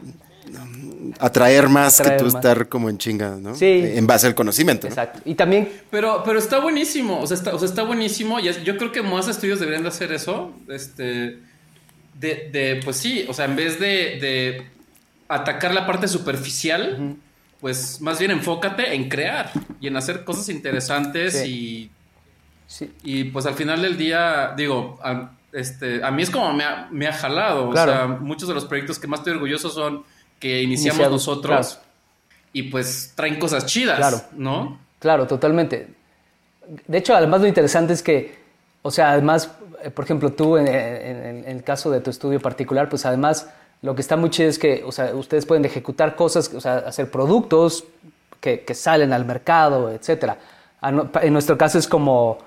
Atraer 1.21 1.69
más 1.69 2.01
que 2.01 2.11
tú 2.13 2.27
estar 2.27 2.69
como 2.69 2.91
en 2.91 2.99
chinga, 2.99 3.37
¿no? 3.37 3.55
Sí. 3.55 3.83
En 3.85 4.07
base 4.07 4.27
al 4.27 4.35
conocimiento. 4.35 4.87
Exacto. 4.89 5.21
Y 5.25 5.35
también... 5.35 5.69
Pero, 5.91 6.23
pero 6.25 6.39
está 6.39 6.59
buenísimo, 6.59 7.21
o 7.21 7.27
sea, 7.27 7.37
está, 7.37 7.55
o 7.55 7.59
sea, 7.59 7.69
está 7.69 7.83
buenísimo. 7.83 8.41
Y 8.41 8.51
yo 8.65 8.77
creo 8.77 8.91
que 8.91 9.03
más 9.03 9.29
estudios 9.29 9.61
deberían 9.61 9.83
de 9.83 9.91
hacer 9.91 10.13
eso. 10.13 10.53
Este 10.69 11.39
de, 12.19 12.51
de, 12.51 12.81
pues 12.85 12.97
sí, 12.97 13.25
o 13.29 13.33
sea, 13.33 13.45
en 13.45 13.57
vez 13.57 13.79
de, 13.79 14.19
de 14.21 14.67
atacar 15.29 15.73
la 15.73 15.87
parte 15.87 16.09
superficial, 16.09 17.17
pues 17.61 18.01
más 18.01 18.19
bien 18.19 18.31
enfócate 18.31 18.95
en 18.95 19.09
crear 19.09 19.51
y 19.81 19.87
en 19.87 19.97
hacer 19.97 20.25
cosas 20.25 20.49
interesantes 20.49 21.45
y, 21.47 21.91
y 23.03 23.25
pues 23.25 23.47
al 23.47 23.55
final 23.55 23.83
del 23.83 23.97
día, 23.97 24.53
digo, 24.57 24.99
a, 25.03 25.33
este, 25.53 26.03
a 26.03 26.11
mí 26.11 26.23
es 26.23 26.31
como 26.31 26.53
me 26.53 26.65
ha, 26.65 26.89
me 26.91 27.07
ha 27.07 27.13
jalado, 27.13 27.69
o 27.69 27.75
sea, 27.75 28.07
muchos 28.07 28.49
de 28.49 28.55
los 28.55 28.65
proyectos 28.65 28.99
que 28.99 29.07
más 29.07 29.21
estoy 29.21 29.35
orgulloso 29.35 29.71
son 29.71 30.05
que 30.41 30.63
iniciamos 30.63 31.11
nosotros 31.11 31.79
y 32.53 32.65
pues 32.65 33.13
traen 33.15 33.39
cosas 33.39 33.67
chidas, 33.67 33.99
claro. 33.99 34.21
¿no? 34.33 34.81
Claro, 34.99 35.27
totalmente. 35.27 35.89
De 36.87 36.99
hecho, 36.99 37.15
además 37.15 37.41
lo 37.41 37.47
interesante 37.47 37.93
es 37.93 38.03
que, 38.03 38.39
o 38.83 38.91
sea, 38.91 39.13
además 39.13 39.51
por 39.95 40.05
ejemplo, 40.05 40.33
tú 40.33 40.57
en, 40.57 40.69
el 40.69 41.63
caso 41.63 41.91
de 41.91 42.01
tu 42.01 42.11
estudio 42.11 42.41
particular, 42.41 42.89
pues 42.89 43.07
además 43.07 43.49
lo 43.83 43.95
que 43.95 44.01
está 44.01 44.17
muy 44.17 44.31
chido 44.31 44.49
es 44.49 44.59
que 44.59 44.83
o 44.85 44.93
sea, 44.93 45.15
ustedes 45.15 45.47
pueden 45.47 45.65
ejecutar 45.65 46.17
cosas, 46.17 46.53
o 46.55 46.61
sea, 46.61 46.79
hacer 46.79 47.11
productos 47.11 47.85
que, 48.41 48.65
salen 48.75 49.13
al 49.13 49.25
mercado, 49.25 49.91
etc. 49.91 50.33
En 50.83 51.33
nuestro 51.33 51.59
caso 51.59 51.79
es 51.79 51.89
como, 51.89 52.39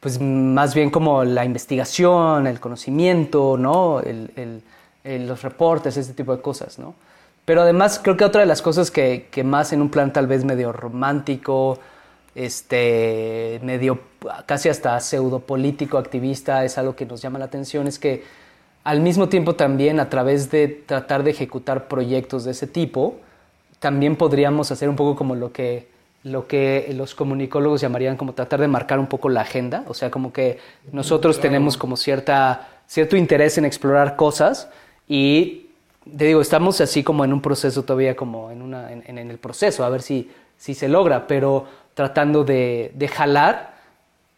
pues 0.00 0.20
más 0.20 0.74
bien 0.74 0.90
como 0.90 1.24
la 1.24 1.44
investigación, 1.44 2.46
el 2.46 2.60
conocimiento, 2.60 3.56
¿no? 3.56 4.00
El, 4.00 4.62
los 5.04 5.42
reportes, 5.42 5.96
ese 5.96 6.12
tipo 6.12 6.36
de 6.36 6.42
cosas, 6.42 6.78
¿no? 6.78 6.94
Pero 7.44 7.62
además 7.62 7.98
creo 8.02 8.16
que 8.16 8.24
otra 8.24 8.42
de 8.42 8.46
las 8.46 8.62
cosas 8.62 8.90
que, 8.90 9.28
que 9.30 9.42
más 9.42 9.72
en 9.72 9.80
un 9.80 9.88
plan 9.90 10.12
tal 10.12 10.26
vez 10.26 10.44
medio 10.44 10.72
romántico, 10.72 11.78
este, 12.34 13.60
medio 13.62 14.00
casi 14.46 14.68
hasta 14.68 14.98
pseudo 15.00 15.40
político, 15.40 15.98
activista, 15.98 16.64
es 16.64 16.78
algo 16.78 16.94
que 16.94 17.06
nos 17.06 17.22
llama 17.22 17.38
la 17.38 17.46
atención, 17.46 17.86
es 17.86 17.98
que 17.98 18.24
al 18.84 19.00
mismo 19.00 19.28
tiempo 19.28 19.54
también 19.54 20.00
a 20.00 20.08
través 20.08 20.50
de 20.50 20.68
tratar 20.68 21.22
de 21.22 21.32
ejecutar 21.32 21.88
proyectos 21.88 22.44
de 22.44 22.52
ese 22.52 22.66
tipo, 22.66 23.16
también 23.78 24.16
podríamos 24.16 24.70
hacer 24.70 24.88
un 24.88 24.96
poco 24.96 25.16
como 25.16 25.34
lo 25.34 25.52
que, 25.52 25.88
lo 26.22 26.46
que 26.46 26.92
los 26.94 27.14
comunicólogos 27.14 27.80
llamarían 27.80 28.16
como 28.16 28.34
tratar 28.34 28.60
de 28.60 28.68
marcar 28.68 28.98
un 28.98 29.06
poco 29.06 29.28
la 29.28 29.42
agenda, 29.42 29.84
o 29.88 29.94
sea, 29.94 30.10
como 30.10 30.32
que 30.32 30.58
nosotros 30.92 31.40
tenemos 31.40 31.76
como 31.76 31.96
cierta, 31.96 32.68
cierto 32.86 33.16
interés 33.16 33.58
en 33.58 33.64
explorar 33.64 34.16
cosas 34.16 34.68
y 35.08 35.66
te 36.16 36.26
digo, 36.26 36.40
estamos 36.40 36.80
así 36.80 37.02
como 37.02 37.24
en 37.24 37.32
un 37.32 37.40
proceso 37.40 37.82
todavía 37.82 38.16
como 38.16 38.50
en, 38.50 38.62
una, 38.62 38.92
en, 38.92 39.04
en 39.06 39.30
el 39.30 39.38
proceso, 39.38 39.84
a 39.84 39.88
ver 39.88 40.02
si, 40.02 40.30
si 40.56 40.74
se 40.74 40.88
logra, 40.88 41.26
pero 41.26 41.66
tratando 41.94 42.44
de, 42.44 43.10
jalar 43.12 43.74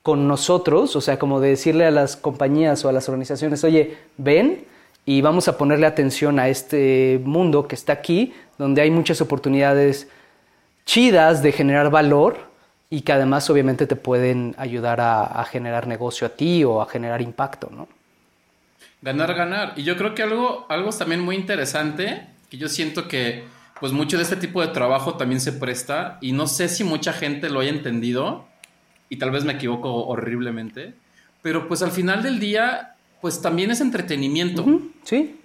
con 0.03 0.26
nosotros, 0.26 0.96
o 0.96 1.00
sea, 1.00 1.18
como 1.18 1.40
de 1.40 1.50
decirle 1.50 1.86
a 1.86 1.90
las 1.90 2.16
compañías 2.16 2.84
o 2.84 2.88
a 2.88 2.92
las 2.92 3.09
organizaciones, 3.09 3.62
oye, 3.64 3.98
ven 4.16 4.64
y 5.05 5.20
vamos 5.20 5.48
a 5.48 5.57
ponerle 5.57 5.86
atención 5.86 6.38
a 6.38 6.48
este 6.48 7.20
mundo 7.24 7.68
que 7.68 7.74
está 7.74 7.92
aquí, 7.92 8.34
donde 8.59 8.82
hay 8.82 8.90
muchas 8.90 9.20
oportunidades 9.20 10.09
chidas 10.84 11.42
de 11.42 11.53
generar 11.53 11.90
valor 11.90 12.53
y 12.90 13.03
que 13.03 13.12
además 13.12 13.48
obviamente 13.48 13.86
te 13.86 13.96
pueden 13.96 14.55
ayudar 14.59 15.00
a, 15.00 15.44
generar 15.44 15.86
negocio 15.86 16.26
a 16.26 16.30
ti 16.30 16.62
o 16.64 16.82
a 16.82 16.86
generar 16.86 17.22
impacto, 17.22 17.70
¿no? 17.70 17.88
Ganar, 19.00 19.34
ganar. 19.34 19.72
Y 19.76 19.82
yo 19.82 19.96
creo 19.96 20.14
que 20.14 20.22
algo, 20.22 20.66
algo 20.68 20.90
también 20.90 21.20
muy 21.20 21.34
interesante, 21.34 22.26
que 22.50 22.59
yo 22.59 22.68
siento 22.68 23.09
que 23.09 23.44
pues 23.82 23.92
mucho 23.92 24.16
de 24.16 24.22
este 24.22 24.36
tipo 24.36 24.60
de 24.60 24.68
trabajo 24.68 25.16
también 25.16 25.40
se 25.40 25.50
presta 25.50 26.18
y 26.20 26.30
no 26.30 26.46
sé 26.46 26.68
si 26.68 26.84
mucha 26.84 27.12
gente 27.12 27.50
lo 27.50 27.58
haya 27.58 27.70
entendido 27.70 28.46
y 29.08 29.16
tal 29.16 29.32
vez 29.32 29.42
me 29.42 29.54
equivoco 29.54 30.06
horriblemente, 30.06 30.94
pero 31.42 31.66
pues 31.66 31.82
al 31.82 31.90
final 31.90 32.22
del 32.22 32.38
día 32.38 32.94
pues 33.20 33.42
también 33.42 33.72
es 33.72 33.80
entretenimiento. 33.80 34.64
Sí. 35.02 35.36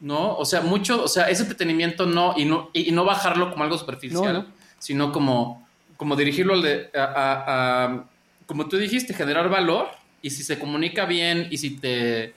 ¿No? 0.00 0.34
O 0.34 0.44
sea, 0.44 0.60
mucho, 0.60 1.04
o 1.04 1.06
sea, 1.06 1.30
ese 1.30 1.42
entretenimiento 1.42 2.04
no 2.04 2.34
y 2.36 2.46
no 2.46 2.70
y, 2.72 2.90
no 2.90 3.04
bajarlo 3.04 3.52
como 3.52 3.62
algo 3.62 3.78
superficial, 3.78 4.48
sino 4.80 5.12
como 5.12 5.64
como 5.96 6.16
dirigirlo 6.16 6.54
al 6.54 6.62
de, 6.62 6.90
a, 6.96 8.06
como 8.46 8.66
tú 8.66 8.76
dijiste, 8.76 9.14
generar 9.14 9.48
valor 9.48 9.86
y 10.20 10.30
si 10.30 10.42
se 10.42 10.58
comunica 10.58 11.04
bien 11.04 11.46
y 11.52 11.58
si 11.58 11.76
te 11.76 12.34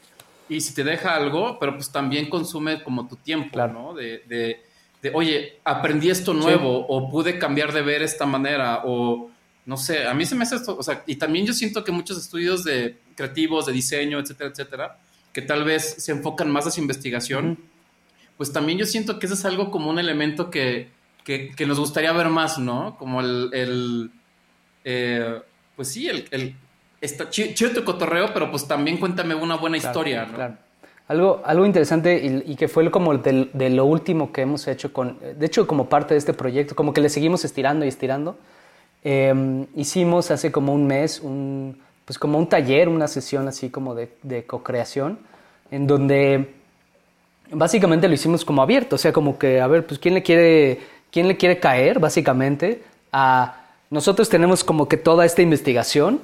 y 0.49 0.61
si 0.61 0.75
te 0.75 0.83
deja 0.83 1.15
algo, 1.15 1.57
pero 1.59 1.73
pues 1.73 1.91
también 1.91 2.29
consume 2.29 2.83
como 2.83 3.07
tu 3.07 3.15
tiempo, 3.15 3.57
¿no? 3.65 3.95
de 3.95 4.21
de, 4.27 4.69
oye, 5.13 5.59
aprendí 5.63 6.09
esto 6.09 6.33
nuevo 6.33 6.85
o 6.87 7.09
pude 7.09 7.39
cambiar 7.39 7.73
de 7.73 7.81
ver 7.81 8.03
esta 8.03 8.25
manera 8.25 8.81
o 8.85 9.31
no 9.65 9.77
sé, 9.77 10.07
a 10.07 10.13
mí 10.13 10.25
se 10.25 10.35
me 10.35 10.43
hace 10.43 10.55
esto, 10.55 10.77
o 10.77 10.83
sea, 10.83 11.03
y 11.05 11.15
también 11.15 11.45
yo 11.45 11.53
siento 11.53 11.83
que 11.83 11.91
muchos 11.91 12.17
estudios 12.17 12.63
de 12.63 12.97
creativos, 13.15 13.65
de 13.65 13.73
diseño, 13.73 14.19
etcétera, 14.19 14.49
etcétera, 14.49 14.99
que 15.33 15.41
tal 15.41 15.63
vez 15.63 15.95
se 15.97 16.11
enfocan 16.11 16.51
más 16.51 16.67
a 16.67 16.71
su 16.71 16.81
investigación, 16.81 17.59
pues 18.37 18.51
también 18.51 18.79
yo 18.79 18.85
siento 18.85 19.19
que 19.19 19.27
eso 19.27 19.35
es 19.35 19.45
algo 19.45 19.69
como 19.69 19.89
un 19.89 19.99
elemento 19.99 20.49
que, 20.49 20.89
que, 21.23 21.65
nos 21.65 21.79
gustaría 21.79 22.11
ver 22.11 22.29
más, 22.29 22.57
¿no? 22.57 22.97
Como 22.97 23.21
el, 23.21 23.49
el 23.53 24.11
eh, 24.83 25.39
pues 25.75 25.89
sí, 25.89 26.07
el, 26.09 26.27
el 26.31 26.55
está 26.99 27.29
chido, 27.29 27.71
tu 27.71 27.83
cotorreo, 27.83 28.33
pero 28.33 28.49
pues 28.49 28.67
también 28.67 28.97
cuéntame 28.97 29.35
una 29.35 29.55
buena 29.55 29.77
historia, 29.77 30.25
¿no? 30.25 30.33
Claro. 30.33 30.57
Algo, 31.11 31.41
algo 31.43 31.65
interesante 31.65 32.43
y, 32.45 32.55
que 32.55 32.69
fue 32.69 32.89
como 32.89 33.17
de, 33.17 33.69
lo 33.69 33.83
último 33.83 34.31
que 34.31 34.43
hemos 34.43 34.65
hecho 34.69 34.93
con, 34.93 35.17
de 35.19 35.45
hecho 35.45 35.67
como 35.67 35.89
parte 35.89 36.13
de 36.13 36.17
este 36.17 36.31
proyecto, 36.31 36.73
como 36.73 36.93
que 36.93 37.01
le 37.01 37.09
seguimos 37.09 37.43
estirando 37.43 37.83
y 37.83 37.89
estirando. 37.89 38.37
Em, 39.03 39.65
hicimos 39.75 40.31
hace 40.31 40.53
como 40.53 40.73
un 40.73 40.87
mes 40.87 41.19
un, 41.19 41.77
pues 42.05 42.17
como 42.17 42.37
un 42.37 42.47
taller, 42.47 42.87
una 42.87 43.09
sesión 43.09 43.49
así 43.49 43.69
como 43.69 43.93
de, 43.93 44.13
de 44.23 44.45
co-creación, 44.45 45.19
en 45.69 45.85
donde 45.85 46.53
básicamente 47.51 48.07
lo 48.07 48.13
hicimos 48.13 48.45
como 48.45 48.61
abierto, 48.61 48.95
o 48.95 48.97
sea, 48.97 49.11
como 49.11 49.37
que, 49.37 49.59
a 49.59 49.67
ver, 49.67 49.85
pues 49.85 49.99
quién 49.99 50.13
le 50.13 50.23
quiere, 50.23 50.79
quién 51.11 51.27
le 51.27 51.35
quiere 51.35 51.59
caer, 51.59 51.99
básicamente, 51.99 52.83
a 53.11 53.65
nosotros 53.89 54.29
tenemos 54.29 54.63
como 54.63 54.87
que 54.87 54.95
toda 54.95 55.25
esta 55.25 55.41
investigación 55.41 56.21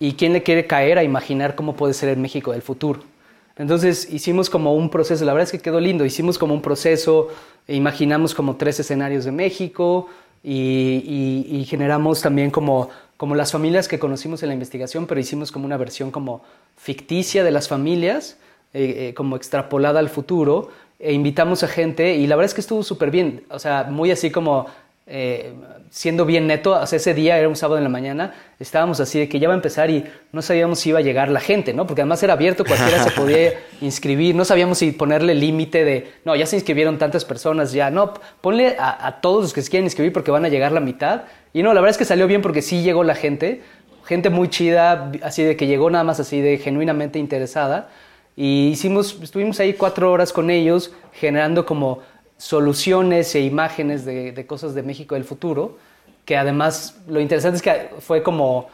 y 0.00 0.14
quién 0.14 0.32
le 0.32 0.42
quiere 0.42 0.66
caer 0.66 0.96
a 0.96 1.04
imaginar 1.04 1.54
cómo 1.54 1.76
puede 1.76 1.92
ser 1.92 2.08
el 2.08 2.16
México 2.16 2.52
del 2.52 2.62
futuro. 2.62 3.11
Entonces 3.56 4.08
hicimos 4.10 4.48
como 4.48 4.74
un 4.74 4.88
proceso, 4.88 5.24
la 5.24 5.32
verdad 5.32 5.44
es 5.44 5.52
que 5.52 5.58
quedó 5.58 5.80
lindo, 5.80 6.04
hicimos 6.04 6.38
como 6.38 6.54
un 6.54 6.62
proceso, 6.62 7.28
e 7.66 7.76
imaginamos 7.76 8.34
como 8.34 8.56
tres 8.56 8.80
escenarios 8.80 9.24
de 9.24 9.32
México 9.32 10.08
y, 10.42 11.64
generamos 11.68 12.20
también 12.20 12.50
como, 12.50 12.88
como 13.16 13.34
las 13.34 13.52
familias 13.52 13.88
que 13.88 13.98
conocimos 13.98 14.42
en 14.42 14.48
la 14.48 14.54
investigación, 14.54 15.06
pero 15.06 15.20
hicimos 15.20 15.52
como 15.52 15.66
una 15.66 15.76
versión 15.76 16.10
como 16.10 16.42
ficticia 16.76 17.44
de 17.44 17.50
las 17.50 17.68
familias, 17.68 18.38
eh, 18.74 19.08
eh, 19.08 19.14
como 19.14 19.36
extrapolada 19.36 20.00
al 20.00 20.08
futuro, 20.08 20.70
e 20.98 21.12
invitamos 21.12 21.62
a 21.62 21.68
gente 21.68 22.16
y 22.16 22.26
la 22.26 22.36
verdad 22.36 22.50
es 22.50 22.54
que 22.54 22.60
estuvo 22.60 22.82
súper 22.82 23.10
bien, 23.10 23.44
o 23.50 23.58
sea, 23.58 23.84
muy 23.84 24.10
así 24.10 24.30
como 24.30 24.66
eh, 25.06 25.52
siendo 25.90 26.24
bien 26.24 26.46
neto, 26.46 26.72
o 26.72 26.82
ese 26.84 27.12
día 27.12 27.36
era 27.36 27.48
un 27.48 27.56
sábado 27.56 27.76
en 27.76 27.82
la 27.82 27.90
mañana, 27.90 28.34
estábamos 28.60 29.00
así 29.00 29.18
de 29.18 29.28
que 29.28 29.40
ya 29.40 29.48
va 29.48 29.54
a 29.54 29.56
empezar 29.56 29.90
y 29.90 30.04
no 30.30 30.42
sabíamos 30.42 30.78
si 30.78 30.90
iba 30.90 31.00
a 31.00 31.02
llegar 31.02 31.28
la 31.28 31.40
gente, 31.40 31.74
¿no? 31.74 31.86
Porque 31.86 32.02
además 32.02 32.22
era 32.22 32.34
abierto, 32.34 32.64
cualquiera 32.64 33.02
se 33.02 33.10
podía 33.10 33.52
inscribir, 33.80 34.34
no 34.36 34.44
sabíamos 34.44 34.78
si 34.78 34.92
ponerle 34.92 35.34
límite 35.34 35.84
de, 35.84 36.12
no, 36.24 36.36
ya 36.36 36.46
se 36.46 36.56
inscribieron 36.56 36.98
tantas 36.98 37.24
personas, 37.24 37.72
ya, 37.72 37.90
no, 37.90 38.14
ponle 38.40 38.76
a, 38.78 39.18
todos 39.20 39.42
los 39.42 39.52
que 39.52 39.62
se 39.62 39.70
quieren 39.70 39.86
inscribir 39.86 40.12
porque 40.12 40.30
van 40.30 40.44
a 40.44 40.48
llegar 40.48 40.70
la 40.70 40.80
mitad. 40.80 41.22
Y 41.52 41.62
no, 41.62 41.74
la 41.74 41.80
verdad 41.80 41.90
es 41.90 41.98
que 41.98 42.04
salió 42.04 42.26
bien 42.28 42.40
porque 42.40 42.62
sí 42.62 42.82
llegó 42.82 43.02
la 43.02 43.14
gente, 43.14 43.62
gente 44.04 44.30
muy 44.30 44.48
chida, 44.48 45.10
así 45.22 45.42
de 45.42 45.56
que 45.56 45.66
llegó 45.66 45.90
nada 45.90 46.04
más 46.04 46.20
así 46.20 46.40
de 46.40 46.58
genuinamente 46.58 47.18
interesada. 47.18 47.90
Y 48.34 48.68
hicimos, 48.68 49.18
estuvimos 49.22 49.60
ahí 49.60 49.74
cuatro 49.74 50.10
horas 50.10 50.32
con 50.32 50.48
ellos 50.48 50.92
generando 51.12 51.66
como 51.66 52.00
soluciones 52.42 53.32
e 53.36 53.40
imágenes 53.42 54.04
de, 54.04 54.44
cosas 54.48 54.74
de 54.74 54.82
México 54.82 55.14
del 55.14 55.22
futuro, 55.22 55.78
que 56.24 56.36
además 56.36 56.96
lo 57.06 57.20
interesante 57.20 57.58
es 57.58 57.62
que 57.62 58.00
fue 58.00 58.24
como, 58.24 58.66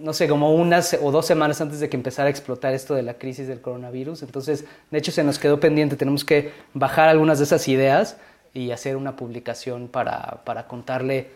no 0.00 0.14
sé, 0.14 0.26
como 0.26 0.54
unas 0.54 0.96
o 1.02 1.12
dos 1.12 1.26
semanas 1.26 1.60
antes 1.60 1.80
de 1.80 1.90
que 1.90 1.98
empezara 1.98 2.28
a 2.28 2.30
explotar 2.30 2.72
esto 2.72 2.94
de 2.94 3.02
la 3.02 3.14
crisis 3.14 3.46
del 3.46 3.60
coronavirus. 3.60 4.22
Entonces, 4.22 4.64
de 4.90 4.98
hecho, 4.98 5.12
se 5.12 5.22
nos 5.22 5.38
quedó 5.38 5.60
pendiente, 5.60 5.96
tenemos 5.96 6.24
que 6.24 6.52
bajar 6.72 7.10
algunas 7.10 7.36
de 7.38 7.44
esas 7.44 7.68
ideas 7.68 8.16
y 8.54 8.70
hacer 8.70 8.96
una 8.96 9.16
publicación 9.16 9.88
para, 9.88 10.40
para 10.44 10.66
contarle 10.66 11.28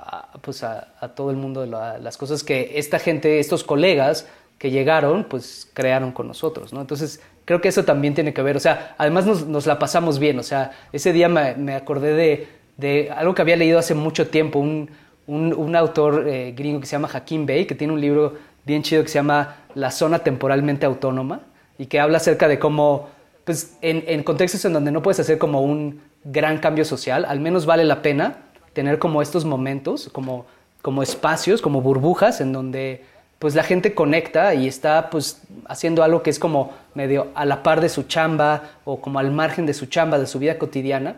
a, 0.00 0.32
pues 0.40 0.64
a, 0.64 1.12
todo 1.14 1.30
el 1.30 1.36
mundo 1.36 1.64
las 1.64 2.16
cosas 2.16 2.42
que 2.42 2.72
esta 2.74 2.98
gente, 2.98 3.38
estos 3.38 3.62
colegas 3.62 4.26
que 4.58 4.72
llegaron, 4.72 5.22
pues 5.22 5.68
crearon 5.74 6.10
con 6.10 6.26
nosotros, 6.26 6.72
¿no? 6.72 6.80
Entonces, 6.80 7.20
creo 7.48 7.62
que 7.62 7.68
eso 7.68 7.82
también 7.82 8.12
tiene 8.12 8.34
que 8.34 8.42
ver, 8.42 8.58
o 8.58 8.60
sea, 8.60 8.94
además 8.98 9.24
nos, 9.24 9.66
la 9.66 9.78
pasamos 9.78 10.18
bien, 10.18 10.38
o 10.38 10.42
sea, 10.42 10.72
ese 10.92 11.14
día 11.14 11.30
me, 11.30 11.74
acordé 11.74 12.12
de, 12.12 12.46
de, 12.76 13.10
algo 13.10 13.34
que 13.34 13.40
había 13.40 13.56
leído 13.56 13.78
hace 13.78 13.94
mucho 13.94 14.28
tiempo, 14.28 14.58
un, 14.58 14.90
un, 15.26 15.54
un 15.54 15.74
autor 15.74 16.28
eh, 16.28 16.52
gringo 16.54 16.78
que 16.78 16.84
se 16.84 16.92
llama 16.92 17.08
Hakim 17.10 17.46
Bey, 17.46 17.64
que 17.64 17.74
tiene 17.74 17.94
un 17.94 18.02
libro 18.02 18.34
bien 18.66 18.82
chido 18.82 19.02
que 19.02 19.08
se 19.08 19.14
llama 19.14 19.62
La 19.74 19.90
zona 19.90 20.18
temporalmente 20.18 20.84
autónoma, 20.84 21.40
y 21.78 21.86
que 21.86 21.98
habla 21.98 22.18
acerca 22.18 22.48
de 22.48 22.58
cómo, 22.58 23.08
pues, 23.46 23.78
en, 23.80 24.04
en 24.06 24.24
contextos 24.24 24.62
en 24.66 24.74
donde 24.74 24.90
no 24.90 25.00
puedes 25.00 25.18
hacer 25.18 25.38
como 25.38 25.62
un 25.62 26.02
gran 26.24 26.58
cambio 26.58 26.84
social, 26.84 27.24
al 27.24 27.40
menos 27.40 27.64
vale 27.64 27.84
la 27.84 28.02
pena 28.02 28.40
tener 28.74 28.98
como 28.98 29.22
estos 29.22 29.46
momentos, 29.46 30.10
como, 30.12 30.44
como 30.82 31.02
espacios, 31.02 31.62
como 31.62 31.80
burbujas 31.80 32.42
en 32.42 32.52
donde 32.52 33.06
pues 33.38 33.54
la 33.54 33.62
gente 33.62 33.94
conecta 33.94 34.54
y 34.54 34.66
está 34.66 35.10
pues 35.10 35.42
haciendo 35.66 36.02
algo 36.02 36.22
que 36.22 36.30
es 36.30 36.38
como 36.38 36.72
medio 36.94 37.28
a 37.34 37.44
la 37.44 37.62
par 37.62 37.80
de 37.80 37.88
su 37.88 38.04
chamba 38.04 38.70
o 38.84 39.00
como 39.00 39.18
al 39.18 39.30
margen 39.30 39.64
de 39.66 39.74
su 39.74 39.86
chamba, 39.86 40.18
de 40.18 40.26
su 40.26 40.38
vida 40.38 40.58
cotidiana. 40.58 41.16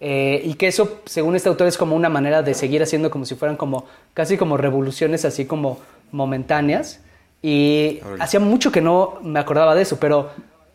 Eh, 0.00 0.40
y 0.44 0.54
que 0.54 0.68
eso, 0.68 1.00
según 1.06 1.36
este 1.36 1.48
autor, 1.48 1.66
es 1.66 1.76
como 1.76 1.96
una 1.96 2.08
manera 2.08 2.42
de 2.42 2.54
seguir 2.54 2.82
haciendo 2.82 3.10
como 3.10 3.24
si 3.24 3.34
fueran 3.34 3.56
como 3.56 3.84
casi 4.14 4.38
como 4.38 4.56
revoluciones 4.56 5.24
así 5.24 5.44
como 5.44 5.78
momentáneas. 6.12 7.00
Y 7.42 8.00
hacía 8.18 8.40
mucho 8.40 8.72
que 8.72 8.80
no 8.80 9.18
me 9.22 9.38
acordaba 9.38 9.74
de 9.74 9.82
eso, 9.82 9.98
pero 10.00 10.30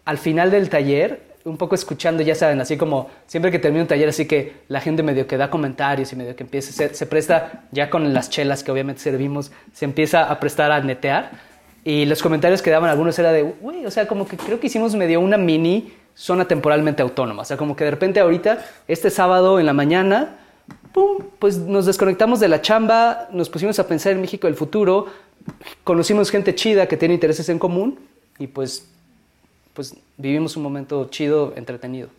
al 0.06 0.18
final 0.18 0.52
del 0.52 0.70
taller 0.70 1.33
un 1.46 1.58
poco 1.58 1.76
escuchando, 1.76 2.24
ya 2.24 2.36
saben, 2.36 2.62
así 2.62 2.78
como 2.78 3.10
siempre 3.28 3.52
que 3.52 3.60
termino 3.60 3.84
un 3.84 3.88
taller, 3.88 4.10
así 4.10 4.26
que 4.26 4.62
la 4.70 4.80
gente 4.80 5.04
medio 5.04 5.28
que 5.28 5.38
da 5.38 5.50
comentarios 5.50 6.14
y 6.14 6.16
medio 6.16 6.36
que 6.36 6.44
empieza, 6.44 6.72
se, 6.72 6.94
se 6.94 7.06
presta 7.06 7.64
ya 7.72 7.90
con 7.90 8.14
las 8.14 8.30
chelas 8.30 8.64
que 8.64 8.72
obviamente 8.72 9.02
servimos, 9.02 9.52
se 9.74 9.86
empieza 9.86 10.30
a 10.30 10.40
prestar 10.40 10.72
a 10.72 10.80
netear. 10.80 11.32
Y 11.86 12.06
los 12.06 12.22
comentarios 12.24 12.62
que 12.62 12.72
daban 12.72 12.90
algunos 12.90 13.20
era 13.20 13.34
de, 13.34 13.56
uy, 13.62 13.86
o 13.86 13.92
sea, 13.92 14.08
como 14.08 14.26
que 14.26 14.38
creo 14.38 14.60
que 14.60 14.68
hicimos 14.68 14.96
medio 14.96 15.20
una 15.20 15.38
mini 15.38 15.92
zona 16.16 16.48
temporalmente 16.48 17.02
autónoma. 17.02 17.42
O 17.42 17.46
sea, 17.46 17.58
como 17.58 17.76
que 17.76 17.84
de 17.84 17.92
repente 17.92 18.20
ahorita, 18.22 18.64
este 18.88 19.10
sábado 19.10 19.60
en 19.60 19.66
la 19.66 19.74
mañana, 19.74 20.38
pum, 20.94 21.18
pues 21.40 21.58
nos 21.58 21.86
desconectamos 21.86 22.40
de 22.40 22.48
la 22.48 22.62
chamba, 22.62 23.28
nos 23.32 23.50
pusimos 23.50 23.80
a 23.80 23.88
pensar 23.88 24.14
en 24.14 24.22
México 24.22 24.48
del 24.48 24.56
futuro, 24.56 25.08
conocimos 25.84 26.30
gente 26.30 26.56
chida 26.56 26.88
que 26.88 26.96
tiene 26.96 27.16
intereses 27.16 27.50
en 27.50 27.60
común 27.60 28.00
y 28.40 28.48
pues 28.48 28.93
pues 29.74 29.96
vivimos 30.18 30.56
un 30.56 30.64
momento 30.64 31.08
chido, 31.10 31.54
entretenido. 31.56 32.10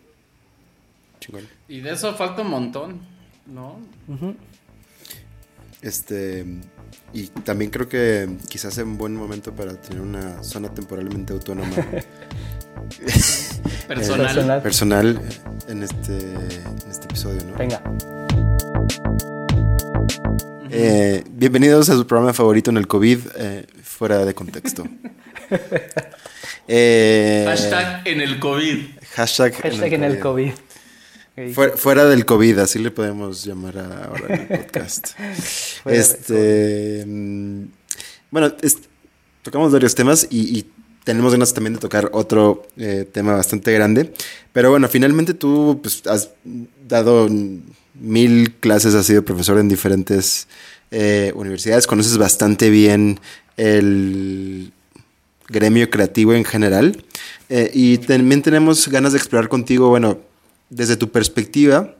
Y 1.67 1.79
de 1.79 1.91
eso 1.91 2.13
falta 2.13 2.41
un 2.41 2.49
montón, 2.49 2.99
¿no? 3.47 3.79
Este, 5.81 6.45
y 7.13 7.27
también 7.27 7.71
creo 7.71 7.89
que 7.89 8.37
quizás 8.49 8.77
es 8.77 8.83
un 8.83 8.97
buen 8.97 9.15
momento 9.15 9.53
para 9.53 9.79
tener 9.79 10.01
una 10.01 10.43
zona 10.43 10.69
temporalmente 10.69 11.33
autónoma. 11.33 11.75
personal. 13.87 14.61
personal. 14.61 15.21
en 15.67 15.83
este, 15.83 16.17
en 16.17 16.89
este 16.89 17.05
episodio, 17.05 17.43
¿no? 17.45 17.57
Venga. 17.57 17.81
Eh, 20.69 21.23
bienvenidos 21.31 21.89
a 21.89 21.95
su 21.95 22.05
programa 22.05 22.33
favorito 22.33 22.69
en 22.69 22.77
el 22.77 22.87
COVID, 22.87 23.19
eh, 23.37 23.65
fuera 23.81 24.25
de 24.25 24.35
contexto. 24.35 24.83
Eh, 26.67 27.45
hashtag 27.47 28.07
en 28.07 28.21
el 28.21 28.39
COVID. 28.39 28.77
Hashtag, 29.15 29.53
en 29.63 30.03
el 30.03 30.19
COVID. 30.19 30.51
Fuera, 31.75 32.05
del 32.05 32.25
COVID, 32.25 32.59
así 32.59 32.79
le 32.79 32.91
podemos 32.91 33.43
llamar 33.43 33.77
ahora 33.77 34.35
el 34.35 34.47
podcast. 34.47 35.09
este, 35.85 37.03
mm, 37.05 37.63
bueno, 38.31 38.53
tocamos 39.41 39.71
varios 39.71 39.95
temas 39.95 40.27
y, 40.29 40.65
tenemos 41.03 41.33
ganas 41.33 41.53
también 41.53 41.75
de 41.75 41.79
tocar 41.79 42.09
otro 42.13 42.65
eh, 42.77 43.07
tema 43.11 43.33
bastante 43.33 43.71
grande. 43.71 44.11
Pero 44.53 44.71
bueno, 44.71 44.87
finalmente 44.87 45.35
tú 45.35 45.79
pues, 45.79 46.01
has 46.07 46.31
dado 46.87 47.29
mil 47.93 48.53
clases, 48.55 48.95
has 48.95 49.05
sido 49.05 49.23
profesor 49.23 49.59
en 49.59 49.69
diferentes 49.69 50.47
eh, 50.89 51.31
universidades, 51.35 51.85
conoces 51.85 52.17
bastante 52.17 52.71
bien 52.71 53.19
el 53.55 54.73
gremio 55.47 55.89
creativo 55.89 56.33
en 56.33 56.45
general. 56.45 57.03
Eh, 57.49 57.71
y 57.73 57.97
también 57.99 58.41
tenemos 58.41 58.87
ganas 58.87 59.13
de 59.13 59.19
explorar 59.19 59.49
contigo, 59.49 59.89
bueno, 59.89 60.19
desde 60.69 60.97
tu 60.97 61.11
perspectiva, 61.11 61.95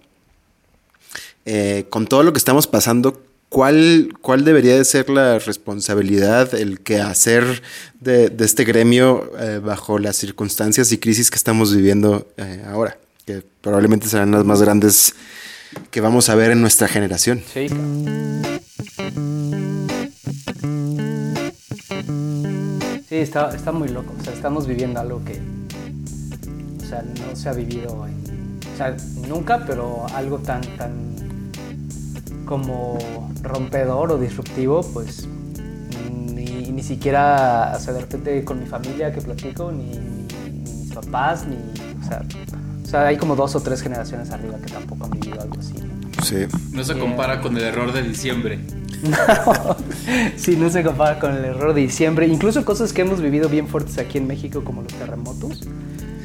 con 1.89 2.07
todo 2.07 2.23
lo 2.23 2.33
que 2.33 2.39
estamos 2.39 2.65
pasando, 2.65 3.21
¿Cuál, 3.49 4.13
¿Cuál 4.21 4.43
debería 4.43 4.75
de 4.75 4.83
ser 4.83 5.09
la 5.09 5.39
responsabilidad, 5.39 6.53
el 6.55 6.81
quehacer 6.81 7.61
de, 8.01 8.29
de 8.29 8.43
este 8.43 8.65
gremio 8.65 9.31
eh, 9.39 9.61
bajo 9.63 9.97
las 9.97 10.17
circunstancias 10.17 10.91
y 10.91 10.97
crisis 10.97 11.29
que 11.29 11.37
estamos 11.37 11.73
viviendo 11.73 12.27
eh, 12.37 12.65
ahora? 12.67 12.97
Que 13.25 13.43
probablemente 13.61 14.07
serán 14.07 14.31
las 14.31 14.43
más 14.43 14.61
grandes 14.61 15.15
que 15.89 16.01
vamos 16.01 16.27
a 16.29 16.35
ver 16.35 16.51
en 16.51 16.59
nuestra 16.59 16.87
generación. 16.87 17.43
Sí. 17.53 17.67
Sí, 23.15 23.21
está, 23.21 23.55
está 23.55 23.71
muy 23.71 23.87
loco. 23.87 24.13
O 24.19 24.23
sea, 24.25 24.33
estamos 24.33 24.67
viviendo 24.67 24.99
algo 24.99 25.23
que 25.23 25.39
o 26.83 26.85
sea, 26.85 27.01
no 27.01 27.33
se 27.33 27.47
ha 27.47 27.53
vivido 27.53 28.05
en, 28.05 28.59
o 28.73 28.77
sea, 28.77 28.93
nunca, 29.25 29.63
pero 29.65 30.05
algo 30.13 30.39
tan, 30.39 30.59
tan 30.75 30.91
como 32.43 32.99
rompedor 33.41 34.11
o 34.11 34.17
disruptivo, 34.17 34.81
pues 34.91 35.29
ni, 36.25 36.71
ni 36.71 36.83
siquiera, 36.83 37.73
o 37.77 37.79
sea, 37.79 37.93
de 37.93 38.01
repente 38.01 38.43
con 38.43 38.59
mi 38.59 38.65
familia 38.65 39.13
que 39.13 39.21
platico, 39.21 39.71
ni, 39.71 39.97
mis 40.59 40.91
papás, 40.91 41.47
ni, 41.47 41.55
o 41.55 42.05
sea, 42.05 42.21
o 42.83 42.85
sea, 42.85 43.07
hay 43.07 43.15
como 43.15 43.37
dos 43.37 43.55
o 43.55 43.61
tres 43.61 43.81
generaciones 43.81 44.29
arriba 44.31 44.57
que 44.57 44.73
tampoco 44.73 45.05
han 45.05 45.11
vivido 45.11 45.41
algo 45.41 45.55
así. 45.57 45.75
¿no? 45.75 46.21
Sí. 46.21 46.45
No 46.73 46.83
se 46.83 46.99
compara 46.99 47.39
con 47.39 47.55
el 47.55 47.63
error 47.63 47.93
de 47.93 48.01
diciembre. 48.01 48.59
No, 49.09 49.75
sí, 50.37 50.55
no 50.55 50.69
se 50.69 50.83
compara 50.83 51.19
con 51.19 51.33
el 51.33 51.45
error 51.45 51.73
de 51.73 51.81
diciembre. 51.81 52.27
Incluso 52.27 52.63
cosas 52.65 52.93
que 52.93 53.01
hemos 53.01 53.21
vivido 53.21 53.49
bien 53.49 53.67
fuertes 53.67 53.97
aquí 53.97 54.17
en 54.17 54.27
México, 54.27 54.63
como 54.63 54.81
los 54.81 54.93
terremotos, 54.93 55.61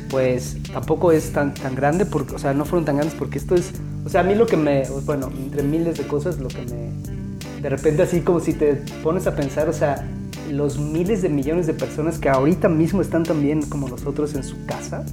pues 0.08 0.56
tampoco 0.72 1.12
es 1.12 1.32
tan, 1.32 1.54
tan 1.54 1.74
grande, 1.74 2.04
porque, 2.04 2.34
o 2.34 2.38
sea, 2.38 2.52
no 2.52 2.64
fueron 2.64 2.84
tan 2.84 2.96
grandes 2.96 3.16
porque 3.16 3.38
esto 3.38 3.54
es, 3.54 3.72
o 4.04 4.08
sea, 4.08 4.22
a 4.22 4.24
mí 4.24 4.34
lo 4.34 4.46
que 4.46 4.56
me, 4.56 4.82
bueno, 5.04 5.30
entre 5.36 5.62
miles 5.62 5.98
de 5.98 6.06
cosas, 6.06 6.38
lo 6.38 6.48
que 6.48 6.62
me, 6.62 7.60
de 7.62 7.68
repente 7.68 8.02
así 8.02 8.20
como 8.20 8.40
si 8.40 8.54
te 8.54 8.74
pones 9.02 9.26
a 9.26 9.36
pensar, 9.36 9.68
o 9.68 9.72
sea, 9.72 10.04
los 10.50 10.78
miles 10.78 11.22
de 11.22 11.28
millones 11.28 11.66
de 11.66 11.74
personas 11.74 12.18
que 12.18 12.28
ahorita 12.28 12.68
mismo 12.68 13.00
están 13.00 13.22
también 13.22 13.62
como 13.62 13.88
nosotros 13.88 14.34
en 14.34 14.42
su 14.42 14.56
casa, 14.66 15.04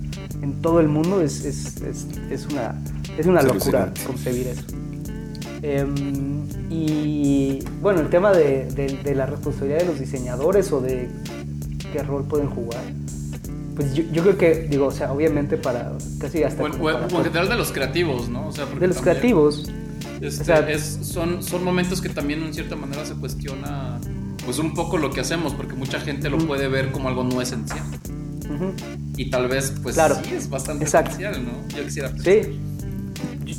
en 0.41 0.61
todo 0.61 0.79
el 0.79 0.87
mundo, 0.87 1.21
es, 1.21 1.45
es, 1.45 1.81
es, 1.81 2.07
es 2.31 2.47
una, 2.47 2.75
es 3.17 3.27
una 3.27 3.43
locura 3.43 3.93
concebir 4.05 4.47
eso. 4.47 4.63
Em, 5.61 6.45
y 6.69 7.59
bueno, 7.81 8.01
el 8.01 8.09
tema 8.09 8.31
de, 8.31 8.65
de 8.65 9.15
la 9.15 9.25
responsabilidad 9.25 9.79
de 9.79 9.85
los 9.85 9.99
diseñadores 9.99 10.71
o 10.71 10.81
de 10.81 11.09
qué 11.91 12.03
rol 12.03 12.25
pueden 12.25 12.49
jugar 12.49 12.83
pues 13.77 13.93
yo, 13.93 14.03
yo, 14.11 14.23
creo 14.23 14.37
que, 14.39 14.67
digo, 14.67 14.87
o 14.87 14.91
sea, 14.91 15.11
obviamente 15.13 15.55
para 15.55 15.91
casi 16.19 16.41
hasta... 16.41 16.63
O, 16.63 16.89
en 16.89 17.09
general 17.09 17.47
de 17.47 17.55
los 17.55 17.71
creativos, 17.71 18.27
¿no? 18.27 18.47
O 18.47 18.51
sea, 18.51 18.65
de 18.65 18.87
los 18.87 18.97
creativos. 18.97 19.69
Este, 20.19 20.41
o 20.41 20.45
sea, 20.45 20.67
es, 20.67 20.97
son, 21.03 21.43
son 21.43 21.63
momentos 21.63 22.01
que 22.01 22.09
también 22.09 22.41
en 22.41 22.55
cierta 22.55 22.75
manera 22.75 23.05
se 23.05 23.13
cuestiona 23.13 23.99
pues 24.43 24.57
un 24.57 24.73
poco 24.73 24.97
lo 24.97 25.11
que 25.11 25.21
hacemos, 25.21 25.53
porque 25.53 25.75
mucha 25.75 25.99
gente 25.99 26.27
lo 26.27 26.39
puede 26.39 26.67
ver 26.69 26.91
como 26.91 27.07
algo 27.07 27.23
no 27.23 27.39
esencial. 27.39 27.83
Y 29.15 29.29
tal 29.29 29.47
vez, 29.47 29.75
pues 29.83 29.93
claro. 29.93 30.15
sí, 30.23 30.33
es 30.33 30.49
bastante 30.49 30.85
esencial, 30.85 31.45
¿no? 31.45 31.51
Yo 31.77 31.83
quisiera... 31.83 32.11
Sí. 32.17 32.59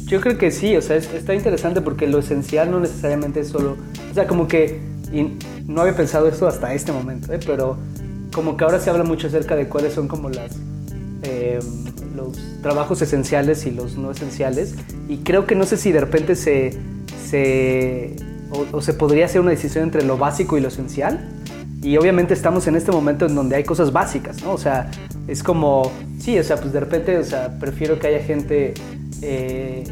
Yo 0.08 0.20
creo 0.20 0.38
que 0.38 0.50
sí, 0.50 0.76
o 0.76 0.82
sea, 0.82 0.96
está 0.96 1.34
interesante 1.34 1.80
porque 1.80 2.06
lo 2.06 2.18
esencial 2.18 2.70
no 2.70 2.80
necesariamente 2.80 3.40
es 3.40 3.48
solo... 3.48 3.76
O 4.10 4.14
sea, 4.14 4.26
como 4.26 4.48
que... 4.48 4.80
Y 5.12 5.38
no 5.66 5.82
había 5.82 5.94
pensado 5.94 6.28
esto 6.28 6.46
hasta 6.48 6.74
este 6.74 6.92
momento, 6.92 7.32
¿eh? 7.32 7.38
pero 7.46 7.78
como 8.32 8.56
que 8.56 8.64
ahora 8.64 8.80
se 8.80 8.90
habla 8.90 9.04
mucho 9.04 9.26
acerca 9.26 9.56
de 9.56 9.68
cuáles 9.68 9.94
son 9.94 10.08
como 10.08 10.28
las 10.28 10.56
eh, 11.22 11.58
los 12.14 12.38
trabajos 12.62 13.02
esenciales 13.02 13.66
y 13.66 13.70
los 13.70 13.96
no 13.96 14.10
esenciales 14.10 14.74
y 15.08 15.18
creo 15.18 15.46
que 15.46 15.54
no 15.54 15.64
sé 15.66 15.76
si 15.76 15.92
de 15.92 16.00
repente 16.00 16.34
se, 16.36 16.78
se 17.28 18.16
o, 18.72 18.80
se 18.80 18.94
podría 18.94 19.26
hacer 19.26 19.40
una 19.40 19.50
decisión 19.50 19.84
entre 19.84 20.04
lo 20.04 20.16
básico 20.18 20.56
y 20.56 20.60
lo 20.60 20.68
esencial 20.68 21.28
y 21.82 21.96
obviamente 21.96 22.34
estamos 22.34 22.66
en 22.66 22.76
este 22.76 22.92
momento 22.92 23.26
en 23.26 23.34
donde 23.34 23.56
hay 23.56 23.64
cosas 23.64 23.92
básicas, 23.92 24.42
¿no? 24.42 24.52
O 24.52 24.58
sea, 24.58 24.90
es 25.26 25.42
como, 25.42 25.92
sí, 26.18 26.38
o 26.38 26.44
sea, 26.44 26.56
pues 26.56 26.72
de 26.72 26.80
repente, 26.80 27.18
o 27.18 27.24
sea, 27.24 27.58
prefiero 27.58 27.98
que 27.98 28.08
haya 28.08 28.20
gente, 28.20 28.74
eh, 29.22 29.84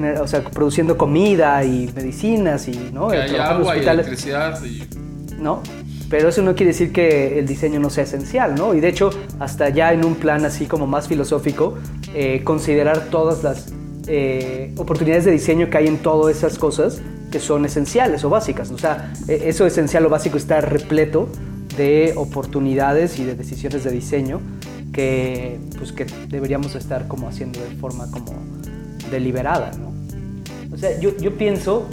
eh 0.00 0.18
o 0.20 0.26
sea, 0.26 0.42
produciendo 0.42 0.96
comida 0.96 1.62
y 1.64 1.90
medicinas 1.94 2.68
y, 2.68 2.90
¿no? 2.92 3.08
Que 3.08 3.18
haya 3.18 3.50
agua 3.50 3.76
y 3.76 3.80
electricidad 3.80 4.62
y... 4.64 4.82
¿No? 5.38 5.62
pero 6.08 6.28
eso 6.28 6.42
no 6.42 6.54
quiere 6.54 6.72
decir 6.72 6.92
que 6.92 7.38
el 7.38 7.46
diseño 7.46 7.80
no 7.80 7.90
sea 7.90 8.04
esencial, 8.04 8.54
¿no? 8.54 8.74
Y 8.74 8.80
de 8.80 8.88
hecho, 8.88 9.10
hasta 9.40 9.68
ya 9.70 9.92
en 9.92 10.04
un 10.04 10.14
plan 10.14 10.44
así 10.44 10.66
como 10.66 10.86
más 10.86 11.08
filosófico, 11.08 11.76
eh, 12.14 12.42
considerar 12.44 13.06
todas 13.10 13.42
las 13.42 13.72
eh, 14.06 14.72
oportunidades 14.76 15.24
de 15.24 15.32
diseño 15.32 15.68
que 15.68 15.78
hay 15.78 15.86
en 15.88 15.98
todas 15.98 16.36
esas 16.36 16.58
cosas 16.58 17.00
que 17.30 17.40
son 17.40 17.64
esenciales 17.64 18.24
o 18.24 18.30
básicas. 18.30 18.70
O 18.70 18.78
sea, 18.78 19.12
e, 19.28 19.48
eso 19.48 19.66
esencial 19.66 20.06
o 20.06 20.08
básico 20.08 20.36
está 20.36 20.60
repleto 20.60 21.28
de 21.76 22.14
oportunidades 22.16 23.18
y 23.18 23.24
de 23.24 23.34
decisiones 23.34 23.84
de 23.84 23.90
diseño 23.90 24.40
que, 24.92 25.58
pues, 25.76 25.92
que 25.92 26.06
deberíamos 26.28 26.74
estar 26.74 27.08
como 27.08 27.28
haciendo 27.28 27.60
de 27.60 27.76
forma 27.76 28.10
como 28.10 28.32
deliberada, 29.10 29.72
¿no? 29.72 29.92
O 30.72 30.78
sea, 30.78 30.98
yo, 31.00 31.16
yo 31.18 31.36
pienso, 31.36 31.86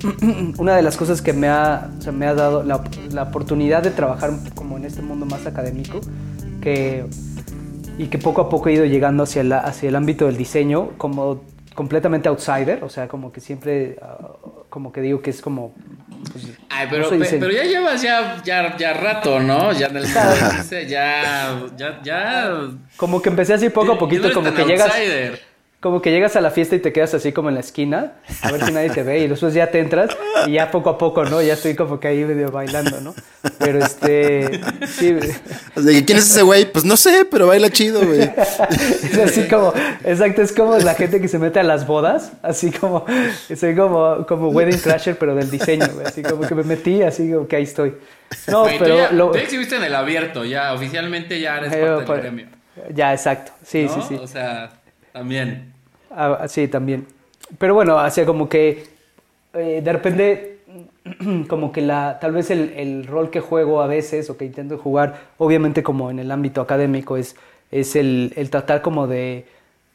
una 0.58 0.76
de 0.76 0.82
las 0.82 0.96
cosas 0.96 1.22
que 1.22 1.32
me 1.32 1.48
ha, 1.48 1.90
me 2.12 2.26
ha 2.26 2.34
dado 2.34 2.62
la, 2.62 2.82
la, 3.12 3.24
oportunidad 3.24 3.82
de 3.82 3.90
trabajar 3.90 4.32
como 4.54 4.76
en 4.76 4.84
este 4.84 5.02
mundo 5.02 5.26
más 5.26 5.46
académico 5.46 6.00
que, 6.60 7.04
y 8.00 8.06
que 8.06 8.16
poco 8.16 8.40
a 8.40 8.48
poco 8.48 8.70
he 8.70 8.72
ido 8.72 8.86
llegando 8.86 9.24
hacia, 9.24 9.44
la, 9.44 9.58
hacia 9.58 9.90
el 9.90 9.94
ámbito 9.94 10.24
del 10.24 10.38
diseño 10.38 10.92
como 10.96 11.44
completamente 11.74 12.30
outsider, 12.30 12.82
o 12.82 12.88
sea, 12.88 13.08
como 13.08 13.30
que 13.30 13.42
siempre, 13.42 13.98
ah, 14.00 14.32
como 14.70 14.90
que 14.90 15.02
digo 15.02 15.20
que 15.20 15.28
es 15.28 15.42
como... 15.42 15.74
Pues, 16.32 16.46
Ay, 16.70 16.86
pero, 16.90 17.10
pero 17.10 17.50
ya 17.50 17.64
llevas 17.64 18.00
ya, 18.00 18.42
ya, 18.42 18.74
ya 18.78 18.94
rato, 18.94 19.38
¿no? 19.38 19.72
Ya, 19.72 19.88
del, 19.88 20.04
ya, 20.88 21.60
ya, 21.76 22.00
ya... 22.02 22.68
Como 22.96 23.20
que 23.20 23.28
empecé 23.28 23.52
así 23.52 23.68
poco 23.68 23.92
a 23.92 23.98
poquito, 23.98 24.32
como 24.32 24.52
que 24.54 24.64
llegas 24.64 24.92
como 25.80 26.02
que 26.02 26.10
llegas 26.10 26.36
a 26.36 26.42
la 26.42 26.50
fiesta 26.50 26.76
y 26.76 26.80
te 26.80 26.92
quedas 26.92 27.14
así 27.14 27.32
como 27.32 27.48
en 27.48 27.54
la 27.54 27.62
esquina, 27.62 28.12
a 28.42 28.52
ver 28.52 28.62
si 28.62 28.70
nadie 28.70 28.90
te 28.90 29.02
ve, 29.02 29.20
y 29.20 29.28
después 29.28 29.54
ya 29.54 29.70
te 29.70 29.78
entras 29.78 30.10
y 30.46 30.52
ya 30.52 30.70
poco 30.70 30.90
a 30.90 30.98
poco, 30.98 31.24
¿no? 31.24 31.40
Ya 31.40 31.54
estoy 31.54 31.74
como 31.74 31.98
que 31.98 32.08
ahí 32.08 32.22
medio 32.22 32.50
bailando, 32.50 33.00
¿no? 33.00 33.14
Pero 33.58 33.78
este. 33.78 34.60
Sí. 34.86 35.16
¿Quién 35.74 36.18
es 36.18 36.30
ese 36.30 36.42
güey? 36.42 36.70
Pues 36.70 36.84
no 36.84 36.98
sé, 36.98 37.24
pero 37.30 37.46
baila 37.46 37.70
chido, 37.70 38.04
güey. 38.04 38.20
es 38.60 39.18
así 39.18 39.48
como, 39.48 39.72
exacto, 40.04 40.42
es 40.42 40.52
como 40.52 40.76
la 40.76 40.94
gente 40.94 41.18
que 41.18 41.28
se 41.28 41.38
mete 41.38 41.60
a 41.60 41.62
las 41.62 41.86
bodas, 41.86 42.32
así 42.42 42.70
como, 42.70 43.06
soy 43.56 43.74
como, 43.74 44.26
como 44.26 44.50
Wedding 44.50 44.80
Crasher, 44.80 45.16
pero 45.16 45.34
del 45.34 45.50
diseño, 45.50 45.88
güey. 45.94 46.06
Así 46.06 46.22
como 46.22 46.42
que 46.46 46.54
me 46.54 46.62
metí, 46.62 47.02
así 47.02 47.32
como 47.32 47.48
que 47.48 47.56
ahí 47.56 47.62
estoy. 47.62 47.94
No, 48.48 48.64
pero. 48.64 48.84
Tú, 48.84 48.96
ya, 48.98 49.12
lo... 49.12 49.34
exhibiste 49.34 49.76
en 49.76 49.84
el 49.84 49.94
abierto, 49.94 50.44
ya, 50.44 50.74
oficialmente 50.74 51.40
ya 51.40 51.56
eres 51.56 51.74
parte 51.74 52.12
del 52.12 52.20
gremio. 52.20 52.46
Ya, 52.94 53.14
exacto. 53.14 53.52
Sí, 53.64 53.88
sí, 53.88 54.00
sí. 54.06 54.18
O 54.20 54.26
sea. 54.26 54.72
También. 55.12 55.69
Ah, 56.10 56.46
sí, 56.48 56.68
también. 56.68 57.06
Pero 57.58 57.74
bueno, 57.74 57.98
hacia 57.98 58.26
como 58.26 58.48
que 58.48 58.84
eh, 59.54 59.80
de 59.82 59.92
repente, 59.92 60.58
como 61.48 61.72
que 61.72 61.80
la, 61.80 62.18
tal 62.20 62.32
vez 62.32 62.50
el, 62.50 62.72
el, 62.76 63.06
rol 63.06 63.30
que 63.30 63.40
juego 63.40 63.82
a 63.82 63.86
veces 63.86 64.30
o 64.30 64.36
que 64.36 64.44
intento 64.44 64.78
jugar, 64.78 65.30
obviamente 65.38 65.82
como 65.82 66.10
en 66.10 66.18
el 66.18 66.30
ámbito 66.30 66.60
académico, 66.60 67.16
es, 67.16 67.36
es 67.70 67.96
el, 67.96 68.32
el 68.36 68.50
tratar 68.50 68.82
como 68.82 69.06
de, 69.06 69.46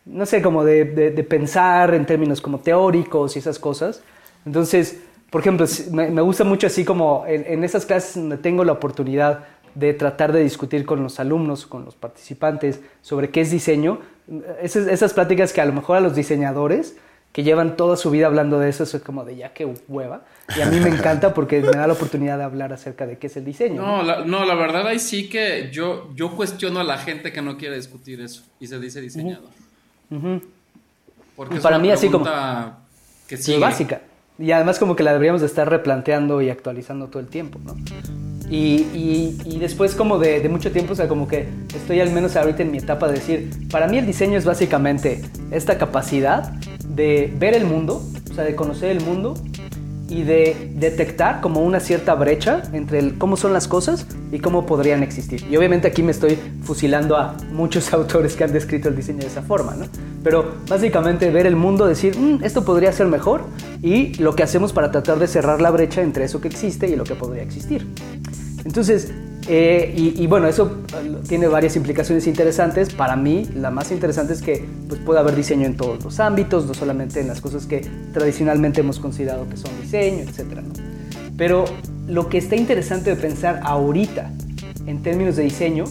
no 0.06 0.26
sé, 0.26 0.42
como 0.42 0.66
de, 0.66 0.86
de, 0.86 1.24
pensar 1.24 1.94
en 1.94 2.06
términos 2.06 2.42
como 2.42 2.60
teóricos 2.60 3.36
y 3.36 3.40
esas 3.40 3.60
cosas. 3.60 4.04
Entonces, 4.46 5.02
por 5.30 5.42
ejemplo, 5.42 5.66
me, 5.92 6.10
me 6.10 6.22
gusta 6.22 6.44
mucho 6.44 6.68
así 6.68 6.84
como 6.84 7.26
en, 7.28 7.46
en 7.48 7.64
esas 7.64 7.86
clases 7.86 8.16
donde 8.16 8.38
tengo 8.38 8.64
la 8.64 8.74
oportunidad 8.74 9.46
de 9.74 9.94
tratar 9.94 10.32
de 10.32 10.42
discutir 10.42 10.86
con 10.86 11.04
los 11.04 11.20
alumnos, 11.20 11.66
con 11.66 11.86
los 11.86 11.96
participantes 11.96 12.82
sobre 13.02 13.30
qué 13.30 13.42
es 13.42 13.52
diseño, 13.52 14.00
esas, 14.62 14.88
esas 14.88 15.14
pláticas 15.14 15.54
que 15.54 15.62
a 15.62 15.66
lo 15.66 15.74
mejor 15.74 15.98
a 15.98 16.02
los 16.02 16.16
diseñadores 16.16 16.96
que 17.36 17.44
llevan 17.44 17.76
toda 17.76 17.98
su 17.98 18.12
vida 18.12 18.28
hablando 18.28 18.60
de 18.60 18.70
eso, 18.70 18.84
es 18.84 18.96
como 19.04 19.26
de 19.26 19.36
ya 19.36 19.52
que 19.52 19.66
hueva. 19.90 20.22
Y 20.56 20.62
a 20.62 20.68
mí 20.68 20.80
me 20.80 20.88
encanta 20.88 21.34
porque 21.34 21.60
me 21.60 21.72
da 21.72 21.86
la 21.86 21.92
oportunidad 21.92 22.38
de 22.38 22.46
hablar 22.46 22.72
acerca 22.72 23.06
de 23.06 23.18
qué 23.18 23.28
es 23.28 23.36
el 23.36 23.44
diseño. 23.44 23.82
No, 23.82 24.04
La, 24.04 24.24
no, 24.24 24.46
la 24.46 24.56
verdad 24.56 24.88
ahí 24.88 25.00
sí 25.00 25.28
que 25.28 25.70
yo, 25.70 26.12
yo 26.16 26.34
cuestiono 26.34 26.80
a 26.80 26.86
la 26.86 26.98
gente 26.98 27.34
que 27.34 27.42
no 27.42 27.58
quiere 27.58 27.76
discutir 27.76 28.22
eso 28.22 28.44
y 28.58 28.68
se 28.68 28.80
dice 28.80 29.02
diseñador. 29.02 29.50
Porque 31.36 31.58
para 31.60 31.78
mí 31.78 31.92
así 31.92 32.08
como 32.08 32.26
que 33.28 33.36
sí 33.36 33.58
básica. 33.60 34.02
Y 34.40 34.52
además 34.52 34.80
como 34.80 34.96
que 34.96 35.04
la 35.04 35.12
deberíamos 35.12 35.42
de 35.42 35.48
estar 35.48 35.70
replanteando 35.70 36.42
y 36.42 36.50
actualizando 36.50 37.08
todo 37.08 37.20
el 37.20 37.28
tiempo, 37.28 37.60
¿no? 37.60 37.76
Y, 38.50 39.36
y, 39.44 39.58
después 39.58 39.96
como 39.96 40.20
de, 40.20 40.40
de, 40.40 40.50
mucho 40.50 40.72
tiempo, 40.72 40.94
o 40.94 40.96
sea, 40.96 41.08
como 41.08 41.28
que 41.28 41.48
estoy 41.76 42.00
al 42.00 42.12
menos 42.12 42.36
ahorita 42.36 42.62
en 42.62 42.72
mi 42.72 42.78
etapa 42.78 43.08
de 43.08 43.16
decir, 43.16 43.50
para 43.72 43.88
mí 43.88 43.98
el 43.98 44.06
diseño 44.06 44.38
es 44.38 44.46
básicamente 44.46 45.22
esta 45.50 45.80
capacidad 45.80 46.54
de 46.88 47.34
ver 47.40 47.56
el 47.56 47.66
mundo, 47.66 48.04
o 48.30 48.34
sea, 48.34 48.44
de 48.44 48.56
conocer 48.56 48.92
el 48.92 49.02
mundo 49.02 49.34
y 50.08 50.24
de 50.24 50.72
detectar 50.76 51.42
como 51.42 51.62
una 51.64 51.80
cierta 51.80 52.14
brecha 52.14 52.62
entre 52.74 53.00
el, 53.00 53.18
cómo 53.18 53.38
son 53.38 53.54
las 53.54 53.68
cosas 53.68 54.06
y 54.32 54.40
cómo 54.40 54.66
podrían 54.66 55.02
existir. 55.02 55.44
Y 55.50 55.58
obviamente 55.58 55.88
aquí 55.88 56.04
me 56.04 56.12
estoy 56.12 56.38
fusilando 56.64 57.18
a 57.18 57.36
muchos 57.52 57.92
autores 57.94 58.36
que 58.36 58.44
han 58.44 58.54
descrito 58.54 58.90
el 58.90 58.96
diseño 58.96 59.20
de 59.20 59.28
esa 59.28 59.42
forma, 59.42 59.74
¿no? 59.76 59.86
Pero 60.24 60.54
básicamente 60.68 61.30
ver 61.32 61.48
el 61.48 61.56
mundo, 61.56 61.88
decir, 61.88 62.18
mm, 62.18 62.44
esto 62.44 62.64
podría 62.64 62.92
ser 62.92 63.08
mejor 63.08 63.44
y 63.82 64.14
lo 64.16 64.36
que 64.36 64.44
hacemos 64.44 64.74
para 64.74 64.92
tratar 64.92 65.20
de 65.20 65.28
cerrar 65.28 65.62
la 65.62 65.72
brecha 65.72 66.02
entre 66.02 66.26
eso 66.26 66.42
que 66.42 66.48
existe 66.48 66.88
y 66.88 66.96
lo 66.96 67.04
que 67.04 67.16
podría 67.16 67.44
existir. 67.44 67.88
Entonces, 68.66 69.12
eh, 69.48 69.94
y, 69.96 70.26
bueno, 70.26 70.48
eso 70.48 70.80
eh, 70.94 71.16
tiene 71.28 71.48
varias 71.48 71.76
implicaciones 71.76 72.26
interesantes. 72.26 72.92
Para 72.92 73.16
mí, 73.16 73.48
la 73.56 73.70
más 73.70 73.92
interesante 73.92 74.34
es 74.34 74.42
que 74.42 74.66
pues, 74.90 75.00
puede 75.00 75.20
haber 75.20 75.36
diseño 75.36 75.68
en 75.68 75.78
todos 75.78 76.04
los 76.04 76.20
ámbitos, 76.20 76.66
no 76.66 76.74
solamente 76.74 77.20
en 77.20 77.28
las 77.28 77.42
cosas 77.42 77.68
que 77.68 77.88
tradicionalmente 78.12 78.82
hemos 78.82 79.00
considerado 79.00 79.48
que 79.48 79.58
son 79.58 79.72
diseño, 79.82 80.24
etc. 80.24 80.62
Pero 81.38 81.66
lo 82.08 82.28
que 82.28 82.40
está 82.40 82.56
interesante 82.56 83.12
de 83.12 83.16
pensar 83.18 83.60
ahorita 83.64 84.32
en 84.88 85.04
términos 85.04 85.36
de 85.36 85.44
diseño 85.44 85.84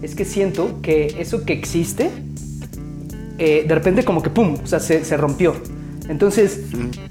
es 0.00 0.14
que 0.14 0.24
siento 0.24 0.80
que 0.80 1.16
eso 1.18 1.44
que 1.44 1.52
existe, 1.52 2.10
eh, 3.36 3.66
de 3.68 3.74
repente 3.74 4.04
como 4.04 4.22
que 4.22 4.30
¡pum! 4.30 4.56
O 4.62 4.66
sea, 4.66 4.80
se, 4.80 5.04
se 5.04 5.16
rompió. 5.18 5.54
Entonces, 6.08 6.60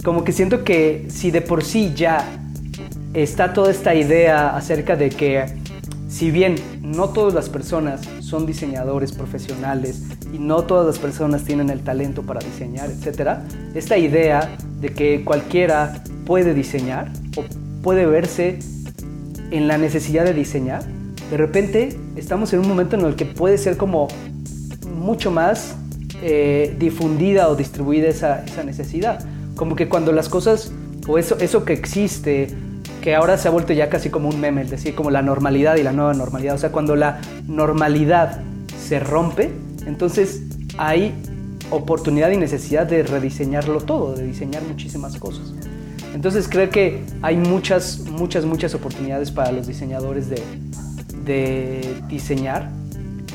como 0.04 0.24
que 0.24 0.32
siento 0.32 0.64
que 0.64 1.06
si 1.10 1.30
de 1.32 1.42
por 1.42 1.64
sí 1.64 1.94
ya 1.96 2.43
está 3.14 3.54
toda 3.54 3.72
esta 3.72 3.94
idea 3.96 4.56
acerca 4.56 4.96
de 4.96 5.10
que 5.10 5.46
si 6.08 6.32
bien 6.32 6.56
no 6.82 7.10
todas 7.10 7.34
las 7.34 7.50
personas 7.50 8.02
son 8.20 8.46
diseñadores 8.46 9.12
profesionales 9.12 10.04
y 10.32 10.40
no 10.40 10.64
todas 10.64 10.86
las 10.86 11.00
personas 11.00 11.44
tienen 11.44 11.70
el 11.70 11.82
talento 11.82 12.24
para 12.24 12.40
diseñar, 12.40 12.90
etc., 12.90 13.40
esta 13.74 13.98
idea 13.98 14.56
de 14.80 14.90
que 14.90 15.24
cualquiera 15.24 16.04
puede 16.26 16.54
diseñar 16.54 17.12
o 17.36 17.44
puede 17.82 18.06
verse 18.06 18.60
en 19.52 19.68
la 19.68 19.78
necesidad 19.78 20.24
de 20.26 20.34
diseñar, 20.34 20.84
de 21.30 21.38
repente 21.38 21.98
estamos 22.16 22.54
en 22.54 22.60
un 22.60 22.68
momento 22.68 22.96
en 22.96 23.06
el 23.06 23.16
que 23.16 23.26
puede 23.26 23.58
ser 23.58 23.78
como 23.78 24.08
mucho 24.96 25.32
más 25.32 25.76
eh, 26.22 26.76
difundida 26.80 27.50
o 27.50 27.56
distribuida 27.56 28.08
esa, 28.08 28.44
esa, 28.44 28.64
necesidad. 28.64 29.26
Como 29.56 29.76
que 29.76 29.90
cuando 29.90 30.12
las 30.12 30.30
cosas 30.30 30.72
o 31.08 31.18
eso, 31.18 31.38
eso 31.40 31.66
que 31.66 31.74
existe 31.74 32.48
que 33.04 33.16
ahora 33.16 33.38
se 33.38 33.50
ha 33.50 33.52
vuelto 33.52 33.74
ya 33.74 33.90
casi 33.90 34.10
como 34.10 34.30
un 34.30 34.40
meme, 34.40 34.62
es 34.62 34.72
decir, 34.72 34.96
como 34.96 35.12
la 35.12 35.22
normalidad 35.22 35.76
y 35.76 35.84
la 35.84 35.92
nueva 35.92 36.14
normalidad. 36.14 36.56
O 36.56 36.58
sea, 36.58 36.72
cuando 36.72 36.96
la 36.96 37.20
normalidad 37.48 38.42
se 38.80 39.02
rompe, 39.02 39.52
entonces 39.86 40.44
hay 40.78 41.14
oportunidad 41.70 42.32
y 42.32 42.38
necesidad 42.38 42.88
de 42.88 43.04
rediseñarlo 43.04 43.82
todo, 43.82 44.16
de 44.16 44.26
diseñar 44.26 44.64
muchísimas 44.64 45.18
cosas. 45.18 45.54
Entonces 46.16 46.48
creo 46.48 46.70
que 46.70 47.04
hay 47.22 47.36
muchas, 47.36 48.00
muchas, 48.10 48.46
muchas 48.46 48.74
oportunidades 48.74 49.32
para 49.32 49.52
los 49.52 49.68
diseñadores 49.68 50.30
de, 50.30 50.42
de 51.26 51.96
diseñar 52.08 52.70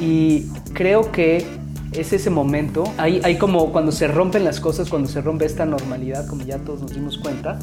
y 0.01 0.47
creo 0.73 1.13
que 1.13 1.45
es 1.93 2.13
ese 2.13 2.31
momento, 2.31 2.85
hay, 2.97 3.21
hay 3.25 3.39
como 3.39 3.73
cuando 3.73 3.93
se 3.93 4.09
rompen 4.09 4.45
las 4.45 4.61
cosas, 4.61 4.91
cuando 4.91 5.09
se 5.09 5.21
rompe 5.21 5.47
esta 5.47 5.65
normalidad, 5.65 6.27
como 6.27 6.45
ya 6.45 6.59
todos 6.59 6.83
nos 6.83 6.95
dimos 6.95 7.19
cuenta, 7.19 7.59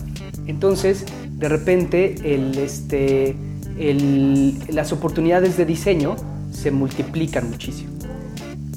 entonces 0.47 1.05
de 1.31 1.49
repente 1.49 2.15
el, 2.23 2.57
este, 2.57 3.35
el, 3.77 4.57
las 4.69 4.91
oportunidades 4.91 5.57
de 5.57 5.65
diseño 5.65 6.15
se 6.51 6.71
multiplican 6.71 7.49
muchísimo. 7.49 7.91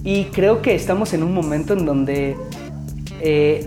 Y 0.05 0.25
creo 0.27 0.63
que 0.63 0.75
estamos 0.75 1.13
en 1.13 1.23
un 1.23 1.35
momento 1.35 1.73
en 1.73 1.85
donde 1.85 2.37
eh, 3.21 3.67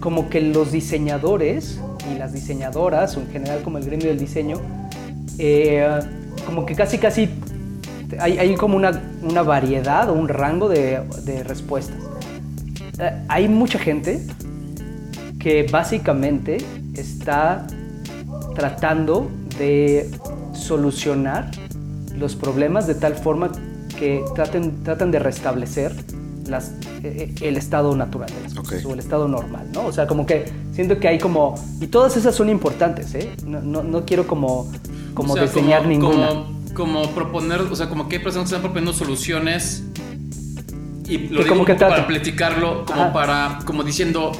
como 0.00 0.28
que 0.28 0.40
los 0.40 0.72
diseñadores 0.72 1.80
y 2.12 2.18
las 2.18 2.32
diseñadoras, 2.32 3.16
o 3.16 3.20
en 3.20 3.28
general 3.28 3.62
como 3.62 3.78
el 3.78 3.84
gremio 3.84 4.08
del 4.08 4.18
diseño, 4.18 4.60
eh, 5.38 5.86
como 6.46 6.66
que 6.66 6.74
casi 6.74 6.98
casi 6.98 7.28
hay, 8.20 8.38
hay 8.38 8.54
como 8.54 8.76
una, 8.76 9.02
una, 9.22 9.42
variedad 9.42 10.08
o 10.10 10.14
un 10.14 10.28
rango 10.28 10.68
de, 10.68 11.00
de 11.24 11.42
respuestas. 11.44 11.96
Eh, 12.98 13.24
hay 13.28 13.48
mucha 13.48 13.78
gente 13.78 14.26
que 15.38 15.64
básicamente 15.64 16.58
está 16.94 17.66
tratando 18.54 19.30
de 19.58 20.10
solucionar 20.52 21.50
los 22.16 22.34
problemas 22.34 22.86
de 22.86 22.94
tal 22.94 23.14
forma 23.14 23.50
que 23.98 24.24
traten, 24.34 24.82
tratan 24.82 25.10
de 25.10 25.18
restablecer 25.18 25.94
las, 26.46 26.72
eh, 27.02 27.34
el 27.40 27.56
estado 27.56 27.94
natural 27.94 28.30
de 28.34 28.42
las 28.42 28.54
cosas 28.54 28.84
o 28.84 28.92
el 28.94 28.98
estado 28.98 29.28
normal, 29.28 29.68
¿no? 29.72 29.86
O 29.86 29.92
sea, 29.92 30.06
como 30.06 30.26
que 30.26 30.46
siento 30.72 30.98
que 30.98 31.08
hay 31.08 31.18
como... 31.18 31.54
Y 31.80 31.86
todas 31.88 32.16
esas 32.16 32.34
son 32.34 32.48
importantes, 32.48 33.14
¿eh? 33.14 33.30
No, 33.44 33.60
no, 33.60 33.82
no 33.82 34.04
quiero 34.04 34.26
como, 34.26 34.70
como 35.14 35.36
diseñar 35.36 35.86
ninguna. 35.86 36.28
Como, 36.28 36.57
proponer, 37.14 37.60
o 37.60 37.76
sea, 37.76 37.88
como 37.88 38.08
que 38.08 38.16
hay 38.16 38.22
personas 38.22 38.48
que 38.48 38.56
están 38.56 38.62
proponiendo 38.62 38.92
soluciones 38.92 39.84
y 41.08 41.18
lo 41.28 41.42
digo 41.42 41.48
como 41.48 41.64
que 41.64 41.74
para 41.74 42.06
platicarlo, 42.06 42.84
como 42.84 43.12
para, 43.12 43.60
como 43.64 43.82
diciendo, 43.82 44.32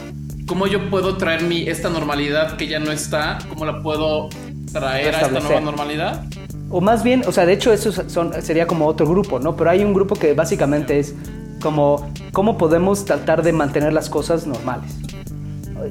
¿cómo 0.47 0.67
yo 0.67 0.91
puedo 0.91 1.17
traer 1.17 1.43
mi, 1.43 1.63
esta 1.69 1.89
normalidad 1.89 2.57
que 2.57 2.69
ya 2.69 2.79
no 2.79 2.93
está? 2.93 3.39
¿Cómo 3.49 3.65
la 3.65 3.83
puedo 3.83 4.29
traer 4.73 5.15
a 5.15 5.21
esta 5.23 5.41
nueva 5.41 5.61
normalidad? 5.61 6.25
O 6.71 6.83
más 6.83 7.03
bien, 7.03 7.23
o 7.27 7.33
sea, 7.33 7.47
de 7.47 7.55
hecho 7.55 7.73
eso 7.73 7.91
son, 7.91 8.35
sería 8.43 8.67
como 8.67 8.87
otro 8.87 9.07
grupo, 9.07 9.39
¿no? 9.39 9.57
Pero 9.57 9.71
hay 9.71 9.83
un 9.83 9.95
grupo 9.95 10.15
que 10.15 10.35
básicamente 10.35 10.99
es 10.99 11.15
como 11.63 12.13
cómo 12.33 12.59
podemos 12.59 13.07
tratar 13.07 13.43
de 13.43 13.53
mantener 13.53 13.95
las 13.95 14.11
cosas 14.11 14.47
normales. 14.47 14.95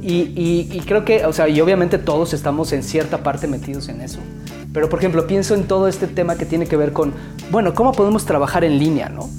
Y, 0.02 0.68
y, 0.72 0.80
creo 0.86 1.06
que, 1.06 1.26
o 1.26 1.34
sea, 1.34 1.48
y 1.50 1.60
obviamente 1.62 1.98
todos 1.98 2.34
estamos 2.34 2.72
en 2.74 2.84
cierta 2.84 3.24
parte 3.24 3.48
metidos 3.48 3.90
en 3.90 4.02
eso. 4.02 4.20
Pero, 4.74 4.90
por 4.90 5.00
ejemplo, 5.00 5.28
pienso 5.28 5.56
en 5.56 5.64
todo 5.64 5.88
este 5.88 6.08
tema 6.08 6.36
que 6.36 6.46
tiene 6.46 6.68
que 6.68 6.78
ver 6.78 6.94
con, 6.94 7.14
bueno, 7.52 7.74
¿cómo 7.74 7.94
podemos 7.94 8.26
trabajar 8.26 8.64
en 8.64 8.78
línea, 8.78 9.10
¿no? 9.10 9.30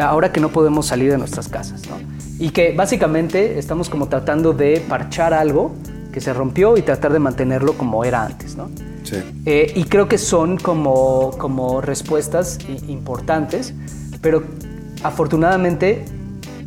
Ahora 0.00 0.32
que 0.32 0.40
no 0.40 0.50
podemos 0.50 0.86
salir 0.86 1.10
de 1.10 1.18
nuestras 1.18 1.48
casas, 1.48 1.82
¿no? 1.88 1.96
Y 2.38 2.50
que 2.50 2.72
básicamente 2.72 3.58
estamos 3.58 3.88
como 3.88 4.08
tratando 4.08 4.52
de 4.52 4.82
parchar 4.88 5.32
algo 5.32 5.72
que 6.12 6.20
se 6.20 6.32
rompió 6.32 6.76
y 6.76 6.82
tratar 6.82 7.12
de 7.12 7.18
mantenerlo 7.18 7.74
como 7.74 8.04
era 8.04 8.24
antes, 8.24 8.56
¿no? 8.56 8.70
Sí. 9.04 9.16
Eh, 9.46 9.72
y 9.74 9.84
creo 9.84 10.08
que 10.08 10.18
son 10.18 10.56
como, 10.58 11.32
como 11.38 11.80
respuestas 11.80 12.58
importantes, 12.88 13.74
pero 14.20 14.42
afortunadamente 15.02 16.04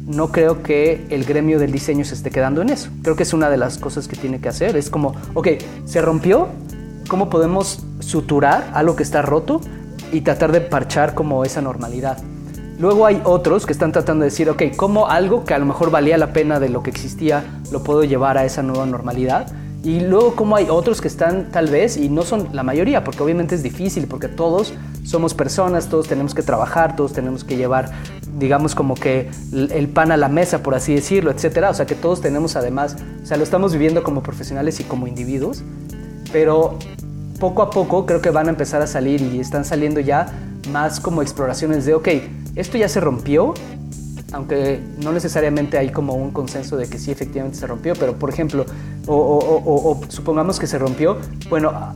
no 0.07 0.31
creo 0.31 0.63
que 0.63 1.05
el 1.09 1.25
gremio 1.25 1.59
del 1.59 1.71
diseño 1.71 2.05
se 2.05 2.15
esté 2.15 2.31
quedando 2.31 2.61
en 2.61 2.69
eso. 2.69 2.89
Creo 3.03 3.17
que 3.17 3.23
es 3.23 3.33
una 3.33 3.49
de 3.49 3.57
las 3.57 3.77
cosas 3.77 4.07
que 4.07 4.15
tiene 4.15 4.39
que 4.39 4.47
hacer. 4.47 4.77
Es 4.77 4.89
como, 4.89 5.13
ok, 5.33 5.49
se 5.85 6.01
rompió, 6.01 6.47
¿cómo 7.09 7.29
podemos 7.29 7.83
suturar 7.99 8.71
algo 8.73 8.95
que 8.95 9.03
está 9.03 9.21
roto 9.21 9.59
y 10.13 10.21
tratar 10.21 10.53
de 10.53 10.61
parchar 10.61 11.13
como 11.13 11.43
esa 11.43 11.61
normalidad? 11.61 12.17
Luego 12.79 13.05
hay 13.05 13.21
otros 13.25 13.65
que 13.65 13.73
están 13.73 13.91
tratando 13.91 14.23
de 14.23 14.29
decir, 14.29 14.49
ok, 14.49 14.63
¿cómo 14.77 15.09
algo 15.09 15.43
que 15.43 15.53
a 15.53 15.59
lo 15.59 15.65
mejor 15.65 15.91
valía 15.91 16.17
la 16.17 16.31
pena 16.31 16.59
de 16.59 16.69
lo 16.69 16.83
que 16.83 16.89
existía 16.89 17.43
lo 17.71 17.83
puedo 17.83 18.05
llevar 18.05 18.37
a 18.37 18.45
esa 18.45 18.63
nueva 18.63 18.85
normalidad? 18.85 19.51
Y 19.83 20.01
luego 20.01 20.35
como 20.35 20.55
hay 20.55 20.67
otros 20.69 21.01
que 21.01 21.07
están 21.07 21.51
tal 21.51 21.67
vez, 21.67 21.97
y 21.97 22.09
no 22.09 22.23
son 22.23 22.49
la 22.51 22.63
mayoría, 22.63 23.03
porque 23.03 23.23
obviamente 23.23 23.55
es 23.55 23.63
difícil, 23.63 24.07
porque 24.07 24.27
todos 24.27 24.73
somos 25.03 25.33
personas, 25.33 25.87
todos 25.87 26.07
tenemos 26.07 26.33
que 26.33 26.41
trabajar, 26.41 26.95
todos 26.95 27.13
tenemos 27.13 27.43
que 27.43 27.55
llevar, 27.55 27.91
digamos, 28.37 28.75
como 28.75 28.95
que 28.95 29.29
el 29.53 29.87
pan 29.87 30.11
a 30.11 30.17
la 30.17 30.27
mesa, 30.27 30.63
por 30.63 30.75
así 30.75 30.93
decirlo, 30.93 31.31
etcétera. 31.31 31.69
O 31.69 31.73
sea 31.73 31.85
que 31.85 31.95
todos 31.95 32.21
tenemos 32.21 32.55
además, 32.55 32.97
o 33.23 33.25
sea, 33.25 33.37
lo 33.37 33.43
estamos 33.43 33.71
viviendo 33.71 34.03
como 34.03 34.21
profesionales 34.21 34.79
y 34.79 34.83
como 34.83 35.07
individuos, 35.07 35.63
pero 36.33 36.77
poco 37.39 37.61
a 37.61 37.69
poco 37.69 38.05
creo 38.05 38.21
que 38.21 38.31
van 38.31 38.47
a 38.47 38.49
empezar 38.49 38.81
a 38.81 38.87
salir 38.87 39.21
y 39.21 39.39
están 39.39 39.63
saliendo 39.63 39.99
ya 39.99 40.27
más 40.71 40.99
como 40.99 41.21
exploraciones 41.21 41.85
de, 41.85 41.93
ok, 41.93 42.07
esto 42.55 42.77
ya 42.77 42.89
se 42.89 42.99
rompió, 42.99 43.53
aunque 44.33 44.81
no 45.01 45.11
necesariamente 45.11 45.77
hay 45.77 45.89
como 45.89 46.13
un 46.13 46.31
consenso 46.31 46.77
de 46.77 46.87
que 46.89 46.97
sí 46.97 47.11
efectivamente 47.11 47.57
se 47.57 47.67
rompió, 47.67 47.93
pero 47.95 48.17
por 48.17 48.29
ejemplo, 48.29 48.65
o, 49.07 49.99
supongamos 50.09 50.59
que 50.59 50.67
se 50.67 50.77
rompió, 50.77 51.17
bueno, 51.49 51.93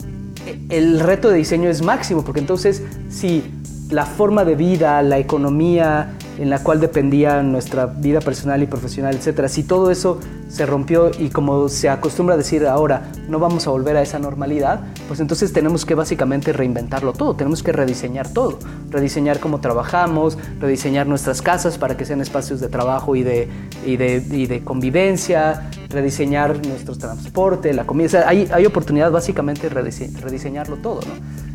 el 0.70 1.00
reto 1.00 1.30
de 1.30 1.38
diseño 1.38 1.70
es 1.70 1.82
máximo, 1.82 2.24
porque 2.24 2.40
entonces 2.40 2.84
si 3.10 3.44
la 3.90 4.06
forma 4.06 4.46
de 4.46 4.56
vida, 4.56 5.02
la 5.02 5.18
economía, 5.18 6.14
en 6.38 6.50
la 6.50 6.64
cual 6.64 6.80
dependía 6.80 7.42
nuestra 7.44 7.86
vida 7.86 8.20
personal 8.20 8.62
y 8.64 8.68
profesional, 8.68 9.16
etcétera. 9.16 9.48
Si 9.48 9.64
todo 9.64 9.92
eso 9.92 10.20
se 10.48 10.66
rompió 10.66 11.12
y 11.18 11.30
como 11.30 11.70
se 11.70 11.90
acostumbra 11.90 12.36
decir 12.36 12.66
ahora, 12.68 13.12
no 13.30 13.40
vamos 13.40 13.68
a 13.68 13.72
volver 13.72 13.96
a 13.98 14.02
esa 14.02 14.20
normalidad, 14.20 14.82
pues 15.08 15.20
entonces 15.20 15.54
tenemos 15.54 15.86
que 15.86 15.96
básicamente 15.96 16.52
reinventarlo 16.52 17.14
todo, 17.14 17.36
tenemos 17.36 17.64
que 17.64 17.72
rediseñar 17.72 18.30
todo, 18.30 18.60
rediseñar 18.90 19.40
cómo 19.40 19.62
trabajamos, 19.62 20.38
rediseñar 20.60 21.08
nuestras 21.08 21.42
casas 21.42 21.78
para 21.78 21.96
que 21.96 22.06
sean 22.06 22.22
espacios 22.22 22.60
de 22.60 22.68
trabajo 22.68 23.16
y 23.16 23.24
de, 23.24 23.48
y 23.86 23.98
de, 23.98 24.62
convivencia, 24.64 25.70
rediseñar 25.90 26.66
nuestro 26.66 26.98
transporte, 26.98 27.74
la 27.74 27.86
comida. 27.86 28.28
hay, 28.28 28.50
hay 28.52 28.66
oportunidad 28.66 29.12
básicamente 29.12 29.70
de 29.70 29.76
rediseñarlo 30.22 30.78
todo. 30.78 31.02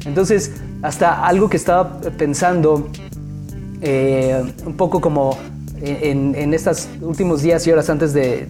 Entonces, 0.06 0.52
hasta 0.82 1.26
algo 1.26 1.50
que 1.50 1.56
estaba 1.56 2.00
pensando 2.16 2.88
eh, 3.80 4.42
un 4.64 4.76
poco 4.76 5.00
como 5.00 5.38
en, 5.80 6.54
estos 6.54 6.88
últimos 7.00 7.42
días 7.42 7.66
y 7.66 7.70
horas 7.70 7.90
antes 7.90 8.12
de, 8.12 8.48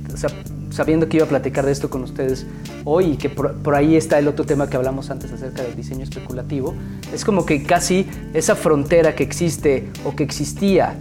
sabiendo 0.70 1.08
que 1.08 1.18
iba 1.18 1.26
a 1.26 1.28
platicar 1.28 1.66
de 1.66 1.72
esto 1.72 1.90
con 1.90 2.02
ustedes 2.02 2.46
hoy 2.84 3.12
y 3.12 3.16
que 3.16 3.28
por, 3.28 3.74
ahí 3.74 3.96
está 3.96 4.18
el 4.18 4.28
otro 4.28 4.44
tema 4.44 4.68
que 4.68 4.76
hablamos 4.76 5.10
antes 5.10 5.32
acerca 5.32 5.62
del 5.62 5.74
diseño 5.74 6.04
especulativo, 6.04 6.74
es 7.12 7.24
como 7.24 7.44
que 7.44 7.62
casi 7.62 8.06
esa 8.34 8.54
frontera 8.54 9.14
que 9.14 9.24
existe 9.24 9.88
o 10.04 10.14
que 10.14 10.22
existía 10.22 10.96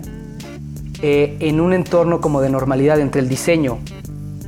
eh, 1.02 1.38
en 1.40 1.60
un 1.60 1.74
entorno 1.74 2.22
como 2.22 2.42
de 2.42 2.50
normalidad 2.50 3.00
entre 3.00 3.22
el 3.22 3.30
diseño 3.30 3.80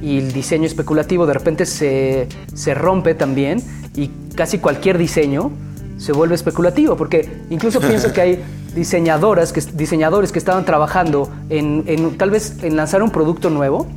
y 0.02 0.20
el 0.20 0.32
diseño 0.32 0.66
especulativo 0.66 1.26
de 1.26 1.34
repente 1.34 1.66
se, 1.66 2.28
se 2.54 2.74
rompe 2.74 3.14
también 3.16 3.62
y 3.96 4.10
casi 4.36 4.60
cualquier 4.60 4.98
diseño 4.98 5.52
se 5.98 6.12
vuelve 6.12 6.36
especulativo, 6.36 6.96
porque 6.96 7.28
incluso 7.50 7.80
pienso 7.80 8.14
que 8.14 8.22
hay 8.22 8.40
diseñadoras, 8.78 9.52
que, 9.52 9.62
diseñadores 9.74 10.32
que 10.32 10.40
estaban 10.40 10.64
trabajando 10.64 11.30
en, 11.50 12.16
tal 12.18 12.30
vez 12.30 12.64
en 12.64 12.76
lanzar 12.76 13.02
un 13.02 13.10
producto 13.10 13.50
nuevo 13.50 13.88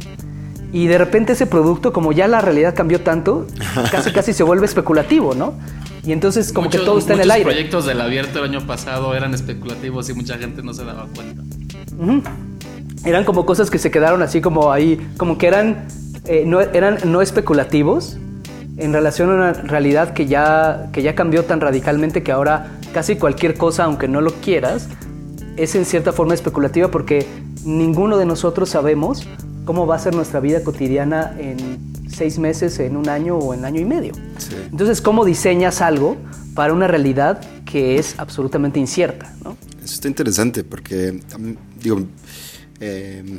y 0.72 0.86
de 0.86 0.98
repente 0.98 1.34
ese 1.34 1.46
producto, 1.46 1.92
como 1.92 2.12
ya 2.12 2.26
la 2.28 2.40
realidad 2.40 2.74
cambió 2.74 3.00
tanto, 3.02 3.46
casi 3.90 4.10
casi 4.12 4.32
se 4.32 4.42
vuelve 4.42 4.66
especulativo, 4.66 5.34
¿no? 5.34 5.54
Y 6.02 6.12
entonces 6.12 6.52
como 6.52 6.70
que 6.70 6.78
todo 6.78 6.98
está 6.98 7.14
en 7.14 7.20
el 7.20 7.30
aire. 7.30 7.44
Los 7.44 7.54
proyectos 7.54 7.86
del 7.86 8.00
abierto 8.00 8.38
el 8.38 8.50
año 8.50 8.66
pasado 8.66 9.14
eran 9.14 9.34
especulativos 9.34 10.08
y 10.08 10.14
mucha 10.14 10.38
gente 10.38 10.62
no 10.62 10.72
se 10.72 10.84
daba 10.84 11.06
cuenta. 11.14 11.42
Eran 13.04 13.24
como 13.24 13.44
cosas 13.44 13.70
que 13.70 13.78
se 13.78 13.90
quedaron 13.90 14.22
así 14.22 14.40
como 14.40 14.72
ahí, 14.72 14.98
como 15.18 15.36
que 15.36 15.46
eran, 15.46 15.86
eh, 16.24 16.44
no, 16.46 16.60
eran 16.60 16.98
no 17.04 17.20
especulativos, 17.20 18.16
en 18.80 18.92
relación 18.92 19.30
a 19.30 19.34
una 19.34 19.52
realidad 19.52 20.14
que 20.14 20.26
ya, 20.26 20.88
que 20.92 21.02
ya 21.02 21.14
cambió 21.14 21.44
tan 21.44 21.60
radicalmente 21.60 22.22
que 22.22 22.32
ahora 22.32 22.78
casi 22.92 23.16
cualquier 23.16 23.54
cosa, 23.54 23.84
aunque 23.84 24.08
no 24.08 24.20
lo 24.20 24.32
quieras, 24.40 24.88
es 25.56 25.74
en 25.74 25.84
cierta 25.84 26.12
forma 26.12 26.34
especulativa 26.34 26.90
porque 26.90 27.26
ninguno 27.64 28.16
de 28.16 28.26
nosotros 28.26 28.70
sabemos 28.70 29.28
cómo 29.64 29.86
va 29.86 29.96
a 29.96 29.98
ser 29.98 30.14
nuestra 30.14 30.40
vida 30.40 30.64
cotidiana 30.64 31.36
en 31.38 31.92
seis 32.08 32.38
meses, 32.38 32.78
en 32.80 32.96
un 32.96 33.08
año 33.08 33.36
o 33.36 33.54
en 33.54 33.64
año 33.64 33.80
y 33.80 33.84
medio. 33.84 34.12
Entonces, 34.70 35.00
¿cómo 35.00 35.24
diseñas 35.24 35.80
algo 35.80 36.16
para 36.54 36.72
una 36.72 36.88
realidad 36.88 37.40
que 37.64 37.98
es 37.98 38.18
absolutamente 38.18 38.80
incierta? 38.80 39.32
¿no? 39.44 39.56
Eso 39.82 39.94
está 39.94 40.08
interesante 40.08 40.64
porque, 40.64 41.20
digo, 41.80 42.02
eh, 42.80 43.38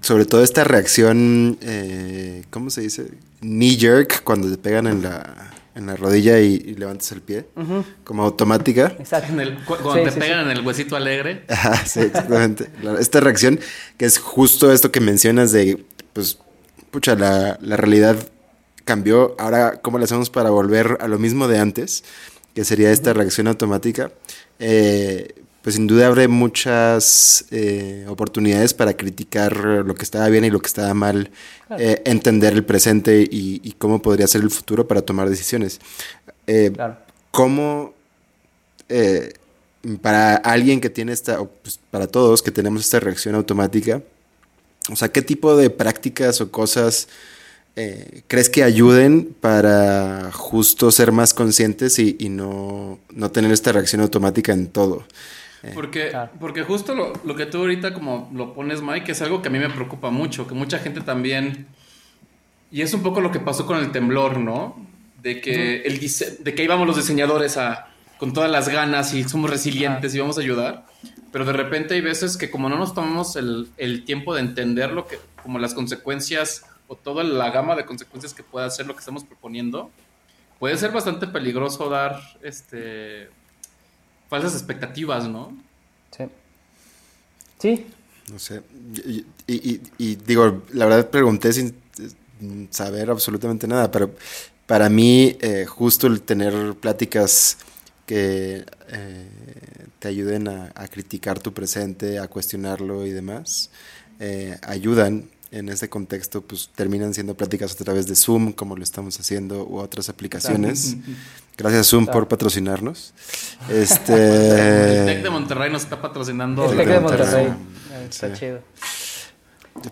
sobre 0.00 0.26
todo 0.26 0.42
esta 0.42 0.64
reacción, 0.64 1.58
eh, 1.60 2.44
¿cómo 2.50 2.70
se 2.70 2.82
dice? 2.82 3.06
knee 3.40 3.76
jerk 3.76 4.22
cuando 4.24 4.50
te 4.50 4.56
pegan 4.58 4.86
en 4.86 5.02
la, 5.02 5.52
en 5.74 5.86
la 5.86 5.96
rodilla 5.96 6.40
y, 6.40 6.58
levantas 6.74 7.12
el 7.12 7.20
pie, 7.20 7.46
como 8.04 8.24
automática. 8.24 8.96
Exacto. 8.98 9.34
cuando 9.66 10.10
te 10.10 10.12
pegan 10.12 10.50
en 10.50 10.56
el 10.56 10.66
huesito 10.66 10.96
alegre. 10.96 11.44
Ajá, 11.48 11.84
sí, 11.86 12.00
exactamente. 12.00 12.68
Esta 12.98 13.20
reacción, 13.20 13.60
que 13.96 14.06
es 14.06 14.18
justo 14.18 14.72
esto 14.72 14.90
que 14.90 15.00
mencionas 15.00 15.52
de, 15.52 15.84
pues, 16.12 16.38
pucha, 16.90 17.14
la, 17.14 17.58
la 17.60 17.76
realidad 17.76 18.16
cambió. 18.84 19.34
Ahora, 19.38 19.80
¿cómo 19.82 19.98
le 19.98 20.04
hacemos 20.04 20.30
para 20.30 20.50
volver 20.50 20.98
a 21.00 21.08
lo 21.08 21.18
mismo 21.18 21.48
de 21.48 21.58
antes? 21.58 22.04
Que 22.54 22.64
sería 22.64 22.90
esta 22.90 23.12
reacción 23.12 23.48
automática. 23.48 24.12
Eh, 24.58 25.43
pues 25.64 25.76
sin 25.76 25.86
duda 25.86 26.08
abre 26.08 26.28
muchas 26.28 27.46
eh, 27.50 28.04
oportunidades 28.06 28.74
para 28.74 28.98
criticar 28.98 29.56
lo 29.56 29.94
que 29.94 30.02
estaba 30.02 30.28
bien 30.28 30.44
y 30.44 30.50
lo 30.50 30.60
que 30.60 30.66
estaba 30.66 30.92
mal, 30.92 31.30
eh, 31.78 32.02
entender 32.04 32.52
el 32.52 32.66
presente 32.66 33.26
y, 33.28 33.74
cómo 33.78 34.02
podría 34.02 34.26
ser 34.26 34.42
el 34.42 34.50
futuro 34.50 34.86
para 34.86 35.00
tomar 35.00 35.30
decisiones. 35.30 35.80
Eh, 36.46 36.70
¿Cómo, 37.30 37.94
para 40.02 40.36
alguien 40.36 40.82
que 40.82 40.90
tiene 40.90 41.14
esta, 41.14 41.40
o 41.40 41.48
pues 41.48 41.80
para 41.90 42.08
todos 42.08 42.42
que 42.42 42.50
tenemos 42.50 42.82
esta 42.82 43.00
reacción 43.00 43.34
automática, 43.34 44.02
o 44.92 44.96
sea, 44.96 45.08
qué 45.08 45.22
tipo 45.22 45.56
de 45.56 45.70
prácticas 45.70 46.42
o 46.42 46.50
cosas 46.50 47.08
crees 48.28 48.50
que 48.50 48.62
ayuden 48.62 49.34
para 49.40 50.30
justo 50.30 50.92
ser 50.92 51.10
más 51.10 51.32
conscientes 51.32 51.98
y, 51.98 52.16
y 52.20 52.28
no, 52.28 52.98
no 53.10 53.30
tener 53.30 53.50
esta 53.50 53.72
reacción 53.72 54.02
automática 54.02 54.52
en 54.52 54.66
todo? 54.66 55.06
Porque, 55.72 56.12
porque 56.40 56.62
justo 56.62 56.94
lo, 56.94 57.12
lo, 57.24 57.36
que 57.36 57.46
tú 57.46 57.58
ahorita 57.58 57.94
como 57.94 58.30
lo 58.34 58.52
pones, 58.54 58.82
Mike, 58.82 59.12
es 59.12 59.22
algo 59.22 59.40
que 59.40 59.48
a 59.48 59.50
mí 59.50 59.58
me 59.58 59.70
preocupa 59.70 60.10
mucho, 60.10 60.46
que 60.46 60.54
mucha 60.54 60.78
gente 60.78 61.00
también, 61.00 61.66
y 62.70 62.82
es 62.82 62.92
un 62.92 63.02
poco 63.02 63.20
lo 63.20 63.30
que 63.30 63.40
pasó 63.40 63.66
con 63.66 63.78
el 63.78 63.92
temblor, 63.92 64.38
¿no? 64.38 64.76
De 65.22 65.40
que, 65.40 65.82
el 65.82 66.00
de 66.44 66.54
que 66.54 66.64
íbamos 66.64 66.86
los 66.86 66.96
diseñadores 66.96 67.56
a, 67.56 67.88
con 68.18 68.32
todas 68.32 68.50
las 68.50 68.68
ganas 68.68 69.14
y 69.14 69.24
somos 69.24 69.48
resilientes 69.48 70.14
y 70.14 70.18
vamos 70.18 70.36
a 70.38 70.42
ayudar, 70.42 70.86
pero 71.32 71.44
de 71.44 71.52
repente 71.52 71.94
hay 71.94 72.00
veces 72.00 72.36
que 72.36 72.50
como 72.50 72.68
no 72.68 72.76
nos 72.76 72.94
tomamos 72.94 73.36
el, 73.36 73.68
el 73.76 74.04
tiempo 74.04 74.34
de 74.34 74.40
entender 74.40 74.92
lo 74.92 75.06
que, 75.06 75.18
como 75.42 75.58
las 75.58 75.72
consecuencias 75.72 76.66
o 76.88 76.96
toda 76.96 77.24
la 77.24 77.50
gama 77.50 77.74
de 77.74 77.86
consecuencias 77.86 78.34
que 78.34 78.42
puede 78.42 78.66
hacer 78.66 78.86
lo 78.86 78.94
que 78.94 79.00
estamos 79.00 79.24
proponiendo, 79.24 79.90
puede 80.58 80.76
ser 80.76 80.92
bastante 80.92 81.26
peligroso 81.26 81.88
dar 81.88 82.20
este 82.42 83.28
falsas 84.34 84.54
expectativas, 84.54 85.28
¿no? 85.28 85.56
Sí. 86.10 86.24
Sí. 87.60 87.86
No 88.32 88.38
sé. 88.40 88.62
Y, 89.46 90.16
digo, 90.16 90.64
la 90.72 90.86
verdad 90.86 91.08
pregunté 91.08 91.52
sin 91.52 91.72
saber 92.70 93.10
absolutamente 93.10 93.68
nada, 93.68 93.92
pero 93.92 94.10
para 94.66 94.88
mí 94.88 95.36
eh, 95.40 95.66
justo 95.66 96.08
el 96.08 96.22
tener 96.22 96.74
pláticas 96.74 97.58
que 98.06 98.64
eh, 98.88 99.28
te 100.00 100.08
ayuden 100.08 100.48
a, 100.48 100.88
criticar 100.90 101.38
tu 101.38 101.52
presente, 101.52 102.18
a 102.18 102.26
cuestionarlo 102.26 103.06
y 103.06 103.10
demás, 103.10 103.70
eh, 104.18 104.58
ayudan 104.62 105.28
en 105.52 105.68
ese 105.68 105.88
contexto, 105.88 106.42
pues 106.42 106.70
terminan 106.74 107.14
siendo 107.14 107.36
pláticas 107.36 107.72
a 107.72 107.76
través 107.76 108.08
de 108.08 108.16
Zoom, 108.16 108.52
como 108.52 108.76
lo 108.76 108.82
estamos 108.82 109.20
haciendo, 109.20 109.64
u 109.64 109.78
otras 109.78 110.08
aplicaciones. 110.08 110.96
Gracias 111.56 111.86
Zoom 111.88 112.06
por 112.06 112.28
patrocinarnos. 112.28 113.14
Este... 113.70 114.12
El 114.12 115.06
Tec 115.06 115.22
de 115.22 115.30
Monterrey 115.30 115.72
nos 115.72 115.84
está 115.84 115.98
patrocinando. 116.02 116.70
El 116.70 116.76
Tec 116.76 116.86
de 116.86 117.00
Monterrey. 117.00 117.48
Está 118.10 118.32
chido. 118.34 118.58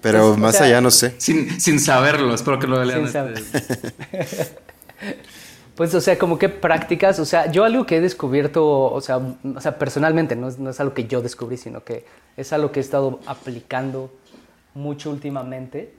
Pero 0.02 0.28
pues, 0.28 0.38
más 0.38 0.60
allá 0.60 0.82
no 0.82 0.90
sé. 0.90 1.14
Sin, 1.16 1.58
sin 1.58 1.80
saberlo, 1.80 2.34
espero 2.34 2.58
que 2.58 2.66
lo 2.66 2.84
lean. 2.84 3.04
Este... 3.04 4.62
Pues, 5.74 5.94
o 5.94 6.02
sea, 6.02 6.18
como 6.18 6.38
que 6.38 6.50
prácticas, 6.50 7.18
o 7.18 7.24
sea, 7.24 7.50
yo 7.50 7.64
algo 7.64 7.86
que 7.86 7.96
he 7.96 8.00
descubierto, 8.02 8.62
o 8.62 9.00
sea, 9.00 9.16
o 9.16 9.60
sea 9.60 9.78
personalmente, 9.78 10.36
no 10.36 10.50
no 10.50 10.68
es 10.68 10.80
algo 10.80 10.92
que 10.92 11.06
yo 11.06 11.22
descubrí, 11.22 11.56
sino 11.56 11.82
que 11.82 12.04
es 12.36 12.52
algo 12.52 12.70
que 12.70 12.80
he 12.80 12.82
estado 12.82 13.20
aplicando 13.24 14.12
mucho 14.74 15.10
últimamente 15.10 15.94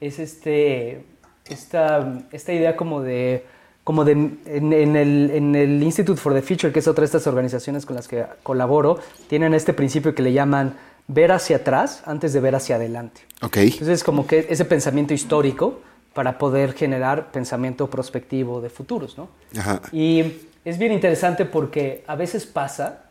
es 0.00 0.18
este, 0.18 1.04
esta, 1.48 2.22
esta 2.30 2.52
idea 2.52 2.76
como 2.76 3.00
de, 3.00 3.46
como 3.84 4.04
de 4.04 4.12
en, 4.12 4.72
el, 4.72 5.30
en, 5.30 5.54
el, 5.54 5.82
Institute 5.82 6.20
for 6.20 6.32
the 6.34 6.42
Future, 6.42 6.72
que 6.72 6.78
es 6.78 6.88
otra 6.88 7.02
de 7.02 7.06
estas 7.06 7.26
organizaciones 7.26 7.84
con 7.84 7.94
las 7.94 8.08
que 8.08 8.24
colaboro, 8.42 8.98
tienen 9.28 9.54
este 9.54 9.74
principio 9.74 10.14
que 10.14 10.22
le 10.22 10.32
llaman 10.32 10.74
ver 11.06 11.32
hacia 11.32 11.56
atrás 11.56 12.02
antes 12.06 12.32
de 12.32 12.40
ver 12.40 12.54
hacia 12.54 12.76
adelante. 12.76 13.20
Okay. 13.42 13.68
Entonces, 13.68 14.02
como 14.02 14.26
que 14.26 14.46
ese 14.48 14.64
pensamiento 14.64 15.12
histórico 15.12 15.80
para 16.14 16.38
poder 16.38 16.72
generar 16.72 17.30
pensamiento 17.30 17.90
prospectivo 17.90 18.60
de 18.60 18.70
futuros, 18.70 19.18
¿no? 19.18 19.28
Ajá. 19.58 19.82
Y 19.92 20.24
es 20.64 20.78
bien 20.78 20.92
interesante 20.92 21.44
porque 21.44 22.04
a 22.06 22.16
veces 22.16 22.46
pasa 22.46 23.04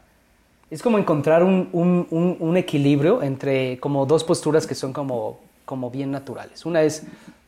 es 0.74 0.82
como 0.82 0.98
encontrar 0.98 1.44
un, 1.44 1.70
un, 1.72 2.38
un, 2.40 2.58
equilibrio 2.58 3.22
entre 3.22 3.80
como 3.80 4.08
dos 4.08 4.24
posturas 4.24 4.66
que 4.66 4.74
son 4.74 4.92
como, 4.92 5.40
como 5.66 5.92
bien 5.92 6.10
naturales. 6.10 6.66
Una 6.66 6.82
es 6.82 7.04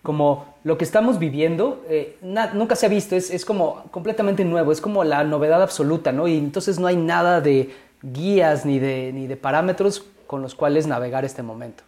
como 0.05 0.55
lo 0.63 0.77
que 0.77 0.85
estamos 0.85 1.19
viviendo, 1.19 1.83
eh, 1.89 2.17
nunca 2.53 2.77
se 2.77 2.85
ha 2.85 2.89
visto, 2.89 3.17
es, 3.17 3.29
es, 3.29 3.43
como 3.43 3.83
completamente 3.91 4.45
nuevo, 4.45 4.71
es 4.71 4.79
como 4.79 5.03
la 5.03 5.25
novedad 5.25 5.61
absoluta, 5.61 6.13
¿no? 6.13 6.29
Y 6.29 6.37
entonces 6.37 6.79
no 6.79 6.87
hay 6.87 6.95
nada 6.95 7.41
de 7.41 7.75
guías 8.01 8.65
ni 8.65 8.79
de, 8.79 9.11
ni 9.13 9.27
de 9.27 9.35
parámetros 9.35 10.05
con 10.27 10.41
los 10.41 10.55
cuales 10.55 10.87
navegar 10.87 11.25
este 11.25 11.43
momento. 11.43 11.83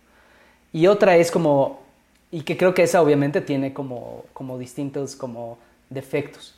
Y 0.73 0.87
otra 0.87 1.15
es 1.15 1.31
como, 1.31 1.79
y 2.29 2.41
que 2.41 2.57
creo 2.57 2.73
que 2.73 2.83
esa 2.83 3.01
obviamente 3.01 3.39
tiene 3.39 3.73
como, 3.73 4.25
como 4.33 4.57
distintos 4.57 5.15
como 5.15 5.57
defectos, 5.89 6.55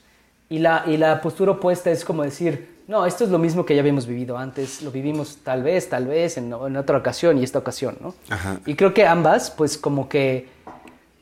Y 0.49 0.57
la, 0.57 0.84
y 0.88 0.97
la 0.97 1.22
postura 1.22 1.51
opuesta 1.51 1.91
es 1.91 2.03
como 2.03 2.24
decir, 2.24 2.80
no, 2.88 3.05
esto 3.05 3.24
es 3.24 3.30
lo 3.30 3.38
mismo 3.38 3.66
que 3.66 3.76
ya 3.76 3.82
habíamos 3.82 4.07
vivido 4.07 4.36
antes, 4.36 4.82
lo 4.82 4.89
vivimos 4.89 5.38
tal 5.43 5.62
vez, 5.62 5.88
tal 5.89 6.07
vez, 6.07 6.38
en, 6.38 6.45
en 6.51 6.76
otra 6.76 6.97
ocasión 6.97 7.38
y 7.38 7.43
esta 7.43 7.60
ocasión, 7.60 7.97
¿no? 8.01 8.16
Ajá. 8.30 8.60
Y 8.66 8.74
creo 8.74 8.95
que 8.95 9.05
ambas, 9.05 9.51
pues 9.51 9.78
como 9.78 10.10
que 10.10 10.47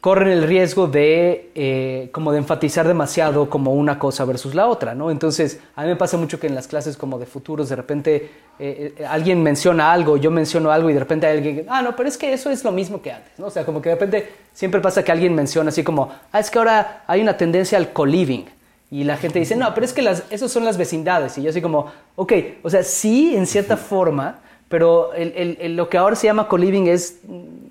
corren 0.01 0.29
el 0.29 0.43
riesgo 0.43 0.87
de 0.87 1.51
eh, 1.55 2.09
como 2.11 2.31
de 2.31 2.37
enfatizar 2.37 2.87
demasiado 2.87 3.49
como 3.49 3.73
una 3.73 3.97
cosa 3.97 4.25
versus 4.25 4.53
la 4.53 4.67
otra, 4.67 4.93
¿no? 4.93 5.09
Entonces, 5.09 5.59
a 5.75 5.83
mí 5.83 5.87
me 5.89 5.95
pasa 5.95 6.17
mucho 6.17 6.39
que 6.39 6.47
en 6.47 6.55
las 6.55 6.67
clases 6.67 6.97
como 6.97 7.17
de 7.17 7.25
futuros, 7.25 7.69
de 7.69 7.75
repente 7.75 8.15
eh, 8.59 8.93
eh, 8.97 9.05
alguien 9.05 9.41
menciona 9.41 9.91
algo, 9.91 10.17
yo 10.17 10.29
menciono 10.29 10.71
algo 10.71 10.89
y 10.89 10.93
de 10.93 10.99
repente 10.99 11.25
hay 11.27 11.37
alguien 11.37 11.55
que, 11.57 11.65
ah, 11.67 11.81
no, 11.81 11.95
pero 11.95 12.07
es 12.07 12.17
que 12.17 12.31
eso 12.31 12.49
es 12.49 12.63
lo 12.63 12.71
mismo 12.71 13.01
que 13.01 13.11
antes, 13.11 13.31
¿no? 13.37 13.47
O 13.47 13.49
sea, 13.49 13.65
como 13.65 13.81
que 13.81 13.89
de 13.89 13.95
repente 13.95 14.29
siempre 14.53 14.81
pasa 14.81 15.03
que 15.03 15.11
alguien 15.11 15.33
menciona 15.33 15.69
así 15.69 15.83
como, 15.83 16.11
ah, 16.31 16.39
es 16.39 16.51
que 16.51 16.59
ahora 16.59 17.03
hay 17.07 17.21
una 17.21 17.35
tendencia 17.35 17.77
al 17.77 17.91
co-living. 17.91 18.45
Y 18.89 19.03
la 19.03 19.17
gente 19.17 19.39
dice, 19.39 19.55
no, 19.57 19.73
pero 19.73 19.85
es 19.85 19.91
que 19.91 20.01
las, 20.01 20.23
son 20.47 20.63
las 20.63 20.77
vecindades. 20.77 21.37
Y 21.37 21.43
yo 21.43 21.49
así 21.49 21.61
como, 21.61 21.91
ok, 22.15 22.33
o 22.63 22.69
sea, 22.69 22.83
sí, 22.83 23.35
en 23.35 23.45
cierta 23.45 23.75
forma, 23.75 24.39
pero 24.69 25.13
el, 25.13 25.33
el, 25.35 25.57
el, 25.61 25.75
lo 25.75 25.89
que 25.89 25.97
ahora 25.97 26.15
se 26.15 26.27
llama 26.27 26.47
co-living 26.47 26.87
es 26.87 27.19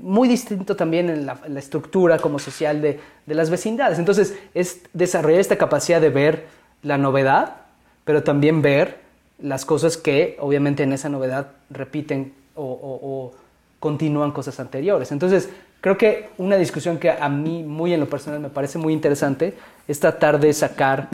muy 0.00 0.28
distinto 0.28 0.76
también 0.76 1.10
en 1.10 1.26
la, 1.26 1.38
en 1.44 1.54
la 1.54 1.60
estructura 1.60 2.18
como 2.18 2.38
social 2.38 2.80
de, 2.80 3.00
de, 3.26 3.34
las 3.34 3.50
vecindades. 3.50 3.98
Entonces, 3.98 4.34
es 4.54 4.80
desarrollar 4.94 5.40
esta 5.40 5.56
capacidad 5.56 6.00
de 6.00 6.10
ver 6.10 6.46
la 6.82 6.96
novedad, 6.96 7.56
pero 8.04 8.22
también 8.22 8.62
ver 8.62 8.98
las 9.38 9.66
cosas 9.66 9.98
que 9.98 10.36
obviamente 10.40 10.84
en 10.84 10.92
esa 10.92 11.08
novedad 11.10 11.48
repiten 11.68 12.32
o, 12.54 12.64
o, 12.64 13.00
o 13.02 13.32
continúan 13.78 14.32
cosas 14.32 14.58
anteriores. 14.58 15.12
Entonces, 15.12 15.50
creo 15.82 15.98
que 15.98 16.30
una 16.38 16.56
discusión 16.56 16.98
que 16.98 17.10
a 17.10 17.28
mí 17.28 17.62
muy 17.62 17.92
en 17.92 18.00
lo 18.00 18.08
personal 18.08 18.40
me 18.40 18.48
parece 18.48 18.78
muy 18.78 18.94
interesante 18.94 19.54
es 19.86 20.00
tratar 20.00 20.40
de 20.40 20.52
sacar 20.54 21.08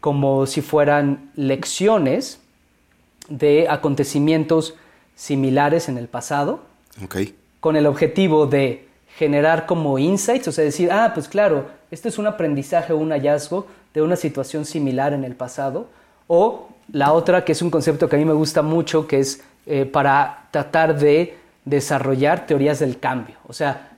como 0.00 0.46
si 0.46 0.62
fueran 0.62 1.30
lecciones 1.36 2.40
de 3.28 3.68
acontecimientos 3.68 4.74
similares 5.16 5.88
en 5.88 5.98
el 5.98 6.06
pasado, 6.06 6.60
okay. 7.02 7.34
con 7.58 7.74
el 7.74 7.86
objetivo 7.86 8.46
de 8.46 8.86
generar 9.16 9.66
como 9.66 9.98
insights, 9.98 10.46
o 10.46 10.52
sea, 10.52 10.62
decir, 10.62 10.92
ah, 10.92 11.10
pues 11.14 11.26
claro, 11.26 11.66
este 11.90 12.08
es 12.08 12.18
un 12.18 12.26
aprendizaje 12.26 12.92
o 12.92 12.98
un 12.98 13.10
hallazgo 13.10 13.66
de 13.94 14.02
una 14.02 14.14
situación 14.14 14.64
similar 14.64 15.12
en 15.14 15.24
el 15.24 15.34
pasado, 15.34 15.88
o 16.28 16.68
la 16.92 17.12
otra, 17.12 17.44
que 17.44 17.52
es 17.52 17.62
un 17.62 17.70
concepto 17.70 18.08
que 18.08 18.16
a 18.16 18.18
mí 18.18 18.24
me 18.24 18.34
gusta 18.34 18.62
mucho, 18.62 19.06
que 19.06 19.18
es 19.18 19.42
eh, 19.64 19.86
para 19.86 20.48
tratar 20.50 20.98
de 20.98 21.36
desarrollar 21.64 22.46
teorías 22.46 22.78
del 22.78 23.00
cambio, 23.00 23.36
o 23.48 23.52
sea, 23.52 23.96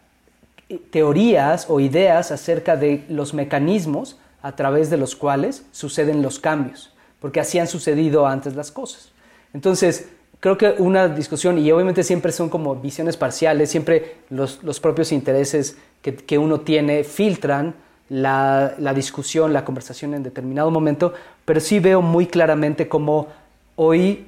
teorías 0.91 1.66
o 1.69 1.81
ideas 1.81 2.31
acerca 2.31 2.77
de 2.77 3.05
los 3.09 3.35
mecanismos 3.35 4.19
a 4.43 4.53
través 4.53 4.89
de 4.89 4.99
los 4.99 5.16
cuales 5.16 5.64
suceden 5.73 6.23
los 6.23 6.39
cambios, 6.39 6.93
porque 7.21 7.41
así 7.41 7.59
han 7.59 7.66
sucedido 7.66 8.27
antes 8.27 8.55
las 8.55 8.71
cosas. 8.71 9.11
Entonces, 9.53 10.09
creo 10.41 10.57
que 10.57 10.74
una 10.78 11.09
discusión, 11.09 11.59
y 11.59 11.70
obviamente 11.72 12.03
siempre 12.03 12.32
son 12.32 12.49
como 12.49 12.76
visiones 12.76 13.16
parciales, 13.16 13.70
siempre 13.70 14.16
los, 14.30 14.62
los 14.62 14.80
propios 14.80 15.12
intereses 15.12 15.76
que, 16.03 16.14
que, 16.14 16.39
uno 16.39 16.61
tiene 16.61 17.05
filtran 17.05 17.74
la, 18.09 18.74
la, 18.78 18.95
discusión, 18.95 19.53
la 19.53 19.64
conversación 19.64 20.14
en 20.14 20.22
determinado 20.22 20.70
momento, 20.70 21.12
pero 21.45 21.61
sí 21.61 21.80
veo 21.80 22.03
muy 22.03 22.26
claramente 22.26 22.89
cómo 22.89 23.28
hoy, 23.76 24.26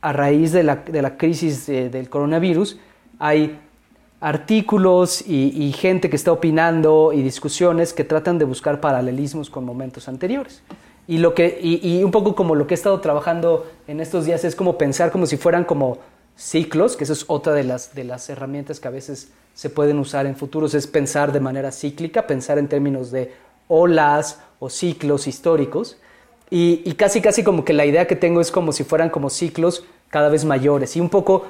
a 0.00 0.12
raíz 0.12 0.52
de 0.52 0.64
la, 0.64 0.76
de 0.76 1.00
la 1.00 1.16
crisis 1.16 1.66
de, 1.66 1.88
del 1.88 2.10
coronavirus, 2.10 2.78
hay 3.18 3.58
artículos 4.20 5.24
y, 5.26 5.64
y, 5.64 5.72
gente 5.72 6.10
que 6.10 6.16
está 6.16 6.32
opinando 6.32 7.12
y 7.12 7.22
discusiones 7.22 7.92
que 7.92 8.04
tratan 8.04 8.38
de 8.38 8.44
buscar 8.44 8.80
paralelismos 8.80 9.50
con 9.50 9.64
momentos 9.64 10.08
anteriores. 10.08 10.62
Y, 11.08 11.18
lo 11.18 11.34
que, 11.34 11.58
y, 11.60 12.02
un 12.04 12.10
poco 12.10 12.34
como 12.34 12.54
lo 12.54 12.66
que 12.66 12.74
he 12.74 12.76
estado 12.76 13.00
trabajando 13.00 13.66
en 13.88 14.00
estos 14.00 14.24
días 14.24 14.44
es 14.44 14.54
como 14.54 14.78
pensar 14.78 15.10
como 15.10 15.26
si 15.26 15.36
fueran 15.36 15.64
como 15.64 15.98
ciclos, 16.36 16.96
que 16.96 17.04
eso 17.04 17.12
es 17.12 17.24
otra 17.26 17.52
de 17.54 17.64
las, 17.64 17.94
de 17.94 18.04
las 18.04 18.28
herramientas 18.30 18.80
que 18.80 18.88
a 18.88 18.92
veces 18.92 19.30
se 19.54 19.68
pueden 19.68 19.98
usar 19.98 20.26
en 20.26 20.36
futuros, 20.36 20.74
es 20.74 20.86
pensar 20.86 21.32
de 21.32 21.40
manera 21.40 21.72
cíclica, 21.72 22.26
pensar 22.26 22.58
en 22.58 22.68
términos 22.68 23.10
de 23.10 23.32
olas 23.68 24.40
o 24.60 24.70
ciclos 24.70 25.26
históricos. 25.26 25.98
Y, 26.50 26.82
y 26.84 26.92
casi, 26.92 27.20
casi 27.20 27.42
como 27.42 27.64
que 27.64 27.72
la 27.72 27.84
idea 27.84 28.06
que 28.06 28.16
tengo 28.16 28.40
es 28.40 28.50
como 28.50 28.72
si 28.72 28.84
fueran 28.84 29.10
como 29.10 29.28
ciclos 29.28 29.84
cada 30.08 30.28
vez 30.28 30.44
mayores. 30.44 30.96
Y 30.96 31.00
un 31.00 31.08
poco 31.08 31.46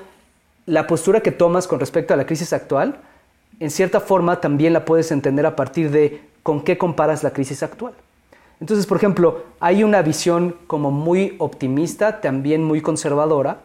la 0.67 0.87
postura 0.87 1.21
que 1.21 1.33
tomas 1.33 1.67
con 1.67 1.81
respecto 1.81 2.15
a 2.15 2.17
la 2.17 2.27
crisis 2.27 2.53
actual, 2.53 3.01
en 3.61 3.71
cierta 3.71 4.01
forma 4.01 4.41
también 4.41 4.73
la 4.73 4.85
puedes 4.85 5.13
entender 5.13 5.47
a 5.47 5.57
partir 5.57 5.91
de 5.91 6.23
con 6.43 6.63
qué 6.63 6.79
comparas 6.79 7.23
la 7.23 7.33
crisis 7.33 7.63
actual. 7.63 7.95
Entonces, 8.63 8.87
por 8.87 8.97
ejemplo, 8.97 9.43
hay 9.59 9.83
una 9.83 10.03
visión 10.03 10.55
como 10.69 10.93
muy 10.93 11.35
optimista, 11.39 12.21
también 12.21 12.63
muy 12.63 12.81
conservadora, 12.81 13.63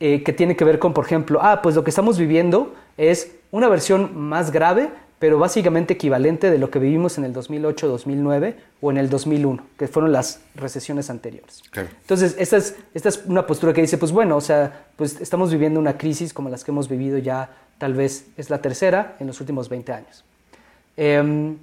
eh, 0.00 0.24
que 0.24 0.32
tiene 0.32 0.56
que 0.56 0.64
ver 0.64 0.80
con, 0.80 0.92
por 0.92 1.04
ejemplo, 1.04 1.38
ah, 1.40 1.62
pues 1.62 1.76
lo 1.76 1.84
que 1.84 1.90
estamos 1.90 2.18
viviendo 2.18 2.74
es 2.96 3.36
una 3.52 3.68
versión 3.68 4.18
más 4.18 4.50
grave, 4.50 4.90
pero 5.20 5.38
básicamente 5.38 5.94
equivalente 5.94 6.50
de 6.50 6.58
lo 6.58 6.68
que 6.68 6.80
vivimos 6.80 7.16
en 7.16 7.22
el 7.22 7.32
2008, 7.32 7.86
2009 7.86 8.56
o 8.80 8.90
en 8.90 8.98
el 8.98 9.08
2001, 9.08 9.62
que 9.78 9.86
fueron 9.86 10.10
las 10.10 10.40
recesiones 10.56 11.10
anteriores. 11.10 11.62
Entonces, 11.72 12.34
esta 12.36 12.56
es, 12.56 12.74
esta 12.92 13.10
es 13.10 13.22
una 13.26 13.46
postura 13.46 13.72
que 13.72 13.82
dice, 13.82 13.98
pues 13.98 14.10
bueno, 14.10 14.36
o 14.36 14.40
sea, 14.40 14.86
pues 14.96 15.20
estamos 15.20 15.52
viviendo 15.52 15.78
una 15.78 15.96
crisis 15.96 16.34
como 16.34 16.48
las 16.48 16.64
que 16.64 16.72
hemos 16.72 16.88
vivido 16.88 17.18
ya, 17.18 17.50
tal 17.78 17.94
vez 17.94 18.26
es 18.36 18.50
la 18.50 18.60
tercera 18.60 19.14
en 19.20 19.28
los 19.28 19.40
últimos 19.40 19.68
20 19.68 19.92
años. 19.92 20.24
Eh, 20.96 21.54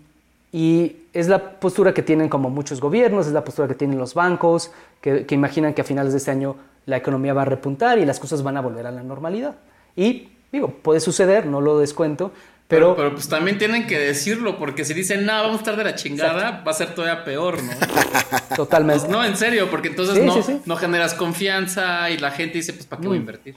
y 0.51 0.97
es 1.13 1.27
la 1.27 1.59
postura 1.59 1.93
que 1.93 2.01
tienen 2.01 2.29
como 2.29 2.49
muchos 2.49 2.81
gobiernos, 2.81 3.27
es 3.27 3.33
la 3.33 3.43
postura 3.43 3.67
que 3.67 3.75
tienen 3.75 3.97
los 3.97 4.13
bancos, 4.13 4.71
que, 4.99 5.25
que, 5.25 5.35
imaginan 5.35 5.73
que 5.73 5.81
a 5.81 5.83
finales 5.83 6.13
de 6.13 6.17
este 6.17 6.31
año 6.31 6.55
la 6.85 6.97
economía 6.97 7.33
va 7.33 7.43
a 7.43 7.45
repuntar 7.45 7.99
y 7.99 8.05
las 8.05 8.19
cosas 8.19 8.43
van 8.43 8.57
a 8.57 8.61
volver 8.61 8.85
a 8.87 8.91
la 8.91 9.03
normalidad. 9.03 9.55
Y 9.95 10.29
digo, 10.51 10.69
puede 10.81 10.99
suceder, 10.99 11.45
no 11.45 11.61
lo 11.61 11.79
descuento, 11.79 12.31
pero... 12.67 12.95
Pero, 12.95 12.95
pero 12.95 13.15
pues 13.15 13.27
también 13.27 13.57
tienen 13.57 13.85
que 13.85 13.99
decirlo, 13.99 14.57
porque 14.57 14.85
si 14.85 14.93
dicen, 14.93 15.25
no, 15.25 15.33
vamos 15.33 15.55
a 15.55 15.57
estar 15.57 15.75
de 15.75 15.83
la 15.83 15.95
chingada, 15.95 16.41
Exacto. 16.41 16.65
va 16.65 16.71
a 16.71 16.73
ser 16.73 16.95
todavía 16.95 17.23
peor, 17.23 17.61
¿no? 17.61 17.71
Totalmente. 18.55 19.01
Pues 19.01 19.11
no, 19.11 19.23
en 19.23 19.35
serio, 19.35 19.69
porque 19.69 19.89
entonces 19.89 20.15
sí, 20.15 20.25
no, 20.25 20.33
sí, 20.35 20.43
sí. 20.43 20.61
no 20.65 20.75
generas 20.77 21.13
confianza 21.13 22.09
y 22.09 22.17
la 22.17 22.31
gente 22.31 22.57
dice, 22.57 22.73
pues, 22.73 22.85
¿para 22.85 23.01
qué 23.01 23.07
voy 23.07 23.17
a 23.17 23.19
invertir? 23.19 23.55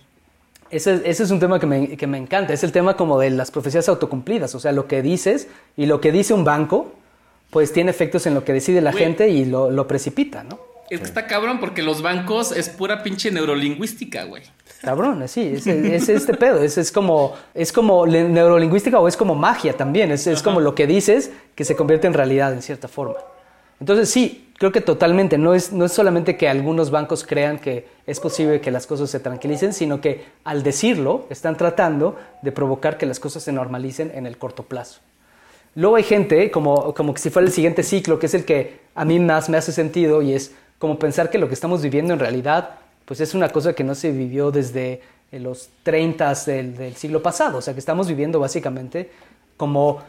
Ese, 0.74 1.02
ese, 1.04 1.22
es 1.22 1.30
un 1.30 1.38
tema 1.38 1.60
que 1.60 1.66
me, 1.66 1.96
que 1.96 2.06
me, 2.08 2.18
encanta, 2.18 2.52
es 2.52 2.64
el 2.64 2.72
tema 2.72 2.96
como 2.96 3.20
de 3.20 3.30
las 3.30 3.52
profecías 3.52 3.88
autocumplidas, 3.88 4.54
o 4.56 4.60
sea, 4.60 4.72
lo 4.72 4.88
que 4.88 5.02
dices 5.02 5.46
y 5.76 5.86
lo 5.86 6.00
que 6.00 6.10
dice 6.10 6.34
un 6.34 6.42
banco, 6.42 6.92
pues 7.50 7.72
tiene 7.72 7.92
efectos 7.92 8.26
en 8.26 8.34
lo 8.34 8.44
que 8.44 8.52
decide 8.52 8.80
la 8.80 8.90
Güey. 8.90 9.04
gente 9.04 9.28
y 9.28 9.44
lo, 9.44 9.70
lo, 9.70 9.86
precipita, 9.86 10.42
¿no? 10.42 10.58
Es 10.90 10.98
que 10.98 11.06
está 11.06 11.28
cabrón 11.28 11.60
porque 11.60 11.82
los 11.82 12.02
bancos 12.02 12.50
es 12.50 12.68
pura 12.68 13.04
pinche 13.04 13.30
neurolingüística, 13.30 14.24
güey. 14.24 14.42
Cabrón, 14.82 15.26
sí, 15.28 15.52
es, 15.54 15.66
es, 15.66 16.08
este 16.08 16.34
pedo, 16.34 16.60
es, 16.60 16.76
es, 16.76 16.90
como, 16.90 17.34
es 17.54 17.72
como 17.72 18.04
neurolingüística 18.04 18.98
o 18.98 19.06
es 19.06 19.16
como 19.16 19.36
magia 19.36 19.76
también, 19.76 20.10
es, 20.10 20.26
es 20.26 20.42
como 20.42 20.60
lo 20.60 20.74
que 20.74 20.88
dices 20.88 21.30
que 21.54 21.64
se 21.64 21.76
convierte 21.76 22.08
en 22.08 22.14
realidad 22.14 22.52
en 22.52 22.62
cierta 22.62 22.88
forma. 22.88 23.18
Entonces 23.78 24.10
sí, 24.10 24.43
creo 24.58 24.72
que 24.72 24.80
totalmente, 24.80 25.38
no 25.38 25.54
es, 25.54 25.72
no 25.72 25.84
es 25.84 25.92
solamente 25.92 26.36
que 26.36 26.48
algunos 26.48 26.90
bancos 26.90 27.24
crean 27.24 27.58
que 27.58 27.86
es 28.06 28.20
posible 28.20 28.60
que 28.60 28.70
las 28.70 28.86
cosas 28.86 29.10
se 29.10 29.20
tranquilicen, 29.20 29.72
sino 29.72 30.00
que 30.00 30.24
al 30.44 30.62
decirlo 30.62 31.26
están 31.30 31.56
tratando 31.56 32.16
de 32.42 32.52
provocar 32.52 32.98
que 32.98 33.06
las 33.06 33.20
cosas 33.20 33.42
se 33.42 33.52
normalicen 33.52 34.12
en 34.14 34.26
el 34.26 34.38
corto 34.38 34.62
plazo. 34.62 35.00
Luego 35.74 35.96
hay 35.96 36.04
gente, 36.04 36.50
como, 36.50 36.94
como 36.94 37.14
que 37.14 37.20
si 37.20 37.30
fuera 37.30 37.46
el 37.46 37.52
siguiente 37.52 37.82
ciclo, 37.82 38.18
que 38.18 38.26
es 38.26 38.34
el 38.34 38.44
que 38.44 38.80
a 38.94 39.04
mí 39.04 39.18
más 39.18 39.48
me 39.48 39.56
hace 39.56 39.72
sentido 39.72 40.22
y 40.22 40.32
es 40.32 40.52
como 40.78 40.98
pensar 40.98 41.30
que 41.30 41.38
lo 41.38 41.48
que 41.48 41.54
estamos 41.54 41.82
viviendo 41.82 42.12
en 42.12 42.20
realidad 42.20 42.76
pues 43.04 43.20
es 43.20 43.34
una 43.34 43.48
cosa 43.50 43.74
que 43.74 43.84
no 43.84 43.94
se 43.94 44.12
vivió 44.12 44.50
desde 44.50 45.02
los 45.32 45.68
30 45.82 46.32
del, 46.46 46.76
del 46.76 46.96
siglo 46.96 47.22
pasado, 47.22 47.58
o 47.58 47.60
sea 47.60 47.74
que 47.74 47.80
estamos 47.80 48.06
viviendo 48.08 48.38
básicamente 48.38 49.10
como 49.56 50.02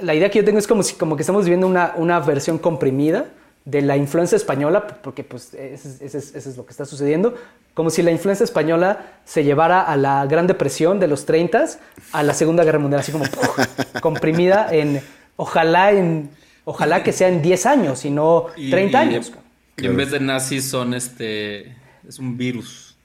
la 0.00 0.14
idea 0.14 0.30
que 0.30 0.38
yo 0.38 0.44
tengo 0.44 0.58
es 0.58 0.66
como, 0.66 0.82
si, 0.82 0.94
como 0.94 1.16
que 1.16 1.22
estamos 1.22 1.44
viviendo 1.44 1.66
una, 1.66 1.94
una 1.96 2.20
versión 2.20 2.58
comprimida 2.58 3.26
de 3.66 3.82
la 3.82 3.96
influencia 3.96 4.36
española, 4.36 4.86
porque 4.86 5.24
pues 5.24 5.52
eso 5.52 5.88
es, 6.00 6.14
eso 6.14 6.48
es, 6.50 6.56
lo 6.56 6.64
que 6.64 6.70
está 6.70 6.84
sucediendo, 6.84 7.34
como 7.74 7.90
si 7.90 8.00
la 8.00 8.12
influencia 8.12 8.44
española 8.44 9.18
se 9.24 9.42
llevara 9.42 9.82
a 9.82 9.96
la 9.96 10.24
Gran 10.26 10.46
Depresión 10.46 11.00
de 11.00 11.08
los 11.08 11.26
30 11.26 11.66
a 12.12 12.22
la 12.22 12.32
Segunda 12.32 12.62
Guerra 12.62 12.78
Mundial, 12.78 13.00
así 13.00 13.10
como 13.10 13.24
¡puf! 13.24 13.58
comprimida 14.00 14.68
en, 14.70 15.02
ojalá 15.34 15.90
en, 15.90 16.30
ojalá 16.64 17.02
que 17.02 17.12
sea 17.12 17.28
en 17.28 17.42
10 17.42 17.66
años 17.66 18.04
y 18.04 18.10
no 18.10 18.46
30 18.54 18.78
y, 18.78 18.94
años. 19.08 19.32
Y 19.76 19.86
en 19.86 19.96
vez 19.96 20.12
de 20.12 20.20
nazis 20.20 20.70
son 20.70 20.94
este, 20.94 21.74
es 22.08 22.20
un 22.20 22.36
virus. 22.36 22.96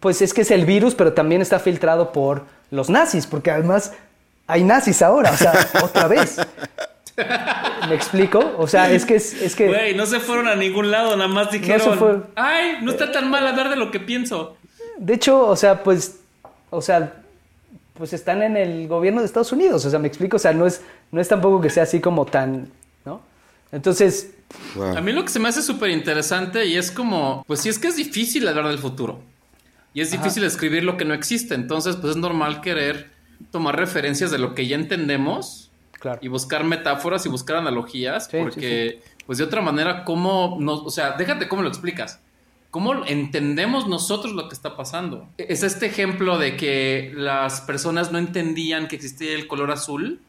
Pues 0.00 0.22
es 0.22 0.32
que 0.32 0.40
es 0.40 0.50
el 0.50 0.64
virus, 0.64 0.94
pero 0.94 1.12
también 1.12 1.42
está 1.42 1.58
filtrado 1.58 2.10
por 2.10 2.46
los 2.70 2.88
nazis, 2.88 3.26
porque 3.26 3.50
además 3.50 3.92
hay 4.46 4.64
nazis 4.64 5.02
ahora, 5.02 5.30
o 5.30 5.36
sea, 5.36 5.52
otra 5.82 6.08
vez. 6.08 6.38
¿Me 7.88 7.94
explico? 7.94 8.54
O 8.58 8.66
sea, 8.66 8.90
es 8.90 9.04
que 9.04 9.16
es, 9.16 9.40
es 9.40 9.54
que. 9.54 9.68
Güey, 9.68 9.94
no 9.94 10.06
se 10.06 10.20
fueron 10.20 10.48
a 10.48 10.56
ningún 10.56 10.90
lado, 10.90 11.16
nada 11.16 11.28
más 11.28 11.50
dijeron. 11.50 11.98
No 11.98 12.22
Ay, 12.34 12.78
no 12.82 12.90
está 12.90 13.12
tan 13.12 13.30
mal 13.30 13.46
hablar 13.46 13.70
de 13.70 13.76
lo 13.76 13.90
que 13.90 14.00
pienso. 14.00 14.56
De 14.98 15.14
hecho, 15.14 15.46
o 15.46 15.56
sea, 15.56 15.82
pues. 15.82 16.20
O 16.70 16.82
sea, 16.82 17.22
pues 17.94 18.12
están 18.12 18.42
en 18.42 18.56
el 18.56 18.88
gobierno 18.88 19.20
de 19.20 19.26
Estados 19.26 19.52
Unidos. 19.52 19.84
O 19.84 19.90
sea, 19.90 19.98
me 19.98 20.08
explico. 20.08 20.36
O 20.36 20.40
sea, 20.40 20.52
no 20.52 20.66
es, 20.66 20.82
no 21.12 21.20
es 21.20 21.28
tampoco 21.28 21.60
que 21.60 21.70
sea 21.70 21.84
así 21.84 22.00
como 22.00 22.26
tan. 22.26 22.68
¿No? 23.04 23.20
Entonces, 23.70 24.34
a 24.96 25.00
mí 25.00 25.12
lo 25.12 25.22
que 25.22 25.30
se 25.30 25.38
me 25.38 25.48
hace 25.48 25.62
súper 25.62 25.90
interesante 25.90 26.66
y 26.66 26.76
es 26.76 26.90
como, 26.90 27.44
pues 27.46 27.60
sí 27.60 27.68
es 27.68 27.78
que 27.78 27.88
es 27.88 27.96
difícil 27.96 28.46
hablar 28.48 28.68
del 28.68 28.78
futuro. 28.78 29.20
Y 29.92 30.00
es 30.00 30.10
difícil 30.10 30.42
escribir 30.42 30.82
lo 30.82 30.96
que 30.96 31.04
no 31.04 31.14
existe. 31.14 31.54
Entonces, 31.54 31.94
pues 31.94 32.12
es 32.12 32.16
normal 32.16 32.60
querer 32.60 33.10
tomar 33.52 33.76
referencias 33.76 34.32
de 34.32 34.38
lo 34.38 34.54
que 34.54 34.66
ya 34.66 34.74
entendemos 34.74 35.63
claro. 36.04 36.18
y 36.22 36.28
buscar 36.28 36.64
metáforas 36.64 37.24
y 37.24 37.30
buscar 37.30 37.56
analogías. 37.56 38.28
porque, 38.28 39.00
pues 39.26 39.38
de 39.38 39.44
otra 39.44 39.62
manera, 39.62 40.04
¿cómo 40.04 40.58
nos, 40.60 40.80
o 40.80 40.90
sea, 40.90 41.12
déjate 41.12 41.48
cómo 41.48 41.62
lo 41.62 41.68
explicas? 41.68 42.20
¿Cómo 42.70 43.06
entendemos 43.06 43.88
nosotros 43.88 44.34
lo 44.34 44.48
que 44.48 44.54
está 44.54 44.76
pasando? 44.76 45.28
Es 45.38 45.62
este 45.62 45.86
ejemplo 45.86 46.38
de 46.38 46.56
que 46.56 47.12
las 47.16 47.62
personas 47.62 48.12
no 48.12 48.18
entendían 48.18 48.86
que 48.88 48.96
existía 48.96 49.32
el 49.32 49.46
color 49.46 49.70
azul 49.70 50.20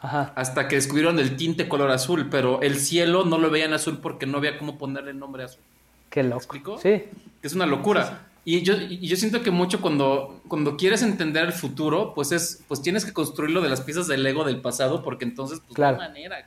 hasta 0.00 0.68
que 0.68 0.74
descubrieron 0.74 1.18
el 1.18 1.36
tinte 1.36 1.68
color 1.68 1.92
azul, 1.92 2.28
pero 2.28 2.60
el 2.60 2.76
cielo 2.76 3.24
no 3.24 3.38
lo 3.38 3.50
veían 3.50 3.72
azul 3.72 4.00
porque 4.02 4.26
no 4.26 4.38
había 4.38 4.58
cómo 4.58 4.76
ponerle 4.76 5.12
el 5.12 5.18
nombre 5.18 5.44
azul. 5.44 5.62
Qué 6.10 6.22
loco. 6.22 6.36
explico? 6.36 6.78
Sí. 6.78 7.04
Es 7.40 7.54
una 7.54 7.66
locura. 7.66 8.26
Y 8.44 8.62
yo, 8.62 8.74
yo 8.76 9.16
siento 9.16 9.42
que 9.42 9.50
mucho 9.50 9.80
cuando, 9.80 10.40
cuando 10.48 10.76
quieres 10.76 11.02
entender 11.02 11.44
el 11.44 11.52
futuro, 11.52 12.12
pues 12.14 12.32
es, 12.32 12.62
pues 12.66 12.82
tienes 12.82 13.04
que 13.04 13.12
construirlo 13.12 13.60
de 13.60 13.68
las 13.68 13.82
piezas 13.82 14.08
del 14.08 14.26
ego 14.26 14.44
del 14.44 14.60
pasado, 14.60 15.02
porque 15.02 15.24
entonces, 15.24 15.60
pues 15.60 15.74
claro. 15.74 15.98
de 15.98 16.08
manera, 16.08 16.44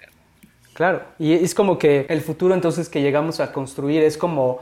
Claro. 0.74 1.04
Y 1.18 1.32
es 1.32 1.56
como 1.56 1.78
que 1.78 2.06
el 2.10 2.20
futuro 2.20 2.54
entonces 2.54 2.90
que 2.90 3.02
llegamos 3.02 3.40
a 3.40 3.54
construir 3.54 4.04
es 4.04 4.18
como 4.18 4.62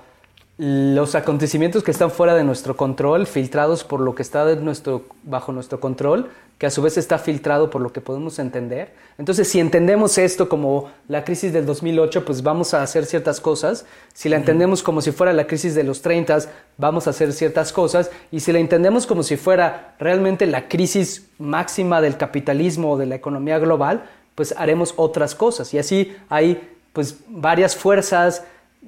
los 0.57 1.15
acontecimientos 1.15 1.83
que 1.83 1.89
están 1.89 2.11
fuera 2.11 2.35
de 2.35 2.43
nuestro 2.43 2.77
control, 2.77 3.25
filtrados 3.25 3.83
por 3.83 3.99
lo 3.99 4.13
que 4.13 4.21
está 4.21 4.45
de 4.45 4.55
nuestro, 4.57 5.07
bajo 5.23 5.51
nuestro 5.51 5.79
control, 5.79 6.29
que 6.63 6.67
a 6.67 6.71
su 6.71 6.81
vez 6.81 6.97
está 6.97 7.19
filtrado 7.19 7.69
por 7.69 7.81
lo 7.81 7.91
que 7.91 7.99
podemos 7.99 8.39
entender. 8.39 8.93
Entonces, 9.17 9.49
si 9.49 9.59
entendemos 9.59 10.17
esto 10.17 10.47
como 10.47 10.91
la 11.09 11.25
crisis 11.25 11.51
del 11.51 11.65
2008, 11.65 12.23
pues 12.23 12.41
vamos 12.41 12.73
a 12.73 12.81
hacer 12.81 13.05
ciertas 13.05 13.41
cosas. 13.41 13.85
Si 14.13 14.29
la 14.29 14.37
entendemos 14.37 14.81
como 14.81 15.01
si 15.01 15.11
fuera 15.11 15.33
la 15.33 15.45
crisis 15.45 15.75
de 15.75 15.83
los 15.83 16.01
30, 16.01 16.37
vamos 16.77 17.05
a 17.05 17.09
hacer 17.09 17.33
ciertas 17.33 17.73
cosas. 17.73 18.11
Y 18.31 18.39
si 18.39 18.53
la 18.53 18.59
entendemos 18.59 19.05
como 19.05 19.23
si 19.23 19.35
fuera 19.35 19.93
realmente 19.99 20.45
la 20.45 20.69
crisis 20.69 21.27
máxima 21.37 21.99
del 21.99 22.15
capitalismo 22.15 22.93
o 22.93 22.97
de 22.97 23.07
la 23.07 23.15
economía 23.15 23.59
global, 23.59 24.05
pues 24.33 24.55
haremos 24.57 24.93
otras 24.95 25.35
cosas. 25.35 25.73
Y 25.73 25.79
así 25.79 26.15
hay 26.29 26.65
pues 26.93 27.17
varias 27.27 27.75
fuerzas, 27.75 28.45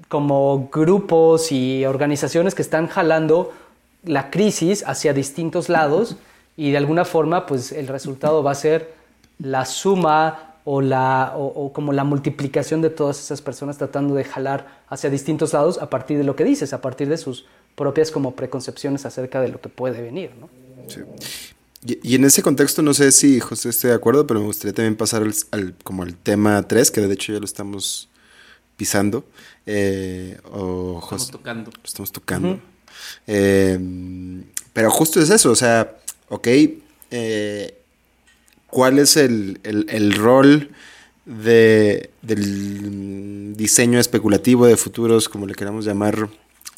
como 0.08 0.70
grupos 0.72 1.52
y 1.52 1.86
organizaciones 1.86 2.56
que 2.56 2.62
están 2.62 2.88
jalando 2.88 3.52
la 4.06 4.32
crisis 4.32 4.86
hacia 4.88 5.12
distintos 5.12 5.68
lados 5.68 6.16
y 6.58 6.72
de 6.72 6.78
alguna 6.78 7.06
forma 7.06 7.46
pues 7.46 7.72
el 7.72 7.88
resultado 7.88 8.44
va 8.44 8.52
a 8.52 8.56
ser 8.56 8.94
la 9.40 9.66
suma 9.66 10.56
o, 10.64 10.82
la, 10.82 11.34
o, 11.36 11.72
como 11.74 11.94
la 11.94 12.04
multiplicación 12.04 12.82
de 12.82 12.90
todas 12.90 13.20
esas 13.20 13.42
personas 13.42 13.78
tratando 13.78 14.16
de 14.16 14.24
jalar 14.24 14.84
hacia 14.90 15.10
distintos 15.10 15.54
lados 15.54 15.78
a 15.78 15.90
partir 15.90 16.18
de 16.18 16.24
lo 16.24 16.36
que 16.36 16.44
dices, 16.44 16.74
a 16.74 16.82
partir 16.82 17.08
de 17.08 17.18
sus 17.18 17.46
propias 17.76 18.10
como 18.10 18.36
preconcepciones 18.36 19.06
acerca 19.06 19.42
de 19.42 19.50
lo 19.50 19.62
que 19.62 19.70
puede 19.70 20.02
venir. 20.02 20.32
¿no? 20.40 20.50
Sí. 20.88 21.02
Y, 21.86 22.16
en 22.16 22.26
ese 22.26 22.42
contexto 22.42 22.82
no 22.82 22.96
sé 22.96 23.12
si 23.12 23.40
José 23.40 23.70
esté 23.70 23.90
de 23.90 23.94
acuerdo, 23.94 24.26
pero 24.26 24.40
me 24.40 24.48
gustaría 24.48 24.74
también 24.74 24.96
pasar 24.96 25.24
al, 25.52 25.76
como 25.84 26.02
al 26.02 26.16
tema 26.16 26.64
3, 26.64 26.90
que 26.90 27.02
de 27.02 27.14
hecho 27.14 27.32
ya 27.32 27.40
lo 27.40 27.46
estamos 27.46 28.10
pisando. 28.76 29.24
Eh, 29.68 30.40
o 30.52 31.00
estamos 31.04 31.30
tocando. 31.30 31.72
Estamos 31.84 32.12
tocando. 32.12 32.60
Eh, 33.28 33.78
pero 34.74 34.90
justo 34.90 35.22
es 35.22 35.30
eso, 35.30 35.52
o 35.52 35.56
sea, 35.56 35.96
ok, 36.36 36.48
eh, 37.12 37.74
¿cuál 38.68 39.00
es 39.00 39.18
el, 39.18 39.60
rol 40.16 40.70
de, 41.26 42.10
del 42.22 43.56
diseño 43.56 44.00
especulativo 44.00 44.66
de 44.68 44.78
futuros, 44.78 45.30
como 45.30 45.46
le 45.46 45.56
queramos 45.56 45.86
llamar? 45.86 46.30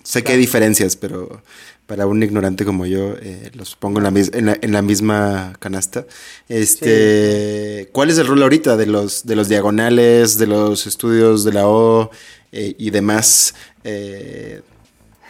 Sé 0.03 0.23
que 0.23 0.31
hay 0.31 0.37
diferencias, 0.37 0.95
pero 0.95 1.41
para 1.85 2.07
un 2.07 2.23
ignorante 2.23 2.65
como 2.65 2.85
yo, 2.85 3.15
los 3.53 3.75
pongo 3.75 3.99
en 3.99 4.03
la, 4.03 4.57
en 4.61 4.71
la, 4.71 4.81
misma 4.81 5.53
canasta. 5.59 6.05
Este, 6.47 7.89
¿Cuál 7.91 8.09
es 8.09 8.17
el 8.17 8.27
rol 8.27 8.41
ahorita 8.41 8.77
de 8.77 8.85
los, 8.85 9.25
de 9.25 9.35
los 9.35 9.49
diagonales, 9.49 10.37
de 10.37 10.47
los 10.47 10.87
estudios 10.87 11.43
de 11.43 11.53
la 11.53 11.67
O, 11.67 12.09
eh, 12.51 12.75
y 12.77 12.89
demás. 12.91 13.53
Eh, 13.83 14.61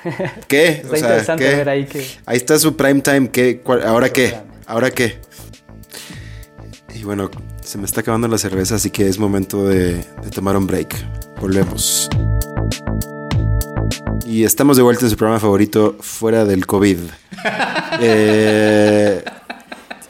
¿Qué? 0.47 0.67
está 0.83 0.97
interesante 0.97 1.43
ver 1.43 1.69
ahí 1.69 1.85
que... 1.85 2.05
Ahí 2.25 2.37
está 2.37 2.57
su 2.59 2.75
prime 2.75 3.01
time. 3.01 3.29
¿qué? 3.29 3.61
¿Ahora 3.85 4.11
qué? 4.11 4.35
¿Ahora 4.65 4.91
qué? 4.91 5.19
Y 6.93 7.03
bueno, 7.03 7.29
se 7.61 7.77
me 7.77 7.85
está 7.85 8.01
acabando 8.01 8.27
la 8.27 8.37
cerveza, 8.37 8.75
así 8.75 8.89
que 8.89 9.07
es 9.07 9.19
momento 9.19 9.67
de, 9.67 10.03
tomar 10.33 10.57
un 10.57 10.65
break. 10.65 10.95
Volvemos. 11.39 12.09
Y 14.25 14.43
estamos 14.43 14.77
de 14.77 14.83
vuelta 14.83 15.05
en 15.05 15.11
su 15.11 15.17
programa 15.17 15.39
favorito, 15.39 15.95
fuera 15.99 16.45
del 16.45 16.65
COVID. 16.65 16.97
eh, 18.01 19.23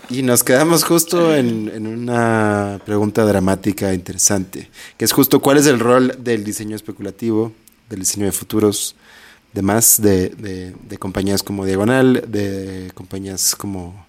y 0.09 0.21
nos 0.21 0.43
quedamos 0.43 0.85
justo 0.85 1.35
en, 1.35 1.85
una 1.85 2.79
pregunta 2.85 3.25
dramática 3.25 3.93
interesante, 3.93 4.69
que 4.95 5.03
es 5.03 5.11
justo 5.11 5.41
cuál 5.41 5.57
es 5.57 5.67
el 5.67 5.79
rol 5.79 6.15
del 6.19 6.45
diseño 6.45 6.75
especulativo, 6.75 7.51
del 7.89 7.99
diseño 7.99 8.25
de 8.25 8.31
futuros, 8.31 8.95
demás 9.53 10.01
de, 10.01 10.29
de, 10.29 10.97
compañías 10.97 11.43
como 11.43 11.65
Diagonal, 11.65 12.23
de 12.27 12.91
compañías 12.93 13.55
como 13.55 14.05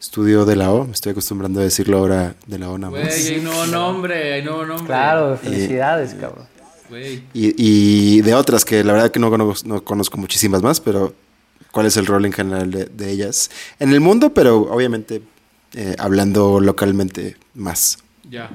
Estudio 0.00 0.44
de 0.44 0.56
la 0.56 0.72
O, 0.72 0.84
me 0.84 0.92
estoy 0.92 1.12
acostumbrando 1.12 1.60
a 1.60 1.62
decirlo 1.62 1.98
ahora 1.98 2.34
de 2.46 2.58
la 2.58 2.70
O 2.70 2.78
nada 2.78 2.90
más. 2.90 3.14
hay 3.14 3.40
nuevo 3.40 3.66
nombre, 3.66 4.34
hay 4.34 4.42
nuevo 4.42 4.66
nombre. 4.66 4.86
Claro, 4.86 5.36
felicidades, 5.36 6.14
cabrón. 6.14 6.46
Y, 7.32 7.54
y, 7.56 8.20
de 8.20 8.34
otras 8.34 8.64
que 8.64 8.84
la 8.84 8.92
verdad 8.92 9.10
que 9.10 9.18
no 9.18 9.30
conozco, 9.30 9.66
no 9.66 9.82
conozco 9.82 10.18
muchísimas 10.18 10.60
más, 10.62 10.80
pero 10.80 11.14
cuál 11.70 11.86
es 11.86 11.96
el 11.96 12.04
rol 12.04 12.26
en 12.26 12.32
general 12.32 12.70
de, 12.70 12.84
de 12.84 13.10
ellas 13.10 13.50
en 13.78 13.92
el 13.92 14.00
mundo, 14.00 14.34
pero 14.34 14.58
obviamente 14.70 15.22
eh, 15.74 15.96
hablando 15.98 16.60
localmente 16.60 17.36
más. 17.54 17.98
Ya. 18.28 18.50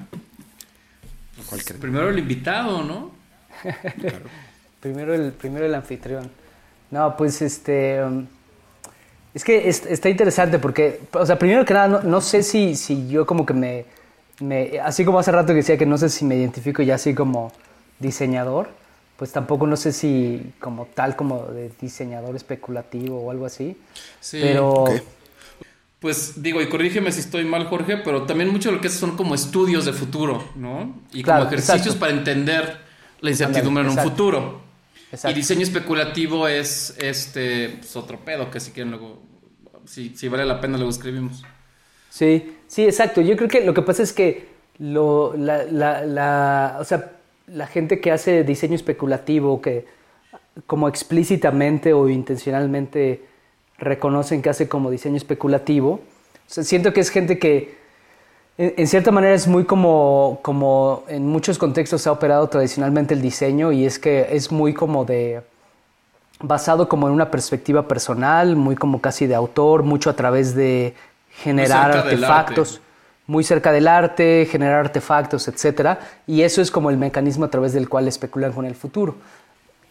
Pues 1.50 1.64
primero 1.80 2.10
el 2.10 2.20
invitado, 2.20 2.84
¿no? 2.84 3.12
primero, 4.88 5.14
el, 5.14 5.32
primero 5.34 5.66
el 5.66 5.76
anfitrión. 5.76 6.30
No, 6.92 7.16
pues 7.18 7.42
este... 7.42 8.04
Um, 8.04 8.28
es 9.34 9.44
que 9.44 9.70
está 9.70 10.10
interesante 10.10 10.58
porque, 10.58 11.02
o 11.12 11.26
sea, 11.26 11.38
primero 11.38 11.64
que 11.64 11.74
nada, 11.74 12.02
no, 12.04 12.22
sé 12.22 12.42
si, 12.42 12.76
si 12.76 13.08
yo 13.08 13.28
como 13.28 13.46
que 13.46 13.54
me, 13.54 13.86
me, 14.40 14.80
Así 14.80 15.06
como 15.06 15.20
hace 15.20 15.32
rato 15.32 15.50
que 15.50 15.56
decía 15.56 15.78
que 15.78 15.86
no 15.86 15.98
sé 16.00 16.10
si 16.10 16.26
me 16.26 16.36
identifico 16.36 16.82
ya 16.82 16.96
así 16.96 17.14
como 17.14 17.52
diseñador, 18.00 18.70
pues 19.16 19.32
tampoco 19.32 19.68
no 19.68 19.76
sé 19.76 19.92
si 19.92 20.54
como 20.60 20.86
tal 20.88 21.16
como 21.16 21.44
de 21.48 21.72
diseñador 21.80 22.36
especulativo 22.36 23.20
o 23.20 23.30
algo 23.30 23.46
así. 23.46 23.78
Sí. 24.20 24.40
Pero... 24.42 24.86
Pues 26.00 26.44
digo, 26.44 26.62
y 26.62 26.70
corrígeme 26.70 27.12
si 27.12 27.22
estoy 27.22 27.44
mal, 27.44 27.66
Jorge, 27.66 27.98
pero 27.98 28.24
también 28.24 28.52
mucho 28.52 28.70
de 28.70 28.76
lo 28.76 28.82
que 28.82 28.88
es 28.88 28.94
son 28.94 29.18
como 29.18 29.34
estudios 29.34 29.84
de 29.84 29.94
futuro, 29.94 30.44
¿no? 30.56 30.96
Y 31.12 31.24
como 31.24 31.44
ejercicios 31.44 31.96
para 31.96 32.12
entender 32.12 32.78
la 33.20 33.32
incertidumbre 33.32 33.84
en 33.84 33.90
un 33.90 33.98
futuro. 33.98 34.67
Exacto. 35.12 35.30
Y 35.30 35.34
diseño 35.34 35.62
especulativo 35.62 36.48
es 36.48 36.96
este 37.00 37.70
pues, 37.80 37.96
otro 37.96 38.20
pedo 38.20 38.52
que 38.52 38.60
si 38.60 38.72
quieren 38.72 38.92
luego, 38.92 39.22
si, 39.86 40.16
si 40.16 40.28
vale 40.28 40.46
la 40.46 40.60
pena 40.60 40.78
luego 40.78 40.92
escribimos. 40.92 41.44
Sí, 42.10 42.58
sí, 42.68 42.84
exacto. 42.84 43.22
Yo 43.22 43.38
creo 43.38 43.48
que 43.48 43.62
lo 43.64 43.74
que 43.74 43.82
pasa 43.82 44.04
es 44.04 44.12
que 44.12 44.48
lo, 44.80 45.36
la, 45.38 45.64
la, 45.64 46.06
la, 46.06 46.78
o 46.80 46.84
sea, 46.84 47.12
la 47.48 47.68
gente 47.68 48.02
que 48.02 48.12
hace 48.12 48.44
diseño 48.44 48.76
especulativo, 48.76 49.62
que 49.62 49.86
como 50.66 50.88
explícitamente 50.88 51.94
o 51.94 52.10
intencionalmente 52.10 53.26
reconocen 53.78 54.42
que 54.42 54.50
hace 54.50 54.68
como 54.68 54.90
diseño 54.90 55.18
especulativo. 55.18 56.02
siento 56.48 56.94
que 56.94 57.02
es 57.02 57.10
gente 57.10 57.38
que 57.38 57.77
en, 58.58 58.88
cierta 58.88 59.12
manera 59.12 59.36
es 59.36 59.48
muy 59.48 59.66
como, 59.66 60.40
como 60.42 61.04
en 61.08 61.28
muchos 61.28 61.58
contextos 61.58 62.02
se 62.02 62.10
ha 62.10 62.12
operado 62.12 62.48
tradicionalmente 62.48 63.14
el 63.14 63.22
diseño 63.22 63.72
y 63.72 63.86
es 63.86 64.00
que 64.00 64.30
es 64.32 64.52
muy 64.52 64.74
como 64.74 65.06
de 65.06 65.44
basado 66.40 66.88
como 66.90 67.08
en 67.08 67.14
una 67.14 67.32
perspectiva 67.32 67.88
personal, 67.88 68.56
muy 68.56 68.76
como 68.76 69.02
casi 69.02 69.28
de 69.28 69.36
autor, 69.36 69.84
mucho 69.84 70.10
a 70.10 70.16
través 70.16 70.56
de 70.56 70.96
generar 71.30 71.92
artefactos, 71.92 72.82
muy 73.28 73.44
cerca 73.44 73.72
del 73.72 73.88
arte, 73.88 74.48
generar 74.50 74.86
artefactos, 74.86 75.48
etc. 75.48 75.98
Y 76.26 76.42
eso 76.42 76.62
es 76.62 76.72
como 76.72 76.90
el 76.90 76.98
mecanismo 76.98 77.46
a 77.46 77.50
través 77.50 77.74
del 77.74 77.90
cual 77.90 78.08
especulan 78.08 78.54
con 78.54 78.66
el 78.66 78.76
futuro. 78.76 79.16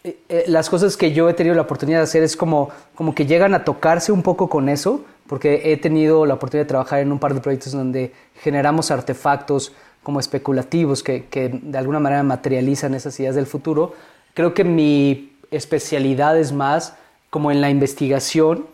Eh, 0.05 0.19
eh, 0.28 0.45
las 0.49 0.70
cosas 0.70 0.97
que 0.97 1.12
yo 1.12 1.28
he 1.28 1.35
tenido 1.35 1.55
la 1.55 1.62
oportunidad 1.62 1.99
de 1.99 2.05
hacer 2.05 2.23
es 2.23 2.36
como, 2.36 2.70
como 2.95 3.15
que 3.15 3.27
llegan 3.27 3.55
a 3.55 3.65
tocarse 3.65 4.12
un 4.12 4.23
poco 4.23 4.49
con 4.49 4.69
eso, 4.69 5.05
porque 5.28 5.73
he 5.73 5.77
tenido 5.77 6.27
la 6.27 6.35
oportunidad 6.35 6.65
de 6.65 6.69
trabajar 6.69 7.01
en 7.01 7.12
un 7.12 7.19
par 7.19 7.35
de 7.35 7.40
proyectos 7.40 7.73
donde 7.73 8.12
generamos 8.40 8.90
artefactos 8.90 9.73
como 10.03 10.20
especulativos 10.20 11.03
que, 11.03 11.27
que 11.27 11.48
de 11.48 11.78
alguna 11.78 11.98
manera 11.98 12.23
materializan 12.23 12.94
esas 12.94 13.19
ideas 13.19 13.35
del 13.35 13.47
futuro. 13.47 13.94
Creo 14.35 14.55
que 14.55 14.65
mi 14.65 15.32
especialidad 15.51 16.39
es 16.39 16.53
más 16.53 16.94
como 17.31 17.51
en 17.51 17.61
la 17.61 17.70
investigación 17.70 18.66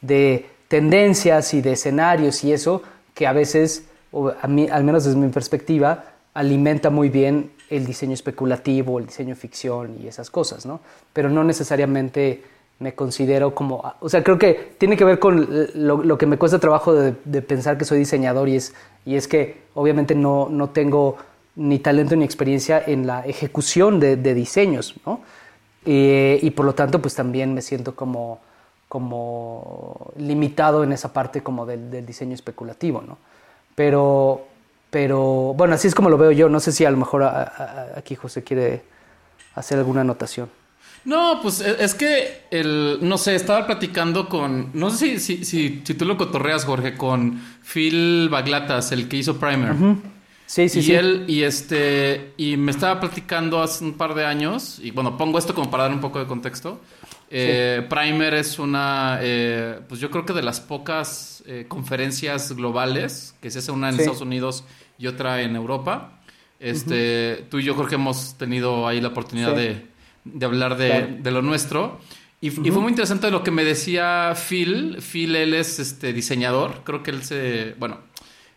de 0.00 0.46
tendencias 0.68 1.54
y 1.54 1.62
de 1.62 1.72
escenarios 1.72 2.44
y 2.44 2.52
eso, 2.52 2.82
que 3.14 3.26
a 3.26 3.32
veces, 3.32 3.86
o 4.12 4.32
a 4.40 4.46
mí, 4.48 4.68
al 4.70 4.84
menos 4.84 5.04
desde 5.04 5.18
mi 5.18 5.28
perspectiva, 5.28 6.04
alimenta 6.34 6.90
muy 6.90 7.08
bien 7.08 7.52
el 7.70 7.86
diseño 7.86 8.12
especulativo, 8.12 8.98
el 8.98 9.06
diseño 9.06 9.34
ficción 9.36 9.96
y 10.02 10.08
esas 10.08 10.30
cosas, 10.30 10.66
¿no? 10.66 10.80
Pero 11.12 11.30
no 11.30 11.44
necesariamente 11.44 12.42
me 12.78 12.94
considero 12.94 13.54
como, 13.54 13.94
o 14.00 14.08
sea, 14.08 14.22
creo 14.22 14.38
que 14.38 14.74
tiene 14.78 14.96
que 14.96 15.04
ver 15.04 15.18
con 15.18 15.48
lo, 15.74 16.18
que 16.18 16.26
me 16.26 16.36
cuesta 16.38 16.58
trabajo 16.58 16.92
de, 16.92 17.42
pensar 17.42 17.78
que 17.78 17.84
soy 17.84 17.98
diseñador 17.98 18.48
y 18.48 18.56
es, 18.56 18.74
y 19.04 19.14
es 19.16 19.28
que 19.28 19.62
obviamente 19.74 20.14
no, 20.14 20.48
no 20.50 20.70
tengo 20.70 21.16
ni 21.56 21.78
talento 21.78 22.16
ni 22.16 22.24
experiencia 22.24 22.82
en 22.84 23.06
la 23.06 23.24
ejecución 23.26 24.00
de, 24.00 24.16
diseños, 24.34 24.94
¿no? 25.06 25.20
Y, 25.86 26.50
por 26.50 26.64
lo 26.64 26.74
tanto, 26.74 27.00
pues 27.00 27.14
también 27.14 27.52
me 27.54 27.60
siento 27.60 27.94
como, 27.94 28.40
como 28.88 30.12
limitado 30.16 30.82
en 30.82 30.92
esa 30.92 31.12
parte 31.12 31.42
como 31.42 31.66
del, 31.66 31.90
del 31.90 32.06
diseño 32.06 32.34
especulativo, 32.34 33.02
¿no? 33.02 33.18
Pero, 33.74 34.46
pero 34.90 35.54
bueno, 35.54 35.74
así 35.74 35.88
es 35.88 35.94
como 35.94 36.08
lo 36.08 36.18
veo 36.18 36.30
yo. 36.30 36.48
No 36.48 36.60
sé 36.60 36.72
si 36.72 36.84
a 36.84 36.90
lo 36.90 36.96
mejor 36.96 37.24
aquí 37.24 38.14
José 38.14 38.42
quiere 38.42 38.82
hacer 39.54 39.78
alguna 39.78 40.02
anotación. 40.02 40.48
No, 41.04 41.40
pues 41.42 41.60
e, 41.60 41.84
es 41.84 41.94
que 41.94 42.42
el, 42.50 42.98
no 43.02 43.18
sé, 43.18 43.34
estaba 43.34 43.66
platicando 43.66 44.28
con, 44.28 44.70
no 44.72 44.90
sé 44.90 45.18
si, 45.18 45.44
si, 45.44 45.82
si, 45.84 45.94
tú 45.94 46.04
lo 46.04 46.16
cotorreas, 46.16 46.64
Jorge, 46.64 46.94
con 46.94 47.40
Phil 47.62 48.28
Baglatas, 48.30 48.92
el 48.92 49.08
que 49.08 49.18
hizo 49.18 49.38
Primer. 49.38 49.74
Sí, 50.46 50.68
sí, 50.68 50.80
y 50.80 50.82
sí. 50.82 50.94
él, 50.94 51.24
y 51.26 51.42
este, 51.42 52.32
y 52.36 52.56
me 52.56 52.70
estaba 52.70 53.00
platicando 53.00 53.62
hace 53.62 53.84
un 53.84 53.94
par 53.94 54.14
de 54.14 54.24
años, 54.24 54.78
y 54.82 54.90
bueno, 54.90 55.16
pongo 55.16 55.38
esto 55.38 55.54
como 55.54 55.70
para 55.70 55.84
dar 55.84 55.92
un 55.92 56.00
poco 56.00 56.18
de 56.18 56.26
contexto. 56.26 56.80
Eh, 57.30 57.84
Primer 57.88 58.34
es 58.34 58.58
una, 58.58 59.18
eh, 59.20 59.80
pues 59.88 60.00
yo 60.00 60.10
creo 60.10 60.24
que 60.24 60.32
de 60.32 60.42
las 60.42 60.60
pocas 60.60 61.42
eh, 61.46 61.64
conferencias 61.66 62.52
globales 62.52 63.34
que 63.40 63.50
se 63.50 63.58
hace 63.58 63.72
una 63.72 63.88
en 63.88 63.98
Estados 63.98 64.20
Unidos 64.20 64.64
y 64.98 65.06
otra 65.06 65.42
en 65.42 65.56
Europa. 65.56 66.20
Este, 66.60 67.46
Tú 67.50 67.58
y 67.58 67.64
yo, 67.64 67.74
Jorge, 67.74 67.96
hemos 67.96 68.38
tenido 68.38 68.86
ahí 68.86 69.00
la 69.00 69.08
oportunidad 69.08 69.56
de, 69.56 69.84
hablar 70.42 70.76
de, 70.76 71.30
lo 71.30 71.42
nuestro. 71.42 71.98
Y, 72.40 72.50
fue 72.50 72.80
muy 72.80 72.90
interesante 72.90 73.30
lo 73.30 73.42
que 73.42 73.50
me 73.50 73.64
decía 73.64 74.34
Phil. 74.36 74.98
Phil, 75.00 75.34
él 75.34 75.54
es 75.54 75.78
este, 75.78 76.12
diseñador. 76.12 76.82
Creo 76.84 77.02
que 77.02 77.10
él 77.10 77.22
se. 77.22 77.74
Bueno, 77.78 78.00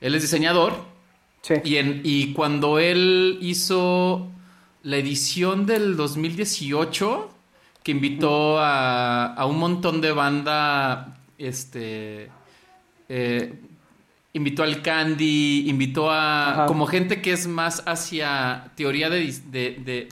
él 0.02 0.16
es 0.16 0.22
diseñador. 0.22 0.74
Sí. 1.42 1.56
Y, 1.64 1.78
en, 1.78 2.02
y 2.04 2.34
cuando 2.34 2.80
él 2.80 3.38
hizo 3.42 4.30
la 4.84 4.98
edición 4.98 5.66
del 5.66 5.96
2018, 5.96 7.30
que 7.84 7.92
invitó 7.92 8.60
a, 8.60 9.34
a 9.34 9.46
un 9.46 9.58
montón 9.58 10.02
de 10.02 10.12
banda. 10.12 11.20
Este. 11.38 12.30
Eh, 13.08 13.54
invitó 14.38 14.64
al 14.64 14.82
Candy, 14.82 15.70
invitó 15.70 16.10
a 16.12 16.66
como 16.68 16.86
gente 16.86 17.22
que 17.22 17.34
es 17.34 17.48
más 17.48 17.84
hacia 17.86 18.72
teoría 18.76 19.10
de, 19.10 19.28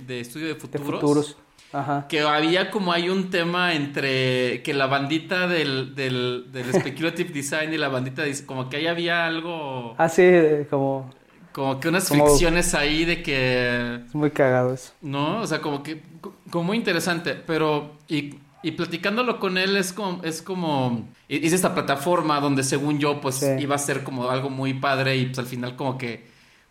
estudio 0.09 0.47
de 0.47 0.55
futuros. 0.55 1.37
Ajá. 1.75 2.05
Que 2.07 2.21
había 2.21 2.71
como 2.71 2.93
hay 2.93 3.09
un 3.09 3.29
tema 3.29 3.73
entre 3.73 4.63
que 4.63 4.73
la 4.73 4.87
bandita 4.87 5.47
del, 5.47 5.93
del, 5.93 6.45
speculative 6.73 7.29
design 7.33 7.73
y 7.73 7.77
la 7.77 7.89
bandita 7.89 8.21
de, 8.21 8.45
como 8.45 8.69
que 8.69 8.77
ahí 8.77 8.87
había 8.87 9.25
algo. 9.25 9.93
Ah, 9.97 10.07
sí, 10.07 10.23
como. 10.69 11.13
Como 11.51 11.79
que 11.79 11.87
unas 11.87 12.07
fricciones 12.07 12.73
ahí 12.73 13.03
de 13.03 13.21
que. 13.21 14.03
Es 14.07 14.15
muy 14.15 14.31
cagado 14.31 14.73
eso. 14.73 14.93
No, 15.01 15.41
o 15.41 15.47
sea, 15.47 15.61
como 15.61 15.83
que. 15.83 16.01
Como 16.49 16.63
muy 16.63 16.77
interesante. 16.77 17.35
Pero. 17.35 17.91
Y 18.07 18.35
y 18.65 18.71
platicándolo 18.71 19.39
con 19.39 19.59
él 19.59 19.77
es 19.77 19.93
como, 19.93 20.23
es 20.23 20.41
como, 20.41 21.07
hice 21.27 21.55
esta 21.55 21.75
plataforma 21.75 22.39
donde 22.39 22.63
según 22.63 22.97
yo 22.97 23.21
pues 23.21 23.45
iba 23.59 23.75
a 23.75 23.77
ser 23.77 24.03
como 24.03 24.27
algo 24.27 24.49
muy 24.49 24.73
padre 24.73 25.17
y 25.17 25.27
pues 25.27 25.37
al 25.37 25.45
final 25.45 25.75
como 25.75 25.99
que 25.99 26.25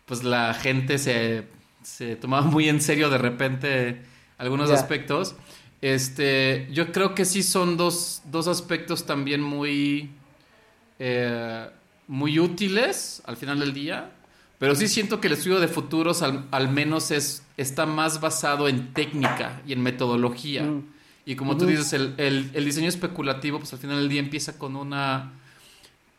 pues 0.05 0.25
la 0.25 0.55
gente 0.55 0.99
se, 0.99 1.45
se 1.85 2.17
tomaba 2.17 2.47
muy 2.47 2.69
en 2.69 2.81
serio 2.81 3.11
de 3.11 3.19
repente 3.19 4.03
algunos 4.45 4.71
aspectos. 4.71 5.35
Este, 5.81 6.69
yo 6.73 6.93
creo 6.93 7.15
que 7.15 7.25
sí 7.25 7.43
son 7.43 7.77
dos, 7.77 8.23
dos 8.27 8.49
aspectos 8.49 9.07
también 9.07 9.43
muy, 9.43 10.11
eh, 10.99 11.69
muy 12.09 12.39
útiles 12.39 13.23
al 13.27 13.37
final 13.37 13.61
del 13.61 13.75
día. 13.75 14.11
Pero 14.59 14.75
sí 14.75 14.89
siento 14.89 15.21
que 15.21 15.27
el 15.27 15.35
estudio 15.35 15.61
de 15.61 15.69
futuros 15.69 16.23
al, 16.23 16.47
al 16.51 16.69
menos 16.69 17.11
es, 17.11 17.43
está 17.57 17.87
más 17.87 18.21
basado 18.21 18.69
en 18.69 18.95
técnica 18.95 19.61
y 19.66 19.73
en 19.73 19.83
metodología. 19.83 20.62
Mm. 20.62 20.95
Y 21.27 21.37
como 21.37 21.57
tú 21.57 21.66
dices, 21.66 21.93
el, 21.93 22.53
diseño 22.53 22.89
especulativo, 22.89 23.59
pues 23.59 23.73
al 23.73 23.79
final 23.79 23.99
del 23.99 24.09
día 24.09 24.21
empieza 24.21 24.59
con 24.59 24.77
una 24.77 25.33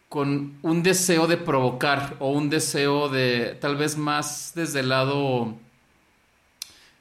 con 0.10 0.54
un 0.62 0.82
deseo 0.82 1.28
de 1.28 1.36
provocar 1.36 2.16
o 2.20 2.32
un 2.32 2.50
deseo 2.50 3.10
de 3.10 3.58
tal 3.60 3.76
vez 3.76 3.98
más 3.98 4.54
desde 4.56 4.80
el 4.80 4.90
lado 4.90 5.56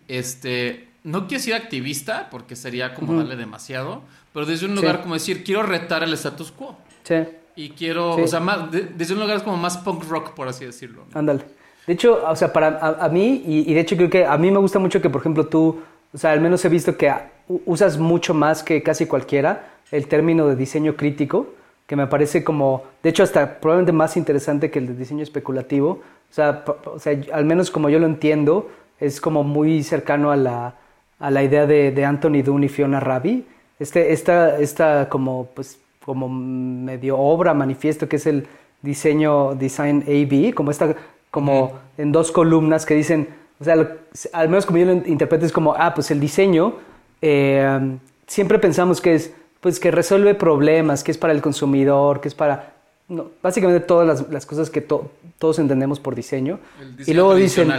este 0.09 0.88
no 1.05 1.26
quiero 1.28 1.39
decir 1.39 1.55
activista 1.55 2.28
porque 2.31 2.56
sería 2.56 2.94
como 2.94 3.14
darle 3.14 3.36
demasiado 3.36 4.02
pero 4.32 4.47
desde 4.47 4.66
un 4.66 4.74
lugar 4.74 5.02
como 5.02 5.14
decir 5.14 5.44
quiero 5.44 5.62
retar 5.62 6.02
el 6.02 6.12
status 6.14 6.51
quo 6.51 6.76
sí. 7.05 7.16
Y 7.56 7.70
quiero 7.70 8.16
o 8.16 8.26
sea 8.26 8.40
más 8.40 8.72
desde 8.72 9.14
un 9.14 9.20
lugar 9.20 9.44
como 9.44 9.56
más 9.56 9.78
punk 9.78 10.05
rock 10.09 10.35
por 10.35 10.48
así 10.48 10.64
decirlo 10.64 11.05
ándale. 11.14 11.44
De 11.86 11.93
hecho 11.93 12.24
o 12.26 12.35
sea 12.35 12.52
para 12.52 12.78
a, 12.78 13.09
mí 13.09 13.44
y, 13.47 13.70
y, 13.70 13.74
de 13.74 13.81
hecho 13.81 13.97
creo 13.97 14.10
que 14.10 14.26
a 14.26 14.36
mí 14.36 14.51
me 14.51 14.59
gusta 14.59 14.81
mucho 14.81 15.01
que 15.01 15.09
por 15.09 15.20
ejemplo 15.20 15.47
tú 15.47 15.81
o 16.12 16.18
sea 16.18 16.32
al 16.32 16.40
menos 16.40 16.64
he 16.64 16.68
visto 16.68 16.97
que 16.97 17.12
usas 17.66 17.98
mucho 17.98 18.35
más 18.35 18.62
que 18.62 18.82
casi 18.82 19.06
cualquiera 19.06 19.74
el 19.90 20.09
término 20.09 20.48
de 20.48 20.56
diseño 20.56 20.97
crítico, 20.97 21.55
que 21.86 21.97
me 21.97 22.06
parece 22.06 22.43
como, 22.43 22.85
de 23.02 23.10
hecho, 23.10 23.22
hasta 23.22 23.60
probablemente 23.60 23.93
más 23.93 24.16
interesante 24.16 24.70
que 24.70 24.78
el 24.78 24.86
de 24.89 24.94
diseño 24.94 25.22
especulativo. 25.22 26.01
O 26.31 26.35
sea, 26.35 26.64
o 26.86 26.98
sea 26.98 27.16
al 27.32 27.44
menos 27.44 27.70
como 27.70 27.89
yo 27.89 27.98
lo 27.98 28.06
entiendo, 28.06 28.70
es 28.98 29.20
como 29.20 29.44
muy 29.44 29.82
cercano 29.82 30.31
a 30.31 30.36
la, 30.36 30.74
a 31.24 31.30
la 31.30 31.42
idea 31.42 31.66
de, 31.66 31.90
de 31.90 32.05
Anthony 32.05 32.42
Dunn 32.44 32.64
y 32.64 32.68
Fiona 32.68 33.01
Rabi. 33.01 33.46
Este, 33.78 34.12
esta, 34.12 34.59
esta 34.59 35.09
como, 35.09 35.46
pues, 35.55 35.78
como 36.05 36.28
medio 36.28 37.18
obra, 37.18 37.55
manifiesto, 37.55 38.06
que 38.10 38.16
es 38.16 38.26
el 38.26 38.46
diseño, 38.82 39.55
design 39.55 40.05
AB, 40.06 40.52
como 40.52 40.70
esta, 40.70 40.94
como 41.30 41.78
en 41.96 42.12
dos 42.12 42.30
columnas 42.30 42.84
que 42.84 42.94
dicen, 42.94 43.28
o 43.59 43.64
sea, 43.64 43.74
al 44.34 44.48
menos 44.51 44.66
como 44.66 44.78
yo 44.78 44.84
lo 44.84 44.92
interpreto, 44.92 45.46
es 45.46 45.52
como, 45.52 45.74
ah, 45.74 45.94
pues 45.94 46.10
el 46.10 46.20
diseño 46.20 46.74
eh, 47.22 47.96
siempre 48.26 48.59
pensamos 48.59 49.01
que 49.01 49.14
es, 49.14 49.32
pues 49.62 49.80
que 49.80 49.90
resuelve 49.90 50.34
problemas, 50.34 51.02
que 51.02 51.10
es 51.10 51.16
para 51.16 51.32
el 51.32 51.40
consumidor, 51.40 52.20
que 52.20 52.28
es 52.28 52.34
para, 52.34 52.74
básicamente 53.42 53.80
todas 53.80 54.28
las, 54.28 54.44
cosas 54.44 54.68
que 54.68 54.82
todos 54.82 55.59
entendemos 55.59 56.01
por 56.01 56.14
diseño. 56.14 56.59
El 56.78 56.96
diseño 56.98 57.12
y 57.12 57.16
luego 57.16 57.34
dicen, 57.34 57.72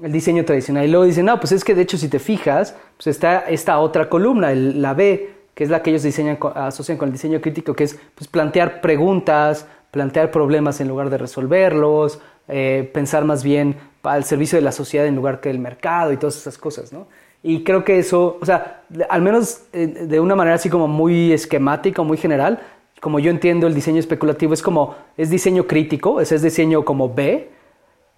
el 0.00 0.12
diseño 0.12 0.44
tradicional. 0.44 0.84
Y 0.84 0.88
luego 0.88 1.04
dicen, 1.04 1.26
no, 1.26 1.38
pues 1.38 1.52
es 1.52 1.64
que 1.64 1.74
de 1.74 1.82
hecho 1.82 1.98
si 1.98 2.08
te 2.08 2.18
fijas, 2.18 2.74
pues 2.96 3.08
está 3.08 3.40
esta 3.40 3.78
otra 3.78 4.08
columna, 4.08 4.54
la 4.54 4.94
B, 4.94 5.30
que 5.54 5.64
es 5.64 5.70
la 5.70 5.82
que 5.82 5.90
ellos 5.90 6.02
diseñan, 6.02 6.38
asocian 6.54 6.96
con 6.96 7.08
el 7.08 7.12
diseño 7.12 7.40
crítico, 7.40 7.74
que 7.74 7.84
es 7.84 7.98
pues, 8.14 8.28
plantear 8.28 8.80
preguntas, 8.80 9.66
plantear 9.90 10.30
problemas 10.30 10.80
en 10.80 10.88
lugar 10.88 11.10
de 11.10 11.18
resolverlos, 11.18 12.20
eh, 12.48 12.90
pensar 12.92 13.24
más 13.24 13.44
bien 13.44 13.76
al 14.02 14.24
servicio 14.24 14.56
de 14.56 14.62
la 14.62 14.72
sociedad 14.72 15.06
en 15.06 15.14
lugar 15.14 15.40
que 15.40 15.50
del 15.50 15.58
mercado 15.58 16.12
y 16.12 16.16
todas 16.16 16.36
esas 16.36 16.58
cosas, 16.58 16.92
¿no? 16.92 17.06
Y 17.44 17.64
creo 17.64 17.84
que 17.84 17.98
eso, 17.98 18.38
o 18.40 18.46
sea, 18.46 18.82
al 19.10 19.20
menos 19.20 19.62
eh, 19.72 19.86
de 19.86 20.20
una 20.20 20.36
manera 20.36 20.54
así 20.54 20.70
como 20.70 20.86
muy 20.86 21.32
esquemática, 21.32 22.02
muy 22.02 22.16
general, 22.16 22.60
como 23.00 23.18
yo 23.18 23.30
entiendo 23.30 23.66
el 23.66 23.74
diseño 23.74 23.98
especulativo, 23.98 24.54
es 24.54 24.62
como, 24.62 24.94
es 25.16 25.28
diseño 25.28 25.66
crítico, 25.66 26.20
es, 26.20 26.30
es 26.30 26.42
diseño 26.42 26.84
como 26.84 27.12
B, 27.12 27.50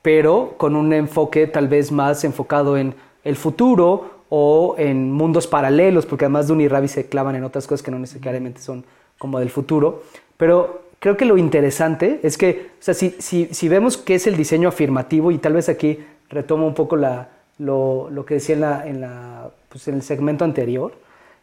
pero 0.05 0.53
con 0.59 0.77
un 0.77 0.93
enfoque 0.93 1.47
tal 1.47 1.67
vez 1.67 1.91
más 1.91 2.25
enfocado 2.25 2.77
en 2.77 2.95
el 3.25 3.37
futuro 3.37 4.11
o 4.29 4.75
en 4.77 5.11
mundos 5.11 5.47
paralelos, 5.47 6.05
porque 6.05 6.27
además 6.27 6.47
de 6.47 6.63
y 6.63 6.69
Ravi 6.69 6.89
se 6.89 7.07
clavan 7.07 7.37
en 7.37 7.45
otras 7.45 7.67
cosas 7.67 7.83
que 7.83 7.91
no 7.91 7.99
necesariamente 7.99 8.61
son 8.61 8.85
como 9.17 9.41
del 9.41 9.49
futuro. 9.49 10.03
Pero 10.37 10.83
creo 10.99 11.17
que 11.17 11.25
lo 11.25 11.39
interesante 11.39 12.21
es 12.23 12.37
que, 12.37 12.73
o 12.79 12.83
sea, 12.83 12.93
si, 12.93 13.17
si, 13.19 13.47
si 13.47 13.69
vemos 13.71 13.97
qué 13.97 14.17
es 14.17 14.27
el 14.27 14.37
diseño 14.37 14.69
afirmativo, 14.69 15.31
y 15.31 15.39
tal 15.39 15.55
vez 15.55 15.71
aquí 15.71 16.05
retomo 16.29 16.67
un 16.67 16.75
poco 16.75 16.97
lo, 16.97 18.11
lo 18.11 18.27
que 18.27 18.35
decía 18.35 18.57
en, 18.57 18.61
la, 18.61 18.87
en, 18.87 19.01
la, 19.01 19.51
pues 19.71 19.89
en 19.89 19.95
el 19.95 20.03
segmento 20.03 20.45
anterior, 20.45 20.93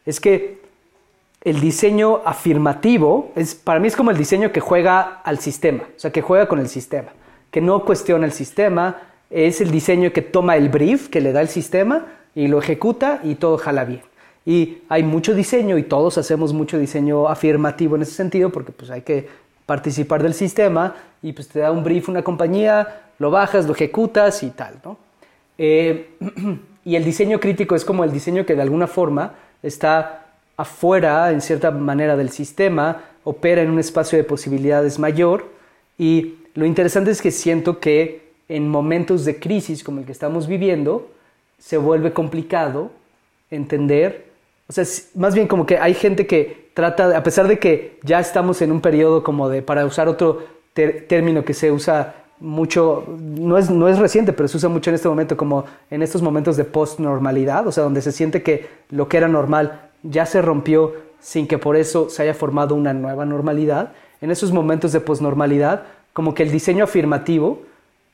es 0.05 0.19
que 0.19 0.61
el 1.43 1.59
diseño 1.59 2.21
afirmativo 2.25 3.31
es, 3.35 3.55
para 3.55 3.79
mí 3.79 3.88
es 3.88 3.95
como 3.95 4.11
el 4.11 4.17
diseño 4.17 4.51
que 4.51 4.59
juega 4.59 5.21
al 5.23 5.39
sistema, 5.39 5.81
o 5.95 5.99
sea, 5.99 6.11
que 6.11 6.21
juega 6.21 6.47
con 6.47 6.59
el 6.59 6.67
sistema, 6.67 7.09
que 7.51 7.61
no 7.61 7.85
cuestiona 7.85 8.25
el 8.25 8.31
sistema, 8.31 9.01
es 9.29 9.61
el 9.61 9.71
diseño 9.71 10.11
que 10.11 10.21
toma 10.21 10.57
el 10.57 10.69
brief 10.69 11.09
que 11.09 11.21
le 11.21 11.31
da 11.31 11.41
el 11.41 11.47
sistema 11.47 12.07
y 12.33 12.47
lo 12.47 12.59
ejecuta 12.59 13.19
y 13.23 13.35
todo 13.35 13.57
jala 13.57 13.85
bien. 13.85 14.01
Y 14.45 14.79
hay 14.89 15.03
mucho 15.03 15.35
diseño 15.35 15.77
y 15.77 15.83
todos 15.83 16.17
hacemos 16.17 16.53
mucho 16.53 16.79
diseño 16.79 17.27
afirmativo 17.27 17.95
en 17.95 18.01
ese 18.01 18.13
sentido 18.13 18.49
porque 18.49 18.71
pues 18.71 18.89
hay 18.89 19.01
que 19.01 19.27
participar 19.65 20.23
del 20.23 20.33
sistema 20.33 20.95
y 21.21 21.33
pues 21.33 21.47
te 21.47 21.59
da 21.59 21.71
un 21.71 21.83
brief 21.83 22.09
una 22.09 22.23
compañía, 22.23 23.01
lo 23.19 23.29
bajas, 23.29 23.67
lo 23.67 23.73
ejecutas 23.73 24.41
y 24.43 24.49
tal, 24.49 24.75
¿no? 24.83 24.97
Eh, 25.57 26.15
y 26.85 26.95
el 26.95 27.03
diseño 27.03 27.39
crítico 27.39 27.75
es 27.75 27.85
como 27.85 28.03
el 28.03 28.11
diseño 28.11 28.45
que 28.45 28.55
de 28.55 28.63
alguna 28.63 28.87
forma 28.87 29.35
está 29.61 30.25
afuera, 30.57 31.31
en 31.31 31.41
cierta 31.41 31.71
manera, 31.71 32.15
del 32.17 32.29
sistema, 32.29 33.03
opera 33.23 33.61
en 33.61 33.69
un 33.69 33.79
espacio 33.79 34.17
de 34.17 34.23
posibilidades 34.23 34.99
mayor. 34.99 35.45
Y 35.97 36.35
lo 36.53 36.65
interesante 36.65 37.11
es 37.11 37.21
que 37.21 37.31
siento 37.31 37.79
que 37.79 38.31
en 38.47 38.67
momentos 38.67 39.23
de 39.25 39.39
crisis 39.39 39.83
como 39.83 39.99
el 39.99 40.05
que 40.05 40.11
estamos 40.11 40.47
viviendo, 40.47 41.09
se 41.57 41.77
vuelve 41.77 42.11
complicado 42.11 42.91
entender, 43.49 44.25
o 44.67 44.73
sea, 44.73 44.83
más 45.15 45.35
bien 45.35 45.47
como 45.47 45.65
que 45.65 45.77
hay 45.77 45.93
gente 45.93 46.27
que 46.27 46.69
trata, 46.73 47.17
a 47.17 47.23
pesar 47.23 47.47
de 47.47 47.59
que 47.59 47.99
ya 48.03 48.19
estamos 48.19 48.61
en 48.61 48.71
un 48.71 48.81
periodo 48.81 49.23
como 49.23 49.49
de, 49.49 49.61
para 49.61 49.85
usar 49.85 50.07
otro 50.07 50.43
término 50.73 51.43
que 51.43 51.53
se 51.53 51.71
usa 51.71 52.15
mucho, 52.39 53.05
no 53.07 53.57
es, 53.57 53.69
no 53.69 53.87
es 53.87 53.99
reciente, 53.99 54.33
pero 54.33 54.47
se 54.47 54.57
usa 54.57 54.69
mucho 54.69 54.89
en 54.89 54.95
este 54.95 55.07
momento, 55.07 55.37
como 55.37 55.65
en 55.89 56.01
estos 56.01 56.21
momentos 56.21 56.57
de 56.57 56.63
post-normalidad, 56.63 57.67
o 57.67 57.71
sea, 57.71 57.83
donde 57.83 58.01
se 58.01 58.11
siente 58.11 58.41
que 58.41 58.67
lo 58.89 59.07
que 59.07 59.17
era 59.17 59.27
normal 59.27 59.89
ya 60.03 60.25
se 60.25 60.41
rompió 60.41 60.93
sin 61.19 61.47
que 61.47 61.57
por 61.57 61.75
eso 61.75 62.09
se 62.09 62.23
haya 62.23 62.33
formado 62.33 62.73
una 62.73 62.93
nueva 62.93 63.25
normalidad. 63.25 63.93
En 64.21 64.31
esos 64.31 64.51
momentos 64.51 64.91
de 64.91 64.99
post-normalidad, 65.01 65.83
como 66.13 66.33
que 66.33 66.43
el 66.43 66.51
diseño 66.51 66.83
afirmativo, 66.83 67.61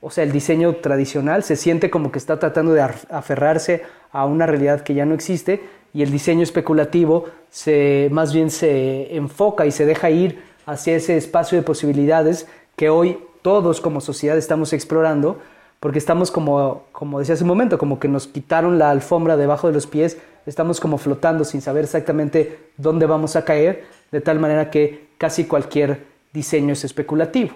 o 0.01 0.11
sea, 0.11 0.23
el 0.23 0.31
diseño 0.31 0.75
tradicional, 0.75 1.43
se 1.43 1.55
siente 1.55 1.89
como 1.89 2.11
que 2.11 2.19
está 2.19 2.39
tratando 2.39 2.73
de 2.73 2.81
aferrarse 2.81 3.83
a 4.11 4.25
una 4.25 4.45
realidad 4.45 4.81
que 4.81 4.93
ya 4.93 5.05
no 5.05 5.15
existe 5.15 5.61
y 5.93 6.03
el 6.03 6.11
diseño 6.11 6.43
especulativo 6.43 7.25
se, 7.49 8.09
más 8.11 8.33
bien 8.33 8.51
se 8.51 9.15
enfoca 9.15 9.65
y 9.65 9.71
se 9.71 9.85
deja 9.85 10.09
ir 10.09 10.43
hacia 10.65 10.95
ese 10.95 11.17
espacio 11.17 11.57
de 11.57 11.63
posibilidades 11.63 12.47
que 12.75 12.89
hoy 12.89 13.17
todos 13.41 13.81
como 13.81 14.01
sociedad 14.01 14.37
estamos 14.37 14.73
explorando, 14.73 15.39
porque 15.79 15.99
estamos 15.99 16.31
como, 16.31 16.83
como 16.91 17.19
decía 17.19 17.35
hace 17.35 17.43
un 17.43 17.49
momento, 17.49 17.77
como 17.77 17.99
que 17.99 18.07
nos 18.07 18.27
quitaron 18.27 18.77
la 18.77 18.91
alfombra 18.91 19.37
debajo 19.37 19.67
de 19.67 19.73
los 19.73 19.87
pies, 19.87 20.17
estamos 20.45 20.79
como 20.79 20.97
flotando 20.97 21.45
sin 21.45 21.61
saber 21.61 21.85
exactamente 21.85 22.59
dónde 22.77 23.05
vamos 23.05 23.35
a 23.35 23.45
caer, 23.45 23.85
de 24.11 24.21
tal 24.21 24.39
manera 24.39 24.69
que 24.69 25.07
casi 25.17 25.45
cualquier 25.45 26.03
diseño 26.33 26.73
es 26.73 26.83
especulativo. 26.83 27.53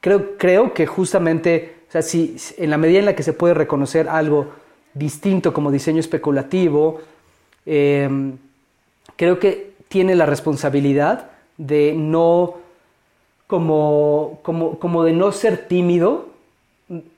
Creo, 0.00 0.36
creo 0.36 0.74
que 0.74 0.86
justamente, 0.86 1.76
si, 2.00 2.36
en 2.56 2.70
la 2.70 2.78
medida 2.78 3.00
en 3.00 3.06
la 3.06 3.16
que 3.16 3.22
se 3.22 3.32
puede 3.32 3.54
reconocer 3.54 4.08
algo 4.08 4.48
distinto 4.94 5.52
como 5.52 5.70
diseño 5.70 6.00
especulativo, 6.00 7.00
em, 7.66 8.36
creo 9.16 9.38
que 9.38 9.72
tiene 9.88 10.14
la 10.14 10.26
responsabilidad 10.26 11.30
de 11.56 11.94
no 11.96 12.54
como, 13.46 14.40
como, 14.42 14.78
como 14.78 15.04
de 15.04 15.12
no 15.12 15.32
ser 15.32 15.66
tímido 15.66 16.28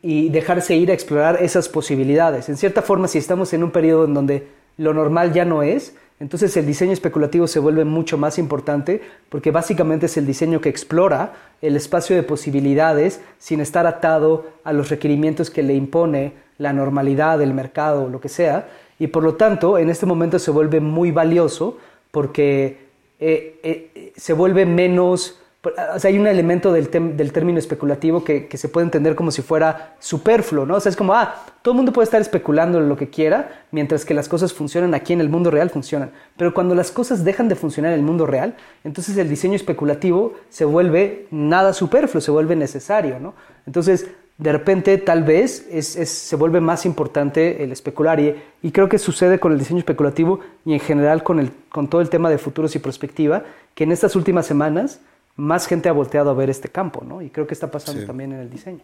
y 0.02 0.28
dejarse 0.30 0.76
ir 0.76 0.90
a 0.90 0.94
explorar 0.94 1.42
esas 1.42 1.68
posibilidades. 1.68 2.48
En 2.48 2.56
cierta 2.56 2.82
forma, 2.82 3.08
si 3.08 3.18
estamos 3.18 3.52
en 3.52 3.64
un 3.64 3.70
periodo 3.70 4.04
en 4.04 4.14
donde 4.14 4.48
lo 4.78 4.94
normal 4.94 5.32
ya 5.32 5.44
no 5.44 5.62
es, 5.62 5.94
entonces 6.20 6.54
el 6.58 6.66
diseño 6.66 6.92
especulativo 6.92 7.46
se 7.46 7.58
vuelve 7.58 7.86
mucho 7.86 8.18
más 8.18 8.38
importante 8.38 9.00
porque 9.30 9.50
básicamente 9.50 10.04
es 10.04 10.18
el 10.18 10.26
diseño 10.26 10.60
que 10.60 10.68
explora 10.68 11.32
el 11.62 11.76
espacio 11.76 12.14
de 12.14 12.22
posibilidades 12.22 13.22
sin 13.38 13.60
estar 13.60 13.86
atado 13.86 14.44
a 14.62 14.74
los 14.74 14.90
requerimientos 14.90 15.48
que 15.48 15.62
le 15.62 15.74
impone 15.74 16.34
la 16.58 16.74
normalidad, 16.74 17.40
el 17.40 17.54
mercado, 17.54 18.10
lo 18.10 18.20
que 18.20 18.28
sea. 18.28 18.68
Y 18.98 19.06
por 19.06 19.22
lo 19.22 19.36
tanto, 19.36 19.78
en 19.78 19.88
este 19.88 20.04
momento 20.04 20.38
se 20.38 20.50
vuelve 20.50 20.78
muy 20.78 21.10
valioso 21.10 21.78
porque 22.10 22.90
eh, 23.18 23.58
eh, 23.62 24.12
se 24.14 24.34
vuelve 24.34 24.66
menos 24.66 25.39
o 25.62 25.98
sea, 25.98 26.08
hay 26.08 26.18
un 26.18 26.26
elemento 26.26 26.72
del, 26.72 26.90
del 26.90 27.32
término 27.32 27.58
especulativo 27.58 28.24
que, 28.24 28.46
que, 28.46 28.56
se 28.56 28.70
puede 28.70 28.86
entender 28.86 29.14
como 29.14 29.30
si 29.30 29.42
fuera 29.42 29.94
superfluo, 29.98 30.64
¿no? 30.64 30.76
O 30.76 30.80
sea, 30.80 30.88
es 30.88 30.96
como, 30.96 31.12
ah, 31.12 31.34
todo 31.60 31.72
el 31.72 31.76
mundo 31.76 31.92
puede 31.92 32.04
estar 32.04 32.20
especulando 32.20 32.80
lo 32.80 32.96
que 32.96 33.10
quiera, 33.10 33.64
mientras 33.70 34.06
que 34.06 34.14
las 34.14 34.26
cosas 34.26 34.54
funcionan 34.54 34.94
aquí 34.94 35.12
en 35.12 35.20
el 35.20 35.28
mundo 35.28 35.50
real, 35.50 35.68
funcionan. 35.68 36.12
Pero 36.38 36.54
cuando 36.54 36.74
las 36.74 36.90
cosas 36.90 37.24
dejan 37.24 37.48
de 37.48 37.56
funcionar 37.56 37.92
en 37.92 37.98
el 37.98 38.04
mundo 38.04 38.24
real, 38.24 38.56
entonces 38.84 39.18
el 39.18 39.28
diseño 39.28 39.54
especulativo 39.54 40.32
se 40.48 40.64
vuelve 40.64 41.26
nada 41.30 41.74
superfluo, 41.74 42.22
se 42.22 42.30
vuelve 42.30 42.56
necesario, 42.56 43.20
¿no? 43.20 43.34
Entonces, 43.66 44.06
de 44.38 44.52
repente, 44.52 44.96
tal 44.96 45.24
vez 45.24 45.66
es, 45.70 45.96
es, 45.96 46.08
se 46.08 46.36
vuelve 46.36 46.62
más 46.62 46.86
importante 46.86 47.62
el 47.62 47.72
especular. 47.72 48.18
Y, 48.18 48.34
y, 48.62 48.70
creo 48.70 48.88
que 48.88 48.98
sucede 48.98 49.38
con 49.38 49.52
el 49.52 49.58
diseño 49.58 49.80
especulativo 49.80 50.40
y 50.64 50.72
en 50.72 50.80
general 50.80 51.22
con, 51.22 51.38
el, 51.38 51.52
con 51.68 51.88
todo 51.88 52.00
el 52.00 52.08
tema 52.08 52.30
de 52.30 52.38
futuros 52.38 52.74
y 52.74 52.78
perspectiva, 52.78 53.44
que 53.74 53.84
en 53.84 53.92
estas 53.92 54.16
últimas 54.16 54.46
semanas 54.46 55.00
más 55.36 55.66
gente 55.66 55.88
ha 55.88 55.92
volteado 55.92 56.30
a 56.30 56.34
ver 56.34 56.50
este 56.50 56.68
campo, 56.68 57.04
¿no? 57.04 57.22
Y 57.22 57.30
creo 57.30 57.46
que 57.46 57.54
está 57.54 57.70
pasando 57.70 58.04
también 58.04 58.32
en 58.32 58.40
el 58.40 58.50
diseño. 58.50 58.80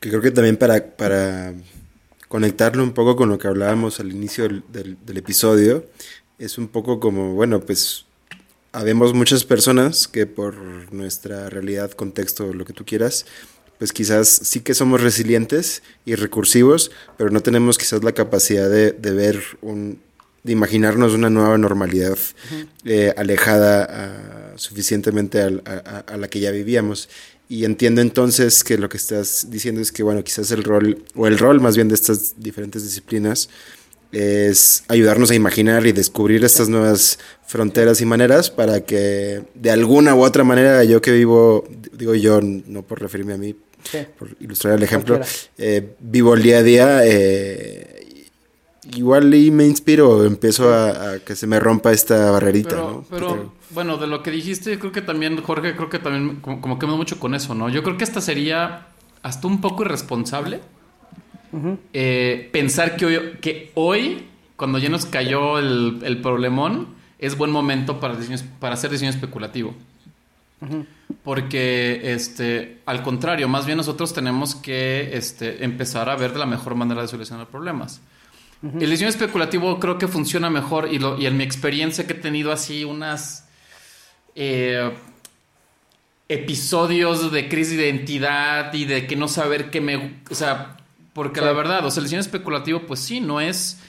Que 0.00 0.08
creo 0.08 0.20
que 0.20 0.30
también 0.30 0.56
para, 0.56 0.84
para 0.96 1.54
conectarlo 2.28 2.82
un 2.82 2.92
poco 2.92 3.14
con 3.14 3.28
lo 3.28 3.38
que 3.38 3.46
hablábamos 3.46 4.00
al 4.00 4.10
inicio 4.10 4.48
del, 4.48 4.96
episodio, 5.16 5.84
es 6.38 6.58
un 6.58 6.68
poco 6.68 6.98
como, 6.98 7.34
bueno, 7.34 7.60
pues 7.60 8.06
habemos 8.72 9.12
muchas 9.12 9.44
personas 9.44 10.08
que 10.08 10.26
por 10.26 10.54
nuestra 10.92 11.50
realidad, 11.50 11.90
contexto, 11.92 12.52
lo 12.54 12.64
que 12.64 12.72
tú 12.72 12.84
quieras, 12.84 13.26
pues 13.78 13.92
quizás 13.92 14.28
sí 14.28 14.60
que 14.60 14.74
somos 14.74 15.02
resilientes 15.02 15.82
y 16.04 16.14
recursivos, 16.14 16.90
pero 17.18 17.30
no 17.30 17.40
tenemos 17.40 17.78
quizás 17.78 18.02
la 18.02 18.12
capacidad 18.12 18.70
de, 18.70 18.92
de 18.92 19.10
ver 19.10 19.42
un, 19.60 20.00
de 20.42 20.52
imaginarnos 20.52 21.14
una 21.14 21.30
nueva 21.30 21.56
normalidad 21.56 22.18
eh, 22.84 23.12
alejada 23.16 24.54
suficientemente 24.56 25.40
a, 25.40 26.16
la 26.16 26.28
que 26.28 26.40
ya 26.40 26.50
vivíamos. 26.50 27.08
Y 27.48 27.64
entiendo 27.64 28.00
entonces 28.00 28.64
que 28.64 28.78
lo 28.78 28.88
que 28.88 28.96
estás 28.96 29.46
diciendo 29.50 29.80
es 29.80 29.92
que, 29.92 30.02
bueno, 30.02 30.24
quizás 30.24 30.50
el 30.50 30.64
rol, 30.64 31.04
o 31.14 31.26
el 31.26 31.38
rol 31.38 31.60
más 31.60 31.76
bien 31.76 31.88
de 31.88 31.94
estas 31.94 32.34
diferentes 32.38 32.82
disciplinas, 32.82 33.48
es 34.12 34.84
ayudarnos 34.88 35.30
a 35.30 35.34
imaginar 35.34 35.86
y 35.86 35.92
descubrir 35.92 36.44
estas 36.44 36.68
nuevas 36.68 37.18
fronteras 37.46 38.00
y 38.00 38.06
maneras 38.06 38.50
para 38.50 38.82
que 38.82 39.42
de 39.54 39.70
alguna 39.70 40.14
u 40.14 40.22
otra 40.22 40.44
manera 40.44 40.84
yo 40.84 41.00
que 41.00 41.12
vivo, 41.12 41.66
digo 41.92 42.14
yo, 42.14 42.40
no 42.42 42.82
por 42.82 43.00
referirme 43.00 43.32
a 43.32 43.38
mí, 43.38 43.56
por 44.18 44.28
ilustrar 44.38 44.74
el 44.74 44.82
ejemplo, 44.82 45.20
eh, 45.58 45.94
vivo 45.98 46.34
el 46.34 46.42
día 46.42 46.58
a 46.58 46.62
día 46.62 47.00
eh, 47.06 47.81
igual 48.94 49.32
y 49.34 49.50
me 49.50 49.66
inspiro, 49.66 50.24
empiezo 50.24 50.72
a, 50.72 51.18
que 51.24 51.36
se 51.36 51.46
me 51.46 51.60
rompa 51.60 51.92
esta 51.92 52.30
barrerita, 52.30 52.70
pero, 52.70 52.90
¿no? 52.90 53.04
Pero, 53.10 53.52
bueno, 53.70 53.96
de 53.96 54.06
lo 54.06 54.22
que 54.22 54.30
dijiste, 54.30 54.72
yo 54.72 54.78
creo 54.78 54.92
que 54.92 55.02
también, 55.02 55.40
Jorge, 55.42 55.74
creo 55.74 55.88
que 55.88 55.98
también 55.98 56.36
como, 56.40 56.78
que 56.78 56.86
me 56.86 56.94
mucho 56.94 57.18
con 57.18 57.34
eso, 57.34 57.54
¿no? 57.54 57.68
Yo 57.68 57.82
creo 57.82 57.96
que 57.96 58.04
esta 58.04 58.20
sería 58.20 58.86
hasta 59.22 59.46
un 59.46 59.60
poco 59.60 59.84
irresponsable 59.84 60.60
eh, 61.92 62.48
pensar 62.52 62.96
que 62.96 63.06
hoy, 63.06 63.18
que 63.40 63.70
hoy, 63.74 64.26
cuando 64.56 64.78
ya 64.78 64.88
nos 64.88 65.06
cayó 65.06 65.58
el, 65.58 66.20
problemón, 66.22 66.88
es 67.18 67.36
buen 67.36 67.50
momento 67.50 68.00
para, 68.00 68.16
para 68.58 68.74
hacer 68.74 68.90
diseño 68.90 69.10
especulativo. 69.10 69.74
Porque, 71.24 72.00
este, 72.14 72.78
al 72.86 73.02
contrario, 73.02 73.48
más 73.48 73.66
bien 73.66 73.76
nosotros 73.76 74.14
tenemos 74.14 74.54
que 74.54 75.16
este, 75.16 75.64
empezar 75.64 76.08
a 76.08 76.16
ver 76.16 76.32
de 76.32 76.38
la 76.38 76.46
mejor 76.46 76.74
manera 76.74 77.02
de 77.02 77.08
solucionar 77.08 77.48
problemas. 77.48 78.00
El 78.62 78.90
diseño 78.90 79.08
especulativo 79.08 79.80
creo 79.80 79.98
que 79.98 80.06
funciona 80.06 80.48
mejor 80.48 80.88
y, 80.92 81.00
lo, 81.00 81.18
y 81.20 81.26
en 81.26 81.36
mi 81.36 81.42
experiencia 81.42 82.06
que 82.06 82.12
he 82.12 82.16
tenido 82.16 82.52
así 82.52 82.84
unas 82.84 83.48
eh, 84.36 84.92
episodios 86.28 87.32
de 87.32 87.48
crisis 87.48 87.76
de 87.76 87.88
identidad 87.88 88.72
y 88.72 88.84
de 88.84 89.06
que 89.08 89.16
no 89.16 89.26
saber 89.26 89.70
qué 89.70 89.80
me... 89.80 90.20
O 90.30 90.34
sea, 90.34 90.76
porque 91.12 91.40
la 91.40 91.52
verdad, 91.52 91.84
o 91.84 91.90
sea, 91.90 92.00
el 92.00 92.04
diseño 92.04 92.20
especulativo 92.20 92.86
pues 92.86 93.00
sí, 93.00 93.20
no 93.20 93.40
es... 93.40 93.80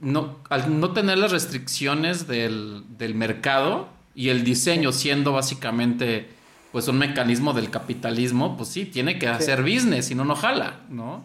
No, 0.00 0.38
al 0.48 0.80
no 0.80 0.92
tener 0.92 1.18
las 1.18 1.30
restricciones 1.30 2.26
del, 2.26 2.82
del 2.98 3.14
mercado 3.14 3.88
y 4.14 4.30
el 4.30 4.42
diseño 4.42 4.92
siendo 4.92 5.32
básicamente 5.32 6.28
pues 6.72 6.88
un 6.88 6.98
mecanismo 6.98 7.52
del 7.52 7.70
capitalismo, 7.70 8.56
pues 8.56 8.70
sí, 8.70 8.84
tiene 8.84 9.18
que 9.18 9.28
hacer 9.28 9.62
business, 9.62 10.06
si 10.06 10.16
no, 10.16 10.24
no 10.24 10.34
jala, 10.34 10.80
¿no? 10.88 11.24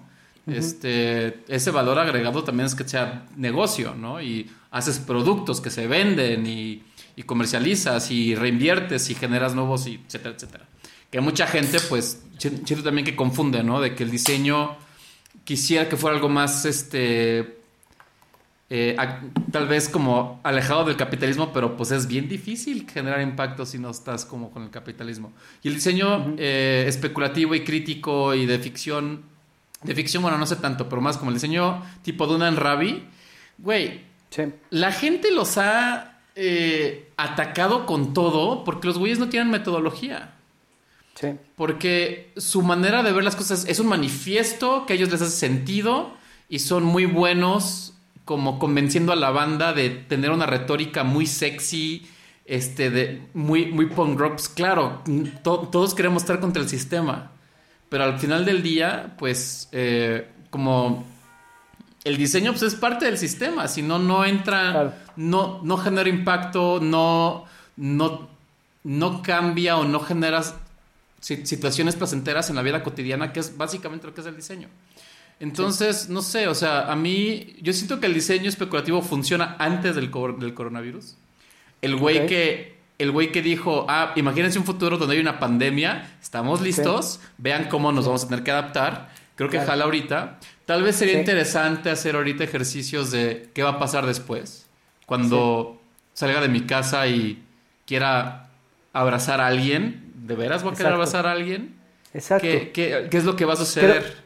Este, 0.52 1.44
ese 1.48 1.72
valor 1.72 2.00
agregado 2.00 2.44
también 2.44 2.68
es 2.68 2.76
que 2.76 2.88
sea 2.88 3.26
negocio, 3.36 3.96
¿no? 3.96 4.22
Y 4.22 4.50
haces 4.72 5.00
productos 5.00 5.62
que 5.62 5.70
se 5.70 5.88
venden 5.88 6.46
y, 6.48 6.84
comercializas 7.26 8.12
y 8.12 8.34
reinviertes 8.34 9.10
y 9.10 9.16
generas 9.16 9.54
nuevos, 9.54 9.86
y 9.88 9.96
etcétera, 10.06 10.36
etcétera. 10.36 10.66
Que 11.12 11.20
mucha 11.20 11.48
gente, 11.48 11.78
pues, 11.90 12.24
siento 12.38 12.82
también 12.82 13.04
que 13.04 13.18
confunde, 13.18 13.62
¿no? 13.62 13.82
De 13.82 13.94
que 13.94 14.04
el 14.04 14.12
diseño 14.12 14.78
quisiera 15.44 15.90
que 15.90 15.98
fuera 15.98 16.16
algo 16.16 16.30
más, 16.30 16.64
este, 16.64 17.60
eh, 18.72 18.96
tal 19.52 19.68
vez 19.68 19.90
como 19.90 20.40
alejado 20.44 20.86
del 20.86 20.96
capitalismo, 20.96 21.52
pero 21.52 21.76
pues 21.76 21.90
es 21.90 22.06
bien 22.06 22.30
difícil 22.30 22.88
generar 22.88 23.20
impacto 23.22 23.66
si 23.66 23.80
no 23.80 23.90
estás 23.90 24.26
como 24.26 24.52
con 24.52 24.64
el 24.64 24.70
capitalismo. 24.70 25.34
Y 25.64 25.70
el 25.70 25.74
diseño 25.74 26.36
eh, 26.38 26.86
especulativo 26.88 27.56
y 27.56 27.64
crítico 27.64 28.36
y 28.36 28.46
de 28.46 28.60
ficción 28.60 29.24
de 29.84 29.96
ficción, 29.96 30.24
bueno, 30.24 30.38
no 30.38 30.46
sé 30.46 30.58
tanto, 30.58 30.90
pero 30.90 31.02
más 31.02 31.18
como 31.18 31.32
el 31.32 31.36
diseño 31.36 31.82
tipo 32.02 32.28
Dunan 32.28 32.58
Ravi, 32.58 33.06
güey, 33.58 34.02
la 34.70 34.92
gente 34.92 35.32
los 35.32 35.58
ha 35.58 36.20
eh, 36.36 37.12
atacado 37.18 37.86
con 37.86 38.14
todo 38.14 38.64
porque 38.64 38.88
los 38.88 38.98
güeyes 38.98 39.20
no 39.20 39.30
tienen 39.30 39.50
metodología. 39.50 40.34
Sí. 41.16 41.30
Porque 41.56 42.32
su 42.38 42.62
manera 42.62 43.04
de 43.04 43.12
ver 43.12 43.24
las 43.24 43.36
cosas 43.36 43.66
es 43.68 43.80
un 43.80 43.88
manifiesto 43.88 44.86
que 44.86 44.94
a 44.94 44.96
ellos 44.96 45.12
les 45.12 45.22
hace 45.22 45.36
sentido 45.36 46.14
y 46.48 46.60
son 46.60 46.84
muy 46.84 47.06
buenos 47.06 47.94
como 48.26 48.60
convenciendo 48.60 49.12
a 49.12 49.16
la 49.16 49.32
banda 49.32 49.74
de 49.74 49.90
tener 49.90 50.32
una 50.32 50.46
retórica 50.46 51.04
muy 51.04 51.26
sexy, 51.26 52.08
este, 52.46 52.90
de 52.90 53.22
muy, 53.34 53.66
muy 53.66 53.88
punk 53.88 54.20
rock. 54.20 54.34
Pues 54.34 54.50
claro, 54.50 55.04
todos 55.44 55.96
queremos 55.96 56.24
estar 56.24 56.40
contra 56.40 56.62
el 56.62 56.70
sistema 56.70 57.32
pero 57.90 58.04
al 58.04 58.20
final 58.20 58.46
del 58.46 58.62
día, 58.62 59.16
pues, 59.18 59.68
eh, 59.72 60.28
como 60.50 61.06
el 62.04 62.18
diseño 62.18 62.52
pues, 62.52 62.64
es 62.64 62.76
parte 62.76 63.06
del 63.06 63.18
sistema, 63.18 63.68
si 63.68 63.82
no, 63.82 64.00
no 64.00 64.24
entra, 64.24 65.04
no, 65.16 65.62
no 65.64 65.78
genera 65.78 66.08
impacto, 66.08 66.80
no, 66.80 67.46
no, 67.76 68.30
no 68.84 69.22
cambia 69.22 69.78
o 69.78 69.86
no 69.86 70.00
genera 70.00 70.42
situaciones 71.20 71.96
placenteras 71.96 72.50
en 72.50 72.56
la 72.56 72.62
vida 72.62 72.84
cotidiana, 72.84 73.34
que 73.34 73.42
es 73.42 73.58
básicamente 73.58 74.08
lo 74.08 74.14
que 74.14 74.22
es 74.22 74.28
el 74.28 74.36
diseño. 74.36 74.70
Entonces, 75.40 76.10
no 76.10 76.22
sé, 76.22 76.48
o 76.48 76.56
sea, 76.56 76.92
a 76.92 76.96
mí, 76.96 77.56
yo 77.62 77.74
siento 77.74 78.00
que 78.00 78.08
el 78.08 78.14
diseño 78.14 78.50
especulativo 78.50 79.02
funciona 79.02 79.56
antes 79.58 79.96
del, 79.96 80.12
del 80.40 80.54
coronavirus. 80.54 81.16
El 81.82 81.96
güey 81.96 82.26
que 82.28 82.79
el 83.00 83.12
güey 83.12 83.32
que 83.32 83.42
dijo, 83.42 83.86
ah, 83.88 84.12
imagínense 84.16 84.60
un 84.60 84.66
futuro 84.66 84.98
donde 84.98 85.16
hay 85.16 85.22
una 85.22 85.40
pandemia, 85.40 86.18
estamos 86.22 86.62
listos, 86.62 87.22
vean 87.38 87.70
cómo 87.70 87.94
nos 87.94 88.06
vamos 88.06 88.26
a 88.26 88.28
tener 88.28 88.44
que 88.44 88.52
adaptar. 88.52 89.10
Creo 89.36 89.50
que 89.50 89.60
jala 89.60 89.86
ahorita. 89.86 90.38
Tal 90.66 90.84
vez 90.84 90.98
sería 90.98 91.18
interesante 91.18 91.90
hacer 91.90 92.16
ahorita 92.16 92.44
ejercicios 92.44 93.10
de 93.10 93.50
qué 93.54 93.64
va 93.64 93.70
a 93.70 93.80
pasar 93.80 94.06
después. 94.06 94.68
Cuando 95.06 95.82
salga 96.14 96.42
de 96.42 96.50
mi 96.50 96.62
casa 96.66 97.08
y 97.08 97.42
quiera 97.86 98.50
abrazar 98.92 99.40
a 99.40 99.48
alguien, 99.48 100.12
¿de 100.16 100.36
veras 100.36 100.62
voy 100.62 100.74
a 100.74 100.76
querer 100.76 100.92
abrazar 100.92 101.26
a 101.26 101.32
alguien? 101.32 101.76
Exacto. 102.14 102.46
¿Qué, 102.46 102.72
qué, 103.10 103.18
es 103.18 103.24
lo 103.24 103.38
que 103.38 103.46
va 103.46 103.54
a 103.54 103.56
suceder? 103.56 104.18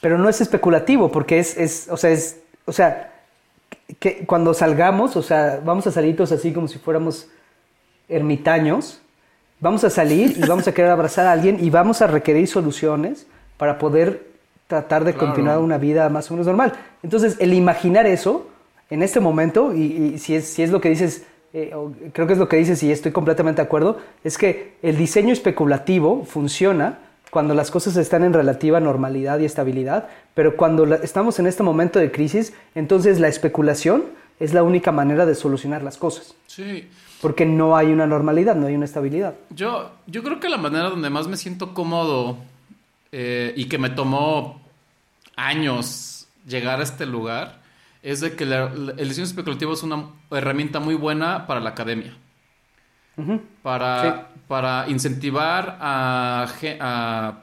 Pero, 0.00 0.16
no 0.16 0.30
es 0.30 0.40
especulativo, 0.40 1.12
porque 1.12 1.38
es, 1.38 1.56
es, 1.58 1.88
o 1.90 1.98
sea, 1.98 2.10
es, 2.10 2.40
o 2.64 2.72
sea, 2.72 3.12
que 4.00 4.24
cuando 4.24 4.54
salgamos, 4.54 5.16
o 5.16 5.22
sea, 5.22 5.60
vamos 5.62 5.86
a 5.86 5.90
salir 5.90 6.16
todos 6.16 6.32
así 6.32 6.52
como 6.52 6.66
si 6.66 6.78
fuéramos 6.78 7.28
ermitaños, 8.08 9.00
vamos 9.60 9.84
a 9.84 9.90
salir 9.90 10.36
y 10.36 10.46
vamos 10.46 10.68
a 10.68 10.74
querer 10.74 10.90
abrazar 10.90 11.26
a 11.26 11.32
alguien 11.32 11.58
y 11.62 11.70
vamos 11.70 12.02
a 12.02 12.06
requerir 12.06 12.46
soluciones 12.48 13.26
para 13.56 13.78
poder 13.78 14.26
tratar 14.66 15.04
de 15.04 15.14
continuar 15.14 15.58
una 15.58 15.78
vida 15.78 16.08
más 16.08 16.30
o 16.30 16.34
menos 16.34 16.46
normal. 16.46 16.72
Entonces, 17.02 17.36
el 17.38 17.54
imaginar 17.54 18.06
eso 18.06 18.48
en 18.90 19.02
este 19.02 19.20
momento, 19.20 19.74
y, 19.74 20.18
si, 20.18 20.34
es, 20.34 20.46
si 20.46 20.62
es 20.62 20.70
lo 20.70 20.80
que 20.80 20.88
dices, 20.88 21.24
eh, 21.52 21.72
creo 22.12 22.26
que 22.26 22.32
es 22.32 22.38
lo 22.38 22.48
que 22.48 22.56
dices 22.56 22.82
y 22.82 22.92
estoy 22.92 23.12
completamente 23.12 23.62
de 23.62 23.66
acuerdo, 23.66 23.98
es 24.24 24.38
que 24.38 24.74
el 24.82 24.96
diseño 24.96 25.32
especulativo 25.32 26.24
funciona 26.24 26.98
cuando 27.30 27.54
las 27.54 27.70
cosas 27.70 27.96
están 27.96 28.24
en 28.24 28.32
relativa 28.32 28.80
normalidad 28.80 29.38
y 29.40 29.44
estabilidad, 29.44 30.08
pero 30.34 30.56
cuando 30.56 30.84
estamos 30.94 31.38
en 31.38 31.46
este 31.46 31.62
momento 31.62 31.98
de 31.98 32.10
crisis, 32.10 32.52
entonces 32.74 33.20
la 33.20 33.28
especulación 33.28 34.04
es 34.38 34.54
la 34.54 34.62
única 34.62 34.92
manera 34.92 35.26
de 35.26 35.34
solucionar 35.34 35.82
las 35.82 35.96
cosas. 35.96 36.34
Sí. 36.46 36.88
Porque 37.20 37.46
no 37.46 37.76
hay 37.76 37.86
una 37.88 38.06
normalidad, 38.06 38.54
no 38.56 38.66
hay 38.66 38.74
una 38.74 38.84
estabilidad. 38.84 39.34
Yo, 39.50 39.90
yo 40.06 40.22
creo 40.22 40.38
que 40.38 40.48
la 40.48 40.58
manera 40.58 40.90
donde 40.90 41.10
más 41.10 41.28
me 41.28 41.36
siento 41.36 41.72
cómodo 41.72 42.38
eh, 43.12 43.54
y 43.56 43.66
que 43.66 43.78
me 43.78 43.90
tomó 43.90 44.60
años 45.34 46.28
llegar 46.46 46.80
a 46.80 46.82
este 46.82 47.06
lugar 47.06 47.60
es 48.02 48.20
de 48.20 48.36
que 48.36 48.44
el 48.44 49.08
diseño 49.08 49.24
especulativo 49.24 49.72
es 49.72 49.82
una 49.82 50.10
herramienta 50.30 50.78
muy 50.78 50.94
buena 50.94 51.46
para 51.46 51.60
la 51.60 51.70
academia. 51.70 52.16
para, 53.62 54.28
para 54.46 54.88
incentivar 54.88 55.78
a, 55.80 56.46
a, 56.80 57.38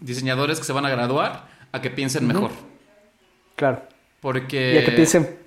diseñadores 0.00 0.58
que 0.58 0.64
se 0.64 0.72
van 0.72 0.86
a 0.86 0.90
graduar 0.90 1.44
a 1.70 1.80
que 1.80 1.90
piensen 1.90 2.26
mejor. 2.26 2.50
Claro. 3.54 3.82
Porque... 4.20 4.74
Y 4.74 4.78
a 4.78 4.84
que 4.84 4.92
piensen 4.92 5.45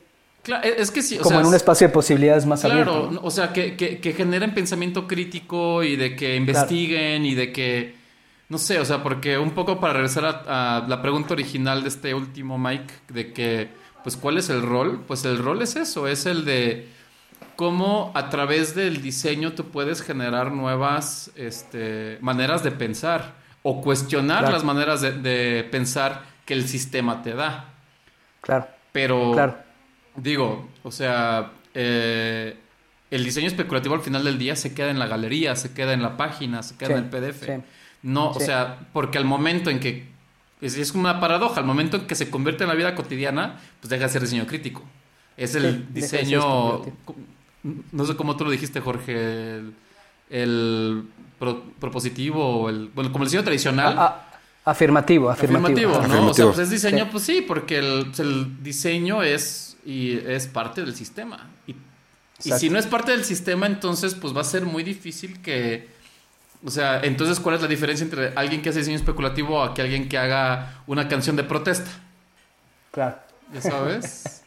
es 0.57 0.91
que 0.91 1.01
sí, 1.01 1.17
como 1.17 1.39
en 1.39 1.45
un 1.45 1.55
espacio 1.55 1.87
de 1.87 1.93
posibilidades 1.93 2.45
más 2.45 2.63
abierto. 2.65 3.09
Claro, 3.09 3.25
o 3.25 3.31
sea, 3.31 3.53
que, 3.53 3.75
que, 3.75 4.13
generen 4.13 4.53
pensamiento 4.53 5.07
crítico 5.07 5.83
y 5.83 5.95
de 5.95 6.15
que 6.15 6.35
investiguen 6.35 7.25
y 7.25 7.35
de 7.35 7.51
que, 7.51 7.95
no 8.49 8.57
sé, 8.57 8.79
o 8.79 8.85
sea, 8.85 9.03
porque 9.03 9.37
un 9.37 9.51
poco 9.51 9.79
para 9.79 9.93
regresar 9.93 10.43
a, 10.47 10.85
la 10.87 11.01
pregunta 11.01 11.33
original 11.33 11.83
de 11.83 11.89
este 11.89 12.13
último 12.13 12.57
Mike, 12.57 12.93
de 13.09 13.33
que, 13.33 13.69
pues, 14.03 14.17
¿cuál 14.17 14.37
es 14.37 14.49
el 14.49 14.61
rol? 14.61 15.03
Pues 15.07 15.25
el 15.25 15.37
rol 15.37 15.61
es 15.61 15.75
eso, 15.75 16.07
es 16.07 16.25
el 16.25 16.45
de 16.45 16.87
cómo 17.55 18.11
a 18.15 18.29
través 18.29 18.75
del 18.75 19.01
diseño 19.01 19.53
tú 19.53 19.65
puedes 19.65 20.01
generar 20.01 20.51
nuevas 20.51 21.31
este, 21.35 22.17
maneras 22.21 22.63
de 22.63 22.71
pensar 22.71 23.33
o 23.63 23.81
cuestionar 23.81 24.51
las 24.51 24.63
maneras 24.63 25.01
de, 25.01 25.11
de 25.11 25.63
pensar 25.65 26.23
que 26.45 26.53
el 26.53 26.67
sistema 26.67 27.21
te 27.21 27.33
da. 27.33 27.65
Claro. 28.41 28.67
Pero... 28.91 29.31
Claro 29.33 29.68
Digo, 30.15 30.67
o 30.83 30.91
sea, 30.91 31.51
eh, 31.73 32.55
el 33.11 33.23
diseño 33.23 33.47
especulativo 33.47 33.95
al 33.95 34.01
final 34.01 34.23
del 34.23 34.37
día 34.37 34.55
se 34.55 34.73
queda 34.73 34.91
en 34.91 34.99
la 34.99 35.07
galería, 35.07 35.55
se 35.55 35.73
queda 35.73 35.93
en 35.93 36.01
la 36.01 36.17
página, 36.17 36.61
se 36.63 36.75
queda 36.75 36.97
en 36.97 36.97
el 36.97 37.09
PDF. 37.09 37.49
No, 38.01 38.29
o 38.29 38.39
sea, 38.39 38.87
porque 38.93 39.17
al 39.17 39.25
momento 39.25 39.69
en 39.69 39.79
que 39.79 40.07
es, 40.61 40.77
es, 40.77 40.91
como 40.91 41.05
una 41.05 41.19
paradoja, 41.19 41.59
al 41.59 41.65
momento 41.65 41.97
en 41.97 42.07
que 42.07 42.15
se 42.15 42.29
convierte 42.29 42.63
en 42.63 42.69
la 42.69 42.75
vida 42.75 42.95
cotidiana, 42.95 43.59
pues 43.79 43.89
deja 43.89 44.03
de 44.03 44.09
ser 44.09 44.21
diseño 44.21 44.45
crítico. 44.45 44.83
Es 45.37 45.55
el 45.55 45.91
diseño, 45.93 46.81
no 47.63 48.05
sé 48.05 48.15
cómo 48.15 48.35
tú 48.35 48.45
lo 48.45 48.51
dijiste, 48.51 48.81
Jorge, 48.81 49.61
el, 50.29 51.03
propositivo, 51.79 52.69
el, 52.69 52.89
bueno, 52.93 53.11
como 53.11 53.23
el 53.23 53.29
diseño 53.29 53.43
tradicional. 53.43 53.95
Ah, 53.97 54.27
ah, 54.31 54.71
afirmativo, 54.71 55.29
afirmativo. 55.29 56.01
¿no? 56.07 56.27
O 56.27 56.33
sea, 56.33 56.45
pues 56.45 56.59
es 56.59 56.69
diseño, 56.69 57.09
pues 57.09 57.23
sí, 57.23 57.41
porque 57.41 57.79
el 57.79 58.61
diseño 58.61 59.23
es 59.23 59.68
y 59.85 60.17
es 60.17 60.47
parte 60.47 60.81
del 60.81 60.95
sistema. 60.95 61.49
Y, 61.67 61.75
si 62.39 62.69
no 62.69 62.79
es 62.79 62.87
parte 62.87 63.11
del 63.11 63.25
sistema, 63.25 63.65
entonces 63.67 64.15
pues 64.15 64.35
va 64.35 64.41
a 64.41 64.45
ser 64.45 64.65
muy 64.65 64.83
difícil 64.83 65.41
que... 65.41 65.89
O 66.65 66.69
sea, 66.69 67.01
entonces, 67.01 67.39
¿cuál 67.39 67.55
es 67.55 67.61
la 67.61 67.67
diferencia 67.67 68.03
entre 68.03 68.33
alguien 68.35 68.61
que 68.61 68.69
hace 68.69 68.79
diseño 68.79 68.97
especulativo 68.97 69.63
a 69.63 69.73
que 69.73 69.81
alguien 69.81 70.09
que 70.09 70.17
haga 70.17 70.81
una 70.87 71.07
canción 71.07 71.35
de 71.35 71.43
protesta? 71.43 71.89
Claro. 72.91 73.17
¿Ya 73.53 73.61
sabes? 73.61 74.43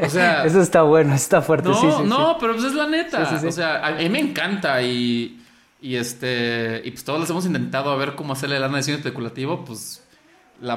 O 0.00 0.08
sea... 0.08 0.44
Eso 0.46 0.60
está 0.60 0.82
bueno, 0.82 1.14
está 1.14 1.42
fuerte. 1.42 1.68
No, 1.68 2.04
no, 2.04 2.36
pero 2.38 2.54
pues 2.54 2.66
es 2.66 2.74
la 2.74 2.86
neta. 2.88 3.40
O 3.44 3.52
sea, 3.52 3.86
a 3.86 3.92
mí 3.92 4.08
me 4.08 4.20
encanta 4.20 4.82
y... 4.82 5.38
Y 5.80 5.96
este, 5.96 6.80
y 6.84 6.92
pues 6.92 7.02
todos 7.02 7.18
los 7.18 7.28
hemos 7.28 7.44
intentado 7.44 7.90
a 7.90 7.96
ver 7.96 8.14
cómo 8.14 8.34
hacerle 8.34 8.60
lana 8.60 8.74
de 8.74 8.78
diseño 8.78 8.98
especulativo, 8.98 9.64
pues 9.64 10.00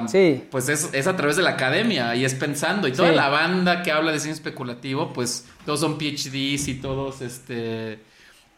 sí. 0.08 0.44
Pues 0.50 0.68
es, 0.68 1.06
a 1.06 1.16
través 1.16 1.36
de 1.36 1.42
la 1.42 1.50
academia 1.50 2.14
y 2.14 2.24
es 2.24 2.34
pensando. 2.34 2.88
Y 2.88 2.92
toda 2.92 3.12
la 3.12 3.28
banda 3.28 3.82
que 3.82 3.92
habla 3.92 4.10
de 4.10 4.18
diseño 4.18 4.34
especulativo, 4.34 5.12
pues 5.12 5.46
todos 5.64 5.80
son 5.80 5.98
PhDs 5.98 6.68
y 6.68 6.80
todos 6.80 7.20
este, 7.22 8.00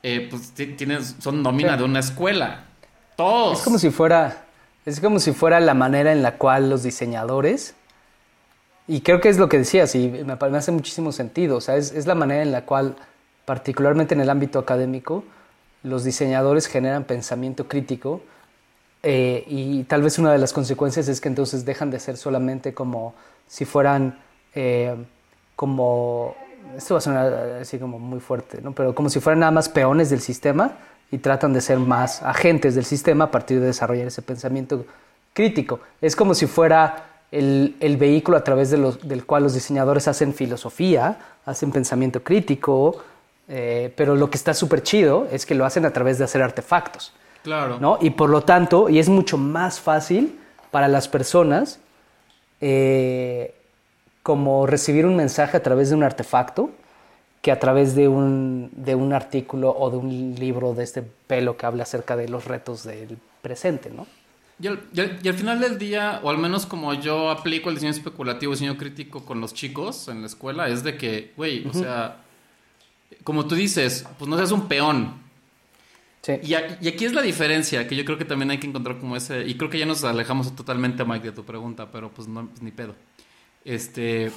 eh, 0.02 0.28
pues 0.30 0.52
tienen, 0.52 1.04
son 1.04 1.42
nómina 1.42 1.76
de 1.76 1.84
una 1.84 2.00
escuela. 2.00 2.64
Todos. 3.16 3.58
Es 3.58 3.64
como 3.64 3.78
si 3.78 3.90
fuera. 3.90 4.44
Es 4.86 5.00
como 5.00 5.18
si 5.18 5.32
fuera 5.32 5.60
la 5.60 5.74
manera 5.74 6.12
en 6.12 6.22
la 6.22 6.36
cual 6.36 6.70
los 6.70 6.82
diseñadores. 6.82 7.74
Y 8.86 9.02
creo 9.02 9.20
que 9.20 9.28
es 9.28 9.36
lo 9.36 9.50
que 9.50 9.58
decías, 9.58 9.94
y 9.94 10.08
me, 10.08 10.24
me 10.24 10.58
hace 10.58 10.72
muchísimo 10.72 11.12
sentido. 11.12 11.56
O 11.56 11.60
sea, 11.60 11.76
es, 11.76 11.92
es 11.92 12.06
la 12.06 12.14
manera 12.14 12.42
en 12.42 12.52
la 12.52 12.64
cual, 12.64 12.96
particularmente 13.44 14.14
en 14.14 14.22
el 14.22 14.30
ámbito 14.30 14.58
académico, 14.58 15.24
los 15.82 16.04
diseñadores 16.04 16.66
generan 16.66 17.04
pensamiento 17.04 17.68
crítico 17.68 18.22
eh, 19.02 19.44
y 19.46 19.84
tal 19.84 20.02
vez 20.02 20.18
una 20.18 20.32
de 20.32 20.38
las 20.38 20.52
consecuencias 20.52 21.08
es 21.08 21.20
que 21.20 21.28
entonces 21.28 21.64
dejan 21.64 21.90
de 21.90 22.00
ser 22.00 22.16
solamente 22.16 22.74
como 22.74 23.14
si 23.46 23.64
fueran 23.64 24.18
eh, 24.54 24.94
como, 25.56 26.36
esto 26.76 26.94
va 26.94 26.98
a 26.98 27.00
sonar 27.00 27.32
así 27.60 27.78
como 27.78 27.98
muy 27.98 28.20
fuerte, 28.20 28.60
¿no? 28.60 28.72
pero 28.72 28.94
como 28.94 29.08
si 29.08 29.20
fueran 29.20 29.40
nada 29.40 29.52
más 29.52 29.68
peones 29.68 30.10
del 30.10 30.20
sistema 30.20 30.72
y 31.10 31.18
tratan 31.18 31.52
de 31.52 31.60
ser 31.60 31.78
más 31.78 32.22
agentes 32.22 32.74
del 32.74 32.84
sistema 32.84 33.24
a 33.24 33.30
partir 33.30 33.60
de 33.60 33.66
desarrollar 33.66 34.08
ese 34.08 34.22
pensamiento 34.22 34.84
crítico. 35.32 35.80
Es 36.00 36.14
como 36.14 36.34
si 36.34 36.46
fuera 36.46 37.22
el, 37.30 37.76
el 37.80 37.96
vehículo 37.96 38.36
a 38.36 38.44
través 38.44 38.70
del 38.70 39.24
cual 39.26 39.42
los 39.42 39.54
diseñadores 39.54 40.08
hacen 40.08 40.34
filosofía, 40.34 41.18
hacen 41.46 41.72
pensamiento 41.72 42.22
crítico, 42.22 43.02
eh, 43.48 43.92
pero 43.96 44.14
lo 44.14 44.28
que 44.28 44.36
está 44.36 44.52
súper 44.52 44.82
chido 44.82 45.26
es 45.32 45.46
que 45.46 45.54
lo 45.54 45.64
hacen 45.64 45.86
a 45.86 45.92
través 45.92 46.18
de 46.18 46.24
hacer 46.24 46.42
artefactos. 46.42 47.12
Claro. 47.48 47.80
¿no? 47.80 47.98
Y 48.02 48.10
por 48.10 48.28
lo 48.28 48.42
tanto, 48.42 48.90
y 48.90 48.98
es 48.98 49.08
mucho 49.08 49.38
más 49.38 49.80
fácil 49.80 50.38
para 50.70 50.86
las 50.86 51.08
personas 51.08 51.80
eh, 52.60 53.54
como 54.22 54.66
recibir 54.66 55.06
un 55.06 55.16
mensaje 55.16 55.56
a 55.56 55.62
través 55.62 55.88
de 55.88 55.94
un 55.94 56.02
artefacto 56.02 56.70
que 57.40 57.50
a 57.50 57.58
través 57.58 57.94
de 57.94 58.06
un, 58.06 58.70
de 58.72 58.94
un 58.94 59.14
artículo 59.14 59.70
o 59.70 59.90
de 59.90 59.96
un 59.96 60.34
libro 60.38 60.74
de 60.74 60.84
este 60.84 61.02
pelo 61.02 61.56
que 61.56 61.64
habla 61.64 61.84
acerca 61.84 62.16
de 62.16 62.28
los 62.28 62.44
retos 62.44 62.84
del 62.84 63.16
presente, 63.40 63.88
¿no? 63.88 64.06
Y 64.60 64.66
al, 64.66 64.82
y 64.92 65.28
al, 65.28 65.34
final 65.34 65.60
del 65.60 65.78
día, 65.78 66.20
o 66.22 66.28
al 66.28 66.36
menos 66.36 66.66
como 66.66 66.92
yo 66.92 67.30
aplico 67.30 67.70
el 67.70 67.76
diseño 67.76 67.92
especulativo, 67.92 68.52
diseño 68.52 68.76
crítico 68.76 69.24
con 69.24 69.40
los 69.40 69.54
chicos 69.54 70.08
en 70.08 70.20
la 70.20 70.26
escuela, 70.26 70.68
es 70.68 70.82
de 70.84 70.98
que, 70.98 71.32
güey, 71.34 71.66
o 71.66 71.72
sea, 71.72 72.18
como 73.24 73.46
tú 73.46 73.54
dices, 73.54 74.04
pues 74.18 74.28
no 74.28 74.36
seas 74.36 74.50
un 74.50 74.68
peón, 74.68 75.14
y, 76.42 76.54
aquí 76.54 77.04
es 77.04 77.12
la 77.12 77.22
diferencia, 77.22 77.86
que 77.86 77.96
yo 77.96 78.04
creo 78.04 78.18
que 78.18 78.24
también 78.24 78.50
hay 78.50 78.58
que 78.58 78.66
encontrar 78.66 78.98
como 78.98 79.16
ese, 79.16 79.46
y 79.46 79.54
creo 79.56 79.70
que 79.70 79.78
ya 79.78 79.86
nos 79.86 80.04
alejamos 80.04 80.54
totalmente, 80.54 81.04
Mike, 81.04 81.28
de 81.28 81.32
tu 81.32 81.44
pregunta, 81.44 81.90
pero 81.90 82.10
pues 82.10 82.28
no, 82.28 82.46
pues 82.46 82.62
ni 82.62 82.70
pedo. 82.70 82.94
Este, 83.64 84.30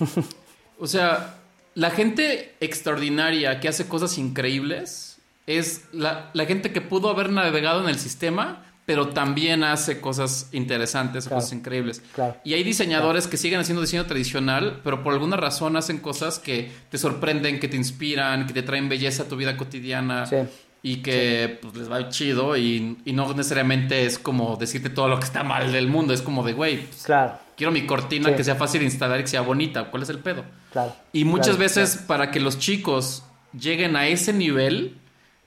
o 0.80 0.88
sea, 0.88 1.38
la 1.76 1.92
gente 1.92 2.56
extraordinaria 2.60 3.60
que 3.60 3.68
hace 3.68 3.88
cosas 3.88 4.18
increíbles 4.18 5.20
es 5.48 5.86
la, 5.92 6.30
la 6.34 6.46
gente 6.46 6.72
que 6.72 6.82
pudo 6.82 7.10
haber 7.10 7.30
navegado 7.32 7.84
en 7.84 7.90
el 7.90 8.00
sistema 8.00 8.66
pero 8.86 9.10
también 9.10 9.64
hace 9.64 10.02
cosas 10.02 10.50
interesantes, 10.52 11.28
cosas 11.28 11.54
increíbles. 11.54 12.02
Claro. 12.14 12.36
Y 12.44 12.56
hay 12.56 12.64
diseñadores 12.64 13.28
que 13.28 13.38
siguen 13.38 13.60
haciendo 13.60 13.82
diseño 13.82 14.06
tradicional, 14.06 14.82
pero 14.84 15.04
por 15.04 15.14
alguna 15.14 15.38
razón 15.38 15.78
hacen 15.78 16.00
cosas 16.00 16.40
que 16.40 16.72
te 16.90 16.98
sorprenden, 16.98 17.60
que 17.60 17.68
te 17.68 17.78
inspiran, 17.78 18.48
que 18.48 18.54
te 18.54 18.64
traen 18.64 18.90
belleza 18.90 19.24
a 19.24 19.28
tu 19.28 19.38
vida 19.38 19.56
cotidiana. 19.56 20.26
Sí. 20.26 20.38
Y 20.84 20.98
que 21.04 21.60
pues, 21.62 21.76
les 21.76 21.92
va 21.92 22.10
chido 22.10 22.58
y, 22.58 22.98
y 23.06 23.14
no 23.14 23.32
necesariamente 23.34 24.06
es 24.06 24.18
como 24.18 24.56
decirte 24.56 24.90
todo 24.90 25.08
lo 25.08 25.20
que 25.20 25.26
está 25.26 25.44
mal 25.44 25.72
del 25.72 25.88
mundo. 25.88 26.14
Es 26.14 26.22
como 26.24 26.44
de, 26.44 26.54
güey, 26.54 26.86
pues, 26.88 27.04
Claro, 27.04 27.34
quiero 27.56 27.72
mi 27.72 27.86
cortina 27.86 28.30
Sí. 28.30 28.36
que 28.36 28.44
sea 28.44 28.56
fácil 28.56 28.80
de 28.80 28.86
instalar 28.86 29.20
y 29.20 29.24
que 29.24 29.30
sea 29.30 29.42
bonita. 29.42 29.92
¿Cuál 29.92 30.04
es 30.04 30.10
el 30.10 30.20
pedo? 30.20 30.44
claro. 30.72 30.96
Y 31.14 31.24
muchas 31.26 31.48
Claro, 31.58 31.60
veces 31.60 31.98
para 31.98 32.32
que 32.32 32.40
los 32.40 32.58
chicos 32.58 33.24
lleguen 33.54 33.96
a 33.96 34.08
ese 34.08 34.34
nivel, 34.34 34.98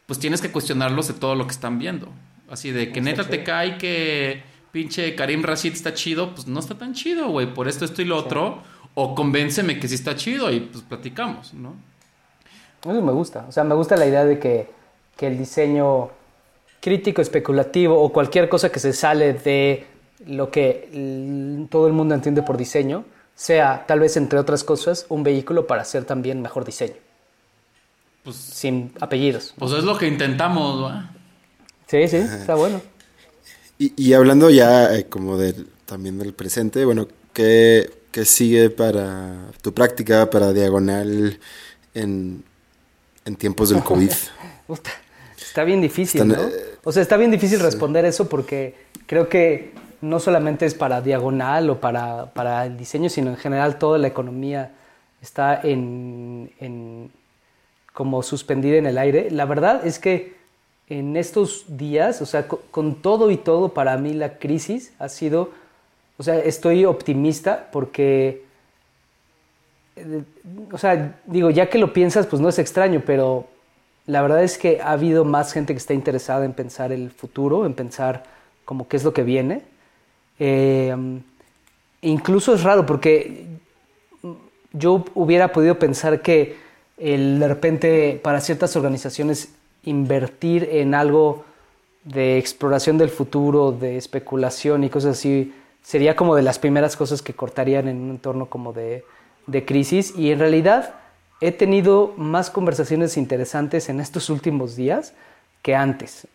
pues 0.06 0.18
tienes 0.20 0.40
que 0.40 0.52
cuestionarlos 0.52 1.08
de 1.08 1.14
todo 1.14 1.34
lo 1.34 1.46
que 1.46 1.52
están 1.52 1.78
viendo. 1.78 2.08
Así 2.48 2.70
de 2.70 2.92
que 2.92 3.00
neta 3.00 3.24
te 3.28 3.42
cae 3.42 3.78
que 3.78 4.42
pinche 4.70 5.14
Karim 5.16 5.42
Rashid 5.42 5.72
está 5.72 5.94
chido, 5.94 6.32
pues 6.34 6.46
no 6.46 6.60
está 6.60 6.76
tan 6.76 6.94
chido, 6.94 7.28
güey, 7.28 7.52
por 7.52 7.66
esto, 7.68 7.84
esto 7.84 8.02
y 8.02 8.04
lo 8.04 8.16
otro. 8.18 8.62
O 8.94 9.14
convénceme 9.16 9.80
que 9.80 9.88
sí 9.88 9.96
está 9.96 10.14
chido 10.14 10.52
y 10.52 10.60
pues 10.60 10.84
platicamos, 10.84 11.54
¿no? 11.54 11.74
Eso 12.82 13.02
me 13.02 13.12
gusta. 13.12 13.46
O 13.48 13.52
sea, 13.52 13.64
me 13.64 13.74
gusta 13.74 13.96
la 13.96 14.06
idea 14.06 14.24
de 14.24 14.38
que, 14.38 14.70
que 15.16 15.26
el 15.26 15.38
diseño 15.38 16.10
crítico, 16.80 17.22
especulativo 17.22 18.00
o 18.00 18.12
cualquier 18.12 18.48
cosa 18.48 18.70
que 18.70 18.80
se 18.80 18.92
sale 18.92 19.32
de 19.34 19.86
lo 20.26 20.50
que 20.50 21.66
todo 21.70 21.86
el 21.86 21.92
mundo 21.92 22.14
entiende 22.14 22.42
por 22.42 22.56
diseño 22.56 23.04
sea, 23.34 23.84
tal 23.86 24.00
vez 24.00 24.16
entre 24.16 24.38
otras 24.38 24.64
cosas, 24.64 25.06
un 25.08 25.22
vehículo 25.22 25.66
para 25.66 25.82
hacer 25.82 26.04
también 26.04 26.40
mejor 26.40 26.64
diseño. 26.64 26.94
Pues, 28.22 28.36
Sin 28.36 28.92
apellidos. 29.00 29.54
pues 29.58 29.72
es 29.72 29.84
lo 29.84 29.98
que 29.98 30.06
intentamos, 30.06 30.82
¿va? 30.82 31.10
Sí, 31.86 32.08
sí, 32.08 32.16
está 32.16 32.54
bueno. 32.54 32.80
Y, 33.76 33.92
y 33.96 34.12
hablando 34.12 34.50
ya 34.50 34.94
eh, 34.94 35.06
como 35.06 35.36
del, 35.36 35.66
también 35.84 36.16
del 36.16 36.32
presente, 36.32 36.84
bueno, 36.84 37.08
¿qué, 37.32 37.90
qué 38.12 38.24
sigue 38.24 38.70
para 38.70 39.50
tu 39.62 39.74
práctica, 39.74 40.30
para 40.30 40.52
Diagonal 40.52 41.40
en, 41.92 42.44
en 43.24 43.34
tiempos 43.34 43.70
del 43.70 43.82
COVID? 43.82 44.12
Está 45.54 45.62
bien 45.62 45.80
difícil, 45.80 46.22
Están, 46.22 46.36
¿no? 46.36 46.48
eh, 46.52 46.74
O 46.82 46.90
sea, 46.90 47.00
está 47.00 47.16
bien 47.16 47.30
difícil 47.30 47.60
responder 47.60 48.04
eso 48.04 48.28
porque 48.28 48.74
creo 49.06 49.28
que 49.28 49.70
no 50.00 50.18
solamente 50.18 50.66
es 50.66 50.74
para 50.74 51.00
diagonal 51.00 51.70
o 51.70 51.78
para, 51.78 52.32
para 52.34 52.66
el 52.66 52.76
diseño, 52.76 53.08
sino 53.08 53.30
en 53.30 53.36
general 53.36 53.78
toda 53.78 53.98
la 53.98 54.08
economía 54.08 54.72
está 55.22 55.60
en, 55.62 56.50
en- 56.58 57.08
como 57.92 58.24
suspendida 58.24 58.78
en 58.78 58.86
el 58.86 58.98
aire. 58.98 59.30
La 59.30 59.44
verdad 59.44 59.86
es 59.86 60.00
que 60.00 60.34
en 60.88 61.16
estos 61.16 61.66
días, 61.68 62.20
o 62.20 62.26
sea, 62.26 62.48
co- 62.48 62.60
con, 62.72 62.96
todo 62.96 63.30
y 63.30 63.36
todo, 63.36 63.68
para 63.68 63.96
mí 63.96 64.12
la 64.12 64.38
crisis 64.38 64.92
ha 64.98 65.08
sido, 65.08 65.50
o 66.18 66.24
sea, 66.24 66.36
estoy 66.36 66.84
optimista 66.84 67.68
porque 67.70 68.42
eh, 69.94 70.22
o 70.72 70.78
sea, 70.78 71.20
digo, 71.26 71.50
ya 71.50 71.70
que 71.70 71.78
lo 71.78 71.92
piensas, 71.92 72.26
pues 72.26 72.42
no 72.42 72.48
es 72.48 72.58
extraño, 72.58 73.04
pero 73.06 73.46
la 74.06 74.22
verdad 74.22 74.42
es 74.42 74.58
que 74.58 74.80
ha 74.80 74.92
habido 74.92 75.24
más 75.24 75.52
gente 75.52 75.72
que 75.72 75.78
está 75.78 75.94
interesada 75.94 76.44
en 76.44 76.52
pensar 76.52 76.92
el 76.92 77.10
futuro, 77.10 77.64
en 77.64 77.74
pensar 77.74 78.24
como 78.64 78.86
qué 78.86 78.96
es 78.96 79.04
lo 79.04 79.12
que 79.12 79.22
viene. 79.22 79.62
Eh, 80.38 80.94
incluso 82.02 82.54
es 82.54 82.62
raro 82.62 82.84
porque 82.84 83.46
yo 84.72 85.04
hubiera 85.14 85.52
podido 85.52 85.78
pensar 85.78 86.20
que 86.20 86.56
el, 86.98 87.38
de 87.38 87.48
repente 87.48 88.20
para 88.22 88.40
ciertas 88.40 88.76
organizaciones 88.76 89.54
invertir 89.84 90.68
en 90.70 90.94
algo 90.94 91.44
de 92.04 92.38
exploración 92.38 92.98
del 92.98 93.08
futuro, 93.08 93.72
de 93.72 93.96
especulación 93.96 94.84
y 94.84 94.90
cosas 94.90 95.18
así, 95.18 95.54
sería 95.82 96.16
como 96.16 96.36
de 96.36 96.42
las 96.42 96.58
primeras 96.58 96.96
cosas 96.96 97.22
que 97.22 97.32
cortarían 97.32 97.88
en 97.88 98.02
un 98.02 98.10
entorno 98.10 98.46
como 98.46 98.72
de, 98.72 99.04
de 99.46 99.64
crisis. 99.64 100.14
Y 100.16 100.30
en 100.30 100.38
realidad 100.38 100.94
he 101.46 101.52
tenido 101.52 102.14
más 102.16 102.50
conversaciones 102.50 103.16
interesantes 103.16 103.88
en 103.88 104.00
estos 104.00 104.30
últimos 104.30 104.76
días 104.76 105.12
que 105.62 105.74
antes. 105.74 106.26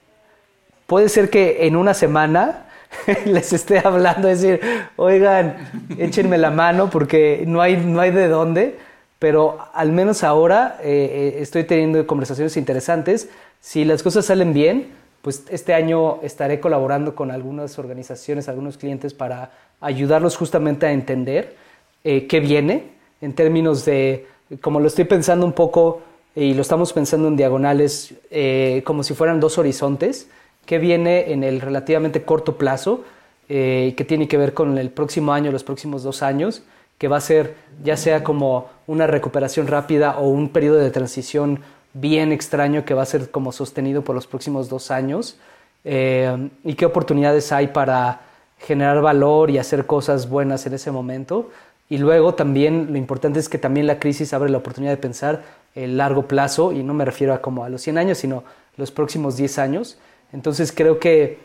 Puede 0.85 1.09
ser 1.09 1.29
que 1.29 1.65
en 1.65 1.75
una 1.75 1.93
semana 1.93 2.67
les 3.25 3.53
esté 3.53 3.79
hablando, 3.79 4.27
decir, 4.27 4.61
oigan, 4.97 5.57
échenme 5.97 6.37
la 6.37 6.51
mano 6.51 6.89
porque 6.89 7.43
no 7.47 7.61
hay, 7.61 7.77
no 7.77 8.01
hay 8.01 8.11
de 8.11 8.27
dónde, 8.27 8.77
pero 9.17 9.57
al 9.73 9.91
menos 9.91 10.23
ahora 10.23 10.77
eh, 10.81 11.33
eh, 11.37 11.41
estoy 11.41 11.63
teniendo 11.63 12.05
conversaciones 12.05 12.55
interesantes. 12.55 13.29
Si 13.61 13.85
las 13.85 14.03
cosas 14.03 14.25
salen 14.25 14.53
bien, 14.53 14.87
pues 15.21 15.43
este 15.49 15.73
año 15.73 16.21
estaré 16.21 16.59
colaborando 16.59 17.15
con 17.15 17.31
algunas 17.31 17.77
organizaciones, 17.79 18.47
algunos 18.47 18.77
clientes 18.77 19.13
para 19.13 19.51
ayudarlos 19.81 20.37
justamente 20.37 20.85
a 20.85 20.91
entender 20.91 21.55
eh, 22.03 22.27
qué 22.27 22.39
viene 22.39 22.91
en 23.21 23.33
términos 23.33 23.83
de, 23.85 24.27
como 24.61 24.79
lo 24.79 24.87
estoy 24.87 25.05
pensando 25.05 25.45
un 25.45 25.53
poco 25.53 26.01
y 26.35 26.53
lo 26.53 26.61
estamos 26.61 26.93
pensando 26.93 27.27
en 27.27 27.35
diagonales, 27.35 28.13
eh, 28.31 28.81
como 28.85 29.03
si 29.03 29.13
fueran 29.13 29.39
dos 29.39 29.57
horizontes, 29.57 30.29
qué 30.65 30.77
viene 30.77 31.31
en 31.31 31.43
el 31.43 31.61
relativamente 31.61 32.23
corto 32.23 32.57
plazo, 32.57 33.03
eh, 33.47 33.93
que 33.97 34.05
tiene 34.05 34.27
que 34.27 34.37
ver 34.37 34.53
con 34.53 34.77
el 34.77 34.91
próximo 34.91 35.33
año, 35.33 35.51
los 35.51 35.63
próximos 35.63 36.03
dos 36.03 36.21
años, 36.21 36.63
que 36.97 37.07
va 37.07 37.17
a 37.17 37.21
ser 37.21 37.55
ya 37.83 37.97
sea 37.97 38.23
como 38.23 38.69
una 38.85 39.07
recuperación 39.07 39.67
rápida 39.67 40.17
o 40.19 40.29
un 40.29 40.49
periodo 40.49 40.77
de 40.77 40.91
transición 40.91 41.61
bien 41.93 42.31
extraño 42.31 42.85
que 42.85 42.93
va 42.93 43.03
a 43.03 43.07
ser 43.07 43.31
como 43.31 43.51
sostenido 43.51 44.03
por 44.03 44.13
los 44.15 44.27
próximos 44.27 44.69
dos 44.69 44.91
años, 44.91 45.37
eh, 45.83 46.49
y 46.63 46.73
qué 46.75 46.85
oportunidades 46.85 47.51
hay 47.51 47.67
para 47.67 48.21
generar 48.59 49.01
valor 49.01 49.49
y 49.49 49.57
hacer 49.57 49.85
cosas 49.85 50.29
buenas 50.29 50.65
en 50.65 50.73
ese 50.73 50.91
momento. 50.91 51.49
Y 51.89 51.97
luego 51.97 52.35
también 52.35 52.87
lo 52.91 52.97
importante 52.97 53.39
es 53.39 53.49
que 53.49 53.57
también 53.57 53.87
la 53.87 53.99
crisis 53.99 54.33
abre 54.33 54.49
la 54.49 54.59
oportunidad 54.59 54.91
de 54.91 54.97
pensar 54.97 55.43
el 55.73 55.97
largo 55.97 56.27
plazo, 56.27 56.71
y 56.71 56.83
no 56.83 56.93
me 56.93 57.03
refiero 57.03 57.33
a 57.33 57.41
como 57.41 57.63
a 57.63 57.69
los 57.69 57.81
100 57.81 57.97
años, 57.97 58.17
sino 58.19 58.43
los 58.77 58.91
próximos 58.91 59.37
10 59.37 59.57
años. 59.59 59.97
Entonces 60.31 60.71
creo 60.71 60.99
que 60.99 61.39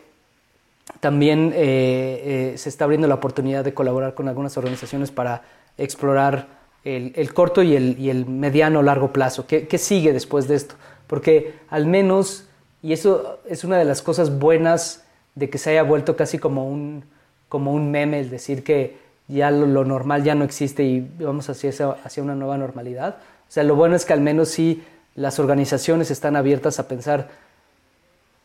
también 0.99 1.51
eh, 1.55 2.51
eh, 2.53 2.57
se 2.57 2.69
está 2.69 2.85
abriendo 2.85 3.07
la 3.07 3.15
oportunidad 3.15 3.63
de 3.63 3.73
colaborar 3.73 4.13
con 4.13 4.27
algunas 4.27 4.55
organizaciones 4.57 5.11
para 5.11 5.41
explorar 5.77 6.47
el, 6.83 7.11
el 7.15 7.33
corto 7.33 7.63
y 7.63 7.75
el, 7.75 7.99
y 7.99 8.11
el 8.11 8.27
mediano 8.27 8.83
largo 8.83 9.11
plazo. 9.11 9.47
¿Qué, 9.47 9.67
¿Qué 9.67 9.79
sigue 9.79 10.13
después 10.13 10.47
de 10.47 10.55
esto? 10.55 10.75
Porque 11.07 11.55
al 11.69 11.87
menos, 11.87 12.47
y 12.83 12.93
eso 12.93 13.39
es 13.47 13.63
una 13.63 13.77
de 13.79 13.85
las 13.85 14.03
cosas 14.03 14.37
buenas 14.37 15.03
de 15.33 15.49
que 15.49 15.57
se 15.57 15.71
haya 15.71 15.83
vuelto 15.83 16.15
casi 16.15 16.37
como 16.37 16.67
un, 16.67 17.03
como 17.49 17.73
un 17.73 17.91
meme, 17.91 18.19
el 18.19 18.29
decir 18.29 18.63
que 18.63 19.04
ya 19.27 19.51
lo, 19.51 19.65
lo 19.67 19.85
normal 19.85 20.23
ya 20.23 20.35
no 20.35 20.43
existe 20.45 20.83
y 20.83 21.07
vamos 21.19 21.49
hacia, 21.49 21.69
esa- 21.69 21.97
hacia 22.03 22.23
una 22.23 22.35
nueva 22.35 22.57
normalidad. 22.57 23.17
O 23.47 23.51
sea, 23.51 23.63
lo 23.63 23.75
bueno 23.75 23.95
es 23.95 24.05
que 24.05 24.13
al 24.13 24.21
menos 24.21 24.49
sí 24.49 24.83
las 25.15 25.39
organizaciones 25.39 26.11
están 26.11 26.35
abiertas 26.35 26.79
a 26.79 26.87
pensar 26.87 27.29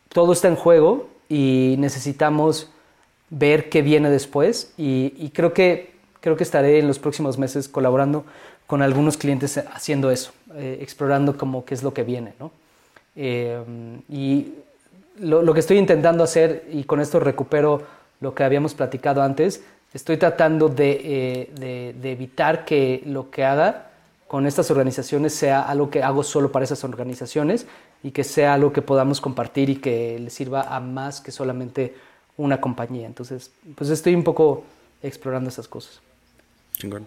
todo 0.09 0.33
está 0.33 0.47
en 0.47 0.55
juego 0.55 1.07
y 1.29 1.75
necesitamos 1.79 2.69
ver 3.29 3.69
qué 3.69 3.81
viene 3.81 4.09
después 4.09 4.73
y, 4.77 5.13
y 5.17 5.29
creo 5.29 5.53
que 5.53 5.91
creo 6.19 6.35
que 6.35 6.43
estaré 6.43 6.79
en 6.79 6.87
los 6.87 6.99
próximos 6.99 7.37
meses 7.37 7.67
colaborando 7.67 8.25
con 8.67 8.81
algunos 8.81 9.17
clientes 9.17 9.57
haciendo 9.57 10.11
eso, 10.11 10.31
eh, 10.55 10.77
explorando 10.81 11.37
como 11.37 11.65
qué 11.65 11.73
es 11.73 11.81
lo 11.83 11.93
que 11.93 12.03
viene, 12.03 12.33
¿no? 12.39 12.51
Eh, 13.15 13.59
y 14.07 14.53
lo, 15.19 15.41
lo 15.41 15.53
que 15.53 15.59
estoy 15.61 15.77
intentando 15.77 16.23
hacer, 16.23 16.65
y 16.71 16.83
con 16.83 17.01
esto 17.01 17.19
recupero 17.19 17.81
lo 18.21 18.35
que 18.35 18.43
habíamos 18.43 18.73
platicado 18.75 19.23
antes, 19.23 19.63
estoy 19.93 20.17
tratando 20.17 20.69
de, 20.69 20.91
eh, 21.03 21.51
de- 21.59 21.95
de 22.01 22.11
evitar 22.11 22.65
que 22.65 23.01
lo 23.05 23.29
que 23.29 23.43
haga 23.43 23.87
con 24.27 24.47
estas 24.47 24.71
organizaciones 24.71 25.33
sea 25.33 25.61
algo 25.61 25.89
que 25.89 26.01
hago 26.03 26.23
solo 26.23 26.51
para 26.51 26.63
esas 26.63 26.83
organizaciones 26.83 27.65
y 28.01 28.11
que 28.11 28.23
sea 28.23 28.53
algo 28.53 28.71
que 28.71 28.81
podamos 28.81 29.19
compartir 29.19 29.69
y 29.69 29.75
que 29.75 30.17
le 30.19 30.29
sirva 30.29 30.61
a 30.61 30.79
más 30.79 31.19
que 31.19 31.31
solamente 31.31 31.95
una 32.37 32.61
compañía. 32.61 33.05
Entonces, 33.05 33.51
pues 33.75 33.89
estoy 33.89 34.15
un 34.15 34.23
poco 34.23 34.63
explorando 35.03 35.49
esas 35.49 35.67
cosas. 35.67 35.99
Chingón. 36.77 37.05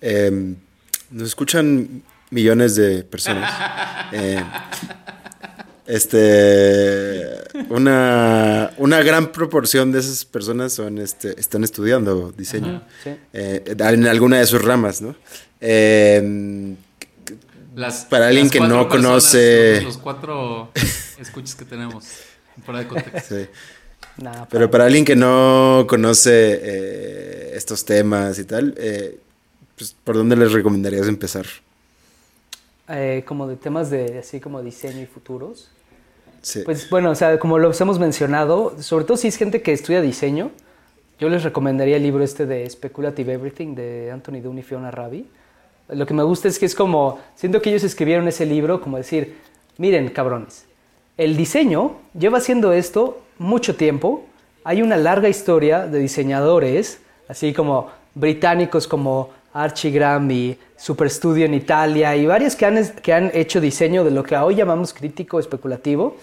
Eh, 0.00 0.54
nos 1.10 1.28
escuchan 1.28 2.02
millones 2.30 2.76
de 2.76 3.04
personas. 3.04 3.52
Eh, 4.12 4.40
este, 5.86 7.24
una, 7.70 8.72
una 8.78 9.02
gran 9.02 9.32
proporción 9.32 9.92
de 9.92 10.00
esas 10.00 10.24
personas 10.24 10.72
son, 10.72 10.98
este, 10.98 11.38
están 11.40 11.64
estudiando 11.64 12.32
diseño 12.36 12.82
Sí. 13.04 13.10
eh, 13.32 13.62
en 13.78 14.06
alguna 14.06 14.38
de 14.38 14.46
sus 14.46 14.62
ramas, 14.62 15.00
¿no? 15.02 15.14
Eh, 15.60 16.74
Las- 17.74 18.06
Para 18.06 18.28
alguien 18.28 18.46
las 18.46 18.52
que 18.52 18.60
no 18.60 18.88
personas, 18.88 19.24
conoce- 19.24 19.82
Los, 19.82 19.98
cuatro 19.98 20.70
escuchas 21.20 21.54
que 21.54 21.64
tenemos. 21.66 22.06
Fuera 22.64 22.80
de 22.80 22.88
contexto. 22.88 23.36
sí. 23.36 23.46
Nada, 24.16 24.48
Pero 24.50 24.70
para 24.70 24.86
alguien 24.86 25.04
que 25.04 25.14
no 25.14 25.84
conoce 25.86 26.58
eh, 26.62 27.52
estos 27.54 27.84
temas 27.84 28.38
y 28.38 28.44
tal, 28.44 28.74
eh, 28.78 29.18
pues, 29.76 29.94
¿por 30.04 30.16
dónde 30.16 30.36
les 30.36 30.52
recomendarías 30.52 31.06
empezar? 31.06 31.44
Eh, 32.88 33.24
como 33.26 33.46
de 33.46 33.56
temas 33.56 33.90
de 33.90 34.18
así 34.18 34.40
como 34.40 34.62
diseño 34.62 35.00
y 35.02 35.06
futuros. 35.06 35.70
Pues 36.64 36.88
bueno, 36.90 37.10
o 37.10 37.14
sea, 37.14 37.38
como 37.40 37.58
lo 37.58 37.72
hemos 37.72 37.98
mencionado, 37.98 38.80
sobre 38.80 39.04
todo 39.04 39.16
si 39.16 39.26
es 39.26 39.36
gente 39.36 39.62
que 39.62 39.72
estudia 39.72 40.00
diseño, 40.00 40.52
yo 41.18 41.28
les 41.28 41.42
recomendaría 41.42 41.96
el 41.96 42.02
libro 42.02 42.22
este 42.22 42.46
de 42.46 42.68
Speculative 42.70 43.32
Everything 43.32 43.74
de 43.74 44.10
Anthony 44.12 44.40
Dunn 44.40 44.58
y 44.58 44.62
Fiona 44.62 44.90
Rabi. 44.92 45.28
Lo 45.88 46.06
que 46.06 46.14
me 46.14 46.22
gusta 46.22 46.46
es 46.46 46.58
que 46.58 46.66
es 46.66 46.74
como, 46.74 47.18
siento 47.34 47.60
que 47.62 47.70
ellos 47.70 47.82
escribieron 47.82 48.28
ese 48.28 48.46
libro 48.46 48.80
como 48.80 48.96
decir, 48.96 49.36
miren 49.78 50.08
cabrones, 50.10 50.66
el 51.16 51.36
diseño 51.36 51.96
lleva 52.16 52.38
haciendo 52.38 52.72
esto 52.72 53.22
mucho 53.38 53.76
tiempo, 53.76 54.24
hay 54.62 54.82
una 54.82 54.96
larga 54.96 55.28
historia 55.28 55.86
de 55.86 55.98
diseñadores, 55.98 57.00
así 57.28 57.52
como 57.52 57.88
británicos 58.14 58.86
como 58.86 59.30
Archie 59.62 59.90
Graham 59.90 60.30
y 60.30 60.58
Superstudio 60.76 61.46
en 61.46 61.54
Italia 61.54 62.14
y 62.16 62.26
varios 62.26 62.54
que 62.54 62.66
han, 62.66 62.86
que 63.02 63.12
han 63.12 63.30
hecho 63.32 63.60
diseño 63.60 64.04
de 64.04 64.10
lo 64.10 64.22
que 64.22 64.36
hoy 64.36 64.54
llamamos 64.54 64.92
crítico 64.92 65.40
especulativo. 65.40 66.16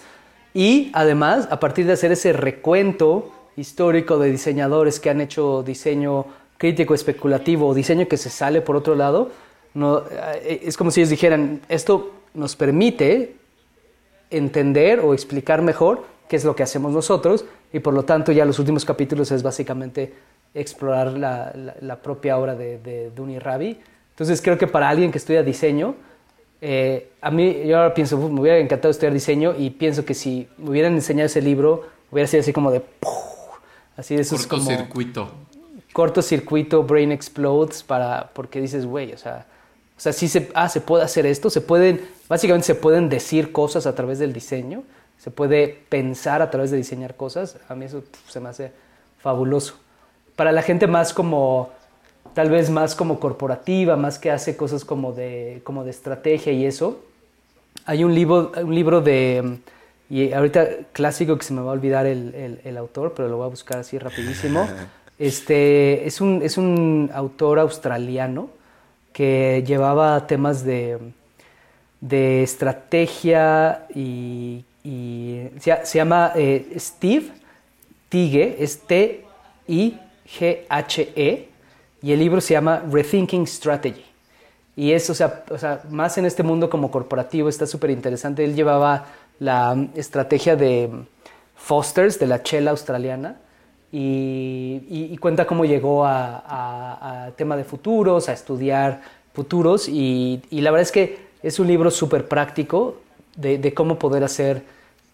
Y 0.54 0.90
además, 0.94 1.48
a 1.50 1.58
partir 1.58 1.86
de 1.86 1.94
hacer 1.94 2.12
ese 2.12 2.32
recuento 2.32 3.32
histórico 3.56 4.18
de 4.18 4.30
diseñadores 4.30 5.00
que 5.00 5.10
han 5.10 5.20
hecho 5.20 5.62
diseño 5.64 6.26
crítico 6.58 6.94
especulativo 6.94 7.66
o 7.66 7.74
diseño 7.74 8.06
que 8.06 8.16
se 8.16 8.30
sale 8.30 8.60
por 8.60 8.76
otro 8.76 8.94
lado, 8.94 9.30
no, 9.74 10.04
eh, 10.10 10.62
es 10.64 10.76
como 10.76 10.92
si 10.92 11.00
ellos 11.00 11.10
dijeran, 11.10 11.60
esto 11.68 12.12
nos 12.34 12.54
permite 12.54 13.36
entender 14.30 15.00
o 15.00 15.14
explicar 15.14 15.62
mejor 15.62 16.04
qué 16.28 16.36
es 16.36 16.44
lo 16.44 16.54
que 16.54 16.62
hacemos 16.62 16.92
nosotros 16.92 17.44
y 17.72 17.80
por 17.80 17.92
lo 17.92 18.04
tanto 18.04 18.32
ya 18.32 18.44
los 18.44 18.58
últimos 18.58 18.84
capítulos 18.84 19.30
es 19.32 19.42
básicamente 19.42 20.12
explorar 20.54 21.18
la, 21.18 21.98
propia 22.02 22.38
obra 22.38 22.54
de, 22.54 22.78
de 22.78 23.10
Duni 23.10 23.38
Rabi. 23.38 23.78
Entonces 24.10 24.40
creo 24.40 24.56
que 24.56 24.68
para 24.68 24.88
alguien 24.88 25.10
que 25.10 25.18
estudia 25.18 25.42
diseño, 25.42 25.96
eh, 26.60 27.10
a 27.20 27.30
mí 27.30 27.62
yo 27.66 27.76
ahora 27.76 27.92
pienso, 27.92 28.16
me 28.16 28.40
hubiera 28.40 28.58
encantado 28.58 28.90
estudiar 28.90 29.12
diseño 29.12 29.54
y 29.58 29.70
pienso 29.70 30.04
que 30.04 30.14
si 30.14 30.48
me 30.56 30.70
hubieran 30.70 30.94
enseñado 30.94 31.26
ese 31.26 31.42
libro, 31.42 31.88
hubiera 32.10 32.26
sido 32.26 32.40
así 32.40 32.52
como 32.52 32.70
de... 32.70 32.82
Así 33.96 34.16
de 34.16 34.22
esos 34.22 34.46
Cortocircuito. 34.46 35.30
Cortocircuito, 35.92 36.82
brain 36.82 37.12
explodes, 37.12 37.82
para, 37.82 38.30
porque 38.32 38.60
dices, 38.60 38.86
güey, 38.86 39.12
o 39.12 39.18
sea, 39.18 39.46
o 39.96 40.00
sea, 40.00 40.12
sí 40.12 40.26
se, 40.26 40.50
ah, 40.54 40.68
se 40.68 40.80
puede 40.80 41.04
hacer 41.04 41.26
esto, 41.26 41.50
se 41.50 41.60
pueden, 41.60 42.00
básicamente 42.28 42.66
se 42.66 42.74
pueden 42.74 43.08
decir 43.08 43.52
cosas 43.52 43.86
a 43.86 43.94
través 43.94 44.18
del 44.18 44.32
diseño, 44.32 44.82
se 45.18 45.30
puede 45.30 45.68
pensar 45.88 46.42
a 46.42 46.50
través 46.50 46.72
de 46.72 46.78
diseñar 46.78 47.14
cosas, 47.14 47.58
a 47.68 47.74
mí 47.76 47.84
eso 47.84 48.02
se 48.26 48.40
me 48.40 48.48
hace 48.48 48.72
fabuloso 49.18 49.83
para 50.36 50.52
la 50.52 50.62
gente 50.62 50.86
más 50.86 51.12
como, 51.12 51.70
tal 52.34 52.50
vez 52.50 52.70
más 52.70 52.94
como 52.94 53.20
corporativa, 53.20 53.96
más 53.96 54.18
que 54.18 54.30
hace 54.30 54.56
cosas 54.56 54.84
como 54.84 55.12
de, 55.12 55.60
como 55.64 55.84
de 55.84 55.90
estrategia 55.90 56.52
y 56.52 56.66
eso, 56.66 57.00
hay 57.86 58.04
un 58.04 58.14
libro, 58.14 58.52
un 58.62 58.74
libro 58.74 59.00
de, 59.00 59.58
y 60.08 60.32
ahorita 60.32 60.66
clásico 60.92 61.36
que 61.36 61.44
se 61.44 61.52
me 61.52 61.60
va 61.60 61.70
a 61.70 61.74
olvidar 61.74 62.06
el, 62.06 62.60
el, 62.64 62.76
autor, 62.76 63.14
pero 63.14 63.28
lo 63.28 63.38
voy 63.38 63.46
a 63.46 63.50
buscar 63.50 63.78
así 63.78 63.98
rapidísimo. 63.98 64.68
Este, 65.16 66.08
es, 66.08 66.20
un, 66.20 66.42
es 66.42 66.58
un 66.58 67.08
autor 67.14 67.60
australiano 67.60 68.50
que 69.12 69.62
llevaba 69.64 70.26
temas 70.26 70.64
de, 70.64 70.98
de 72.00 72.42
estrategia 72.42 73.86
y, 73.94 74.64
y 74.82 75.50
se, 75.60 75.98
llama 75.98 76.32
eh, 76.34 76.74
Steve 76.78 77.30
Tige, 78.08 78.56
es 78.58 78.80
T-I 78.80 80.00
G-H-E, 80.38 81.48
y 82.02 82.12
el 82.12 82.18
libro 82.18 82.40
se 82.40 82.54
llama 82.54 82.82
Rethinking 82.90 83.46
Strategy. 83.46 84.04
Y 84.76 84.92
es, 84.92 85.08
o 85.08 85.14
sea, 85.14 85.44
o 85.50 85.56
sea 85.58 85.82
más 85.90 86.18
en 86.18 86.26
este 86.26 86.42
mundo 86.42 86.68
como 86.68 86.90
corporativo, 86.90 87.48
está 87.48 87.66
súper 87.66 87.90
interesante. 87.90 88.44
Él 88.44 88.54
llevaba 88.54 89.06
la 89.38 89.86
estrategia 89.94 90.56
de 90.56 90.90
Foster's, 91.54 92.18
de 92.18 92.26
la 92.26 92.42
chela 92.42 92.72
australiana, 92.72 93.36
y, 93.96 95.16
cuenta 95.18 95.46
cómo 95.46 95.64
llegó 95.64 96.04
a, 96.04 97.30
tema 97.36 97.56
de 97.56 97.64
futuros, 97.64 98.28
a 98.28 98.32
estudiar 98.32 99.00
futuros, 99.32 99.88
y, 99.88 100.42
la 100.50 100.70
verdad 100.72 100.82
es 100.82 100.92
que 100.92 101.18
es 101.42 101.58
un 101.58 101.68
libro 101.68 101.90
súper 101.90 102.26
práctico 102.26 102.96
de, 103.36 103.72
cómo 103.72 103.98
poder 103.98 104.24
hacer 104.24 104.64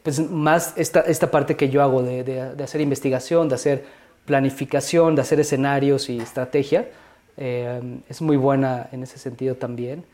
pues, 0.03 0.19
más 0.19 0.73
esta, 0.77 1.01
esta 1.01 1.31
parte 1.31 1.57
que 1.57 1.69
yo 1.69 1.83
hago, 1.83 2.03
de 2.03 2.55
hacer 2.65 2.81
investigación, 2.81 3.51
de 3.51 3.55
hacer 3.55 4.00
planificación, 4.27 5.15
de 5.15 5.23
hacer 5.23 5.41
escenarios 5.41 6.09
y 6.09 6.19
estrategia. 6.19 6.89
Eh, 7.37 8.01
es 8.09 8.21
muy 8.21 8.37
buena 8.37 8.89
en 8.93 9.03
ese 9.03 9.19
sentido 9.19 9.55
también. 9.55 10.05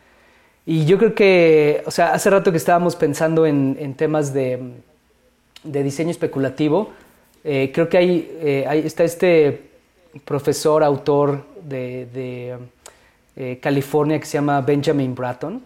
Y 0.64 0.84
yo 0.84 0.96
creo 0.96 1.14
que, 1.14 1.82
o 1.86 1.90
sea, 1.90 2.12
hace 2.12 2.30
rato 2.30 2.50
que 2.50 2.58
estábamos 2.58 2.96
pensando 2.96 3.46
en, 3.46 3.94
temas 3.94 4.32
de, 4.32 4.58
diseño 5.62 6.10
especulativo, 6.10 6.90
eh, 7.44 7.70
creo 7.72 7.88
que 7.88 7.98
hay, 7.98 8.38
eh, 8.40 8.82
está 8.84 9.04
este 9.04 9.70
profesor, 10.24 10.82
autor 10.82 11.44
de, 11.62 12.56
California 13.60 14.18
que 14.18 14.24
se 14.24 14.38
llama 14.38 14.62
Benjamin 14.62 15.14
Bratton, 15.14 15.62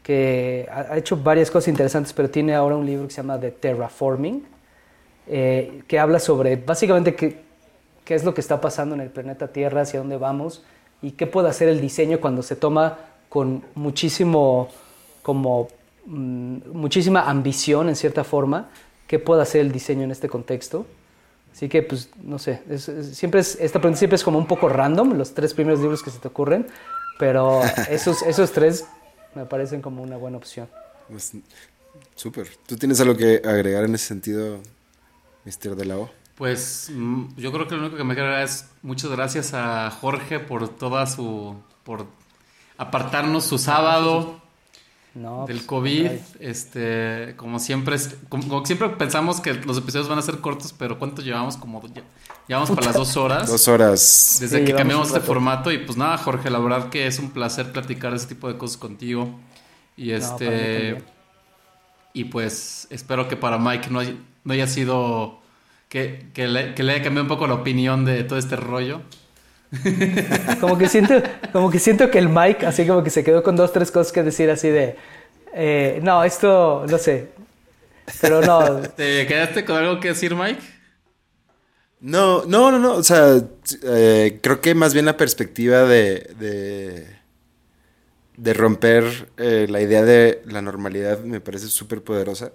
que 0.00 0.68
ha, 0.70 0.96
hecho 0.96 1.16
varias 1.16 1.50
cosas 1.50 1.66
interesantes, 1.66 2.12
pero 2.12 2.30
tiene 2.30 2.54
ahora 2.54 2.76
un 2.76 2.86
libro 2.86 3.08
que 3.08 3.12
se 3.12 3.16
llama 3.16 3.38
The 3.40 3.50
Terraforming, 3.50 4.44
que 5.26 5.98
habla 5.98 6.20
sobre 6.20 6.54
básicamente 6.54 7.16
que, 7.16 7.49
qué 8.04 8.14
es 8.14 8.24
lo 8.24 8.34
que 8.34 8.40
está 8.40 8.60
pasando 8.60 8.94
en 8.94 9.00
el 9.00 9.10
planeta 9.10 9.48
Tierra, 9.48 9.82
hacia 9.82 10.00
dónde 10.00 10.16
vamos 10.16 10.62
y 11.02 11.12
qué 11.12 11.26
puede 11.26 11.48
hacer 11.48 11.68
el 11.68 11.80
diseño 11.80 12.20
cuando 12.20 12.42
se 12.42 12.56
toma 12.56 12.98
con 13.28 13.64
muchísimo, 13.74 14.68
como, 15.22 15.68
mm, 16.06 16.70
muchísima 16.72 17.28
ambición 17.28 17.88
en 17.88 17.96
cierta 17.96 18.24
forma, 18.24 18.70
qué 19.06 19.18
puede 19.18 19.42
hacer 19.42 19.62
el 19.62 19.72
diseño 19.72 20.02
en 20.02 20.10
este 20.10 20.28
contexto. 20.28 20.86
Así 21.52 21.68
que, 21.68 21.82
pues, 21.82 22.10
no 22.22 22.38
sé, 22.38 22.62
siempre 23.12 23.40
es, 23.40 23.56
esta 23.60 23.80
pregunta 23.80 23.98
siempre 23.98 24.16
es 24.16 24.22
como 24.22 24.38
un 24.38 24.46
poco 24.46 24.68
random, 24.68 25.14
los 25.14 25.34
tres 25.34 25.52
primeros 25.52 25.80
libros 25.80 26.02
que 26.02 26.10
se 26.10 26.18
te 26.18 26.28
ocurren, 26.28 26.66
pero 27.18 27.60
esos, 27.90 28.22
esos 28.22 28.52
tres 28.52 28.86
me 29.34 29.46
parecen 29.46 29.82
como 29.82 30.02
una 30.02 30.16
buena 30.16 30.36
opción. 30.36 30.68
Pues, 31.08 31.32
súper. 32.14 32.48
¿Tú 32.66 32.76
tienes 32.76 33.00
algo 33.00 33.16
que 33.16 33.42
agregar 33.44 33.84
en 33.84 33.94
ese 33.94 34.06
sentido, 34.06 34.60
Mr. 35.44 35.74
De 35.74 35.84
la 35.84 35.98
O? 35.98 36.19
Pues 36.40 36.90
mm, 36.90 37.36
yo 37.36 37.52
creo 37.52 37.68
que 37.68 37.74
lo 37.74 37.82
único 37.82 37.98
que 37.98 38.04
me 38.04 38.14
queda 38.14 38.42
es 38.42 38.64
muchas 38.80 39.10
gracias 39.10 39.52
a 39.52 39.90
Jorge 39.90 40.40
por 40.40 40.70
toda 40.70 41.06
su. 41.06 41.54
por 41.84 42.06
apartarnos 42.78 43.44
su 43.44 43.58
sábado 43.58 44.40
del 45.12 45.44
pues, 45.44 45.62
COVID. 45.64 46.10
Este, 46.38 47.34
como 47.36 47.58
siempre, 47.58 47.98
como, 48.30 48.64
siempre 48.64 48.88
pensamos 48.88 49.42
que 49.42 49.52
los 49.52 49.76
episodios 49.76 50.08
van 50.08 50.18
a 50.18 50.22
ser 50.22 50.38
cortos, 50.38 50.72
pero 50.72 50.98
¿cuánto 50.98 51.20
llevamos? 51.20 51.58
Como 51.58 51.82
llevamos 52.48 52.70
para 52.70 52.86
las 52.86 52.96
dos 52.96 53.18
horas. 53.18 53.46
Dos 53.46 53.68
horas. 53.68 54.38
Desde 54.40 54.64
que 54.64 54.72
cambiamos 54.72 55.08
este 55.08 55.20
formato. 55.20 55.70
Y 55.70 55.76
pues 55.76 55.98
nada, 55.98 56.16
Jorge, 56.16 56.48
la 56.48 56.58
verdad 56.58 56.88
que 56.88 57.06
es 57.06 57.18
un 57.18 57.32
placer 57.32 57.70
platicar 57.70 58.14
ese 58.14 58.28
tipo 58.28 58.48
de 58.48 58.56
cosas 58.56 58.78
contigo. 58.78 59.38
Y 59.94 60.12
este. 60.12 61.04
y 62.14 62.24
pues 62.24 62.86
espero 62.88 63.28
que 63.28 63.36
para 63.36 63.58
Mike 63.58 63.90
no 63.90 64.00
no 64.42 64.54
haya 64.54 64.66
sido 64.66 65.39
que, 65.90 66.28
que, 66.32 66.46
le, 66.48 66.74
que 66.74 66.82
le 66.82 66.94
haya 66.94 67.02
cambiado 67.02 67.24
un 67.24 67.28
poco 67.28 67.46
la 67.46 67.54
opinión 67.54 68.06
de 68.06 68.24
todo 68.24 68.38
este 68.38 68.56
rollo. 68.56 69.02
Como 70.60 70.78
que 70.78 70.88
siento, 70.88 71.22
como 71.52 71.70
que 71.70 71.78
siento 71.78 72.10
que 72.10 72.18
el 72.18 72.28
Mike 72.28 72.66
así 72.66 72.86
como 72.86 73.04
que 73.04 73.10
se 73.10 73.22
quedó 73.22 73.42
con 73.42 73.56
dos, 73.56 73.72
tres 73.72 73.90
cosas 73.90 74.12
que 74.12 74.22
decir 74.22 74.50
así 74.50 74.68
de 74.68 74.96
eh, 75.52 76.00
no, 76.02 76.24
esto, 76.24 76.86
no 76.88 76.98
sé. 76.98 77.28
Pero 78.20 78.40
no. 78.40 78.80
¿Te 78.80 79.26
quedaste 79.26 79.64
con 79.64 79.76
algo 79.76 80.00
que 80.00 80.08
decir, 80.08 80.34
Mike? 80.34 80.60
No, 82.00 82.44
no, 82.46 82.70
no, 82.70 82.78
no. 82.78 82.94
O 82.94 83.02
sea, 83.02 83.40
eh, 83.84 84.38
creo 84.42 84.60
que 84.60 84.74
más 84.74 84.94
bien 84.94 85.06
la 85.06 85.16
perspectiva 85.16 85.82
de 85.82 86.34
de 86.38 87.19
romper 88.54 89.28
eh, 89.36 89.66
la 89.68 89.80
idea 89.80 90.02
de 90.02 90.42
la 90.46 90.62
normalidad 90.62 91.20
me 91.20 91.40
parece 91.40 91.68
súper 91.68 92.02
poderosa. 92.02 92.52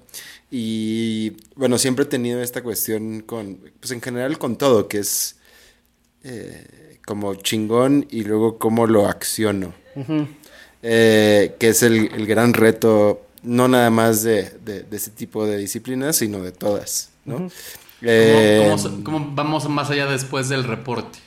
Y 0.50 1.34
bueno, 1.56 1.78
siempre 1.78 2.06
he 2.06 2.08
tenido 2.08 2.42
esta 2.42 2.64
cuestión 2.64 3.22
con, 3.22 3.60
pues 3.80 3.92
en 3.92 4.02
general 4.02 4.38
con 4.38 4.58
todo, 4.58 4.88
que 4.88 5.00
es 5.00 5.38
eh, 6.24 7.00
como 7.06 7.36
chingón 7.36 8.08
y 8.10 8.24
luego 8.24 8.58
cómo 8.58 8.88
lo 8.88 9.08
acciono. 9.08 9.74
Eh, 10.82 11.56
que 11.60 11.70
es 11.70 11.84
el, 11.84 12.26
gran 12.28 12.54
reto, 12.54 13.26
no 13.44 13.68
nada 13.68 13.90
más 13.90 14.24
de, 14.24 14.52
de, 14.64 14.86
ese 14.92 15.12
tipo 15.12 15.46
de 15.46 15.58
disciplinas, 15.58 16.18
sino 16.18 16.42
de 16.42 16.52
todas. 16.52 17.12
¿no? 17.26 17.50
cómo 19.04 19.32
vamos 19.34 19.68
más 19.70 19.90
allá 19.90 20.06
después 20.06 20.50
del 20.50 20.64
reporte? 20.64 21.25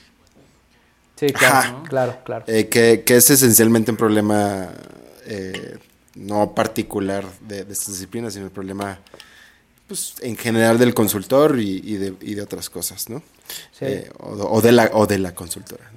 Sí, 1.19 1.27
claro, 1.27 1.83
claro, 1.89 2.19
claro. 2.25 2.45
Eh, 2.47 2.69
que, 2.69 3.03
es 3.07 3.31
esencialmente 3.31 3.91
un 3.91 3.97
problema 3.97 4.69
eh, 5.27 5.77
no 6.15 6.55
particular 6.55 7.25
de, 7.41 7.65
de, 7.65 7.73
estas 7.73 7.89
disciplinas, 7.89 8.35
sino 8.35 8.47
un 8.47 8.53
problema 8.53 9.01
pues, 9.89 10.15
en 10.21 10.37
general 10.37 10.79
del 10.79 10.95
consultor 10.95 11.59
y, 11.59 11.97
de, 11.97 12.43
otras 12.43 12.71
cosas, 12.71 13.11
¿no? 13.11 13.23
Sí. 13.73 13.87
Eh, 13.87 14.11
o, 14.19 14.61
de 14.61 14.71
la, 14.71 14.91
o 14.93 15.07
de 15.07 15.19
la 15.19 15.35
consultora. 15.35 15.91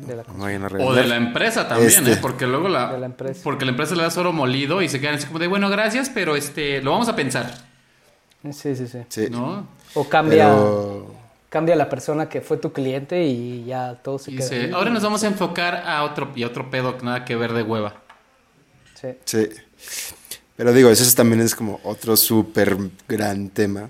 o 0.79 0.93
de 0.93 1.05
la 1.05 1.17
empresa 1.17 1.67
también, 1.67 2.07
este. 2.07 2.15
porque 2.15 2.47
luego 2.47 2.67
la, 2.67 2.95
empresa. 3.05 3.41
Porque 3.43 3.65
la 3.65 3.71
empresa 3.71 3.93
le 3.93 4.01
da 4.01 4.09
oro 4.17 4.33
molido 4.33 4.81
y 4.81 4.89
se 4.89 4.99
quedan 4.99 5.15
así 5.15 5.27
como 5.27 5.37
de, 5.37 5.47
bueno, 5.47 5.69
gracias, 5.69 6.09
pero 6.09 6.35
este 6.35 6.81
lo 6.81 6.91
vamos 6.91 7.09
a 7.09 7.15
pensar. 7.15 7.53
Sí, 8.51 8.75
sí, 8.75 8.87
sí. 8.87 8.99
Sí. 9.09 9.27
¿no? 9.29 9.67
O 9.93 10.09
cambia, 10.09 10.47
Pero 10.47 11.20
cambia 11.51 11.75
la 11.75 11.89
persona 11.89 12.29
que 12.29 12.39
fue 12.39 12.55
tu 12.57 12.71
cliente 12.71 13.25
y 13.25 13.65
ya 13.65 13.95
todo 14.01 14.17
se 14.17 14.31
Y 14.31 14.37
queda. 14.37 14.73
ahora 14.75 14.89
nos 14.89 15.03
vamos 15.03 15.21
a 15.23 15.27
enfocar 15.27 15.83
a 15.85 16.03
otro, 16.05 16.31
y 16.33 16.45
otro 16.45 16.71
pedo 16.71 16.97
que 16.97 17.05
nada 17.05 17.25
que 17.25 17.35
ver 17.35 17.51
de 17.53 17.61
hueva. 17.61 18.01
Sí. 18.99 19.09
Sí. 19.25 19.49
Pero 20.55 20.71
digo, 20.73 20.89
eso 20.89 21.15
también 21.15 21.41
es 21.41 21.53
como 21.53 21.81
otro 21.83 22.15
súper 22.15 22.77
gran 23.07 23.49
tema 23.49 23.89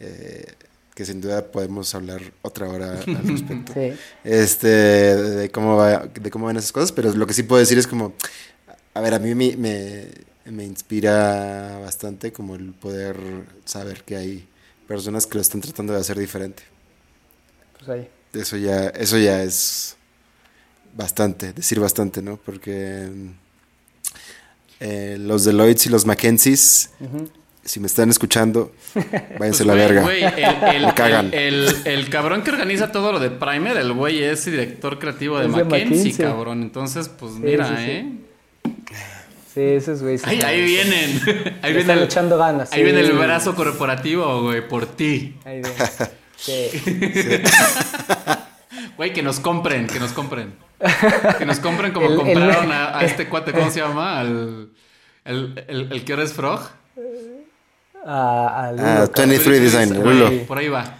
eh, 0.00 0.54
que 0.94 1.04
sin 1.04 1.20
duda 1.20 1.44
podemos 1.44 1.94
hablar 1.94 2.22
otra 2.40 2.68
hora 2.70 2.92
al 2.92 3.04
respecto. 3.28 3.74
Sí. 3.74 3.92
Este, 4.24 4.66
de 4.68 5.50
cómo, 5.50 5.76
va, 5.76 6.06
de 6.06 6.30
cómo 6.30 6.46
van 6.46 6.56
esas 6.56 6.72
cosas, 6.72 6.92
pero 6.92 7.12
lo 7.12 7.26
que 7.26 7.34
sí 7.34 7.42
puedo 7.42 7.60
decir 7.60 7.76
es 7.76 7.86
como, 7.86 8.14
a 8.94 9.00
ver, 9.02 9.12
a 9.12 9.18
mí 9.18 9.34
me, 9.34 9.54
me, 9.58 10.06
me 10.46 10.64
inspira 10.64 11.78
bastante 11.80 12.32
como 12.32 12.54
el 12.54 12.72
poder 12.72 13.16
saber 13.66 14.02
que 14.02 14.16
hay 14.16 14.48
personas 14.88 15.26
que 15.26 15.34
lo 15.34 15.42
están 15.42 15.60
tratando 15.60 15.92
de 15.92 16.00
hacer 16.00 16.18
diferente. 16.18 16.62
Pues 17.84 17.88
ahí. 17.88 18.08
Eso 18.34 18.56
ya, 18.56 18.88
eso 18.88 19.18
ya 19.18 19.42
es 19.42 19.96
bastante, 20.94 21.52
decir 21.52 21.80
bastante, 21.80 22.22
¿no? 22.22 22.36
Porque 22.38 23.08
eh, 24.80 25.16
los 25.20 25.44
Deloitte 25.44 25.86
y 25.86 25.88
los 25.90 26.06
Mackenzies, 26.06 26.90
si 27.64 27.80
me 27.80 27.86
están 27.86 28.10
escuchando, 28.10 28.72
váyanse 29.38 29.62
a 29.62 29.66
la 29.66 29.72
Pues, 29.74 29.88
verga. 29.88 30.02
güey, 30.02 30.22
el, 30.24 30.74
el- 30.76 30.86
Me 30.86 30.94
cagan. 30.94 31.26
el- 31.32 31.64
el- 31.66 31.86
el 31.86 32.08
cabrón 32.10 32.42
que 32.42 32.50
organiza 32.50 32.90
todo 32.90 33.12
lo 33.12 33.20
de 33.20 33.30
Primer, 33.30 33.76
el 33.76 33.92
güey 33.92 34.22
es 34.22 34.44
director 34.44 34.98
creativo 34.98 35.38
de 35.38 35.46
Es 35.46 35.54
de 35.54 35.64
Mackenzie, 35.64 35.96
McKinsey. 35.98 36.24
cabrón. 36.26 36.62
Entonces, 36.62 37.08
pues 37.08 37.32
mira, 37.32 37.68
sí, 37.68 37.74
sí. 37.84 37.90
¿eh? 37.90 38.12
Sí, 39.54 39.60
esos 39.60 40.00
güeyes. 40.02 40.24
Ahí, 40.24 40.40
ahí 40.44 40.64
vienen. 40.64 41.20
Ahí 41.62 41.72
viene 41.74 41.80
están 41.80 41.98
el, 41.98 42.04
echando 42.04 42.38
ganas. 42.38 42.72
ahí 42.72 42.78
sí. 42.78 42.84
viene 42.84 43.00
el 43.00 43.12
brazo 43.12 43.54
corporativo, 43.54 44.42
güey, 44.42 44.66
por 44.66 44.86
ti. 44.86 45.36
Ahí 45.44 45.60
viene. 45.60 45.76
Sí. 46.42 46.70
Güey, 48.96 49.12
que 49.12 49.22
nos 49.22 49.40
compren, 49.40 49.86
que 49.86 49.98
nos 50.00 50.12
compren. 50.12 50.54
Que 51.38 51.46
nos 51.46 51.58
compren 51.60 51.92
como 51.92 52.06
El- 52.06 52.12
el- 52.12 52.18
compraron 52.18 52.72
a, 52.72 52.98
a 52.98 53.04
este 53.04 53.28
cuate, 53.28 53.52
¿cómo 53.52 53.70
se 53.70 53.80
llama? 53.80 54.18
Al, 54.20 54.70
el, 55.24 55.64
el, 55.68 55.92
el 55.92 56.04
que 56.04 56.12
ahora 56.12 56.24
es 56.24 56.32
Frog. 56.32 56.60
A, 58.04 58.66
a 58.66 58.72
Lulo, 58.72 58.82
Ah, 58.84 58.94
cabrón. 59.12 59.28
23 59.30 59.60
Design, 59.62 60.02
Lulo. 60.02 60.30
Por 60.46 60.58
ahí 60.58 60.68
va. 60.68 60.96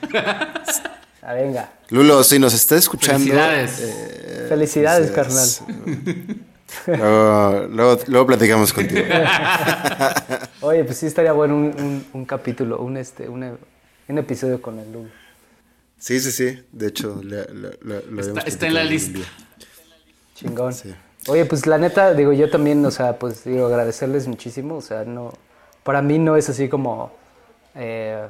Ah, 1.23 1.33
venga. 1.35 1.71
Lulo, 1.91 2.23
si 2.23 2.39
nos 2.39 2.55
está 2.55 2.77
escuchando. 2.77 3.19
Felicidades. 3.19 3.81
eh, 3.81 4.47
Felicidades, 4.49 5.11
felicidades. 5.13 5.63
Luego, 6.87 7.67
luego, 7.71 7.99
luego 8.07 8.27
platicamos 8.27 8.73
contigo. 8.73 9.03
Oye, 10.63 10.85
pues 10.85 10.99
sí 10.99 11.07
estaría 11.07 11.33
bueno 11.33 11.55
un, 11.57 11.65
un, 11.65 12.07
un 12.13 12.25
capítulo, 12.25 12.79
un, 12.79 12.97
este, 12.97 13.29
un, 13.29 13.59
un 14.09 14.19
episodio 14.19 14.63
con 14.63 14.79
el 14.79 14.91
Lulo. 14.93 15.11
Sí, 16.03 16.19
sí, 16.19 16.33
sí. 16.33 16.65
De 16.73 16.89
hecho, 16.89 17.21
le- 17.23 17.45
le- 17.55 18.03
lo 18.11 18.21
Está, 18.21 18.41
está 18.41 18.67
en 18.67 18.75
la 18.75 18.83
lista. 18.83 19.21
Chingón. 20.35 20.73
Sí. 20.73 20.93
Oye, 21.29 21.45
pues 21.45 21.65
la 21.69 21.79
neta, 21.79 22.13
digo, 22.13 22.33
yo 22.33 22.51
también, 22.51 22.85
o 22.85 22.91
sea, 22.91 23.21
pues 23.21 23.45
digo, 23.45 23.67
agradecerles 23.67 24.27
muchísimo. 24.27 24.75
O 24.75 24.81
sea, 24.81 25.05
no, 25.05 25.33
para 25.85 26.03
mí 26.03 26.19
no 26.19 26.37
es 26.37 26.49
así 26.49 26.69
como, 26.69 27.13
eh, 27.77 28.27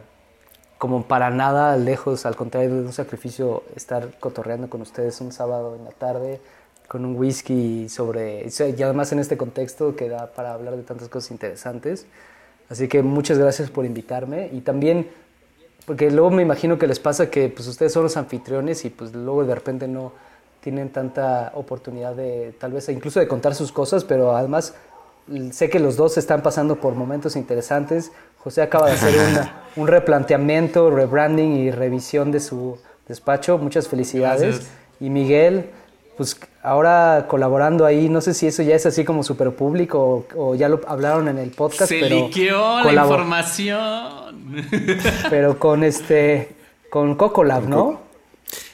como 0.76 1.04
para 1.08 1.30
nada 1.30 1.78
lejos, 1.78 2.26
al 2.26 2.36
contrario, 2.36 2.74
de 2.74 2.80
un 2.82 2.92
sacrificio 2.92 3.64
estar 3.74 4.18
cotorreando 4.20 4.68
con 4.68 4.82
ustedes 4.82 5.18
un 5.22 5.32
sábado 5.32 5.74
en 5.74 5.84
la 5.84 5.92
tarde 5.92 6.40
con 6.88 7.06
un 7.06 7.16
whisky 7.16 7.88
sobre, 7.88 8.46
y 8.46 8.82
además 8.82 9.12
en 9.12 9.18
este 9.18 9.38
contexto 9.38 9.96
que 9.96 10.10
da 10.10 10.30
para 10.34 10.52
hablar 10.52 10.76
de 10.76 10.82
tantas 10.82 11.08
cosas 11.08 11.30
interesantes. 11.30 12.04
Así 12.68 12.86
que 12.86 13.02
muchas 13.02 13.38
gracias 13.38 13.70
por 13.70 13.86
invitarme 13.86 14.50
y 14.52 14.60
también 14.60 15.08
porque 15.84 16.10
luego 16.10 16.30
me 16.30 16.42
imagino 16.42 16.78
que 16.78 16.86
les 16.86 16.98
pasa 17.00 17.30
que 17.30 17.48
pues 17.48 17.66
ustedes 17.68 17.92
son 17.92 18.04
los 18.04 18.16
anfitriones 18.16 18.84
y 18.84 18.90
pues 18.90 19.12
luego 19.14 19.44
de 19.44 19.54
repente 19.54 19.88
no 19.88 20.12
tienen 20.60 20.90
tanta 20.90 21.50
oportunidad 21.54 22.14
de 22.14 22.54
tal 22.60 22.72
vez 22.72 22.88
incluso 22.88 23.18
de 23.20 23.26
contar 23.26 23.54
sus 23.54 23.72
cosas, 23.72 24.04
pero 24.04 24.36
además 24.36 24.74
sé 25.50 25.70
que 25.70 25.78
los 25.80 25.96
dos 25.96 26.18
están 26.18 26.42
pasando 26.42 26.76
por 26.76 26.94
momentos 26.94 27.34
interesantes. 27.36 28.12
José 28.38 28.62
acaba 28.62 28.86
de 28.88 28.92
hacer 28.94 29.14
una- 29.18 29.62
un 29.76 29.88
replanteamiento, 29.88 30.90
rebranding 30.90 31.52
y 31.56 31.70
revisión 31.70 32.30
de 32.32 32.40
su 32.40 32.78
despacho. 33.09 33.59
Muchas 33.59 33.88
felicidades. 33.88 34.42
Gracias. 34.59 34.70
Y 35.00 35.10
Miguel, 35.10 35.70
pues 36.16 36.36
ahora 36.62 37.26
colaborando 37.28 37.84
ahí, 37.84 38.09
no 38.09 38.20
sé 38.20 38.34
si 38.34 38.47
eso 38.47 38.62
ya 38.62 38.74
es 38.76 38.86
así 38.86 39.05
como 39.05 39.22
súper 39.24 39.51
público 39.52 40.26
o, 40.34 40.51
o 40.51 40.55
ya 40.55 40.68
lo 40.68 40.80
hablaron 40.86 41.28
en 41.28 41.39
el 41.39 41.51
podcast, 41.51 41.89
Se 41.90 42.01
pero 42.01 42.16
liqueó 42.26 42.82
la 42.84 43.02
información. 43.02 44.66
pero 45.30 45.59
con 45.59 45.84
este 45.84 46.48
con 46.90 47.14
Cocolab, 47.16 47.68
¿no? 47.68 48.01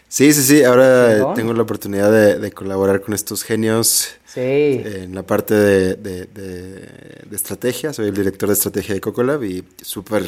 Sí, 0.08 0.32
sí, 0.32 0.42
sí. 0.42 0.64
Ahora 0.64 1.34
tengo 1.34 1.52
la 1.52 1.62
oportunidad 1.62 2.10
de, 2.10 2.38
de 2.38 2.50
colaborar 2.52 3.00
con 3.02 3.14
estos 3.14 3.42
genios 3.44 4.14
Sí. 4.24 4.40
en 4.84 5.14
la 5.14 5.22
parte 5.22 5.54
de, 5.54 5.94
de- 5.94 6.24
de- 6.26 7.24
de 7.28 7.36
estrategia. 7.36 7.92
Soy 7.92 8.08
el 8.08 8.14
director 8.14 8.48
de 8.48 8.54
estrategia 8.54 8.94
de 8.94 9.00
Cocolab 9.00 9.42
y 9.44 9.64
súper 9.82 10.24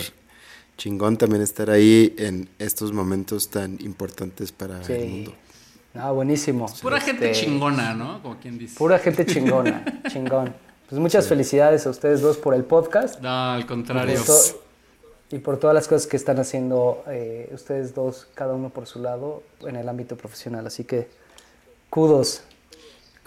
chingón 0.77 1.17
también 1.17 1.43
estar 1.43 1.71
ahí 1.71 2.15
en 2.19 2.49
estos 2.59 2.93
momentos 2.93 3.49
tan 3.51 3.79
importantes 3.81 4.53
para 4.53 4.83
Sí. 4.85 4.93
el 4.93 5.09
mundo. 5.09 5.35
Ah, 5.95 6.13
buenísimo. 6.13 6.67
Pura 6.83 7.01
gente 7.01 7.31
Este, 7.31 7.45
chingona, 7.47 7.95
¿no? 7.95 8.23
Como 8.23 8.39
quien 8.39 8.59
dice. 8.59 8.77
Pura 8.79 8.99
gente 8.99 9.27
chingona, 9.27 9.85
chingón. 10.09 10.55
Pues 10.89 11.01
muchas 11.01 11.27
felicidades 11.29 11.87
a 11.87 11.91
ustedes 11.91 12.21
dos 12.21 12.37
por 12.37 12.55
el 12.55 12.65
podcast 12.65 13.21
No, 13.21 13.53
al 13.53 13.61
y 13.61 13.65
contrario. 13.65 14.17
por, 14.17 14.27
to- 14.27 14.63
y 15.33 15.39
por 15.39 15.59
todas 15.59 15.75
las 15.75 15.87
cosas 15.89 16.07
que 16.09 16.17
están 16.17 16.39
haciendo 16.41 17.05
eh, 17.09 17.49
ustedes 17.55 17.95
dos, 17.95 18.27
cada 18.35 18.55
uno 18.55 18.71
por 18.71 18.87
su 18.87 19.01
lado, 19.01 19.43
en 19.67 19.77
el 19.77 19.89
ámbito 19.89 20.17
profesional. 20.17 20.67
Así 20.67 20.85
que, 20.85 21.09
kudos. 21.89 22.43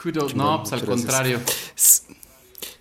Kudos. 0.02 0.36
No, 0.36 0.60
pues 0.62 0.74
al 0.74 0.80
gracias. 0.82 1.00
contrario. 1.02 1.40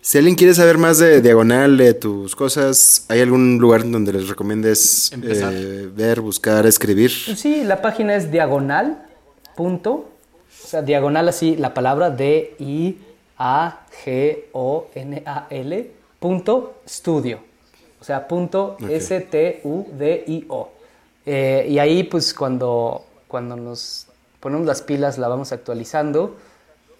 Si 0.04 0.18
alguien 0.18 0.34
quiere 0.34 0.52
saber 0.54 0.78
más 0.78 0.98
de 0.98 1.20
Diagonal, 1.20 1.76
de 1.76 1.94
tus 1.94 2.34
cosas, 2.34 3.04
¿hay 3.08 3.20
algún 3.20 3.58
lugar 3.58 3.88
donde 3.88 4.12
les 4.12 4.28
recomiendes 4.28 5.12
eh, 5.12 5.88
ver, 5.94 6.20
buscar, 6.20 6.66
escribir? 6.66 7.12
Pues 7.26 7.38
Sí, 7.38 7.62
la 7.62 7.80
página 7.80 8.16
es 8.16 8.30
diagonal. 8.32 9.06
Punto, 9.54 9.90
o 9.92 10.08
sea, 10.48 10.82
diagonal 10.82 11.28
así, 11.28 11.56
la 11.56 11.74
palabra 11.74 12.10
D-I-A-G-O-N-A-L 12.10 13.10
punto 16.22 16.76
studio. 16.88 17.40
O 18.00 18.04
sea, 18.04 18.28
punto 18.28 18.76
S-T-U-D-I-O. 18.88 20.70
Eh, 21.26 21.66
y 21.68 21.78
ahí, 21.78 22.04
pues, 22.04 22.32
cuando, 22.32 23.04
cuando 23.28 23.56
nos 23.56 24.06
ponemos 24.40 24.66
las 24.66 24.82
pilas, 24.82 25.18
la 25.18 25.28
vamos 25.28 25.52
actualizando. 25.52 26.36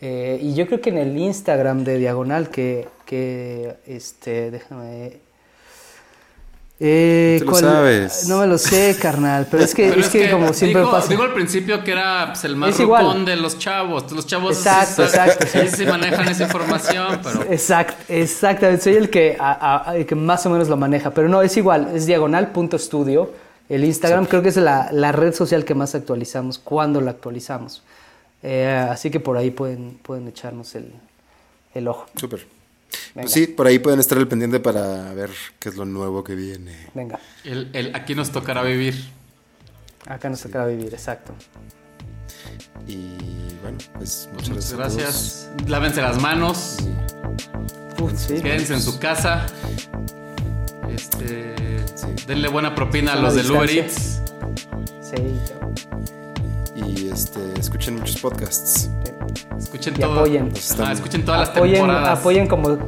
Eh, 0.01 0.39
y 0.43 0.55
yo 0.55 0.67
creo 0.67 0.81
que 0.81 0.91
en 0.91 0.99
el 0.99 1.17
Instagram 1.17 1.85
de 1.85 1.99
Diagonal, 1.99 2.51
que, 2.51 2.89
que 3.07 3.77
este, 3.87 4.51
déjame... 4.51 5.21
Eh, 6.85 7.37
Tú 7.39 7.45
lo 7.45 7.51
¿cuál- 7.53 7.63
sabes. 7.63 8.27
No 8.29 8.39
me 8.41 8.47
lo 8.49 8.59
sé, 8.59 8.97
carnal, 9.01 9.47
pero 9.49 9.63
es 9.63 9.73
que, 9.73 9.89
Pero 9.91 10.01
es 10.01 10.09
que, 10.09 10.29
como 10.33 10.53
siempre 10.53 10.81
digo, 10.81 10.91
pasa. 10.91 11.07
digo 11.09 11.23
al 11.23 11.33
principio 11.33 11.85
que 11.85 11.93
era 11.93 12.27
pues, 12.33 12.43
el 12.43 12.57
más 12.57 12.77
rucón 12.77 13.25
de 13.25 13.37
los 13.37 13.57
chavos. 13.57 14.11
Los 14.11 14.27
chavos 14.27 14.57
Exacto, 14.57 15.03
sí, 15.07 15.17
exacto, 15.17 15.47
sí, 15.47 15.59
sí 15.77 15.87
manejan 15.87 16.27
esa 16.29 16.43
información, 16.43 17.21
pero 17.23 17.43
Exact, 17.53 18.11
exactamente, 18.11 18.83
soy 18.83 18.95
el 18.97 19.11
que, 19.11 19.37
a- 19.39 19.91
a- 19.91 19.97
el 19.97 20.07
que 20.07 20.17
más 20.17 20.45
o 20.47 20.51
menos 20.51 20.69
lo 20.69 20.77
maneja, 20.77 21.11
pero 21.13 21.29
no, 21.29 21.41
es 21.43 21.57
igual, 21.57 21.93
es 21.95 22.07
diagonal.studio. 22.07 23.31
El 23.69 23.85
Instagram 23.85 24.27
creo 24.27 24.43
que 24.43 24.49
es 24.49 24.57
la, 24.57 24.89
la 24.91 25.13
red 25.13 25.33
social 25.35 25.65
que 25.65 25.75
más 25.77 25.95
actualizamos 25.95 26.59
cuando 26.59 27.01
la 27.01 27.13
actualizamos. 27.13 27.85
Eh, 28.43 28.89
así 28.91 29.09
que 29.11 29.21
por 29.21 29.37
ahí 29.37 29.53
pueden, 29.53 29.99
pueden 30.03 30.27
echarnos 30.27 30.75
el, 30.75 30.93
el 31.75 31.87
ojo. 31.87 32.07
Súper. 32.17 32.45
Venga. 33.15 33.23
Pues 33.23 33.33
sí, 33.33 33.47
por 33.47 33.67
ahí 33.67 33.79
pueden 33.79 34.01
estar 34.01 34.19
al 34.19 34.29
pendiente 34.29 34.61
para 34.61 35.13
ver 35.15 35.31
qué 35.59 35.69
es 35.69 35.77
lo 35.77 35.85
nuevo 35.85 36.23
que 36.25 36.35
viene. 36.35 36.89
Venga, 36.95 37.19
el, 37.45 37.69
el- 37.73 37.95
aquí 37.95 38.15
nos 38.15 38.31
tocará 38.31 38.63
vivir. 38.63 38.95
acá 40.07 40.29
nos 40.31 40.41
toca 40.41 40.65
vivir, 40.67 40.93
exacto. 40.93 41.35
Y 42.87 43.17
bueno, 43.63 43.79
pues 43.95 44.29
muchas 44.33 44.49
Muchas 44.51 44.73
gracias. 44.75 45.49
gracias. 45.53 45.69
Lávense 45.71 46.03
las 46.03 46.21
manos. 46.21 46.77
Uf, 48.01 48.13
sí. 48.17 48.35
Quédense 48.41 48.75
en 48.75 48.81
su 48.83 48.99
casa. 48.99 49.47
Este, 50.93 51.55
Sí. 51.95 52.07
denle 52.27 52.49
buena 52.49 52.75
propina 52.75 53.13
a 53.13 53.17
los 53.17 53.35
del 53.35 53.51
Uber. 53.51 53.71
Eats. 53.71 54.21
Sí. 55.01 55.39
Y 56.87 57.09
este, 57.11 57.41
escuchen 57.59 57.97
muchos 57.97 58.19
podcasts. 58.19 58.91
Escuchen 59.59 59.95
Y 59.97 60.01
todo. 60.01 60.15
apoyen. 60.21 60.49
Ajá, 60.49 60.57
Estamos- 60.59 60.91
escuchen 60.93 61.25
todas 61.25 61.41
las 61.41 61.55
temporadas. 61.55 62.19
apoyen 62.19 62.47
como, 62.49 62.79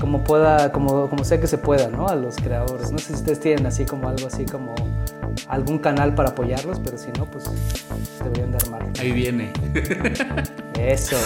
como 0.00 0.24
pueda, 0.24 0.70
como, 0.72 1.08
como 1.08 1.24
sea 1.24 1.40
que 1.40 1.46
se 1.46 1.58
pueda, 1.58 1.88
¿no? 1.88 2.06
A 2.08 2.14
los 2.14 2.36
creadores. 2.36 2.90
No 2.92 2.98
sé 2.98 3.08
si 3.08 3.14
ustedes 3.14 3.40
tienen 3.40 3.66
así 3.66 3.84
como 3.84 4.08
algo 4.08 4.26
así 4.26 4.44
como 4.44 4.74
algún 5.48 5.78
canal 5.78 6.14
para 6.14 6.30
apoyarlos, 6.30 6.80
pero 6.80 6.96
si 6.98 7.08
no, 7.18 7.26
pues 7.26 7.44
deberían 8.22 8.52
de 8.52 8.58
armarlo. 8.58 8.88
Ahí 8.98 9.12
viene. 9.12 9.52
Eso. 10.78 11.16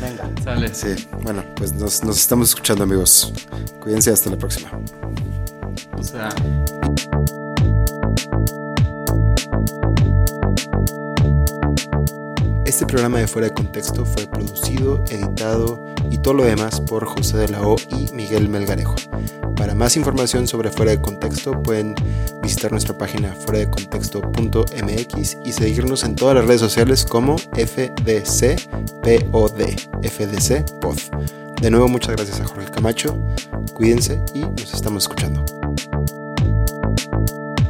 Venga. 0.00 0.30
Sale. 0.44 0.72
Sí, 0.74 1.08
bueno, 1.22 1.42
pues 1.56 1.72
nos, 1.72 2.04
nos 2.04 2.16
estamos 2.18 2.50
escuchando 2.50 2.84
amigos. 2.84 3.32
Cuídense 3.80 4.10
hasta 4.12 4.30
la 4.30 4.36
próxima. 4.36 4.70
O 5.98 6.02
sea... 6.02 6.28
Este 12.68 12.84
programa 12.84 13.18
de 13.18 13.26
Fuera 13.26 13.48
de 13.48 13.54
Contexto 13.54 14.04
fue 14.04 14.26
producido, 14.26 15.02
editado 15.08 15.86
y 16.10 16.18
todo 16.18 16.34
lo 16.34 16.44
demás 16.44 16.82
por 16.82 17.06
José 17.06 17.38
de 17.38 17.48
la 17.48 17.62
O 17.62 17.76
y 17.88 18.12
Miguel 18.12 18.50
Melgarejo. 18.50 18.94
Para 19.56 19.74
más 19.74 19.96
información 19.96 20.46
sobre 20.46 20.70
Fuera 20.70 20.90
de 20.90 21.00
Contexto 21.00 21.62
pueden 21.62 21.94
visitar 22.42 22.70
nuestra 22.70 22.98
página 22.98 23.32
fuera 23.32 23.60
de 23.60 23.70
contexto.mx 23.70 25.38
y 25.46 25.52
seguirnos 25.52 26.04
en 26.04 26.14
todas 26.14 26.34
las 26.36 26.44
redes 26.44 26.60
sociales 26.60 27.06
como 27.06 27.38
FDCPOD, 27.38 28.58
FDC 30.02 30.64
De 31.62 31.70
nuevo 31.70 31.88
muchas 31.88 32.16
gracias 32.16 32.38
a 32.42 32.44
Jorge 32.44 32.70
Camacho, 32.70 33.18
cuídense 33.72 34.22
y 34.34 34.40
nos 34.40 34.74
estamos 34.74 35.04
escuchando. 35.04 35.57